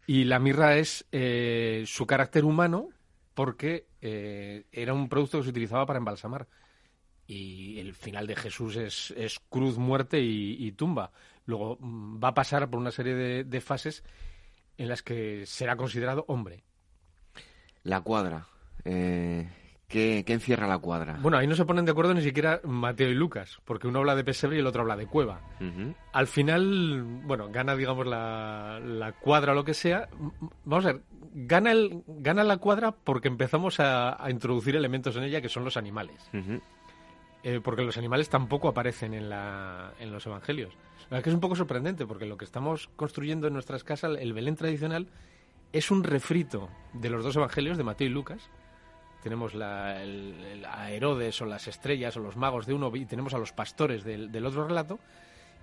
Y 0.08 0.24
la 0.24 0.40
mirra 0.40 0.76
es 0.76 1.06
eh, 1.12 1.84
su 1.86 2.08
carácter 2.08 2.46
humano, 2.46 2.90
porque 3.36 3.86
eh, 4.02 4.66
era 4.72 4.96
un 4.96 5.08
producto 5.08 5.38
que 5.38 5.44
se 5.44 5.50
utilizaba 5.52 5.86
para 5.86 6.00
embalsamar. 6.00 6.48
Y 7.28 7.78
el 7.80 7.94
final 7.94 8.26
de 8.26 8.36
Jesús 8.36 8.76
es, 8.76 9.12
es 9.12 9.40
cruz, 9.50 9.78
muerte 9.78 10.20
y, 10.20 10.72
tumba. 10.72 11.12
Luego 11.46 11.78
mm, 11.80 12.20
va 12.24 12.30
a 12.30 12.34
pasar 12.34 12.68
por 12.72 12.80
una 12.80 12.90
serie 12.90 13.14
de, 13.14 13.44
de 13.44 13.62
fases 13.62 14.04
en 14.80 14.90
las 14.90 15.04
que 15.04 15.46
será 15.46 15.76
considerado 15.76 16.26
hombre. 16.28 16.64
La 17.84 18.02
cuadra. 18.02 18.48
Eh, 18.84 19.48
¿qué, 19.90 20.24
qué 20.26 20.34
encierra 20.34 20.68
la 20.68 20.78
cuadra? 20.78 21.18
Bueno, 21.22 21.38
ahí 21.38 21.48
no 21.48 21.56
se 21.56 21.66
ponen 21.66 21.84
de 21.84 21.92
acuerdo 21.92 22.14
ni 22.14 22.22
siquiera 22.22 22.62
Mateo 22.64 23.10
y 23.10 23.16
Lucas, 23.16 23.60
porque 23.66 23.88
uno 23.88 24.00
habla 24.00 24.16
de 24.16 24.24
pesebre 24.24 24.56
y 24.56 24.60
el 24.60 24.68
otro 24.68 24.84
habla 24.84 24.96
de 24.96 25.08
cueva. 25.08 25.42
Al 26.14 26.28
final, 26.28 27.04
bueno, 27.26 27.50
gana, 27.52 27.76
digamos, 27.76 28.08
la, 28.08 28.80
la 28.82 29.12
cuadra 29.12 29.52
o 29.52 29.56
lo 29.56 29.66
que 29.66 29.74
sea. 29.74 30.08
Vamos 30.64 30.86
a 30.86 30.94
ver, 30.94 31.02
gana, 31.34 31.72
el, 31.74 32.04
gana 32.08 32.46
la 32.46 32.58
cuadra 32.58 32.92
porque 32.92 33.28
empezamos 33.28 33.82
a, 33.82 34.24
a 34.24 34.32
introducir 34.32 34.78
elementos 34.78 35.18
en 35.18 35.24
ella 35.24 35.42
que 35.42 35.50
son 35.50 35.66
los 35.66 35.76
animales. 35.76 36.30
Eh, 37.44 37.62
porque 37.64 37.84
los 37.84 37.98
animales 37.98 38.30
tampoco 38.30 38.68
aparecen 38.68 39.14
en, 39.14 39.30
la, 39.30 39.94
en 40.00 40.12
los 40.12 40.26
evangelios. 40.26 40.74
La 41.10 41.16
verdad 41.16 41.20
es 41.20 41.24
que 41.24 41.30
es 41.30 41.36
un 41.36 41.42
poco 41.42 41.56
sorprendente, 41.56 42.06
porque 42.06 42.26
lo 42.26 42.38
que 42.38 42.46
estamos 42.46 42.90
construyendo 42.96 43.48
en 43.48 43.54
nuestras 43.54 43.84
casas, 43.84 44.18
el 44.20 44.34
Belén 44.34 44.56
tradicional, 44.56 45.08
es 45.72 45.90
un 45.90 46.04
refrito 46.04 46.70
de 46.94 47.10
los 47.10 47.24
dos 47.24 47.36
evangelios, 47.36 47.78
de 47.78 47.84
Mateo 47.84 48.08
y 48.08 48.12
Lucas. 48.12 48.50
Tenemos 49.24 49.54
la, 49.54 50.02
el, 50.02 50.64
a 50.66 50.92
Herodes 50.92 51.42
o 51.42 51.46
las 51.46 51.68
estrellas 51.68 52.16
o 52.18 52.20
los 52.22 52.38
magos 52.38 52.66
de 52.66 52.74
uno 52.74 52.96
y 52.96 53.06
tenemos 53.06 53.34
a 53.34 53.38
los 53.38 53.52
pastores 53.52 54.04
del, 54.04 54.46
otro 54.46 54.66
relato. 54.68 55.00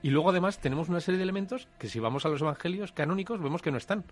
Y 0.02 0.10
luego 0.10 0.30
además 0.30 0.58
tenemos 0.58 0.88
una 0.88 1.00
serie 1.00 1.16
de 1.18 1.22
elementos 1.24 1.68
que 1.78 1.88
si 1.88 1.98
vamos 1.98 2.26
a 2.26 2.28
los 2.28 2.40
evangelios 2.42 2.92
canónicos 2.92 3.40
vemos 3.40 3.62
que 3.62 3.70
no 3.70 3.78
están. 3.78 4.04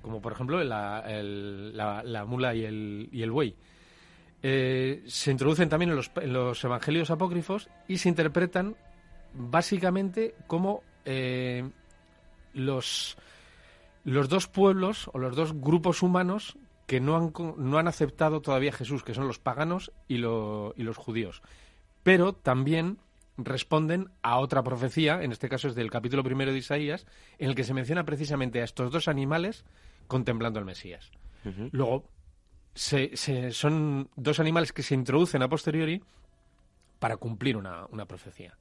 Como 0.00 0.20
por 0.22 0.32
ejemplo 0.32 0.62
la- 0.64 2.02
la 2.02 2.24
mula 2.24 2.54
y 2.54 2.64
el, 2.64 3.08
y 3.12 3.22
el 3.22 3.30
buey. 3.30 3.54
Eh, 4.42 5.04
se 5.06 5.30
introducen 5.30 5.68
también 5.68 5.90
en 5.90 5.96
los, 5.96 6.10
en 6.16 6.32
los 6.32 6.64
evangelios 6.64 7.10
apócrifos 7.12 7.68
y 7.86 7.98
se 7.98 8.08
interpretan 8.08 8.74
básicamente 9.34 10.34
como 10.48 10.82
eh, 11.04 11.70
los, 12.52 13.16
los 14.04 14.28
dos 14.28 14.48
pueblos 14.48 15.08
o 15.12 15.18
los 15.18 15.36
dos 15.36 15.52
grupos 15.54 16.02
humanos 16.02 16.56
que 16.86 17.00
no 17.00 17.16
han, 17.16 17.32
no 17.58 17.78
han 17.78 17.88
aceptado 17.88 18.40
todavía 18.42 18.70
a 18.70 18.74
Jesús, 18.74 19.02
que 19.04 19.14
son 19.14 19.26
los 19.26 19.38
paganos 19.38 19.92
y, 20.08 20.18
lo- 20.18 20.74
y 20.76 20.82
los 20.82 20.96
judíos. 20.96 21.42
Pero 22.02 22.32
también 22.34 22.98
responden 23.38 24.10
a 24.22 24.38
otra 24.38 24.62
profecía, 24.62 25.22
en 25.22 25.32
este 25.32 25.48
caso 25.48 25.68
es 25.68 25.74
del 25.74 25.90
capítulo 25.90 26.22
primero 26.22 26.52
de 26.52 26.58
Isaías, 26.58 27.06
en 27.38 27.48
el 27.48 27.54
que 27.54 27.64
se 27.64 27.72
menciona 27.74 28.04
precisamente 28.04 28.60
a 28.60 28.64
estos 28.64 28.90
dos 28.90 29.08
animales 29.08 29.64
contemplando 30.06 30.58
al 30.58 30.64
Mesías. 30.66 31.10
Luego, 31.72 32.04
se- 32.74 33.16
se- 33.16 33.52
son 33.52 34.10
dos 34.16 34.38
animales 34.40 34.72
que 34.72 34.82
se 34.82 34.94
introducen 34.94 35.42
a 35.42 35.48
posteriori 35.48 36.02
para 36.98 37.16
cumplir 37.16 37.56
una, 37.56 37.86
una 37.90 38.06
profecía. 38.06 38.56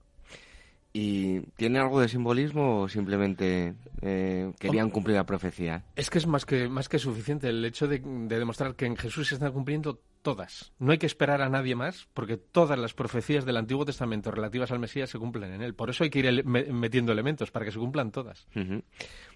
¿Y 0.94 1.40
tiene 1.56 1.80
algo 1.80 2.02
de 2.02 2.10
simbolismo 2.10 2.82
o 2.82 2.90
simplemente 2.90 3.76
eh, 4.02 4.52
querían 4.60 4.90
cumplir 4.90 5.16
la 5.16 5.26
profecía? 5.26 5.84
Es 5.96 6.10
que 6.10 6.18
es 6.18 6.28
más 6.28 6.46
que, 6.46 6.68
más 6.68 6.90
que 6.90 7.00
suficiente 7.00 7.48
el 7.48 7.64
hecho 7.64 7.88
de, 7.88 8.00
de 8.00 8.40
demostrar 8.40 8.76
que 8.76 8.86
en 8.88 8.98
Jesús 8.98 9.30
se 9.30 9.36
están 9.36 9.54
cumpliendo 9.54 10.02
todas. 10.22 10.74
No 10.80 10.92
hay 10.92 10.98
que 10.98 11.06
esperar 11.06 11.42
a 11.42 11.48
nadie 11.50 11.76
más, 11.76 12.10
porque 12.14 12.36
todas 12.36 12.78
las 12.78 12.94
profecías 12.94 13.46
del 13.46 13.56
Antiguo 13.56 13.86
Testamento 13.86 14.32
relativas 14.32 14.70
al 14.72 14.80
Mesías 14.80 15.10
se 15.10 15.18
cumplen 15.18 15.54
en 15.54 15.62
él. 15.62 15.74
Por 15.76 15.90
eso 15.90 16.04
hay 16.04 16.10
que 16.10 16.20
ir 16.20 16.46
me- 16.46 16.66
metiendo 16.66 17.14
elementos, 17.14 17.52
para 17.52 17.64
que 17.64 17.72
se 17.72 17.80
cumplan 17.80 18.12
todas. 18.12 18.48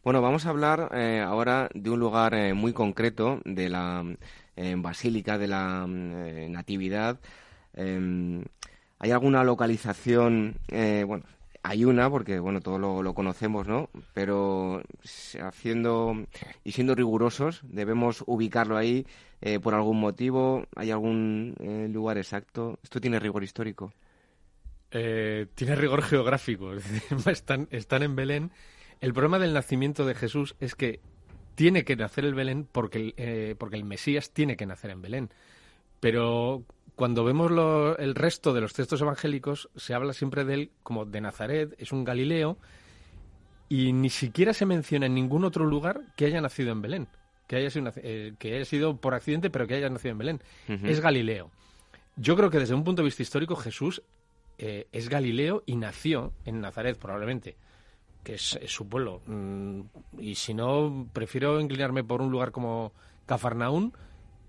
Bueno, 0.03 0.21
vamos 0.21 0.45
a 0.45 0.49
hablar 0.49 0.89
eh, 0.93 1.23
ahora 1.25 1.69
de 1.73 1.89
un 1.89 1.99
lugar 2.01 2.33
eh, 2.33 2.53
muy 2.53 2.73
concreto, 2.73 3.39
de 3.45 3.69
la 3.69 4.03
Basílica 4.77 5.37
de 5.37 5.47
la 5.47 5.85
Natividad. 5.87 7.19
Em, 7.73 8.43
¿Hay 8.99 9.11
alguna 9.11 9.43
localización? 9.43 10.55
eh, 10.67 11.03
bueno, 11.07 11.23
hay 11.67 11.83
una, 11.83 12.11
porque 12.11 12.39
bueno, 12.39 12.61
todo 12.61 12.77
lo, 12.77 13.13
conocemos, 13.15 13.67
¿no? 13.67 13.89
Pero 14.13 14.83
haciendo 15.41 16.13
y 16.63 16.73
siendo 16.73 16.93
rigurosos, 16.93 17.61
debemos 17.63 18.23
ubicarlo 18.27 18.77
ahí 18.77 19.07
eh, 19.41 19.59
por 19.59 19.73
algún 19.73 19.99
motivo. 19.99 20.67
¿Hay 20.75 20.91
algún 20.91 21.55
eh, 21.59 21.87
lugar 21.91 22.19
exacto? 22.19 22.77
¿Esto 22.83 23.01
tiene 23.01 23.19
rigor 23.19 23.43
histórico? 23.43 23.91
Eh, 24.91 25.47
tiene 25.55 25.75
rigor 25.75 26.03
geográfico. 26.03 26.71
están, 27.25 27.67
en 27.71 28.15
Belén. 28.15 28.51
El 29.01 29.13
problema 29.13 29.39
del 29.39 29.53
nacimiento 29.53 30.05
de 30.05 30.13
Jesús 30.13 30.55
es 30.59 30.75
que 30.75 30.99
tiene 31.55 31.83
que 31.83 31.95
nacer 31.95 32.25
el 32.25 32.35
Belén 32.35 32.67
porque 32.71 33.15
el, 33.17 33.55
porque 33.55 33.77
el 33.77 33.85
Mesías 33.85 34.31
tiene 34.31 34.55
que 34.55 34.67
nacer 34.67 34.91
en 34.91 35.01
Belén. 35.01 35.29
Pero 35.99 36.63
cuando 36.95 37.23
vemos 37.23 37.51
lo- 37.51 37.97
el 37.97 38.15
resto 38.15 38.53
de 38.53 38.61
los 38.61 38.73
textos 38.73 39.01
evangélicos, 39.01 39.69
se 39.75 39.93
habla 39.93 40.13
siempre 40.13 40.45
de 40.45 40.53
él 40.53 40.71
como 40.83 41.05
de 41.05 41.21
Nazaret, 41.21 41.75
es 41.77 41.91
un 41.91 42.03
Galileo, 42.03 42.57
y 43.67 43.93
ni 43.93 44.09
siquiera 44.09 44.53
se 44.53 44.65
menciona 44.65 45.07
en 45.07 45.15
ningún 45.15 45.43
otro 45.43 45.65
lugar 45.65 46.01
que 46.15 46.25
haya 46.25 46.39
nacido 46.41 46.71
en 46.71 46.81
Belén. 46.81 47.07
Que 47.47 47.57
haya 47.57 47.69
sido, 47.69 47.91
eh, 47.97 48.33
que 48.39 48.55
haya 48.55 48.65
sido 48.65 48.97
por 48.97 49.13
accidente, 49.13 49.49
pero 49.49 49.67
que 49.67 49.75
haya 49.75 49.89
nacido 49.89 50.13
en 50.13 50.17
Belén. 50.17 50.41
Es 50.67 50.99
Galileo. 50.99 51.51
Yo 52.15 52.35
creo 52.35 52.49
que 52.49 52.59
desde 52.59 52.73
un 52.73 52.83
punto 52.83 53.01
de 53.01 53.05
vista 53.05 53.21
histórico, 53.23 53.55
Jesús 53.55 54.01
eh, 54.57 54.87
es 54.91 55.09
Galileo 55.09 55.63
y 55.65 55.75
nació 55.75 56.31
en 56.45 56.61
Nazaret, 56.61 56.97
probablemente, 56.97 57.55
que 58.23 58.35
es, 58.35 58.57
es 58.61 58.71
su 58.71 58.87
pueblo. 58.87 59.21
Mm, 59.27 59.81
y 60.19 60.35
si 60.35 60.53
no, 60.53 61.07
prefiero 61.11 61.59
inclinarme 61.59 62.03
por 62.03 62.21
un 62.21 62.31
lugar 62.31 62.51
como 62.51 62.93
Cafarnaún 63.25 63.93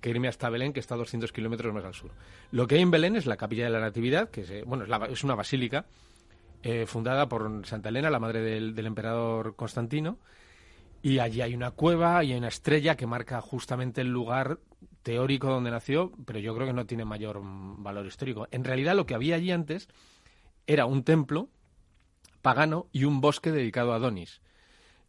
que 0.01 0.11
irme 0.11 0.29
hasta 0.29 0.49
Belén, 0.51 0.73
que 0.73 0.81
está 0.81 0.95
a 0.95 0.99
200 0.99 1.33
kilómetros 1.33 1.73
más 1.75 1.85
al 1.85 1.95
sur. 1.95 2.11
Lo 2.53 2.67
que 2.67 2.77
hay 2.77 2.83
en 2.83 2.91
Belén 2.91 3.17
es 3.17 3.27
la 3.27 3.37
Capilla 3.37 3.65
de 3.65 3.71
la 3.71 3.81
Natividad, 3.81 4.31
que 4.31 4.43
es, 4.43 4.51
eh, 4.51 4.63
bueno, 4.67 4.85
es, 4.85 4.91
la- 4.91 5.07
es 5.07 5.25
una 5.25 5.35
basílica 5.35 5.87
eh, 6.63 6.87
fundada 6.87 7.29
por 7.29 7.65
Santa 7.67 7.89
Elena, 7.91 8.11
la 8.11 8.19
madre 8.19 8.41
del, 8.41 8.75
del 8.75 8.87
emperador 8.87 9.55
Constantino, 9.57 10.19
y 11.03 11.19
allí 11.21 11.41
hay 11.41 11.55
una 11.55 11.71
cueva 11.71 12.25
y 12.25 12.33
hay 12.33 12.39
una 12.39 12.49
estrella 12.49 12.97
que 12.97 13.07
marca 13.07 13.41
justamente 13.41 14.01
el 14.01 14.09
lugar 14.09 14.59
teórico 15.03 15.49
donde 15.49 15.71
nació, 15.71 16.13
pero 16.25 16.39
yo 16.41 16.55
creo 16.55 16.67
que 16.67 16.73
no 16.73 16.87
tiene 16.87 17.05
mayor 17.05 17.41
valor 17.43 18.07
histórico. 18.07 18.49
En 18.51 18.65
realidad 18.65 18.97
lo 18.97 19.07
que 19.07 19.15
había 19.15 19.37
allí 19.37 19.53
antes 19.53 19.89
era 20.67 20.87
un 20.87 21.05
templo 21.05 21.49
pagano 22.43 22.89
y 22.93 23.05
un 23.05 23.21
bosque 23.21 23.53
dedicado 23.53 23.93
a 23.93 23.97
Adonis. 23.97 24.41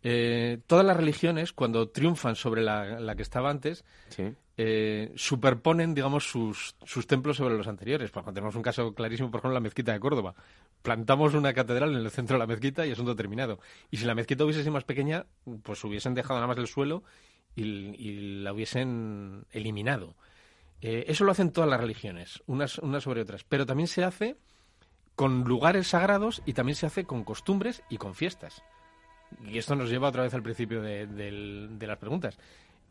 Eh, 0.04 0.60
todas 0.68 0.86
las 0.86 0.96
religiones, 0.98 1.54
cuando 1.54 1.90
triunfan 1.90 2.36
sobre 2.36 2.62
la, 2.62 3.00
la 3.00 3.16
que 3.16 3.24
estaba 3.24 3.50
antes, 3.50 3.84
Sí. 4.10 4.24
eh, 4.58 5.12
superponen, 5.16 5.94
digamos, 5.94 6.30
sus, 6.30 6.76
sus 6.86 7.08
templos 7.08 7.38
sobre 7.38 7.58
los 7.58 7.68
anteriores. 7.68 8.10
Por 8.12 8.22
ejemplo, 8.22 8.34
tenemos 8.34 8.56
un 8.56 8.62
caso 8.62 8.94
clarísimo, 8.94 9.30
por 9.32 9.40
ejemplo, 9.40 9.54
la 9.54 9.60
mezquita 9.60 9.94
de 9.94 10.00
Córdoba. 10.00 10.36
Plantamos 10.82 11.34
una 11.34 11.54
catedral 11.54 11.92
en 11.96 12.02
el 12.06 12.12
centro 12.12 12.36
de 12.36 12.40
la 12.40 12.48
mezquita 12.48 12.86
y 12.86 12.92
asunto 12.92 13.16
terminado. 13.16 13.60
Y 13.92 13.98
si 13.98 14.06
la 14.06 14.16
mezquita 14.16 14.44
hubiese 14.46 14.62
sido 14.62 14.72
más 14.74 14.84
pequeña, 14.84 15.26
pues 15.64 15.84
hubiesen 15.84 16.14
dejado 16.14 16.36
nada 16.36 16.48
más 16.48 16.58
el 16.58 16.68
suelo 16.68 17.04
y, 17.56 17.64
y 17.64 18.42
la 18.44 18.54
hubiesen 18.54 19.46
eliminado. 19.52 20.16
Eh, 20.82 21.06
eso 21.08 21.24
lo 21.26 21.32
hacen 21.32 21.52
todas 21.52 21.70
las 21.70 21.82
religiones, 21.82 22.44
unas, 22.46 22.78
unas 22.78 23.04
sobre 23.04 23.22
otras. 23.22 23.44
Pero 23.44 23.66
también 23.66 23.88
se 23.88 24.04
hace 24.04 24.38
con 25.16 25.44
lugares 25.44 25.88
sagrados 25.88 26.44
y 26.46 26.54
también 26.54 26.76
se 26.76 26.86
hace 26.86 27.04
con 27.06 27.24
costumbres 27.24 27.82
y 27.90 27.98
con 27.98 28.14
fiestas. 28.14 28.62
Y 29.46 29.58
esto 29.58 29.76
nos 29.76 29.90
lleva 29.90 30.10
otra 30.10 30.24
vez 30.24 30.34
al 30.34 30.44
principio 30.44 30.82
de, 30.82 31.06
de 31.08 31.88
las 31.88 31.98
preguntas. 31.98 32.38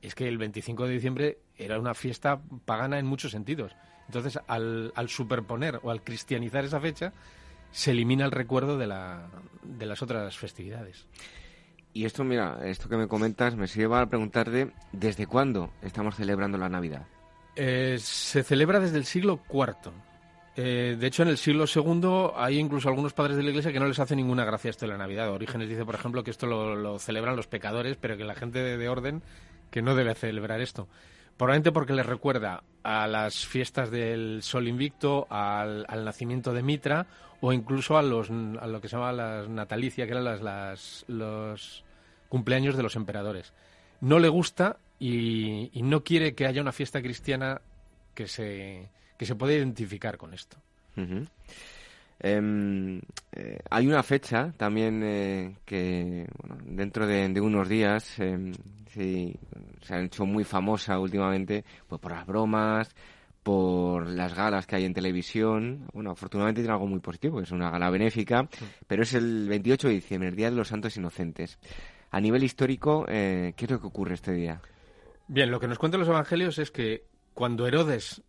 Es 0.03 0.15
que 0.15 0.29
el 0.29 0.39
25 0.39 0.87
de 0.87 0.93
diciembre 0.93 1.39
era 1.57 1.79
una 1.79 1.95
fiesta 1.95 2.41
pagana 2.65 2.99
en 2.99 3.07
muchos 3.07 3.33
sentidos. 3.33 3.75
Entonces, 4.07 4.39
al, 4.47 4.93
al 4.95 5.09
superponer 5.09 5.81
o 5.83 5.91
al 5.91 6.03
cristianizar 6.03 6.65
esa 6.65 6.81
fecha, 6.81 7.13
se 7.71 7.91
elimina 7.91 8.25
el 8.25 8.31
recuerdo 8.31 8.79
de, 8.79 8.87
la, 8.87 9.29
de 9.63 9.87
las 9.87 10.03
otras 10.03 10.37
festividades. 10.39 11.07
Y 11.93 12.05
esto, 12.05 12.25
mira, 12.25 12.59
esto 12.65 12.89
que 12.89 12.97
me 12.97 13.09
comentas 13.09 13.57
me 13.57 13.67
sirve 13.67 13.89
para 13.89 14.07
preguntarte 14.07 14.71
desde 14.93 15.27
cuándo 15.27 15.71
estamos 15.83 16.15
celebrando 16.17 16.59
la 16.59 16.69
Navidad. 16.69 17.07
Eh, 17.57 17.97
se 17.99 18.43
celebra 18.43 18.81
desde 18.81 18.99
el 18.99 19.07
siglo 19.07 19.41
IV. 19.51 19.93
Eh, 20.59 20.97
de 20.99 21.07
hecho, 21.07 21.23
en 21.23 21.29
el 21.29 21.37
siglo 21.37 21.67
II 21.73 22.33
hay 22.35 22.59
incluso 22.59 22.89
algunos 22.89 23.13
padres 23.13 23.37
de 23.37 23.43
la 23.43 23.51
Iglesia 23.51 23.73
que 23.73 23.79
no 23.81 23.87
les 23.87 23.99
hace 23.99 24.17
ninguna 24.17 24.45
gracia 24.45 24.71
esto 24.71 24.87
de 24.87 24.93
la 24.93 24.99
Navidad. 24.99 25.31
Orígenes 25.31 25.69
dice, 25.69 25.85
por 25.85 25.95
ejemplo, 25.95 26.25
que 26.25 26.31
esto 26.31 26.47
lo, 26.47 26.99
celebran 26.99 27.37
los 27.37 27.47
pecadores, 27.47 27.99
pero 28.01 28.17
que 28.17 28.25
la 28.25 28.35
gente 28.35 28.61
de, 28.61 28.79
de 28.79 28.89
orden 28.89 29.23
que 29.71 29.83
no 29.83 29.95
debe 29.95 30.15
celebrar 30.15 30.61
esto. 30.63 30.89
Probablemente 31.37 31.73
porque 31.73 31.93
les 31.93 32.07
recuerda 32.07 32.63
a 32.83 33.07
las 33.07 33.45
fiestas 33.45 33.91
del 33.91 34.43
Sol 34.43 34.67
Invicto, 34.69 35.27
al, 35.29 35.85
nacimiento 36.05 36.55
de 36.55 36.63
Mitra 36.63 37.07
o 37.43 37.53
incluso 37.53 37.99
a, 37.99 38.03
los, 38.03 38.31
lo 38.31 38.81
que 38.81 38.89
se 38.89 38.97
llama 38.97 39.13
las 39.13 39.49
natalicia, 39.51 40.07
que 40.07 40.13
eran 40.13 40.25
las, 40.25 40.41
las- 40.41 41.05
los 41.09 41.85
cumpleaños 42.31 42.79
de 42.79 42.83
los 42.83 42.97
emperadores. 42.97 43.53
No 44.01 44.19
le 44.19 44.29
gusta 44.31 44.79
y 44.99 45.71
no 45.83 46.03
quiere 46.03 46.35
que 46.35 46.47
haya 46.47 46.63
una 46.63 46.73
fiesta 46.73 47.03
cristiana 47.03 47.61
que 48.15 48.27
se, 48.27 48.89
que 49.17 49.27
se 49.27 49.35
pueda 49.35 49.55
identificar 49.55 50.17
con 50.17 50.35
esto. 50.35 50.59
Em, 52.19 52.99
eh, 53.33 53.59
hay 53.69 53.87
una 53.87 54.03
fecha 54.03 54.53
también 54.57 55.03
eh, 55.05 55.57
que 55.67 56.27
bueno, 56.41 56.57
dentro 56.65 57.07
de, 57.07 57.29
de 57.29 57.41
unos 57.43 57.69
días 57.69 58.19
em, 58.19 58.55
sí, 58.89 59.37
se 59.83 59.95
ha 59.95 60.01
hecho 60.01 60.25
muy 60.25 60.45
famosa 60.45 60.99
últimamente 60.99 61.65
pues 61.87 62.01
por 62.01 62.13
las 62.13 62.27
bromas, 62.27 62.95
por 63.47 64.09
las 64.09 64.35
galas 64.35 64.67
que 64.67 64.75
hay 64.75 64.85
en 64.85 64.93
televisión. 64.93 65.87
Bueno, 65.93 66.11
afortunadamente 66.11 66.63
tiene 66.63 66.73
algo 66.73 66.89
muy 66.89 66.99
positivo, 66.99 67.41
es 67.41 67.53
una 67.53 67.71
gala 67.71 67.91
benéfica, 67.91 68.49
pero 68.89 69.05
es 69.05 69.15
el 69.15 69.49
28 69.49 69.87
de 69.87 69.95
diciembre, 69.95 70.31
el 70.31 70.35
Día 70.35 70.51
de 70.51 70.57
los 70.57 70.67
Santos 70.67 70.97
Inocentes. 70.97 71.59
A 72.11 72.21
nivel 72.21 72.43
histórico, 72.43 73.05
eh, 73.09 73.53
¿qué 73.57 73.67
es 73.67 73.71
lo 73.71 73.81
que 73.81 73.87
ocurre 73.87 74.15
este 74.15 74.33
día? 74.33 74.61
Bien, 75.29 75.51
lo 75.53 75.61
que 75.61 75.69
nos 75.69 75.79
cuentan 75.79 76.01
los 76.01 76.09
evangelios 76.09 76.59
es 76.59 76.73
que 76.73 77.05
cuando 77.35 77.69
Herodes, 77.69 78.23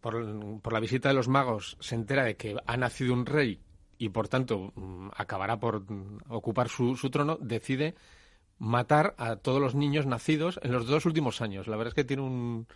por, 0.00 0.60
por 0.60 0.72
la 0.72 0.80
visita 0.80 1.08
de 1.08 1.14
los 1.14 1.28
magos, 1.28 1.76
se 1.80 1.94
entera 1.94 2.24
de 2.24 2.36
que 2.36 2.56
ha 2.66 2.76
nacido 2.76 3.12
un 3.12 3.26
rey 3.26 3.60
y 4.02 4.08
por 4.08 4.26
tanto 4.26 4.72
mm, 4.74 5.10
acabará 5.16 5.60
por 5.60 5.88
mm, 5.88 6.18
ocupar 6.28 6.68
su, 6.68 6.96
trono, 7.08 7.38
decide 7.40 7.94
matar 8.58 9.14
a 9.16 9.36
todos 9.36 9.60
los 9.60 9.76
niños 9.76 10.06
nacidos 10.06 10.58
en 10.64 10.72
los 10.72 10.88
dos 10.88 11.06
últimos 11.06 11.40
años. 11.40 11.68
La 11.68 11.76
verdad 11.76 11.90
es 11.90 11.94
que 11.94 12.04
tiene 12.04 12.22
un... 12.22 12.66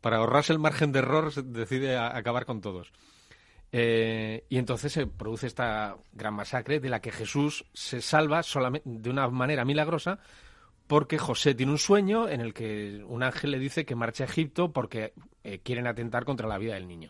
Para 0.00 0.16
ahorrarse 0.16 0.52
el 0.52 0.58
margen 0.58 0.90
de 0.90 1.00
error, 1.00 1.32
decide 1.44 1.98
acabar 1.98 2.46
con 2.46 2.62
todos. 2.62 2.90
Eh, 3.70 4.44
y 4.48 4.56
entonces 4.56 4.92
se 4.92 5.06
produce 5.06 5.46
esta 5.46 5.96
gran 6.12 6.34
masacre 6.34 6.80
de 6.80 6.88
la 6.88 7.00
que 7.00 7.12
Jesús 7.12 7.66
se 7.74 8.00
salva 8.00 8.42
solamente 8.42 8.88
de 8.88 9.10
una 9.10 9.28
manera 9.28 9.66
milagrosa 9.66 10.20
porque 10.92 11.16
José 11.16 11.54
tiene 11.54 11.72
un 11.72 11.78
sueño 11.78 12.28
en 12.28 12.42
el 12.42 12.52
que 12.52 13.02
un 13.06 13.22
ángel 13.22 13.52
le 13.52 13.58
dice 13.58 13.86
que 13.86 13.94
marche 13.94 14.24
a 14.24 14.26
Egipto 14.26 14.74
porque 14.74 15.14
eh, 15.42 15.58
quieren 15.60 15.86
atentar 15.86 16.26
contra 16.26 16.46
la 16.46 16.58
vida 16.58 16.74
del 16.74 16.86
niño. 16.86 17.08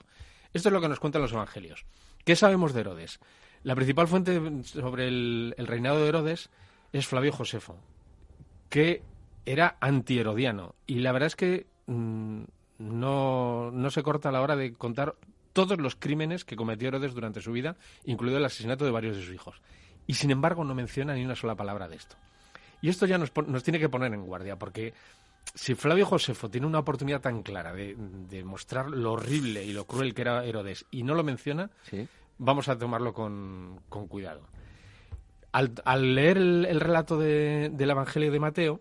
Esto 0.52 0.68
es 0.68 0.72
lo 0.72 0.80
que 0.80 0.88
nos 0.88 1.00
cuentan 1.00 1.20
los 1.20 1.32
evangelios. 1.32 1.84
¿Qué 2.24 2.36
sabemos 2.36 2.74
de 2.74 2.82
Herodes? 2.82 3.18
La 3.64 3.74
principal 3.74 4.06
fuente 4.06 4.40
sobre 4.62 5.08
el, 5.08 5.54
reinado 5.58 6.00
de 6.00 6.08
Herodes 6.10 6.48
es 6.92 7.08
Flavio 7.08 7.32
Josefo, 7.32 7.76
que 8.68 9.02
era 9.46 9.78
antiherodiano. 9.80 10.76
Y 10.86 11.00
la 11.00 11.10
verdad 11.10 11.26
es 11.26 11.34
que 11.34 11.66
mm, 11.86 12.42
no, 12.78 13.72
no 13.72 13.90
se 13.90 14.04
corta 14.04 14.28
a 14.28 14.32
la 14.32 14.42
hora 14.42 14.54
de 14.54 14.74
contar 14.74 15.16
todos 15.52 15.76
los 15.78 15.96
crímenes 15.96 16.44
que 16.44 16.54
cometió 16.54 16.86
Herodes 16.86 17.14
durante 17.14 17.40
su 17.40 17.50
vida, 17.50 17.74
incluido 18.04 18.38
el 18.38 18.44
asesinato 18.44 18.84
de 18.84 18.92
varios 18.92 19.16
de 19.16 19.24
sus 19.24 19.34
hijos. 19.34 19.60
Y 20.06 20.14
sin 20.14 20.30
embargo 20.30 20.62
no 20.62 20.76
menciona 20.76 21.14
ni 21.14 21.24
una 21.24 21.34
sola 21.34 21.56
palabra 21.56 21.88
de 21.88 21.96
esto. 21.96 22.16
Y 22.82 22.88
esto 22.90 23.06
ya 23.06 23.16
nos, 23.16 23.32
nos 23.46 23.62
tiene 23.62 23.78
que 23.78 23.88
poner 23.88 24.12
en 24.12 24.26
guardia, 24.26 24.58
porque 24.58 24.92
si 25.54 25.74
Flavio 25.74 26.04
Josefo 26.04 26.50
tiene 26.50 26.66
una 26.66 26.80
oportunidad 26.80 27.20
tan 27.22 27.42
clara 27.42 27.72
de, 27.72 27.96
de 27.96 28.44
mostrar 28.44 28.90
lo 28.90 29.12
horrible 29.12 29.64
y 29.64 29.72
lo 29.72 29.86
cruel 29.86 30.12
que 30.14 30.22
era 30.22 30.44
Herodes 30.44 30.84
y 30.90 31.02
no 31.02 31.14
lo 31.14 31.22
menciona, 31.24 31.70
Sí. 31.84 32.06
vamos 32.38 32.68
a 32.68 32.76
tomarlo 32.76 33.12
con, 33.14 33.80
con 33.88 34.06
cuidado. 34.08 34.42
Al, 35.52 35.72
al 35.84 36.14
leer 36.14 36.36
el, 36.38 36.66
el 36.66 36.80
relato 36.80 37.18
de- 37.18 37.70
del 37.72 37.90
Evangelio 37.90 38.30
de 38.32 38.40
Mateo, 38.40 38.80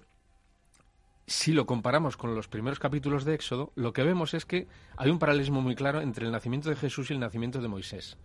si 1.28 1.54
lo 1.54 1.66
comparamos 1.66 2.18
con 2.18 2.36
los 2.36 2.48
primeros 2.48 2.80
capítulos 2.80 3.24
de 3.24 3.36
Éxodo, 3.36 3.72
lo 3.76 3.94
que 3.94 4.04
vemos 4.04 4.34
es 4.34 4.46
que 4.46 4.68
hay 4.98 5.10
un 5.10 5.20
paralelismo 5.20 5.62
muy 5.62 5.76
claro 5.76 6.02
entre 6.02 6.26
el 6.26 6.32
nacimiento 6.32 6.70
de 6.70 6.76
Jesús 6.76 7.10
y 7.10 7.14
el 7.14 7.20
nacimiento 7.20 7.62
de 7.62 7.68
Moisés. 7.68 8.18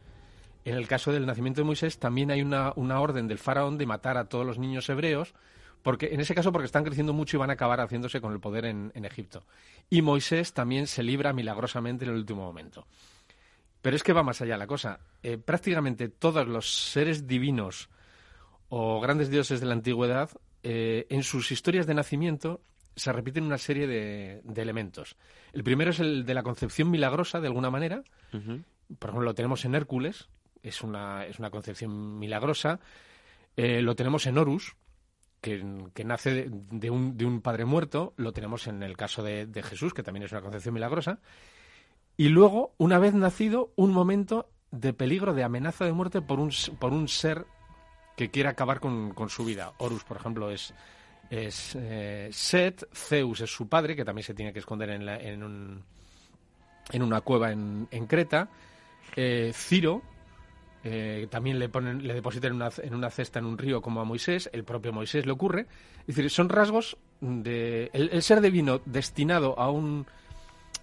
En 0.65 0.75
el 0.75 0.89
caso 0.89 1.13
del 1.13 1.27
nacimiento 1.27 1.61
de 1.61 1.67
Moisés 1.67 1.99
también 1.99 2.31
hay 2.33 2.43
una, 2.43 2.73
una 2.75 3.01
orden 3.01 3.29
del 3.29 3.39
faraón 3.39 3.79
de 3.79 3.87
matar 3.87 4.17
a 4.17 4.25
todos 4.29 4.45
los 4.45 4.59
niños 4.59 4.89
hebreos, 4.89 5.35
porque 5.87 6.13
en 6.13 6.19
ese 6.19 6.35
caso 6.35 6.51
porque 6.51 6.67
están 6.67 6.83
creciendo 6.83 7.13
mucho 7.13 7.37
y 7.37 7.39
van 7.39 7.51
a 7.51 7.53
acabar 7.53 7.79
haciéndose 7.79 8.21
con 8.21 8.33
el 8.33 8.41
poder 8.41 8.65
en, 8.65 8.91
en 8.97 9.05
Egipto. 9.05 9.45
Y 9.89 10.03
Moisés 10.03 10.53
también 10.53 10.89
se 10.89 11.05
libra 11.05 11.33
milagrosamente 11.33 12.05
en 12.05 12.11
el 12.11 12.17
último 12.17 12.43
momento. 12.43 12.89
Pero 13.83 13.95
es 13.95 14.03
que 14.03 14.13
va 14.13 14.25
más 14.25 14.41
allá 14.41 14.57
la 14.57 14.67
cosa. 14.67 14.99
Eh, 15.23 15.39
prácticamente 15.39 16.09
todos 16.09 16.49
los 16.49 16.91
seres 16.91 17.29
divinos 17.29 17.89
o 18.69 19.01
grandes 19.01 19.31
dioses 19.31 19.61
de 19.61 19.67
la 19.67 19.75
antigüedad, 19.75 20.29
eh, 20.65 21.07
en 21.09 21.23
sus 21.23 21.53
historias 21.53 21.87
de 21.87 21.95
nacimiento 21.95 22.61
se 22.97 23.13
repiten 23.13 23.45
una 23.45 23.57
serie 23.57 23.87
de, 23.87 24.41
de 24.43 24.63
elementos. 24.63 25.15
El 25.53 25.63
primero 25.63 25.93
es 25.93 26.01
el 26.01 26.27
de 26.27 26.35
la 26.35 26.43
concepción 26.43 26.91
milagrosa, 26.91 27.41
de 27.41 27.47
alguna 27.47 27.71
manera. 27.71 28.03
Por 28.33 29.11
ejemplo, 29.11 29.23
lo 29.25 29.35
tenemos 29.37 29.65
en 29.65 29.77
Hércules, 29.77 30.31
es 30.65 30.83
una, 30.83 31.25
es 31.27 31.39
una 31.39 31.51
concepción 31.51 32.19
milagrosa. 32.19 32.81
Eh, 33.57 33.83
lo 33.83 33.95
tenemos 33.95 34.27
en 34.27 34.37
Horus, 34.37 34.75
que, 35.95 36.05
nace 36.05 36.51
de, 36.51 36.91
un, 36.91 37.17
de 37.17 37.25
un 37.25 37.41
padre 37.41 37.65
muerto. 37.65 38.15
Lo 38.17 38.33
tenemos 38.33 38.67
en 38.67 38.83
el 38.83 38.97
caso 38.97 39.23
de, 39.23 39.47
Jesús, 39.63 39.95
que 39.95 40.03
también 40.03 40.25
es 40.25 40.33
una 40.33 40.41
concepción 40.41 40.75
milagrosa. 40.75 41.21
Y 42.17 42.29
luego, 42.31 42.75
una 42.79 42.99
vez 42.99 43.15
nacido, 43.15 43.73
un 43.77 43.93
momento 43.93 44.49
de 44.71 44.93
peligro, 44.93 45.35
de 45.35 45.45
amenaza 45.45 45.85
de 45.85 45.93
muerte 45.93 46.21
por 46.21 46.41
un, 46.41 46.51
por 46.79 46.93
un 46.93 47.07
ser 47.09 47.47
que 48.17 48.31
quiere 48.31 48.49
acabar 48.49 48.81
con, 48.81 49.15
su 49.29 49.45
vida. 49.45 49.73
Horus, 49.79 50.03
por 50.05 50.17
ejemplo, 50.17 50.51
es, 50.51 50.75
es 51.31 51.77
eh, 51.77 52.29
Set, 52.33 52.89
Zeus 52.93 53.41
es 53.43 53.51
su 53.51 53.69
padre, 53.69 53.95
que 53.95 54.05
también 54.05 54.25
se 54.25 54.35
tiene 54.35 54.53
que 54.53 54.59
esconder 54.59 54.91
en, 54.91 55.07
la- 55.07 55.19
en, 55.19 55.43
un- 55.43 55.85
en 56.91 57.03
una 57.03 57.21
cueva 57.21 57.53
en, 57.53 57.87
en 57.91 58.07
Creta. 58.07 58.49
Eh, 59.15 59.53
Ciro, 59.55 60.03
eh, 60.89 61.27
también 61.29 61.59
le, 61.59 61.69
ponen, 61.69 62.07
le 62.07 62.15
depositan 62.15 62.51
en 62.51 62.57
una, 62.57 62.71
en 62.81 62.95
una 62.95 63.11
cesta 63.11 63.41
en 63.41 63.45
un 63.45 63.59
río 63.59 63.83
como 63.83 64.01
a 64.01 64.05
Moisés, 64.05 64.49
el 64.53 64.63
propio 64.63 64.93
Moisés 64.93 65.27
le 65.27 65.33
ocurre. 65.33 65.67
Es 66.07 66.15
decir, 66.15 66.31
son 66.31 66.49
rasgos 66.49 66.97
de... 67.21 67.91
El, 67.93 68.11
el 68.13 68.23
ser 68.23 68.41
divino 68.41 68.81
destinado 68.85 69.59
a 69.59 69.69
un, 69.69 70.07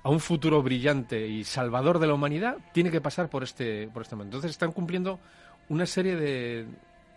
a 0.04 0.10
un 0.10 0.20
futuro 0.20 0.62
brillante 0.62 1.26
y 1.26 1.46
salvador 1.46 2.00
de 2.00 2.08
la 2.08 2.16
humanidad 2.16 2.58
tiene 2.74 2.92
que 2.92 3.00
pasar 3.00 3.30
por 3.30 3.44
este, 3.44 3.88
por 3.94 4.02
este 4.02 4.18
momento. 4.18 4.36
Entonces 4.36 4.52
están 4.52 4.74
cumpliendo 4.74 5.22
una 5.70 5.86
serie 5.86 6.18
de, 6.18 6.66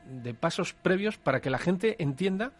de 0.08 0.34
pasos 0.34 0.72
previos 0.72 1.18
para 1.18 1.40
que 1.40 1.50
la 1.50 1.58
gente 1.58 2.00
entienda 2.00 2.52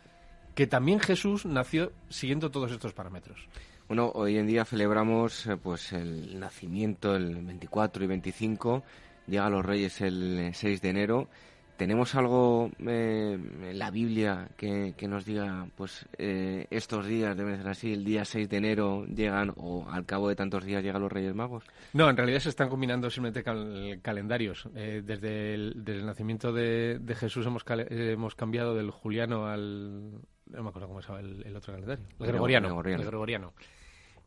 que 0.57 0.67
también 0.67 0.99
Jesús 0.99 1.47
nació 1.47 1.93
siguiendo 2.09 2.51
todos 2.51 2.73
estos 2.73 2.93
parámetros. 2.95 3.47
Bueno, 3.87 4.11
hoy 4.15 4.37
en 4.37 4.49
día 4.49 4.65
celebramos 4.65 5.47
eh, 5.47 5.57
pues 5.57 5.93
el 5.93 6.41
nacimiento 6.41 7.15
el 7.15 7.37
24 7.37 8.03
y 8.03 8.07
25, 8.09 8.83
llega 9.27 9.51
los 9.51 9.65
Reyes 9.65 10.01
el 10.01 10.51
6 10.55 10.81
de 10.83 10.89
enero. 10.89 11.29
¿Tenemos 11.77 12.15
algo 12.15 12.71
eh, 12.87 13.35
en 13.69 13.79
la 13.79 13.91
Biblia 13.91 14.49
que, 14.57 14.95
que 14.97 15.07
nos 15.09 15.27
diga, 15.27 15.69
pues 15.77 16.07
eh, 16.17 16.67
estos 16.71 17.05
días 17.07 17.37
deben 17.37 17.59
ser 17.59 17.69
así, 17.69 17.93
el 17.93 18.03
día 18.03 18.25
6 18.25 18.49
de 18.49 18.57
enero 18.57 19.05
llegan 19.05 19.53
o 19.59 19.87
al 19.91 20.07
cabo 20.07 20.31
de 20.31 20.37
tantos 20.37 20.65
días 20.65 20.83
llegan 20.83 21.03
los 21.03 21.13
Reyes 21.13 21.35
Magos? 21.35 21.65
No, 21.93 22.09
en 22.09 22.17
realidad 22.17 22.39
se 22.41 22.49
están 22.49 22.71
combinando 22.71 23.11
simplemente 23.11 23.43
cal- 23.45 23.99
calendarios. 24.01 24.67
Eh, 24.75 25.03
desde, 25.05 25.53
el, 25.53 25.75
desde 25.85 26.01
el 26.01 26.07
nacimiento 26.07 26.51
de, 26.51 26.99
de 26.99 27.15
Jesús 27.15 27.45
hemos, 27.45 27.63
eh, 27.69 28.13
hemos 28.15 28.35
cambiado 28.35 28.75
del 28.75 28.91
juliano 28.91 29.47
al... 29.47 30.13
No 30.47 30.63
me 30.63 30.69
acuerdo 30.71 30.89
cómo 30.89 31.03
se 31.03 31.09
llama 31.09 31.21
el, 31.21 31.43
el 31.45 31.57
otro 31.57 31.75
calendario. 31.75 32.05
El 32.09 32.17
Grego- 32.17 32.27
gregoriano. 32.47 32.69
gregoriano. 32.69 33.03
El 33.03 33.09
gregoriano. 33.09 33.53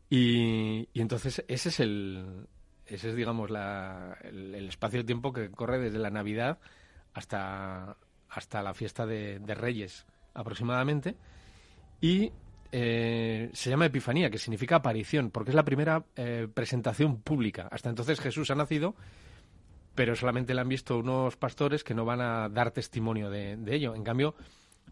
Y, 0.08 0.88
y 0.92 1.00
entonces 1.00 1.44
ese 1.48 1.68
es 1.68 1.80
el... 1.80 2.46
Ese 2.90 3.10
es, 3.10 3.14
digamos, 3.14 3.50
la, 3.50 4.18
el, 4.22 4.54
el 4.54 4.68
espacio-tiempo 4.68 5.32
que 5.32 5.50
corre 5.50 5.78
desde 5.78 5.98
la 5.98 6.10
Navidad 6.10 6.58
hasta, 7.14 7.96
hasta 8.28 8.62
la 8.62 8.74
fiesta 8.74 9.06
de, 9.06 9.38
de 9.38 9.54
Reyes, 9.54 10.06
aproximadamente. 10.34 11.16
Y 12.00 12.32
eh, 12.72 13.50
se 13.52 13.70
llama 13.70 13.86
Epifanía, 13.86 14.28
que 14.30 14.38
significa 14.38 14.76
aparición, 14.76 15.30
porque 15.30 15.50
es 15.50 15.54
la 15.54 15.64
primera 15.64 16.04
eh, 16.16 16.48
presentación 16.52 17.20
pública. 17.22 17.68
Hasta 17.70 17.88
entonces 17.90 18.20
Jesús 18.20 18.50
ha 18.50 18.54
nacido, 18.56 18.96
pero 19.94 20.16
solamente 20.16 20.52
le 20.52 20.60
han 20.60 20.68
visto 20.68 20.98
unos 20.98 21.36
pastores 21.36 21.84
que 21.84 21.94
no 21.94 22.04
van 22.04 22.20
a 22.20 22.48
dar 22.48 22.72
testimonio 22.72 23.30
de, 23.30 23.56
de 23.56 23.74
ello. 23.74 23.94
En 23.94 24.02
cambio, 24.02 24.34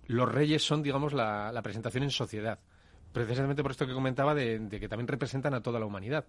los 0.06 0.30
reyes 0.30 0.62
son, 0.62 0.82
digamos, 0.82 1.12
la, 1.12 1.50
la 1.50 1.62
presentación 1.62 2.04
en 2.04 2.10
sociedad. 2.10 2.58
Precisamente 3.12 3.62
por 3.62 3.72
esto 3.72 3.86
que 3.86 3.94
comentaba 3.94 4.34
de, 4.34 4.58
de 4.58 4.78
que 4.78 4.88
también 4.88 5.08
representan 5.08 5.54
a 5.54 5.62
toda 5.62 5.80
la 5.80 5.86
humanidad. 5.86 6.26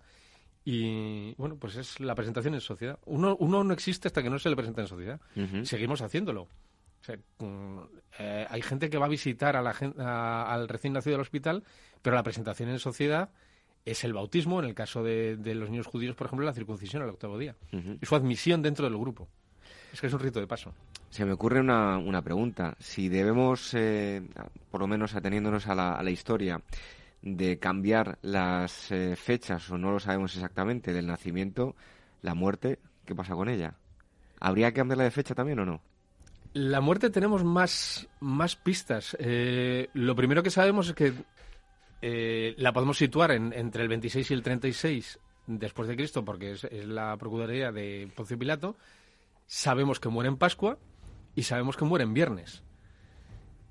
Y 0.65 1.33
bueno, 1.35 1.55
pues 1.57 1.75
es 1.77 1.99
la 1.99 2.15
presentación 2.15 2.53
en 2.53 2.61
sociedad. 2.61 2.99
Uno, 3.05 3.35
uno 3.39 3.63
no 3.63 3.73
existe 3.73 4.07
hasta 4.07 4.21
que 4.21 4.29
no 4.29 4.39
se 4.39 4.49
le 4.49 4.55
presenta 4.55 4.81
en 4.81 4.87
sociedad. 4.87 5.19
Seguimos 5.65 6.01
haciéndolo. 6.01 6.43
O 6.43 7.03
sea, 7.03 7.15
mm, 7.39 7.79
eh, 8.19 8.45
hay 8.49 8.61
gente 8.61 8.89
que 8.89 8.97
va 8.97 9.05
a 9.05 9.09
visitar 9.09 9.55
a 9.55 9.61
la 9.61 9.73
a- 9.99 10.53
al 10.53 10.67
recién 10.67 10.93
nacido 10.93 11.13
del 11.13 11.21
hospital, 11.21 11.63
pero 12.01 12.15
la 12.15 12.23
presentación 12.23 12.69
en 12.69 12.79
sociedad 12.79 13.29
es 13.85 14.03
el 14.03 14.13
bautismo, 14.13 14.59
en 14.59 14.65
el 14.65 14.75
caso 14.75 15.01
de, 15.03 15.37
de 15.37 15.55
los 15.55 15.69
niños 15.69 15.87
judíos, 15.87 16.15
por 16.15 16.27
ejemplo, 16.27 16.45
la 16.45 16.53
circuncisión 16.53 17.01
al 17.01 17.09
octavo 17.09 17.37
día. 17.37 17.55
Y 17.71 18.05
su 18.05 18.15
admisión 18.15 18.61
dentro 18.61 18.85
del 18.89 18.97
grupo. 18.99 19.29
Es 19.93 20.01
que 20.01 20.07
es 20.07 20.13
un 20.13 20.19
rito 20.19 20.39
de 20.39 20.45
paso. 20.45 20.73
Se 21.09 21.25
me 21.25 21.31
ocurre 21.31 21.61
una, 21.61 21.97
una 21.97 22.21
pregunta. 22.21 22.75
Si 22.79 23.09
debemos, 23.09 23.73
eh, 23.73 24.21
por 24.69 24.81
lo 24.81 24.87
menos 24.87 25.15
ateniéndonos 25.15 25.65
a 25.67 25.73
la, 25.73 25.93
a 25.93 26.03
la 26.03 26.11
historia, 26.11 26.61
de 27.21 27.59
cambiar 27.59 28.17
las 28.21 28.91
eh, 28.91 29.15
fechas, 29.15 29.69
o 29.69 29.77
no 29.77 29.91
lo 29.91 29.99
sabemos 29.99 30.35
exactamente, 30.35 30.93
del 30.93 31.07
nacimiento, 31.07 31.75
la 32.21 32.33
muerte, 32.33 32.79
¿qué 33.05 33.13
pasa 33.15 33.35
con 33.35 33.49
ella? 33.49 33.75
¿Habría 34.39 34.71
que 34.71 34.75
cambiarla 34.77 35.03
de 35.03 35.11
fecha 35.11 35.35
también 35.35 35.59
o 35.59 35.65
no? 35.65 35.81
La 36.53 36.81
muerte 36.81 37.09
tenemos 37.09 37.43
más, 37.43 38.07
más 38.21 38.55
pistas. 38.55 39.15
Eh, 39.19 39.89
lo 39.93 40.15
primero 40.15 40.41
que 40.41 40.49
sabemos 40.49 40.87
es 40.89 40.95
que 40.95 41.13
eh, 42.01 42.55
la 42.57 42.71
podemos 42.73 42.97
situar 42.97 43.31
en- 43.31 43.53
entre 43.53 43.83
el 43.83 43.89
26 43.89 44.31
y 44.31 44.33
el 44.33 44.41
36 44.41 45.19
después 45.47 45.87
de 45.89 45.95
Cristo, 45.95 46.23
porque 46.25 46.51
es, 46.53 46.63
es 46.63 46.85
la 46.87 47.15
procuraduría 47.17 47.71
de 47.71 48.09
Poncio 48.15 48.39
Pilato. 48.39 48.77
Sabemos 49.45 49.99
que 49.99 50.09
muere 50.09 50.29
en 50.29 50.37
Pascua 50.37 50.77
y 51.35 51.43
sabemos 51.43 51.75
que 51.75 51.85
muere 51.85 52.03
en 52.03 52.13
viernes. 52.13 52.63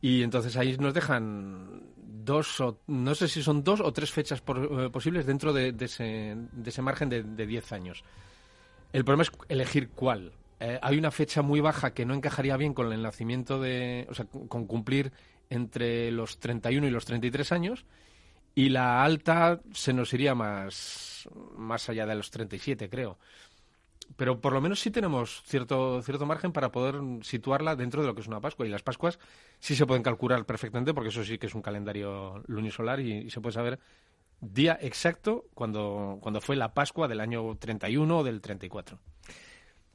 Y 0.00 0.22
entonces 0.22 0.56
ahí 0.56 0.76
nos 0.76 0.94
dejan 0.94 1.82
dos 2.28 2.60
o 2.60 2.78
no 2.86 3.14
sé 3.16 3.26
si 3.26 3.42
son 3.42 3.64
dos 3.64 3.80
o 3.80 3.92
tres 3.92 4.12
fechas 4.12 4.40
por- 4.40 4.84
eh, 4.84 4.90
posibles 4.90 5.26
dentro 5.26 5.52
de, 5.52 5.74
ese, 5.80 6.36
de 6.52 6.70
ese 6.70 6.82
margen 6.82 7.08
de, 7.08 7.24
de 7.24 7.46
10 7.46 7.72
años. 7.72 8.04
El 8.92 9.04
problema 9.04 9.22
es 9.24 9.32
elegir 9.48 9.88
cuál. 9.90 10.32
Eh, 10.60 10.78
hay 10.80 10.96
una 10.98 11.10
fecha 11.10 11.42
muy 11.42 11.60
baja 11.60 11.92
que 11.94 12.04
no 12.06 12.14
encajaría 12.14 12.56
bien 12.56 12.74
con 12.74 12.92
el 12.92 13.02
nacimiento 13.02 13.60
de. 13.60 14.06
O 14.10 14.14
sea, 14.14 14.26
con 14.26 14.66
cumplir 14.66 15.12
entre 15.50 16.10
los 16.10 16.38
31 16.38 16.86
y 16.86 16.90
los 16.90 17.04
33 17.04 17.52
años. 17.52 17.84
Y 18.54 18.70
la 18.70 19.04
alta 19.04 19.60
se 19.72 19.92
nos 19.92 20.12
iría 20.14 20.34
más, 20.34 21.28
más 21.56 21.88
allá 21.88 22.06
de 22.06 22.14
los 22.16 22.30
37, 22.30 22.88
creo. 22.90 23.18
Pero 24.16 24.40
por 24.40 24.52
lo 24.52 24.60
menos 24.60 24.80
sí 24.80 24.90
tenemos 24.90 25.42
cierto, 25.46 26.02
cierto 26.02 26.26
margen 26.26 26.52
para 26.52 26.72
poder 26.72 26.96
situarla 27.22 27.76
dentro 27.76 28.00
de 28.00 28.08
lo 28.08 28.14
que 28.14 28.20
es 28.22 28.26
una 28.26 28.40
Pascua. 28.40 28.66
Y 28.66 28.70
las 28.70 28.82
Pascuas 28.82 29.18
sí 29.60 29.76
se 29.76 29.86
pueden 29.86 30.02
calcular 30.02 30.44
perfectamente, 30.44 30.94
porque 30.94 31.10
eso 31.10 31.22
sí 31.24 31.38
que 31.38 31.46
es 31.46 31.54
un 31.54 31.62
calendario 31.62 32.42
lunisolar 32.46 33.00
y, 33.00 33.30
se 33.30 33.40
puede 33.40 33.52
saber 33.54 33.78
día 34.40 34.78
exacto 34.80 35.44
cuando, 35.54 36.18
cuando 36.20 36.40
fue 36.40 36.56
la 36.56 36.72
Pascua 36.74 37.06
del 37.08 37.20
año 37.20 37.56
31 37.58 38.18
o 38.18 38.24
del 38.24 38.40
34. 38.40 38.98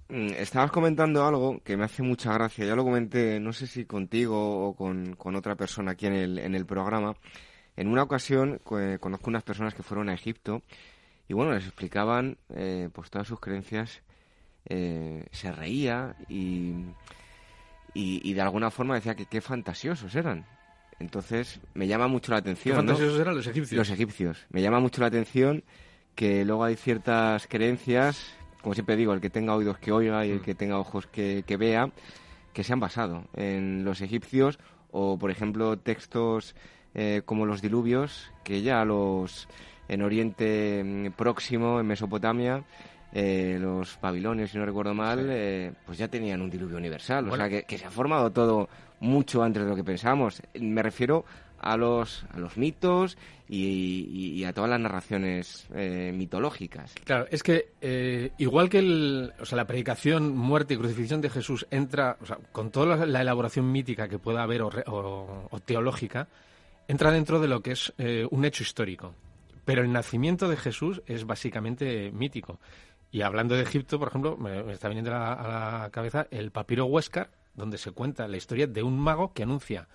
Mm, 0.10 0.28
Estabas 0.38 0.72
comentando 0.72 1.26
algo 1.26 1.62
que 1.64 1.78
me 1.78 1.86
hace 1.86 2.04
mucha 2.04 2.34
gracia. 2.34 2.66
Ya 2.66 2.76
lo 2.76 2.84
comenté, 2.84 3.40
no 3.40 3.52
sé 3.54 3.68
si 3.68 3.86
contigo 3.86 4.68
o 4.68 4.76
con, 4.76 5.16
con 5.16 5.36
otra 5.36 5.56
persona 5.56 5.92
aquí 5.92 6.06
en 6.08 6.14
el, 6.14 6.40
en 6.40 6.56
el 6.56 6.66
programa. 6.66 7.16
En 7.76 7.88
una 7.88 8.04
ocasión 8.04 8.60
co- 8.64 8.78
conozco 9.00 9.30
unas 9.30 9.44
personas 9.44 9.74
que 9.74 9.84
fueron 9.84 10.10
a 10.10 10.14
Egipto 10.14 10.62
y 11.28 11.34
bueno, 11.34 11.54
les 11.54 11.66
explicaban 11.66 12.38
eh, 12.50 12.90
pues 12.94 13.10
todas 13.10 13.28
sus 13.28 13.40
creencias. 13.40 14.02
eh, 14.66 15.26
se 15.32 15.52
reía 15.52 16.16
y, 16.30 16.72
y, 17.94 18.22
y 18.24 18.34
de 18.34 18.42
alguna 18.42 18.72
forma 18.72 18.96
decía 18.96 19.16
que 19.16 19.26
qué 19.26 19.42
fantasiosos 19.42 20.16
eran. 20.16 20.46
Entonces 21.00 21.60
me 21.74 21.88
llama 21.88 22.08
mucho 22.08 22.32
la 22.32 22.38
atención. 22.38 22.76
¿Qué 22.76 22.82
¿no? 22.84 22.88
fantasiosos 22.88 23.20
eran 23.20 23.36
los 23.36 23.48
egipcios? 23.48 23.78
Los 23.78 23.90
egipcios. 23.90 24.46
Me 24.50 24.62
llama 24.62 24.80
mucho 24.80 25.02
la 25.02 25.08
atención 25.08 25.64
que 26.16 26.46
luego 26.46 26.64
hay 26.64 26.76
ciertas 26.76 27.48
creencias, 27.48 28.34
como 28.62 28.74
siempre 28.76 28.96
digo, 28.96 29.14
el 29.14 29.20
que 29.22 29.30
tenga 29.30 29.56
oídos 29.56 29.80
que 29.80 29.92
oiga 29.92 30.26
y 30.26 30.32
el 30.32 30.42
que 30.42 30.56
tenga 30.56 30.78
ojos 30.80 31.08
que, 31.08 31.44
que 31.46 31.58
vea, 31.58 31.92
que 32.54 32.64
se 32.64 32.72
han 32.72 32.80
basado 32.80 33.26
en 33.34 33.84
los 33.84 34.02
egipcios 34.02 34.60
o, 34.92 35.18
por 35.18 35.32
ejemplo, 35.32 35.78
textos 35.78 36.56
eh, 36.94 37.24
como 37.26 37.46
los 37.48 37.62
diluvios, 37.64 38.32
que 38.44 38.62
ya 38.62 38.86
los 38.86 39.48
en 39.94 40.02
Oriente 40.02 40.84
mm, 40.84 41.12
Próximo, 41.14 41.80
en 41.80 41.86
Mesopotamia, 41.88 42.64
eh, 43.14 43.58
los 43.62 44.00
babilonios, 44.02 44.52
si 44.52 44.58
no 44.58 44.66
recuerdo 44.66 44.94
mal, 44.94 45.28
eh, 45.30 45.72
pues 45.86 45.98
ya 45.98 46.08
tenían 46.08 46.42
un 46.42 46.50
diluvio 46.50 46.78
universal. 46.78 47.26
Bueno. 47.26 47.34
O 47.34 47.38
sea, 47.38 47.50
que, 47.50 47.64
que 47.66 47.78
se 47.78 47.86
ha 47.86 47.92
formado 47.92 48.32
todo 48.32 48.70
mucho 49.00 49.44
antes 49.44 49.64
de 49.64 49.70
lo 49.70 49.76
que 49.76 49.84
pensamos. 49.84 50.42
Me 50.60 50.82
refiero 50.82 51.24
a 51.60 51.78
los, 51.78 52.26
a 52.34 52.40
los 52.40 52.58
mitos 52.58 53.18
y, 53.48 54.10
y- 54.12 54.34
y 54.34 54.44
a 54.46 54.52
todas 54.52 54.70
las 54.70 54.80
narraciones 54.80 55.68
eh, 55.76 56.12
mitológicas. 56.14 56.94
Claro, 57.06 57.26
es 57.30 57.44
que 57.44 58.32
igual 58.40 58.68
que 58.70 58.80
el, 58.80 59.32
o 59.40 59.46
sea, 59.46 59.58
la 59.58 59.68
predicación, 59.68 60.36
muerte 60.36 60.74
y 60.74 60.78
crucifixión 60.78 61.22
de 61.22 61.30
Jesús 61.30 61.66
entra, 61.72 62.18
o 62.22 62.26
sea, 62.26 62.38
con 62.52 62.72
toda 62.72 62.98
la, 62.98 63.06
la 63.06 63.22
elaboración 63.22 63.72
mítica 63.72 64.08
que 64.10 64.18
pueda 64.20 64.44
haber 64.44 64.62
o, 64.64 64.70
re- 64.72 64.84
o- 64.88 65.48
o 65.52 65.60
teológica, 65.60 66.28
entra 66.88 67.12
dentro 67.12 67.40
de 67.40 67.48
lo 67.48 67.62
que 67.62 67.72
es 67.74 67.94
un 68.32 68.44
hecho 68.44 68.64
histórico. 68.64 69.14
Pero 69.66 69.82
el 69.82 69.92
nacimiento 69.92 70.50
de 70.50 70.58
Jesús 70.58 71.02
es 71.06 71.26
básicamente 71.26 72.12
mítico. 72.12 72.60
Y 73.12 73.22
hablando 73.22 73.56
de 73.56 73.62
Egipto, 73.62 74.00
por 74.00 74.08
ejemplo, 74.08 74.38
me, 74.38 74.72
está 74.72 74.88
viniendo 74.88 75.14
a 75.14 75.82
la, 75.84 75.90
cabeza 75.92 76.28
el 76.32 76.52
papiro 76.52 76.86
Huéscar, 76.86 77.32
donde 77.54 77.78
se 77.78 77.92
cuenta 77.92 78.28
la 78.28 78.38
historia 78.38 78.68
de 78.68 78.82
un 78.84 79.00
mago 79.00 79.34
que 79.34 79.44
anuncia 79.44 79.88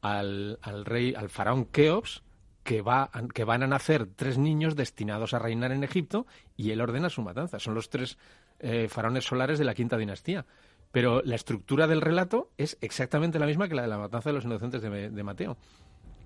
al, 0.00 0.58
al 0.62 0.84
rey, 0.86 1.14
al 1.14 1.28
faraón 1.28 1.66
Keops, 1.66 2.22
que, 2.64 2.82
va, 2.82 3.10
que 3.34 3.44
van 3.44 3.62
a 3.62 3.66
nacer 3.66 4.06
tres 4.16 4.38
niños 4.38 4.74
destinados 4.74 5.34
a 5.34 5.38
reinar 5.38 5.72
en 5.72 5.84
Egipto 5.84 6.26
y 6.56 6.70
él 6.70 6.80
ordena 6.80 7.10
su 7.10 7.22
matanza. 7.22 7.58
Son 7.58 7.74
los 7.74 7.90
tres 7.90 8.16
eh, 8.58 8.88
faraones 8.88 9.24
solares 9.24 9.58
de 9.58 9.64
la 9.64 9.74
quinta 9.74 9.96
dinastía. 9.96 10.46
Pero 10.92 11.22
la 11.22 11.36
estructura 11.36 11.86
del 11.86 12.00
relato 12.00 12.50
es 12.56 12.76
exactamente 12.80 13.38
la 13.38 13.46
misma 13.46 13.68
que 13.68 13.74
la 13.74 13.82
de 13.82 13.88
la 13.88 13.98
matanza 13.98 14.30
de 14.30 14.34
los 14.34 14.44
inocentes 14.44 14.82
de, 14.82 15.10
de 15.10 15.22
Mateo. 15.22 15.56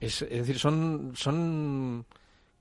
Es, 0.01 0.23
es 0.23 0.31
decir, 0.31 0.59
son, 0.59 1.13
son 1.15 2.07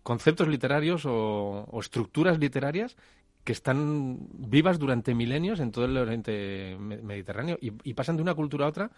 conceptos 0.04 0.48
literarios 0.48 1.06
o, 1.06 1.66
o 1.72 1.80
estructuras 1.80 2.38
literarias 2.40 2.96
que 3.44 3.52
están 3.54 4.20
vivas 4.34 4.80
durante 4.80 5.14
milenios 5.16 5.60
en 5.60 5.72
todo 5.72 5.86
el 5.86 5.98
Oriente 5.98 6.78
Me- 6.80 7.02
Mediterráneo 7.02 7.58
y, 7.62 7.72
y 7.84 7.94
pasan 7.94 8.16
de 8.16 8.22
una 8.22 8.36
cultura 8.36 8.66
a 8.66 8.70
otra 8.70 8.92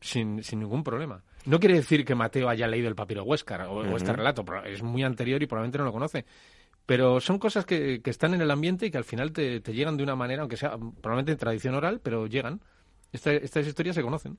sin, 0.00 0.42
sin 0.44 0.60
ningún 0.60 0.82
problema. 0.84 1.22
No 1.46 1.58
quiere 1.58 1.74
decir 1.76 2.04
que 2.04 2.14
Mateo 2.14 2.48
haya 2.48 2.66
leído 2.66 2.88
el 2.88 2.94
papiro 2.94 3.24
Huéscar 3.24 3.62
o, 3.62 3.72
o 3.80 3.96
este 3.96 4.10
relato, 4.16 4.44
pero 4.44 4.64
es 4.64 4.82
muy 4.82 5.02
anterior 5.02 5.42
y 5.42 5.46
probablemente 5.46 5.78
no 5.78 5.84
lo 5.84 5.92
conoce. 5.92 6.24
Pero 6.86 7.20
son 7.20 7.38
cosas 7.38 7.64
que, 7.66 8.00
que 8.02 8.10
están 8.10 8.34
en 8.34 8.40
el 8.40 8.50
ambiente 8.50 8.86
y 8.86 8.90
que 8.90 8.98
al 8.98 9.04
final 9.04 9.32
te, 9.32 9.60
te 9.60 9.72
llegan 9.74 9.96
de 9.96 10.02
una 10.02 10.16
manera, 10.16 10.42
aunque 10.42 10.56
sea 10.56 10.70
probablemente 10.78 11.32
en 11.32 11.38
tradición 11.38 11.74
oral, 11.74 12.00
pero 12.02 12.26
llegan. 12.26 12.60
Esta- 13.12 13.32
estas 13.32 13.66
historias 13.66 13.94
se 13.96 14.02
conocen. 14.02 14.38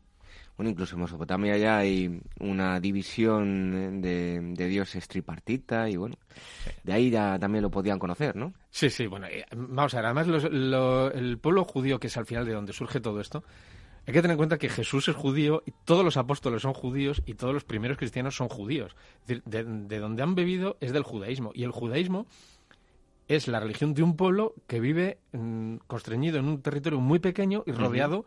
Bueno, 0.57 0.69
incluso 0.69 0.95
en 0.95 1.01
Mesopotamia 1.01 1.57
ya 1.57 1.77
hay 1.79 2.21
una 2.39 2.79
división 2.79 4.01
de, 4.01 4.39
de 4.41 4.67
dioses 4.67 5.07
tripartita 5.07 5.89
y 5.89 5.95
bueno, 5.95 6.15
de 6.83 6.93
ahí 6.93 7.09
ya 7.09 7.39
también 7.39 7.63
lo 7.63 7.71
podían 7.71 7.97
conocer, 7.97 8.35
¿no? 8.35 8.53
Sí, 8.69 8.89
sí, 8.89 9.07
bueno, 9.07 9.27
eh, 9.27 9.45
vamos 9.55 9.93
a 9.93 9.97
ver, 9.97 10.05
además 10.05 10.27
los- 10.27 10.51
lo- 10.51 11.11
el 11.11 11.37
pueblo 11.39 11.63
judío, 11.63 11.99
que 11.99 12.07
es 12.07 12.17
al 12.17 12.25
final 12.25 12.45
de 12.45 12.53
donde 12.53 12.73
surge 12.73 12.99
todo 12.99 13.19
esto, 13.21 13.43
hay 14.05 14.13
que 14.13 14.21
tener 14.21 14.31
en 14.33 14.37
cuenta 14.37 14.57
que 14.57 14.69
Jesús 14.69 15.07
es 15.07 15.15
judío 15.15 15.63
y 15.65 15.73
todos 15.85 16.03
los 16.03 16.17
apóstoles 16.17 16.61
son 16.63 16.73
judíos 16.73 17.21
y 17.25 17.35
todos 17.35 17.53
los 17.53 17.63
primeros 17.63 17.97
cristianos 17.97 18.35
son 18.35 18.49
judíos. 18.49 18.95
Es 19.21 19.27
decir, 19.27 19.43
de, 19.45 19.63
de 19.63 19.99
donde 19.99 20.21
han 20.23 20.35
bebido 20.35 20.77
es 20.81 20.91
del 20.91 21.03
judaísmo. 21.03 21.51
Y 21.53 21.63
el 21.63 21.71
judaísmo 21.71 22.25
es 23.27 23.47
la 23.47 23.59
religión 23.59 23.93
de 23.93 24.03
un 24.03 24.17
pueblo 24.17 24.53
que 24.67 24.79
vive 24.79 25.19
mm, 25.31 25.75
constreñido 25.87 26.37
en 26.39 26.45
un 26.45 26.61
territorio 26.61 26.99
muy 26.99 27.19
pequeño 27.19 27.63
y 27.65 27.71
rodeado 27.71 28.25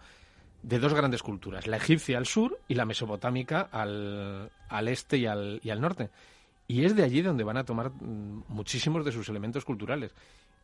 de 0.64 0.78
dos 0.78 0.94
grandes 0.94 1.22
culturas, 1.22 1.66
la 1.66 1.76
egipcia 1.76 2.16
al 2.16 2.26
sur 2.26 2.58
y 2.68 2.74
la 2.74 2.86
mesopotámica 2.86 3.60
al, 3.60 4.50
al 4.68 4.88
este 4.88 5.18
y 5.18 5.26
al, 5.26 5.60
y 5.62 5.70
al 5.70 5.80
norte. 5.80 6.10
Y 6.66 6.84
es 6.84 6.96
de 6.96 7.04
allí 7.04 7.20
donde 7.20 7.44
van 7.44 7.58
a 7.58 7.64
tomar 7.64 7.90
mm, 7.90 8.44
muchísimos 8.48 9.04
de 9.04 9.12
sus 9.12 9.28
elementos 9.28 9.66
culturales. 9.66 10.14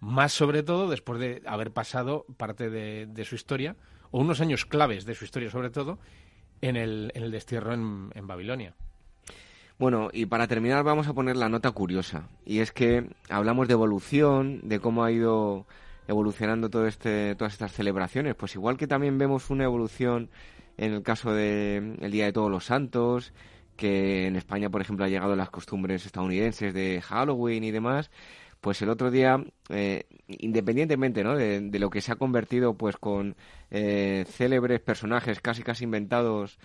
Más 0.00 0.32
sobre 0.32 0.62
todo 0.62 0.88
después 0.88 1.20
de 1.20 1.42
haber 1.44 1.72
pasado 1.72 2.24
parte 2.38 2.70
de, 2.70 3.06
de 3.06 3.24
su 3.26 3.34
historia, 3.34 3.76
o 4.10 4.20
unos 4.20 4.40
años 4.40 4.64
claves 4.64 5.04
de 5.04 5.14
su 5.14 5.26
historia 5.26 5.50
sobre 5.50 5.68
todo, 5.68 5.98
en 6.62 6.76
el, 6.76 7.12
en 7.14 7.24
el 7.24 7.30
destierro 7.30 7.74
en, 7.74 8.10
en 8.14 8.26
Babilonia. 8.26 8.74
Bueno, 9.78 10.08
y 10.14 10.24
para 10.26 10.46
terminar 10.46 10.82
vamos 10.82 11.08
a 11.08 11.14
poner 11.14 11.36
la 11.36 11.50
nota 11.50 11.70
curiosa. 11.72 12.28
Y 12.46 12.60
es 12.60 12.72
que 12.72 13.06
hablamos 13.28 13.68
de 13.68 13.74
evolución, 13.74 14.60
de 14.62 14.80
cómo 14.80 15.04
ha 15.04 15.12
ido 15.12 15.66
evolucionando 16.08 16.70
todo 16.70 16.86
este, 16.86 17.34
todas 17.36 17.52
estas 17.52 17.72
celebraciones. 17.72 18.34
Pues 18.34 18.54
igual 18.54 18.76
que 18.76 18.86
también 18.86 19.18
vemos 19.18 19.50
una 19.50 19.64
evolución 19.64 20.30
en 20.76 20.94
el 20.94 21.02
caso 21.02 21.32
del 21.32 22.10
Día 22.10 22.26
de 22.26 22.32
Todos 22.32 22.50
los 22.50 22.64
Santos, 22.64 23.32
que 23.76 24.26
en 24.26 24.36
España, 24.36 24.70
por 24.70 24.80
ejemplo, 24.80 25.04
ha 25.04 25.08
llegado 25.08 25.36
las 25.36 25.50
costumbres 25.50 26.06
estadounidenses 26.06 26.72
de 26.74 27.00
Halloween 27.02 27.64
y 27.64 27.70
demás, 27.70 28.10
pues 28.60 28.82
el 28.82 28.90
otro 28.90 29.10
día, 29.10 29.42
eh, 29.70 30.04
independientemente 30.28 31.24
¿no? 31.24 31.36
de, 31.36 31.60
de 31.60 31.78
lo 31.78 31.90
que 31.90 32.00
se 32.00 32.12
ha 32.12 32.16
convertido 32.16 32.74
pues 32.74 32.96
con 32.96 33.36
eh, 33.70 34.24
célebres 34.28 34.80
personajes 34.80 35.40
casi 35.40 35.62
casi 35.62 35.84
inventados, 35.84 36.58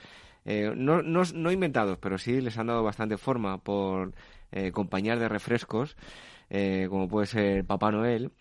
eh, 0.45 0.73
no, 0.75 1.01
no, 1.01 1.23
no 1.33 1.51
inventados, 1.51 1.97
pero 1.97 2.17
sí 2.17 2.41
les 2.41 2.57
han 2.57 2.67
dado 2.67 2.83
bastante 2.83 3.17
forma 3.17 3.57
por 3.57 4.13
eh, 4.51 4.71
compañías 4.71 5.19
de 5.19 5.27
refrescos, 5.27 5.97
eh, 6.49 6.87
como 6.89 7.07
puede 7.07 7.27
ser 7.27 7.65
Papá 7.65 7.91
Noel. 7.91 8.31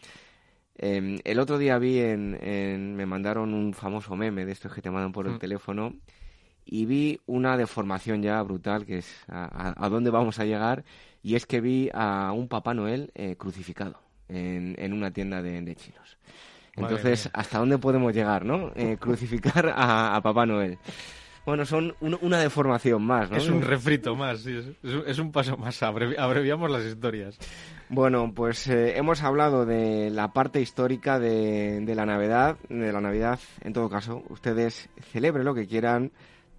Eh, 0.76 1.20
el 1.24 1.38
otro 1.38 1.58
día 1.58 1.78
vi 1.78 2.00
en, 2.00 2.38
en- 2.42 2.96
me 2.96 3.06
mandaron 3.06 3.54
un 3.54 3.74
famoso 3.74 4.16
meme 4.16 4.44
de 4.44 4.52
estos 4.52 4.72
que 4.74 4.82
te 4.82 4.90
mandan 4.90 5.12
por 5.12 5.26
el 5.26 5.34
Mm. 5.34 5.38
teléfono 5.38 5.94
y 6.66 6.86
vi 6.86 7.20
una 7.26 7.56
deformación 7.56 8.22
ya 8.22 8.42
brutal 8.42 8.84
que 8.86 8.98
es 8.98 9.24
a, 9.28 9.44
a- 9.44 9.84
a 9.86 9.88
dónde 9.88 10.10
vamos 10.10 10.38
a 10.40 10.44
llegar 10.44 10.84
y 11.22 11.36
es 11.36 11.46
que 11.46 11.60
vi 11.60 11.90
a 11.94 12.32
un 12.34 12.48
Papá 12.48 12.74
Noel 12.74 13.10
eh, 13.14 13.36
crucificado 13.38 13.98
en, 14.28 14.74
en 14.78 14.92
una 14.92 15.10
tienda 15.10 15.42
de, 15.42 15.60
de 15.62 15.76
chinos. 15.76 16.18
Entonces. 16.76 17.30
¿hasta 17.32 17.58
dónde 17.58 17.78
podemos 17.78 18.12
llegar, 18.12 18.44
no? 18.44 18.72
Eh, 18.74 18.96
crucificar 19.00 19.68
a, 19.76 20.16
a 20.16 20.20
Papá 20.22 20.44
Noel. 20.44 20.78
Bueno, 21.46 21.64
son 21.66 21.94
un- 22.00 22.18
una 22.22 22.38
deformación 22.38 23.02
más, 23.04 23.30
¿no? 23.30 23.36
Es 23.36 23.48
un 23.48 23.62
refrito 23.62 24.16
más, 24.16 24.40
sí, 24.40 24.56
es, 24.82 24.92
un, 24.94 25.04
es 25.06 25.18
un 25.18 25.30
paso 25.30 25.56
más, 25.56 25.80
abrevi- 25.82 26.18
abreviamos 26.18 26.68
las 26.70 26.84
historias. 26.84 27.38
Bueno, 27.90 28.32
pues 28.34 28.66
eh, 28.68 28.96
hemos 28.96 29.22
hablado 29.22 29.66
de 29.66 30.08
la 30.10 30.32
parte 30.32 30.60
histórica 30.60 31.18
de, 31.18 31.80
de 31.80 31.94
la 31.94 32.06
Navidad, 32.06 32.56
de 32.70 32.92
la 32.92 33.00
Navidad. 33.00 33.38
En 33.60 33.74
todo 33.74 33.90
caso, 33.90 34.22
ustedes 34.30 34.88
celebren 35.12 35.44
lo 35.44 35.54
que 35.54 35.66
quieran, 35.66 36.10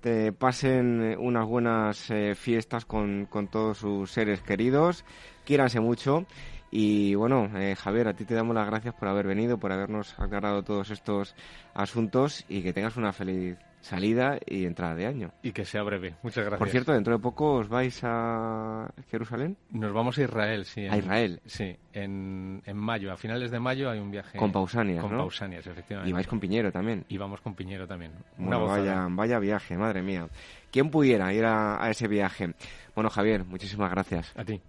te 0.02 0.32
pasen 0.32 1.18
unas 1.20 1.48
buenas 1.48 2.12
eh, 2.12 2.36
fiestas 2.36 2.86
con, 2.86 3.26
con 3.26 3.48
todos 3.48 3.80
sus 3.80 4.12
seres 4.12 4.42
queridos, 4.42 5.04
quiéranse 5.46 5.80
mucho. 5.80 6.26
Y 6.70 7.16
bueno, 7.16 7.50
eh, 7.58 7.76
Javier, 7.76 8.08
a 8.08 8.14
ti 8.14 8.26
te 8.26 8.36
damos 8.36 8.54
las 8.54 8.68
gracias 8.68 8.94
por 8.94 9.08
haber 9.08 9.26
venido, 9.26 9.58
por 9.58 9.72
habernos 9.72 10.14
aclarado 10.20 10.62
todos 10.62 10.92
estos 10.92 11.36
asuntos 11.74 12.46
y 12.48 12.62
que 12.62 12.72
tengas 12.72 12.98
una 12.98 13.14
feliz 13.14 13.58
salida 13.86 14.40
y 14.46 14.66
entrada 14.66 14.96
de 14.96 15.06
año. 15.06 15.32
Y 15.44 15.52
que 15.52 15.64
sea 15.64 15.84
breve. 15.84 16.16
Muchas 16.24 16.44
gracias. 16.44 16.60
Por 16.60 16.70
cierto, 16.70 16.92
dentro 16.94 17.14
de 17.14 17.20
poco 17.20 17.54
os 17.54 17.70
vais 17.70 18.00
a 18.04 18.90
Jerusalén. 19.12 19.58
Nos 19.70 19.94
vamos 19.94 20.18
a 20.18 20.24
Israel, 20.24 20.66
sí. 20.66 20.88
A 20.88 20.98
Israel. 20.98 21.40
Sí, 21.46 21.76
en, 21.94 22.62
en 22.66 22.78
mayo. 22.78 23.12
A 23.12 23.18
finales 23.18 23.52
de 23.52 23.60
mayo 23.60 23.90
hay 23.90 24.00
un 24.00 24.12
viaje. 24.12 24.38
Con 24.38 24.52
Pausanias, 24.52 25.02
Con 25.02 25.12
¿no? 25.12 25.20
Pausanias, 25.20 25.66
efectivamente. 25.68 26.10
Y 26.10 26.14
vais 26.14 26.28
con 26.28 26.40
Piñero 26.40 26.72
también. 26.72 27.06
Y 27.08 27.18
vamos 27.18 27.42
con 27.42 27.54
Piñero 27.54 27.88
también. 27.88 28.12
Una 28.38 28.58
Bueno, 28.58 28.66
vaya, 28.66 29.08
vaya 29.10 29.40
viaje, 29.40 29.78
madre 29.78 30.02
mía. 30.02 30.28
¿Quién 30.72 30.90
pudiera 30.90 31.32
ir 31.34 31.46
a, 31.46 31.84
a 31.84 31.90
ese 31.90 32.08
viaje? 32.08 32.54
Bueno, 32.96 33.10
Javier, 33.10 33.46
muchísimas 33.46 33.92
gracias. 33.92 34.34
A 34.36 34.44
ti. 34.44 34.60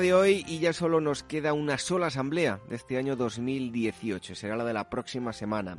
De 0.00 0.14
hoy 0.14 0.44
y 0.48 0.58
ya 0.58 0.72
solo 0.72 1.00
nos 1.00 1.22
queda 1.22 1.52
una 1.52 1.76
sola 1.76 2.06
asamblea 2.06 2.60
de 2.68 2.76
este 2.76 2.96
año 2.96 3.14
2018. 3.14 4.34
Será 4.34 4.56
la 4.56 4.64
de 4.64 4.72
la 4.72 4.88
próxima 4.88 5.32
semana. 5.34 5.78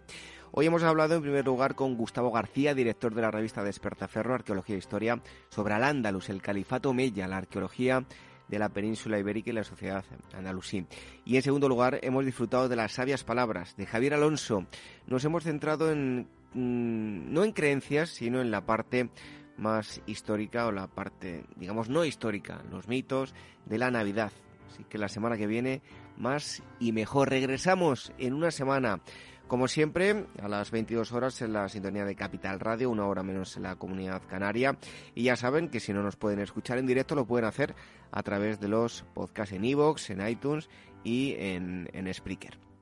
Hoy 0.52 0.68
hemos 0.68 0.84
hablado 0.84 1.16
en 1.16 1.24
primer 1.24 1.46
lugar 1.46 1.74
con 1.74 1.96
Gustavo 1.96 2.32
García, 2.32 2.76
director 2.76 3.16
de 3.16 3.24
la 3.24 3.32
revista 3.32 3.64
Despertaferro, 3.64 4.36
Arqueología 4.36 4.76
e 4.76 4.80
Historia, 4.80 5.22
sobre 5.50 5.74
Al-Ándalus, 5.74 6.30
el 6.30 6.42
Califato 6.44 6.94
Mella, 6.94 7.28
la 7.28 7.38
arqueología 7.38 8.06
de 8.48 8.60
la 8.60 8.70
península 8.70 9.18
ibérica 9.18 9.50
y 9.50 9.54
la 9.54 9.64
sociedad 9.64 10.06
andalusí. 10.34 10.86
Y 11.26 11.38
en 11.38 11.42
segundo 11.42 11.68
lugar, 11.68 12.00
hemos 12.04 12.24
disfrutado 12.24 12.70
de 12.70 12.76
las 12.76 12.92
sabias 12.92 13.24
palabras 13.24 13.76
de 13.78 13.88
Javier 13.88 14.14
Alonso. 14.14 14.68
Nos 15.08 15.26
hemos 15.26 15.44
centrado 15.44 15.92
en 15.92 16.28
mm, 16.54 17.34
no 17.34 17.44
en 17.44 17.52
creencias, 17.52 18.12
sino 18.12 18.42
en 18.42 18.52
la 18.52 18.66
parte 18.66 19.10
más 19.58 20.02
histórica 20.06 20.68
o 20.68 20.72
la 20.72 20.88
parte, 20.88 21.46
digamos, 21.56 21.90
no 21.90 22.06
histórica, 22.06 22.64
los 22.72 22.88
mitos 22.88 23.34
de 23.66 23.78
la 23.78 23.92
Navidad. 23.92 24.32
Así 24.70 24.84
que 24.86 24.98
la 24.98 25.08
semana 25.08 25.38
que 25.38 25.48
viene, 25.48 25.82
más 26.18 26.64
y 26.80 26.92
mejor. 26.92 27.30
Regresamos 27.30 28.12
en 28.18 28.34
una 28.34 28.52
semana 28.52 29.02
Como 29.48 29.68
siempre, 29.68 30.26
a 30.42 30.48
las 30.48 30.72
22 30.72 31.12
horas 31.12 31.42
en 31.42 31.54
la 31.54 31.70
sintonía 31.70 32.06
de 32.06 32.16
Capital 32.16 32.60
Radio, 32.60 32.90
una 32.90 33.06
hora 33.06 33.22
menos 33.22 33.56
en 33.58 33.64
la 33.64 33.76
comunidad 33.76 34.24
canaria. 34.28 34.78
Y 35.14 35.24
ya 35.24 35.36
saben 35.36 35.70
que 35.70 35.80
si 35.80 35.94
no 35.94 36.02
nos 36.02 36.16
pueden 36.16 36.40
escuchar 36.40 36.80
en 36.80 36.88
directo, 36.88 37.14
lo 37.14 37.28
pueden 37.28 37.46
hacer 37.46 37.76
a 38.10 38.24
través 38.24 38.60
de 38.60 38.70
los 38.70 39.04
podcasts 39.14 39.54
en 39.54 39.66
iVoox, 39.66 40.10
en 40.10 40.28
iTunes 40.28 40.70
y 41.04 41.36
en, 41.38 41.88
en 41.94 42.12
Spreaker. 42.12 42.73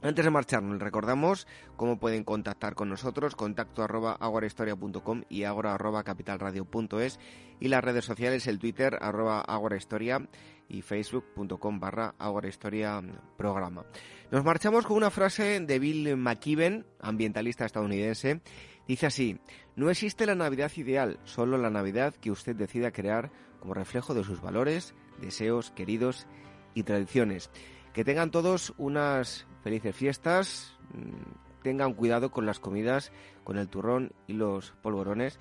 Antes 0.00 0.24
de 0.24 0.30
marcharnos, 0.30 0.78
recordamos 0.78 1.48
cómo 1.74 1.98
pueden 1.98 2.22
contactar 2.22 2.76
con 2.76 2.88
nosotros, 2.88 3.34
contacto 3.34 3.82
arroba 3.82 4.12
agorahistoria.com 4.12 5.24
y 5.28 5.42
agora 5.42 5.74
arroba 5.74 6.04
capitalradio.es 6.04 7.18
y 7.58 7.66
las 7.66 7.82
redes 7.82 8.04
sociales, 8.04 8.46
el 8.46 8.60
Twitter 8.60 8.96
arroba 9.00 9.40
agorahistoria 9.40 10.28
y 10.68 10.82
facebook.com 10.82 11.80
barra 11.80 12.14
agorahistoria 12.16 13.02
programa. 13.36 13.86
Nos 14.30 14.44
marchamos 14.44 14.86
con 14.86 14.96
una 14.96 15.10
frase 15.10 15.58
de 15.58 15.78
Bill 15.80 16.16
McKibben, 16.16 16.86
ambientalista 17.00 17.64
estadounidense. 17.64 18.40
Dice 18.86 19.06
así, 19.06 19.40
no 19.74 19.90
existe 19.90 20.26
la 20.26 20.36
Navidad 20.36 20.70
ideal, 20.76 21.18
solo 21.24 21.58
la 21.58 21.70
Navidad 21.70 22.14
que 22.14 22.30
usted 22.30 22.54
decida 22.54 22.92
crear 22.92 23.32
como 23.58 23.74
reflejo 23.74 24.14
de 24.14 24.22
sus 24.22 24.40
valores, 24.40 24.94
deseos, 25.20 25.72
queridos 25.72 26.28
y 26.74 26.84
tradiciones. 26.84 27.50
Que 27.92 28.04
tengan 28.04 28.30
todos 28.30 28.74
unas 28.76 29.47
felices 29.62 29.94
fiestas, 29.94 30.76
mm, 30.94 31.62
tengan 31.62 31.94
cuidado 31.94 32.30
con 32.30 32.46
las 32.46 32.60
comidas, 32.60 33.12
con 33.44 33.58
el 33.58 33.68
turrón 33.68 34.12
y 34.26 34.34
los 34.34 34.72
polvorones 34.82 35.38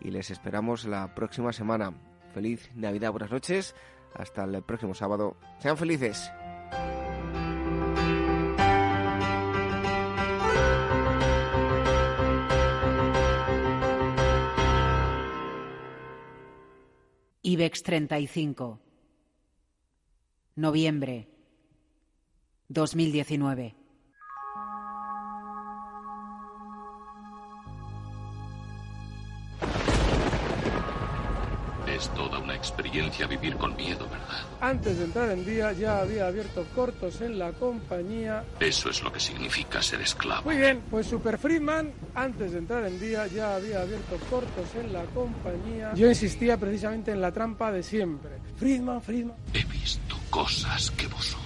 y 0.00 0.10
les 0.10 0.30
esperamos 0.30 0.84
la 0.84 1.14
próxima 1.14 1.52
semana. 1.52 1.94
Feliz 2.32 2.70
Navidad, 2.74 3.10
buenas 3.10 3.30
noches, 3.30 3.74
hasta 4.14 4.44
el 4.44 4.62
próximo 4.62 4.94
sábado. 4.94 5.36
Sean 5.58 5.76
felices. 5.76 6.30
IBEX 17.42 17.82
35. 17.82 18.80
Noviembre 20.56 21.33
2019. 22.68 23.74
Es 31.86 32.08
toda 32.14 32.40
una 32.40 32.56
experiencia 32.56 33.26
vivir 33.28 33.56
con 33.56 33.76
miedo, 33.76 34.08
¿verdad? 34.10 34.40
Antes 34.60 34.98
de 34.98 35.04
entrar 35.04 35.30
en 35.30 35.44
día 35.44 35.72
ya 35.72 36.00
había 36.00 36.26
abierto 36.26 36.66
cortos 36.74 37.20
en 37.20 37.38
la 37.38 37.52
compañía. 37.52 38.44
Eso 38.58 38.90
es 38.90 39.00
lo 39.02 39.12
que 39.12 39.20
significa 39.20 39.80
ser 39.80 40.00
esclavo. 40.00 40.42
Muy 40.44 40.56
bien, 40.56 40.82
pues 40.90 41.06
Super 41.06 41.38
Friedman, 41.38 41.92
antes 42.14 42.52
de 42.52 42.58
entrar 42.58 42.84
en 42.84 42.98
día 42.98 43.28
ya 43.28 43.54
había 43.54 43.82
abierto 43.82 44.18
cortos 44.28 44.74
en 44.74 44.92
la 44.92 45.04
compañía. 45.04 45.92
Yo 45.94 46.08
insistía 46.08 46.56
precisamente 46.56 47.12
en 47.12 47.20
la 47.20 47.30
trampa 47.30 47.70
de 47.70 47.82
siempre. 47.84 48.30
Friedman, 48.56 49.00
Friedman. 49.00 49.36
He 49.52 49.64
visto 49.64 50.16
cosas 50.30 50.90
que 50.90 51.06
vosotros 51.06 51.43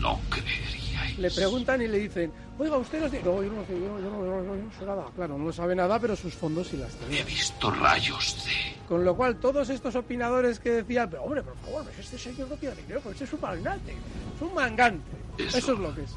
no 0.00 0.20
creeríais. 0.30 1.18
Le 1.18 1.30
preguntan 1.30 1.80
y 1.82 1.88
le 1.88 1.98
dicen, 1.98 2.32
oiga, 2.58 2.76
usted 2.76 3.00
nos 3.00 3.10
dice, 3.12 3.24
no, 3.24 3.42
yo 3.42 3.52
no 3.52 3.64
sé, 3.66 3.72
yo, 3.72 3.98
yo 4.00 4.10
no, 4.10 4.24
yo 4.24 4.42
no- 4.42 4.56
yo 4.56 4.62
no 4.62 4.70
sé 4.78 4.84
nada. 4.86 5.04
Claro, 5.14 5.38
no 5.38 5.52
sabe 5.52 5.74
nada, 5.74 5.98
pero 5.98 6.16
sus 6.16 6.34
fondos 6.34 6.68
sí 6.68 6.76
las 6.76 6.92
tiene. 6.94 7.20
He 7.20 7.24
visto 7.24 7.70
rayos 7.70 8.44
de... 8.44 8.74
Con 8.88 9.04
lo 9.04 9.16
cual, 9.16 9.36
todos 9.40 9.68
estos 9.70 9.94
opinadores 9.94 10.58
que 10.60 10.70
decían, 10.70 11.08
pero 11.10 11.22
hombre, 11.24 11.42
por 11.42 11.56
favor, 11.58 11.84
pues 11.84 11.98
este 11.98 12.18
señor 12.18 12.48
no 12.48 12.56
tiene 12.56 12.74
dinero, 12.76 13.00
pues 13.02 13.14
este 13.14 13.24
es 13.24 13.32
un 13.32 13.40
magnate, 13.40 13.92
es 13.92 14.42
un 14.42 14.54
mangante. 14.54 15.16
Eso. 15.38 15.58
Eso 15.58 15.72
es 15.74 15.78
lo 15.78 15.94
que 15.94 16.02
es. 16.02 16.10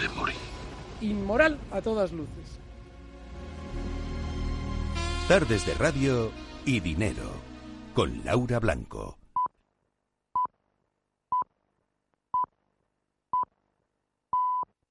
de 0.00 0.08
morir. 0.10 0.36
Inmoral 1.00 1.58
a 1.72 1.80
todas 1.80 2.12
luces. 2.12 2.58
Tardes 5.28 5.66
de 5.66 5.74
radio 5.74 6.30
y 6.64 6.80
dinero 6.80 7.30
con 7.94 8.24
Laura 8.24 8.58
Blanco. 8.60 9.17